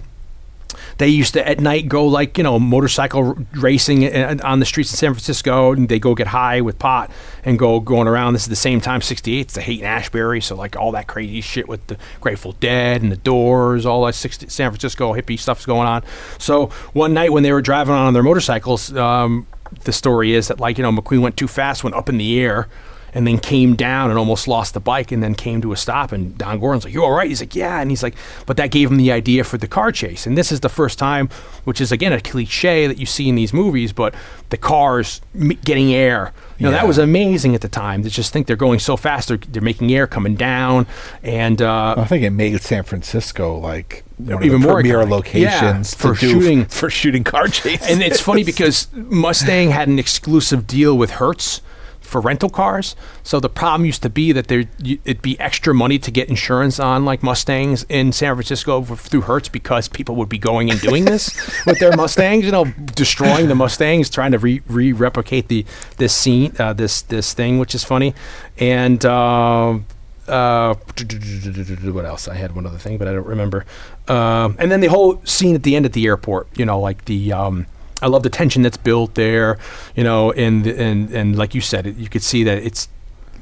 [0.98, 4.92] they used to at night go like you know motorcycle racing uh, on the streets
[4.92, 7.10] in San Francisco, and they go get high with pot
[7.44, 8.32] and go going around.
[8.34, 9.40] This is the same time '68.
[9.40, 13.02] It's the Haight and Ashbury, so like all that crazy shit with the Grateful Dead
[13.02, 16.02] and the Doors, all that 60, San Francisco hippie stuff's going on.
[16.39, 19.47] So one night when they were driving on their motorcycles, um,
[19.84, 22.40] the story is that like you know McQueen went too fast, went up in the
[22.40, 22.68] air
[23.15, 26.10] and then came down and almost lost the bike and then came to a stop
[26.12, 27.28] and Don Gordon's like, You all right?
[27.28, 29.93] He's like, Yeah and he's like, but that gave him the idea for the car
[29.93, 30.26] chase.
[30.26, 31.28] And this is the first time,
[31.65, 34.15] which is again a cliche that you see in these movies, but
[34.51, 36.33] the cars m- getting air.
[36.59, 38.02] You know, that was amazing at the time.
[38.02, 40.86] They just think they're going so fast, they're, they're making air coming down.
[41.23, 45.10] And uh, I think it made San Francisco like Even more premier iconic.
[45.10, 47.89] locations Yeah, for to shooting- for shooting car chases.
[47.91, 51.60] and it's funny because Mustang had an exclusive deal with Hertz
[52.05, 52.94] for rental cars.
[53.23, 56.78] So the problem used to be that there it'd be extra money to get insurance
[56.78, 61.07] on like Mustangs in San Francisco through Hertz because people would be going and doing
[61.07, 61.34] this
[61.66, 65.65] with their Mustangs, you know, destroying the Mustangs, trying to re, re- replicate the
[65.97, 68.15] this scene, uh, this this thing, which is funny,
[68.58, 69.05] and.
[69.05, 69.78] Uh,
[70.26, 72.28] uh, what else?
[72.28, 73.66] I had one other thing, but I don't remember.
[74.08, 77.05] Um, and then the whole scene at the end at the airport, you know, like
[77.05, 77.66] the um,
[78.05, 79.58] I love the tension that's built there,
[79.97, 82.86] you know, and and and like you said, it, you could see that it's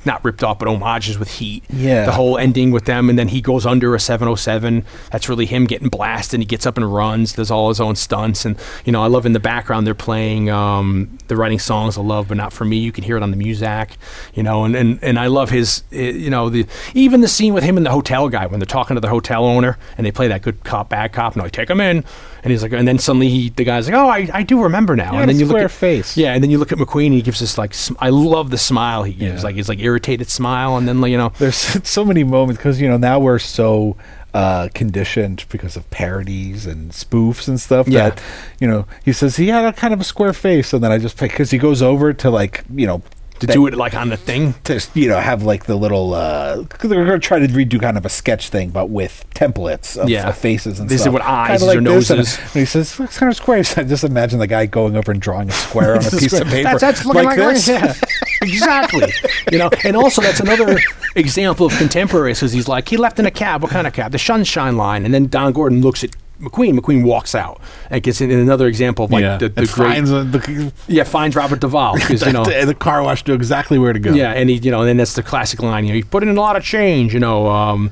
[0.05, 1.63] not ripped off, but homages with heat.
[1.71, 2.05] Yeah.
[2.07, 4.85] the whole ending with them, and then he goes under a 707.
[5.11, 6.35] That's really him getting blasted.
[6.35, 9.07] And he gets up and runs, does all his own stunts, and you know, I
[9.07, 12.65] love in the background they're playing, um, they're writing songs of love, but not for
[12.65, 12.77] me.
[12.79, 13.97] You can hear it on the music,
[14.35, 17.55] you know, and and, and I love his, eh, you know, the even the scene
[17.55, 20.11] with him and the hotel guy when they're talking to the hotel owner and they
[20.13, 22.05] play that good cop bad cop, and I take him in,
[22.45, 24.97] And he's like, and then suddenly he, the guy's like, oh, I, I do remember
[24.97, 25.13] now.
[25.13, 26.17] Yeah, and then you look at face.
[26.17, 28.51] Yeah, and then you look at McQueen, and he gives this like, sm- I love
[28.51, 29.47] the smile he gives, Yeah.
[29.49, 31.57] like it's like irritated smile, and then you know, There's
[31.89, 33.97] so many moments because you know now we're so
[34.35, 38.11] uh, conditioned because of parodies and spoofs and stuff Yeah.
[38.11, 38.23] that
[38.61, 40.97] you know he says he had a kind of a square face and then I
[40.99, 43.03] just because he goes over to like you know
[43.47, 44.55] to do it like on the thing.
[44.65, 48.05] to you know have like the little uh they're gonna try to redo kind of
[48.07, 50.29] a sketch thing but with templates of, Yeah.
[50.29, 52.39] of faces and This is what eyes Kinda or this, and- noses.
[52.39, 55.13] and he says looks kind of square so I just imagine the guy going over
[55.13, 57.95] and drawing a square on a piece of paper That's, that's looking like, this Yeah,
[58.43, 59.13] exactly.
[59.51, 60.79] you know, and also that's another
[61.17, 63.63] example of contemporaries because he's like, he left in a cab.
[63.63, 64.13] What kind of cab?
[64.13, 65.05] The Sunshine Line.
[65.05, 66.11] And then Don Gordon looks at
[66.43, 66.79] McQueen.
[66.79, 67.61] McQueen walks out.
[67.91, 69.75] And gets in, another example of like yeah the, the great.
[69.95, 72.45] finds uh, the, yeah, finds Robert Duvall because you know.
[72.45, 74.89] the, the car wash knew exactly where to go Yeah, and he, you know, and
[74.89, 75.85] then that's the classic line.
[75.85, 77.15] You know, he put in a lot of change.
[77.15, 77.91] You know, um,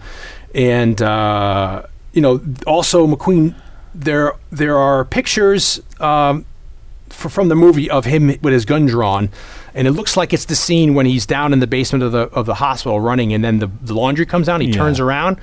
[0.55, 3.55] and uh, you know, also McQueen.
[3.93, 6.47] There, there are pictures um,
[7.11, 9.31] f- from the movie of him with his gun drawn,
[9.75, 12.21] and it looks like it's the scene when he's down in the basement of the
[12.31, 14.61] of the hospital running, and then the, the laundry comes down.
[14.61, 14.75] He Yeah.
[14.75, 15.39] turns around,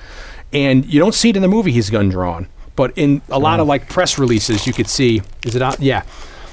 [0.50, 1.72] and you don't see it in the movie.
[1.72, 5.20] He's gun drawn, but in a lot of like press releases, you could see.
[5.44, 5.74] Is it on?
[5.80, 6.02] Yeah.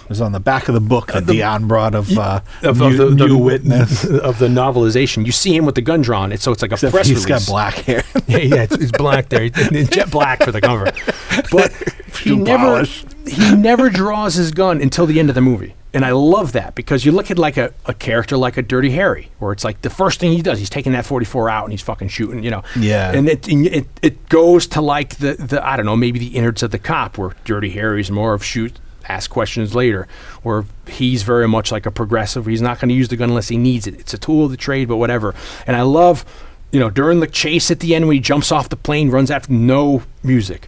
[0.03, 2.85] It was on the back of the book that Dion brought of, uh, Of, new,
[2.85, 4.03] of the, the new witness.
[4.29, 5.25] of the novelization.
[5.25, 6.31] You see him with the gun drawn.
[6.31, 7.45] It's so it's like a Except press he's release.
[7.45, 8.03] got black hair.
[8.27, 10.91] yeah, yeah, it's, it's black there, jet black for the cover.
[11.51, 11.71] But
[12.23, 13.05] he Shoe never polish.
[13.27, 16.75] he never draws his gun until the end of the movie, and I love that
[16.75, 19.82] because you look at like a, a character like a Dirty Harry, where it's like
[19.82, 22.43] the first thing he does, he's taking that forty four out and he's fucking shooting,
[22.43, 22.64] you know.
[22.77, 23.11] Yeah.
[23.14, 26.35] and it and it it goes to like the the I don't know maybe the
[26.35, 28.80] innards of the cop, where Dirty Harry's more of shoot.
[29.07, 30.07] Ask questions later,
[30.43, 32.45] where he's very much like a progressive.
[32.45, 33.99] He's not going to use the gun unless he needs it.
[33.99, 35.33] It's a tool of the trade, but whatever.
[35.65, 36.25] And I love
[36.72, 39.32] you know, during the chase at the end when he jumps off the plane, runs
[39.32, 40.67] after no music.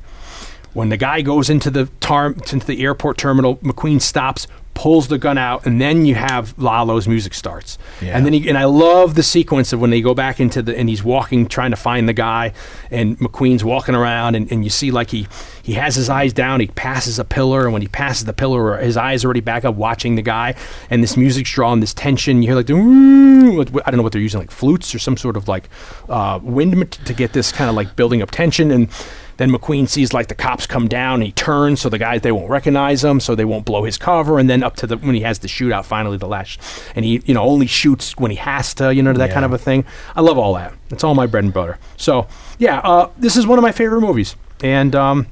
[0.74, 4.48] When the guy goes into the tar- into the airport terminal, McQueen stops,
[4.78, 7.80] pulls the gun out, and then you have Lalo's music starts.
[8.00, 8.16] Yeah.
[8.16, 10.78] And then he, and I love the sequence of when they go back into the
[10.78, 12.54] and he's walking trying to find the guy,
[12.92, 15.28] and McQueen's walking around, and, and you see like he
[15.64, 18.78] he has his eyes down, he passes a pillar, and when he passes the pillar,
[18.78, 20.54] his eyes are already back up watching the guy,
[20.92, 22.44] and this music's drawing this tension.
[22.44, 24.94] You hear like the "Woo," what- what- I don't know what they're using, like flutes
[24.94, 25.70] or some sort of like
[26.08, 28.90] uh, wind to get this kind of like building up tension and.
[29.38, 32.32] Then McQueen sees like the cops come down, and he turns so the guys they
[32.32, 34.40] won't recognize him, so they won't blow his cover.
[34.40, 36.60] And then up to the when he has the shootout, finally the last,
[36.96, 39.54] and he you know only shoots when he has to, you know that kind of
[39.54, 39.86] a thing.
[40.16, 40.74] I love all that.
[40.90, 41.78] It's all my bread and butter.
[41.98, 45.28] So yeah, uh, this is one of my favorite movies, and um,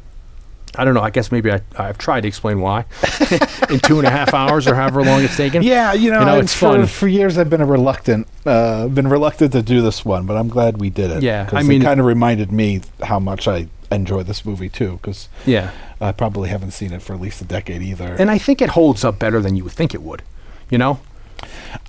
[0.78, 1.02] I don't know.
[1.02, 2.86] I guess maybe I, I've tried to explain why
[3.70, 5.64] in two and a half hours or however long it's taken.
[5.64, 6.88] Yeah, you know, You know, it's for, fun.
[6.88, 10.50] For years, I've been a reluctant, uh, been reluctant to do this one, but I'm
[10.50, 11.24] glad we did it.
[11.24, 14.94] Yeah, I mean- it kind of reminded me how much I enjoy this movie too,
[15.02, 15.72] because yeah.
[16.02, 18.16] I probably haven't seen it for at least a decade either.
[18.20, 20.22] And I think it holds up better than you would think it would.
[20.70, 21.00] You know?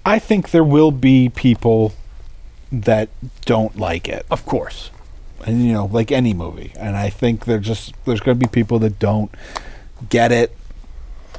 [0.04, 1.92] I think there will be people
[2.72, 3.08] that
[3.44, 4.90] don't like it, Of course.
[5.46, 6.72] and you know, like any movie.
[6.78, 9.30] And I think there just there's going to be people that don't
[10.08, 10.56] get it.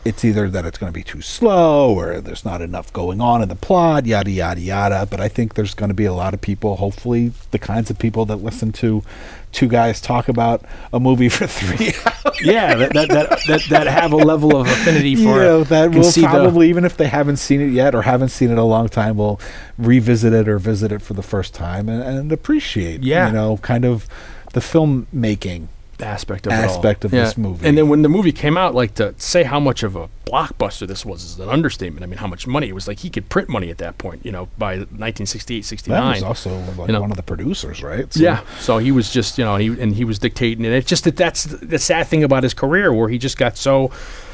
[0.08, 3.42] It's either that it's going to be too slow or there's not enough going on
[3.42, 5.06] in the plot, yada yada yada.
[5.10, 8.00] But I think there's going to be a lot of people, hopefully, the kinds of
[8.00, 9.04] people that listen to
[9.52, 10.64] two guys talk about
[10.94, 12.42] a movie for three hours.
[12.42, 15.70] Yeah, that that, that, that that have a level of affinity for you know, it.
[15.70, 18.52] that will see the- probably, even if they haven't seen it yet or haven't seen
[18.52, 19.40] it a long time, will
[19.78, 23.28] revisit it or visit it for the first time and, and appreciate, Yeah.
[23.28, 24.08] you know, kind of
[24.54, 25.68] the filmmaking.
[26.00, 27.20] Aspect of aspect it of all.
[27.22, 27.68] this movie.
[27.68, 30.86] And then when the movie came out, like to say how much of a blockbuster
[30.88, 32.04] this was is an understatement.
[32.04, 34.24] I mean, how much money it was like he could print money at that point.
[34.26, 36.14] You know, by 1968, That 69.
[36.16, 37.02] was also like you know.
[37.02, 38.12] one of the producers, right?
[38.14, 40.74] So- Yeah, so he was just you know, and he and he was dictating, and
[40.76, 43.90] it's just that that's the sad thing about his career, where he just got so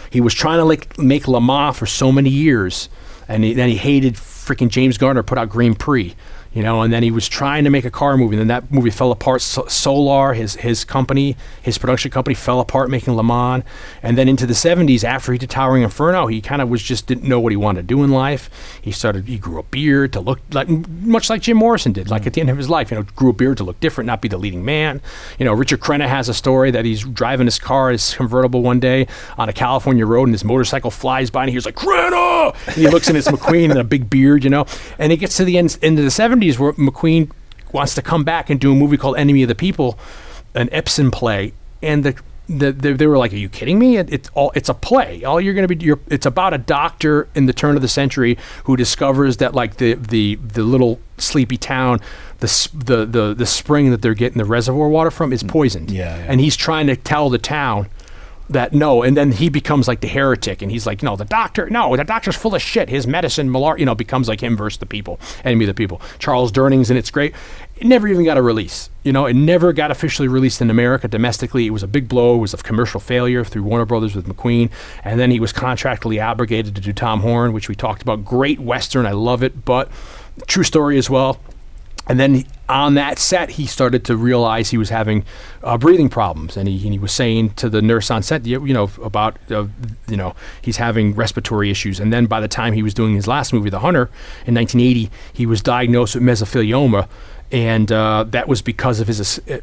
[0.09, 2.89] he was trying to like make Le Mans for so many years,
[3.27, 6.13] and he, then he hated freaking James Garner put out Grand Prix,
[6.53, 8.71] you know, and then he was trying to make a car movie, and then that
[8.71, 9.41] movie fell apart.
[9.41, 13.63] So, Solar, his his company, his production company, fell apart making Le Mans,
[14.03, 17.07] and then into the '70s, after he did Towering Inferno, he kind of was just
[17.07, 18.49] didn't know what he wanted to do in life.
[18.81, 22.27] He started he grew a beard to look like much like Jim Morrison did, like
[22.27, 24.21] at the end of his life, you know, grew a beard to look different, not
[24.21, 25.01] be the leading man.
[25.39, 28.79] You know, Richard Crenna has a story that he's driving his car, his convertible, one
[28.79, 29.07] day
[29.37, 32.87] on a California road, and his motorcycle flies by, and he's like Crenna, and he
[32.87, 34.65] looks and it's McQueen and a big beard, you know,
[34.99, 37.31] and it gets to the end into the '70s where McQueen
[37.71, 39.97] wants to come back and do a movie called Enemy of the People,
[40.53, 42.15] an Ibsen play, and the.
[42.49, 43.95] The, they, they were like, "Are you kidding me?
[43.95, 45.23] It, it's all it's a play.
[45.23, 48.37] All you're going to be it's about a doctor in the turn of the century
[48.65, 52.01] who discovers that like the the the little sleepy town,
[52.39, 55.47] the the the, the spring that they're getting the reservoir water from is mm.
[55.47, 55.89] poisoned.
[55.89, 56.25] Yeah, yeah.
[56.27, 57.87] and he's trying to tell the town
[58.49, 61.69] that no, and then he becomes like the heretic, and he's like, no, the doctor,
[61.69, 62.89] no, the doctor's full of shit.
[62.89, 66.01] His medicine, malar, you know, becomes like him versus the people, enemy of the people.
[66.19, 67.33] Charles Durning's, and it's great.
[67.77, 68.89] It never even got a release.
[69.03, 71.65] You know, it never got officially released in America domestically.
[71.65, 72.35] It was a big blow.
[72.35, 74.69] It was a commercial failure through Warner Brothers with McQueen,
[75.03, 78.23] and then he was contractually obligated to do Tom Horn, which we talked about.
[78.23, 79.89] Great western, I love it, but
[80.47, 81.39] true story as well.
[82.07, 85.23] And then on that set, he started to realize he was having
[85.63, 88.65] uh, breathing problems, and he, and he was saying to the nurse on set, you,
[88.65, 89.67] you know, about uh,
[90.09, 91.99] you know he's having respiratory issues.
[91.99, 94.09] And then by the time he was doing his last movie, The Hunter,
[94.45, 97.07] in 1980, he was diagnosed with mesothelioma,
[97.53, 99.39] and uh, that was because of his.
[99.47, 99.59] uh,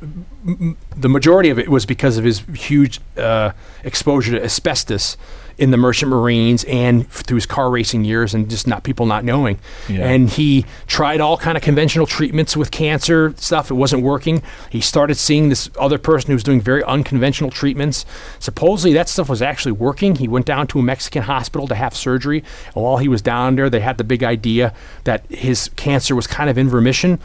[0.96, 3.50] the majority of it was because of his huge uh,
[3.82, 5.16] exposure to asbestos
[5.58, 9.06] in the merchant marines and f- through his car racing years and just not people
[9.06, 9.58] not knowing.
[9.88, 10.08] Yeah.
[10.08, 13.70] and he tried all kind of conventional treatments with cancer stuff.
[13.72, 14.40] It wasn't working.
[14.70, 18.06] He started seeing this other person who was doing very unconventional treatments.
[18.38, 20.14] Supposedly that stuff was actually working.
[20.14, 22.44] He went down to a mexican hospital to have surgery.
[22.74, 24.72] And while he was down there they had the big idea
[25.04, 27.18] that his cancer was kind of in remission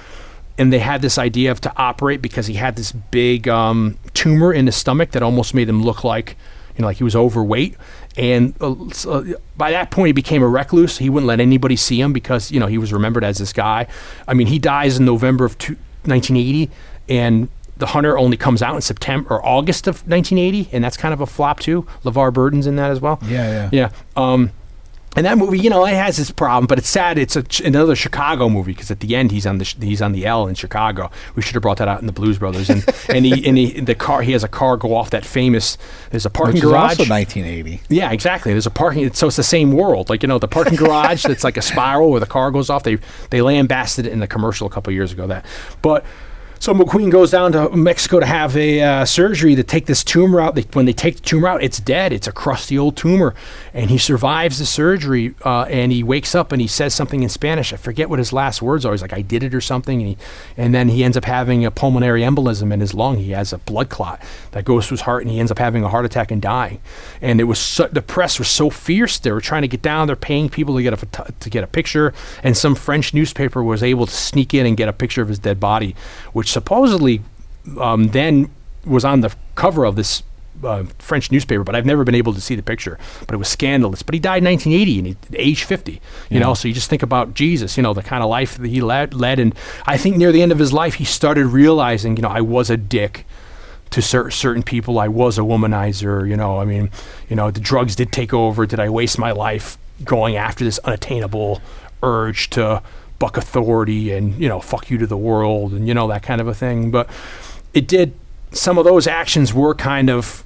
[0.57, 4.53] and they had this idea of to operate because he had this big um, tumor
[4.53, 6.37] in his stomach that almost made him look like
[6.75, 7.75] you know like he was overweight.
[8.17, 9.25] And uh, so
[9.57, 10.97] by that point he became a recluse.
[10.97, 13.87] He wouldn't let anybody see him because you know he was remembered as this guy.
[14.27, 16.71] I mean he dies in november of two, 1980
[17.09, 21.13] and the hunter only comes out in september or august of 1980 and that's kind
[21.13, 21.85] of a flop too.
[22.03, 23.19] Levar burton's in that as well.
[23.25, 23.69] Yeah, yeah.
[23.71, 24.51] yeah um,
[25.15, 27.17] and that movie, you know, it has its problem, but it's sad.
[27.17, 30.01] It's a, ch- another Chicago movie because at the end he's on the sh- he's
[30.01, 31.09] on the L in Chicago.
[31.35, 32.69] We should have brought that out in the Blues Brothers.
[32.69, 35.77] And and he and he, the car he has a car go off that famous.
[36.11, 36.99] There's a parking Which garage.
[36.99, 37.81] also 1980.
[37.89, 38.51] Yeah, exactly.
[38.51, 39.11] There's a parking.
[39.13, 40.09] So it's the same world.
[40.09, 42.83] Like you know, the parking garage that's like a spiral where the car goes off.
[42.83, 42.97] They
[43.29, 45.27] they lambasted it in the commercial a couple years ago.
[45.27, 45.45] That,
[45.81, 46.05] but
[46.65, 50.41] so McQueen goes down to Mexico to have a uh, surgery to take this tumor
[50.41, 50.55] out.
[50.55, 52.11] They, when they take the tumor out, it's dead.
[52.11, 53.35] It's a crusty old tumor,
[53.71, 55.35] and he survives the surgery.
[55.45, 57.71] Uh, and he wakes up and he says something in Spanish.
[57.71, 58.93] I forget what his last words are.
[58.93, 60.01] He's like, "I did it" or something.
[60.01, 60.17] And he,
[60.57, 63.17] and then he ends up having a pulmonary embolism in his lung.
[63.17, 64.19] He has a blood clot
[64.49, 66.79] that goes to his heart, and he ends up having a heart attack and dying.
[67.21, 69.19] And it was so, the press was so fierce.
[69.19, 70.07] They were trying to get down.
[70.07, 72.11] They're paying people to get a to get a picture,
[72.41, 75.37] and some French newspaper was able to sneak in and get a picture of his
[75.37, 75.95] dead body,
[76.33, 77.21] which supposedly
[77.81, 78.49] um, then
[78.85, 80.23] was on the cover of this.
[80.63, 82.97] Uh, French newspaper, but I've never been able to see the picture.
[83.27, 84.01] But it was scandalous.
[84.01, 86.01] But he died in 1980 and he age 50.
[86.29, 87.75] You know, so you just think about Jesus.
[87.75, 89.53] You know, the kind of life that he led, led, and
[89.85, 92.69] I think near the end of his life, he started realizing, you know, I was
[92.69, 93.25] a dick
[93.89, 94.97] to cer- certain people.
[94.97, 96.27] I was a womanizer.
[96.27, 96.89] You know, I mean,
[97.27, 98.65] you know, the drugs did take over.
[98.65, 101.61] Did I waste my life going after this unattainable
[102.01, 102.81] urge to
[103.19, 106.41] buck authority and you know, fuck you to the world and you know that kind
[106.41, 106.91] of a thing?
[106.91, 107.09] But
[107.73, 108.13] it did.
[108.51, 110.43] Some of those actions were kind of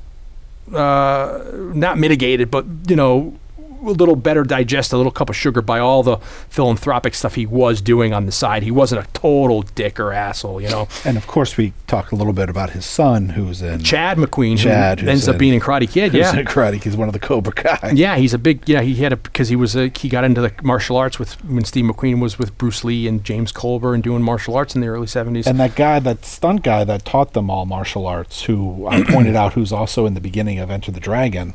[0.73, 3.38] uh, not mitigated, but you know,
[3.81, 6.17] a little better digest, a little cup of sugar by all the
[6.49, 8.63] philanthropic stuff he was doing on the side.
[8.63, 10.87] He wasn't a total dick or asshole, you know.
[11.05, 14.57] And of course, we talked a little bit about his son, who's in Chad McQueen,
[14.57, 16.13] Chad, ends up being in Karate Kid.
[16.13, 16.81] Yeah, in karate.
[16.83, 17.91] He's one of the Cobra Kai.
[17.95, 18.67] yeah, he's a big.
[18.67, 21.33] Yeah, he had a because he was a he got into the martial arts with
[21.45, 24.81] when Steve McQueen was with Bruce Lee and James Coburn and doing martial arts in
[24.81, 25.47] the early seventies.
[25.47, 29.35] And that guy, that stunt guy that taught them all martial arts, who I pointed
[29.37, 31.53] out, who's also in the beginning of Enter the Dragon,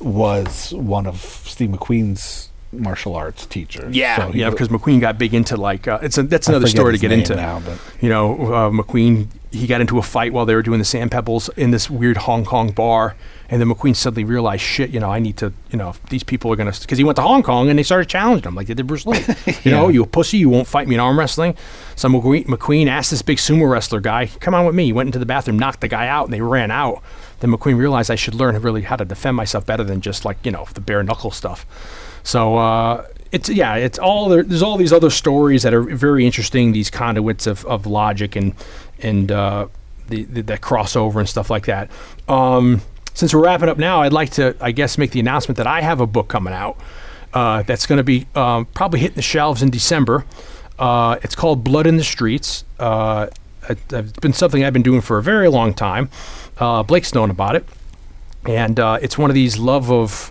[0.00, 3.94] was one of Steve McQueen's martial arts teachers.
[3.96, 6.92] Yeah, So yeah, because McQueen got big into like uh, it's a, that's another story
[6.92, 7.34] to get into.
[7.34, 10.78] now, but- you know, uh, McQueen he got into a fight while they were doing
[10.78, 13.16] the sand pebbles in this weird Hong Kong bar,
[13.50, 16.52] and then McQueen suddenly realized, shit, you know, I need to, you know, these people
[16.52, 18.74] are gonna because he went to Hong Kong and they started challenging him like they
[18.74, 19.24] did Bruce Lee.
[19.64, 21.56] You know, you a pussy, you won't fight me in arm wrestling.
[21.96, 24.86] So McQueen, McQueen asked this big sumo wrestler guy, come on with me.
[24.86, 27.02] He went into the bathroom, knocked the guy out, and they ran out.
[27.40, 30.38] Then McQueen realized I should learn really how to defend myself better than just like
[30.44, 31.66] you know the bare knuckle stuff.
[32.22, 36.24] So uh, it's yeah, it's all there, there's all these other stories that are very
[36.24, 36.72] interesting.
[36.72, 38.54] These conduits of, of logic and
[39.00, 39.66] and uh,
[40.08, 41.90] the, the that crossover and stuff like that.
[42.28, 42.82] Um,
[43.20, 45.82] since we're wrapping up now, I'd like to I guess make the announcement that I
[45.82, 46.78] have a book coming out
[47.34, 50.24] uh, that's going to be um, probably hitting the shelves in December.
[50.78, 52.64] Uh, it's called Blood in the Streets.
[52.78, 53.26] Uh,
[53.68, 56.08] it, it's been something I've been doing for a very long time.
[56.56, 57.66] Uh, Blake's known about it,
[58.46, 60.30] and uh, it's one of these love of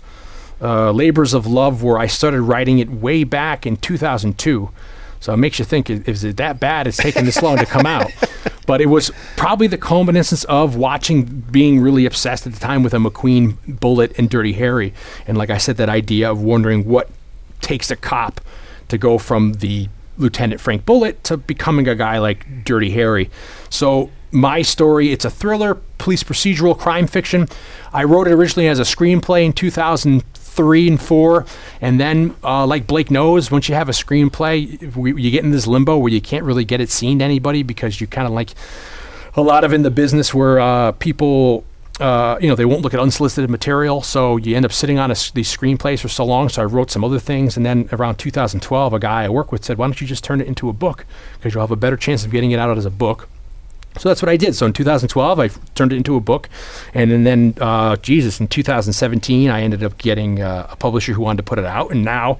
[0.60, 4.72] uh, labors of love where I started writing it way back in 2002.
[5.20, 6.88] So it makes you think, is it that bad?
[6.88, 8.12] It's taken this long to come out.
[8.66, 12.94] But it was probably the culminance of watching, being really obsessed at the time with
[12.94, 14.94] a McQueen Bullitt and Dirty Harry.
[15.26, 17.10] And like I said, that idea of wondering what
[17.62, 18.40] takes a cop
[18.90, 19.90] to go from the
[20.20, 23.32] Lieutenant Frank Bullitt to becoming a guy like Dirty Harry.
[23.72, 25.12] So my story.
[25.12, 27.48] It's a thriller, police procedural, crime fiction.
[27.94, 29.54] I wrote it originally as a screenplay in
[30.60, 31.46] 2003 and four,
[31.82, 35.52] and then uh, like Blake knows, once you have a screenplay, we, you get in
[35.52, 38.34] this limbo where you can't really get it seen to anybody because you kind of
[38.34, 38.52] like
[39.36, 41.64] a lot of in the business where uh, people
[42.00, 45.12] uh, you know, they won't look at unsolicited material, so you end up sitting on
[45.12, 46.48] a these screenplays for so long.
[46.48, 49.66] So I wrote some other things, and then around 2012, a guy I work with
[49.66, 51.06] said, "Why don't you just turn it into a book?
[51.38, 53.28] Because you'll have a better chance of getting it out as a book."
[54.00, 54.56] So that's what I did.
[54.56, 56.50] So in 2012, I turned it into a book,
[56.94, 61.22] and then, then uh, Jesus, in 2017, I ended up getting uh, a publisher who
[61.22, 62.40] wanted to put it out, and now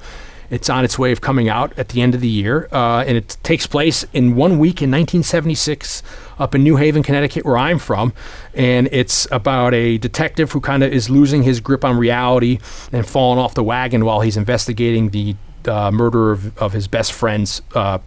[0.50, 3.18] it's on its way of coming out at the end of the year, uh, and
[3.18, 6.02] it takes place in one week in 1976
[6.40, 8.14] up in New Haven, Connecticut, where I'm from.
[8.54, 12.60] And it's about a detective who kind of is losing his grip on reality
[12.92, 15.36] and falling off the wagon while he's investigating the
[15.68, 18.00] uh, murder of, of his best friend's uh,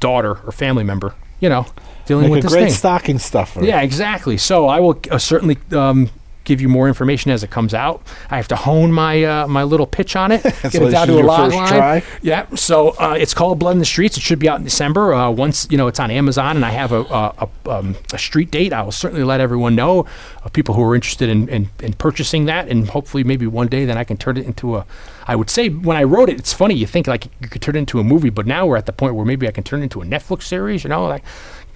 [0.00, 1.14] daughter or family member.
[1.40, 1.66] You know,
[2.06, 2.72] dealing Like with a this great thing.
[2.72, 3.64] stocking stuffer.
[3.64, 4.36] Yeah, exactly.
[4.36, 6.10] So I will uh, certainly um,
[6.44, 8.02] give you more information as it comes out.
[8.28, 11.18] I have to hone my uh, my little pitch on it, get it down to
[11.18, 11.68] a do log first line.
[11.68, 12.02] try.
[12.20, 12.46] Yeah.
[12.56, 14.16] So uh, it's called Blood in the Streets.
[14.16, 15.14] It should be out in December.
[15.14, 18.18] Uh, once you know it's on Amazon, and I have a a, a, um, a
[18.18, 20.04] street date, I will certainly let everyone know
[20.42, 23.84] of people who are interested in, in in purchasing that, and hopefully maybe one day
[23.84, 24.84] then I can turn it into a.
[25.24, 26.74] I would say when I wrote it, it's funny.
[26.74, 28.92] You think like you could turn it into a movie, but now we're at the
[28.92, 30.82] point where maybe I can turn it into a Netflix series.
[30.82, 31.22] You know, like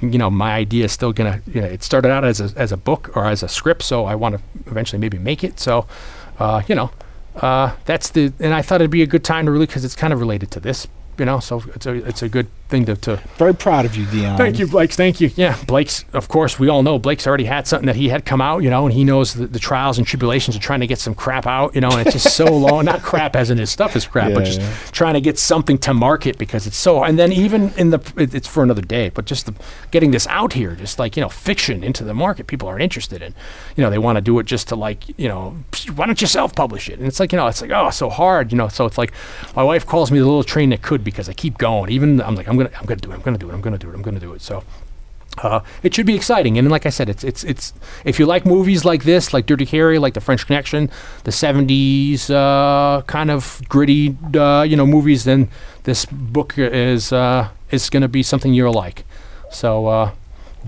[0.00, 1.40] you know, my idea is still gonna.
[1.46, 4.04] You know, it started out as a as a book or as a script, so
[4.04, 5.58] I want to eventually maybe make it.
[5.58, 5.86] So,
[6.38, 6.90] uh, you know,
[7.36, 8.32] uh, that's the.
[8.38, 10.50] And I thought it'd be a good time to really because it's kind of related
[10.52, 10.86] to this.
[11.18, 14.06] You know, so it's a it's a good thing to, to Very proud of you,
[14.06, 14.36] Dion.
[14.36, 14.92] Thank you, Blake.
[14.92, 15.30] Thank you.
[15.36, 18.40] Yeah, Blake's, of course, we all know Blake's already had something that he had come
[18.40, 20.98] out, you know, and he knows the, the trials and tribulations of trying to get
[20.98, 22.84] some crap out, you know, and it's just so long.
[22.84, 24.76] Not crap as in his stuff is crap, but just yeah.
[24.90, 27.04] trying to get something to market because it's so.
[27.04, 29.54] And then even in the, it, it's for another day, but just the,
[29.90, 33.22] getting this out here, just like, you know, fiction into the market, people aren't interested
[33.22, 33.34] in.
[33.76, 35.56] You know, they want to do it just to like, you know,
[35.94, 36.98] why don't you self publish it?
[36.98, 38.68] And it's like, you know, it's like, oh, so hard, you know.
[38.68, 39.12] So it's like,
[39.54, 41.90] my wife calls me the little train that could because I keep going.
[41.90, 43.14] Even I'm like, I'm gonna, I'm gonna do it.
[43.14, 43.54] I'm gonna do it.
[43.54, 43.94] I'm gonna do it.
[43.94, 44.42] I'm gonna do it.
[44.42, 44.62] So.
[45.38, 47.74] Uh, it should be exciting, and like I said, it's it's it's
[48.06, 50.88] if you like movies like this, like Dirty Harry, like The French Connection,
[51.24, 55.50] the '70s uh, kind of gritty, uh, you know, movies, then
[55.82, 59.04] this book is uh, is going to be something you'll like.
[59.50, 60.12] So uh,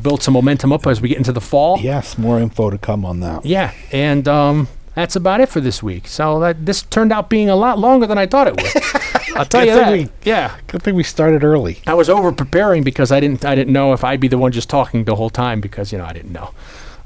[0.03, 1.81] build some momentum up as we get into the fall.
[1.81, 3.47] Yes, more info to come on that.
[3.47, 6.09] Yeah, and um, that's about it for this week.
[6.09, 8.83] So that this turned out being a lot longer than I thought it would.
[9.39, 9.93] I'll tell you that.
[9.93, 11.79] thing yeah, Good thing we started early.
[11.87, 14.53] I was over preparing because I didn't I didn't know if I'd be the one
[14.53, 16.53] just talking the whole time because you know I didn't know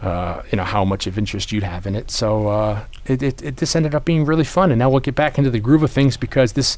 [0.03, 2.11] uh, you know how much of interest you'd have in it.
[2.11, 5.15] So uh, it, it, it this ended up being really fun, and now we'll get
[5.15, 6.77] back into the groove of things because this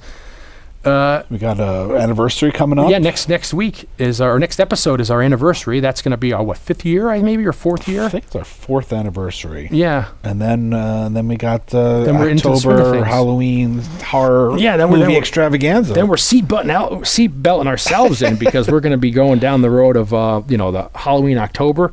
[0.87, 2.91] uh, We got a anniversary coming up.
[2.91, 5.81] yeah next next week is our next episode is our anniversary.
[5.81, 8.05] That's going to be our what fifth year I maybe or fourth year.
[8.05, 9.69] I think it's our fourth anniversary.
[9.73, 10.09] Yeah.
[10.23, 13.05] And then uh, then we got uh, Then we're into the October.
[13.05, 15.93] Halloween horror Yeah, then we're- movie then we're- extravaganza.
[15.95, 19.39] Then we're seat button out, seat belting ourselves in because we're going to be going
[19.39, 21.93] down the road of uh, you know the Halloween October.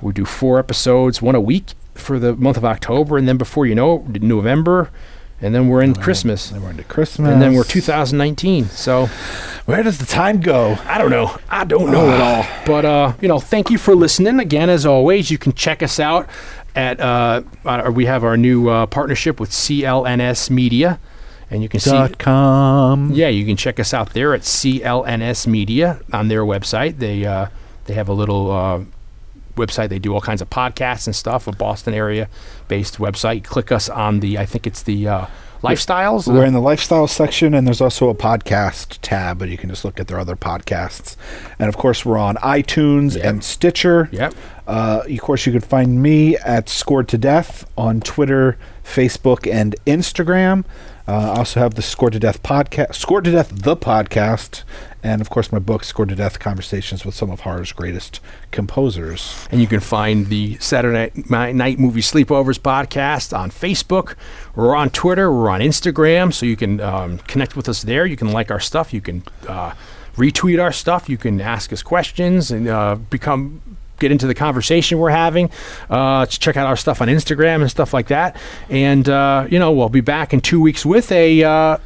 [0.00, 3.66] We do four episodes, one a week for the month of October, and then before
[3.66, 4.90] you know it, November,
[5.42, 7.30] and then we're in Christmas, then we're into Christmas.
[7.32, 8.66] and then we're 2019.
[8.66, 9.06] So
[9.66, 10.78] Where does the time go?
[10.86, 11.36] I don't know.
[11.50, 12.46] I don't know at all.
[12.66, 14.40] But uh, you know, thank you for listening.
[14.40, 16.28] Again, as always, you can check us out
[16.74, 17.42] at uh,
[17.92, 20.98] we have our new uh, partnership with CLNS Media,
[21.50, 23.10] and you can see Dot com.
[23.12, 26.98] yeah, you can check us out there at CLNS Media on their website.
[26.98, 27.46] They uh,
[27.84, 28.80] they have a little uh,
[29.56, 29.88] website.
[29.88, 31.46] They do all kinds of podcasts and stuff.
[31.46, 32.28] A Boston area
[32.68, 33.44] based website.
[33.44, 35.26] Click us on the I think it's the uh,
[35.62, 36.26] lifestyles.
[36.32, 39.84] We're in the lifestyle section, and there's also a podcast tab, but you can just
[39.84, 41.16] look at their other podcasts.
[41.58, 43.24] And of course, we're on iTunes Yep.
[43.24, 44.08] and Stitcher.
[44.12, 44.34] Yep.
[44.66, 49.74] Uh, of course, you can find me at Scored to Death on Twitter, Facebook, and
[49.86, 50.64] Instagram.
[51.06, 54.62] Uh, I also have the Scored to Death podcast, Scored to Death the podcast,
[55.02, 58.20] and of course my book, Scored to Death: Conversations with Some of Horror's Greatest
[58.52, 59.46] Composers.
[59.50, 64.14] And you can find the Saturday Night Movie Sleepovers podcast on Facebook.
[64.54, 65.32] We're on Twitter.
[65.32, 66.32] We're on Instagram.
[66.32, 68.06] So you can um, connect with us there.
[68.06, 68.92] You can like our stuff.
[68.94, 69.74] You can uh,
[70.16, 71.08] retweet our stuff.
[71.08, 73.60] You can ask us questions and uh, become
[74.02, 75.50] get into the conversation we're having.
[75.88, 78.36] Uh, check out our stuff on Instagram and stuff like that.
[78.68, 81.42] And uh, you know, we'll be back in two weeks with a.
[81.42, 81.78] Uh, uh,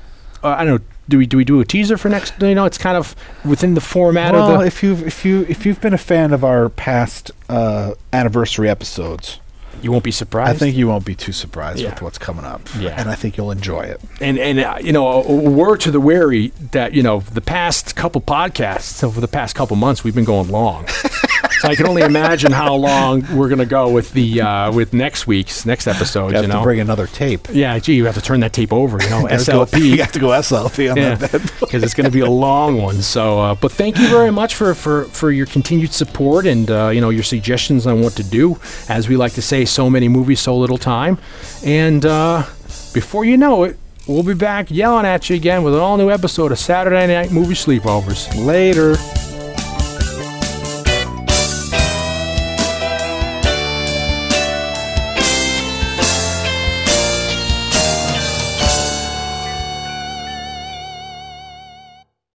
[0.43, 0.86] I don't know.
[1.09, 2.35] Do we do we do a teaser for next?
[2.43, 3.15] You know, it's kind of
[3.45, 4.67] within the format Well, of the.
[4.67, 9.39] if you've if you if you've been a fan of our past uh, anniversary episodes,
[9.83, 10.51] you won't be surprised.
[10.57, 11.91] I think you won't be too surprised Yeah.
[11.91, 12.62] with what's coming up.
[12.78, 12.99] Yeah.
[13.01, 14.01] and I think you'll enjoy it.
[14.20, 17.41] and and uh, you know a, a word to the wary that you know the
[17.41, 20.86] past couple podcasts over the past couple months we've been going long
[21.60, 25.26] so I can only imagine how long we're gonna go with the uh, with next
[25.26, 26.28] week's next episode.
[26.28, 27.49] You have you know, to bring another tape.
[27.52, 29.02] yeah, gee, you have to turn that tape over.
[29.02, 29.81] You know, SLP.
[29.97, 31.52] You have to go SLP on Yeah, that.
[31.60, 33.01] because it's going to be a long one.
[33.02, 36.89] So, uh, but thank you very much for, for, for your continued support and uh,
[36.89, 38.59] you know your suggestions on what to do.
[38.89, 41.18] As we like to say, so many movies, so little time.
[41.65, 42.43] And uh,
[42.93, 46.10] before you know it, we'll be back yelling at you again with an all new
[46.10, 48.28] episode of Saturday Night Movie Sleepovers.
[48.44, 48.97] Later.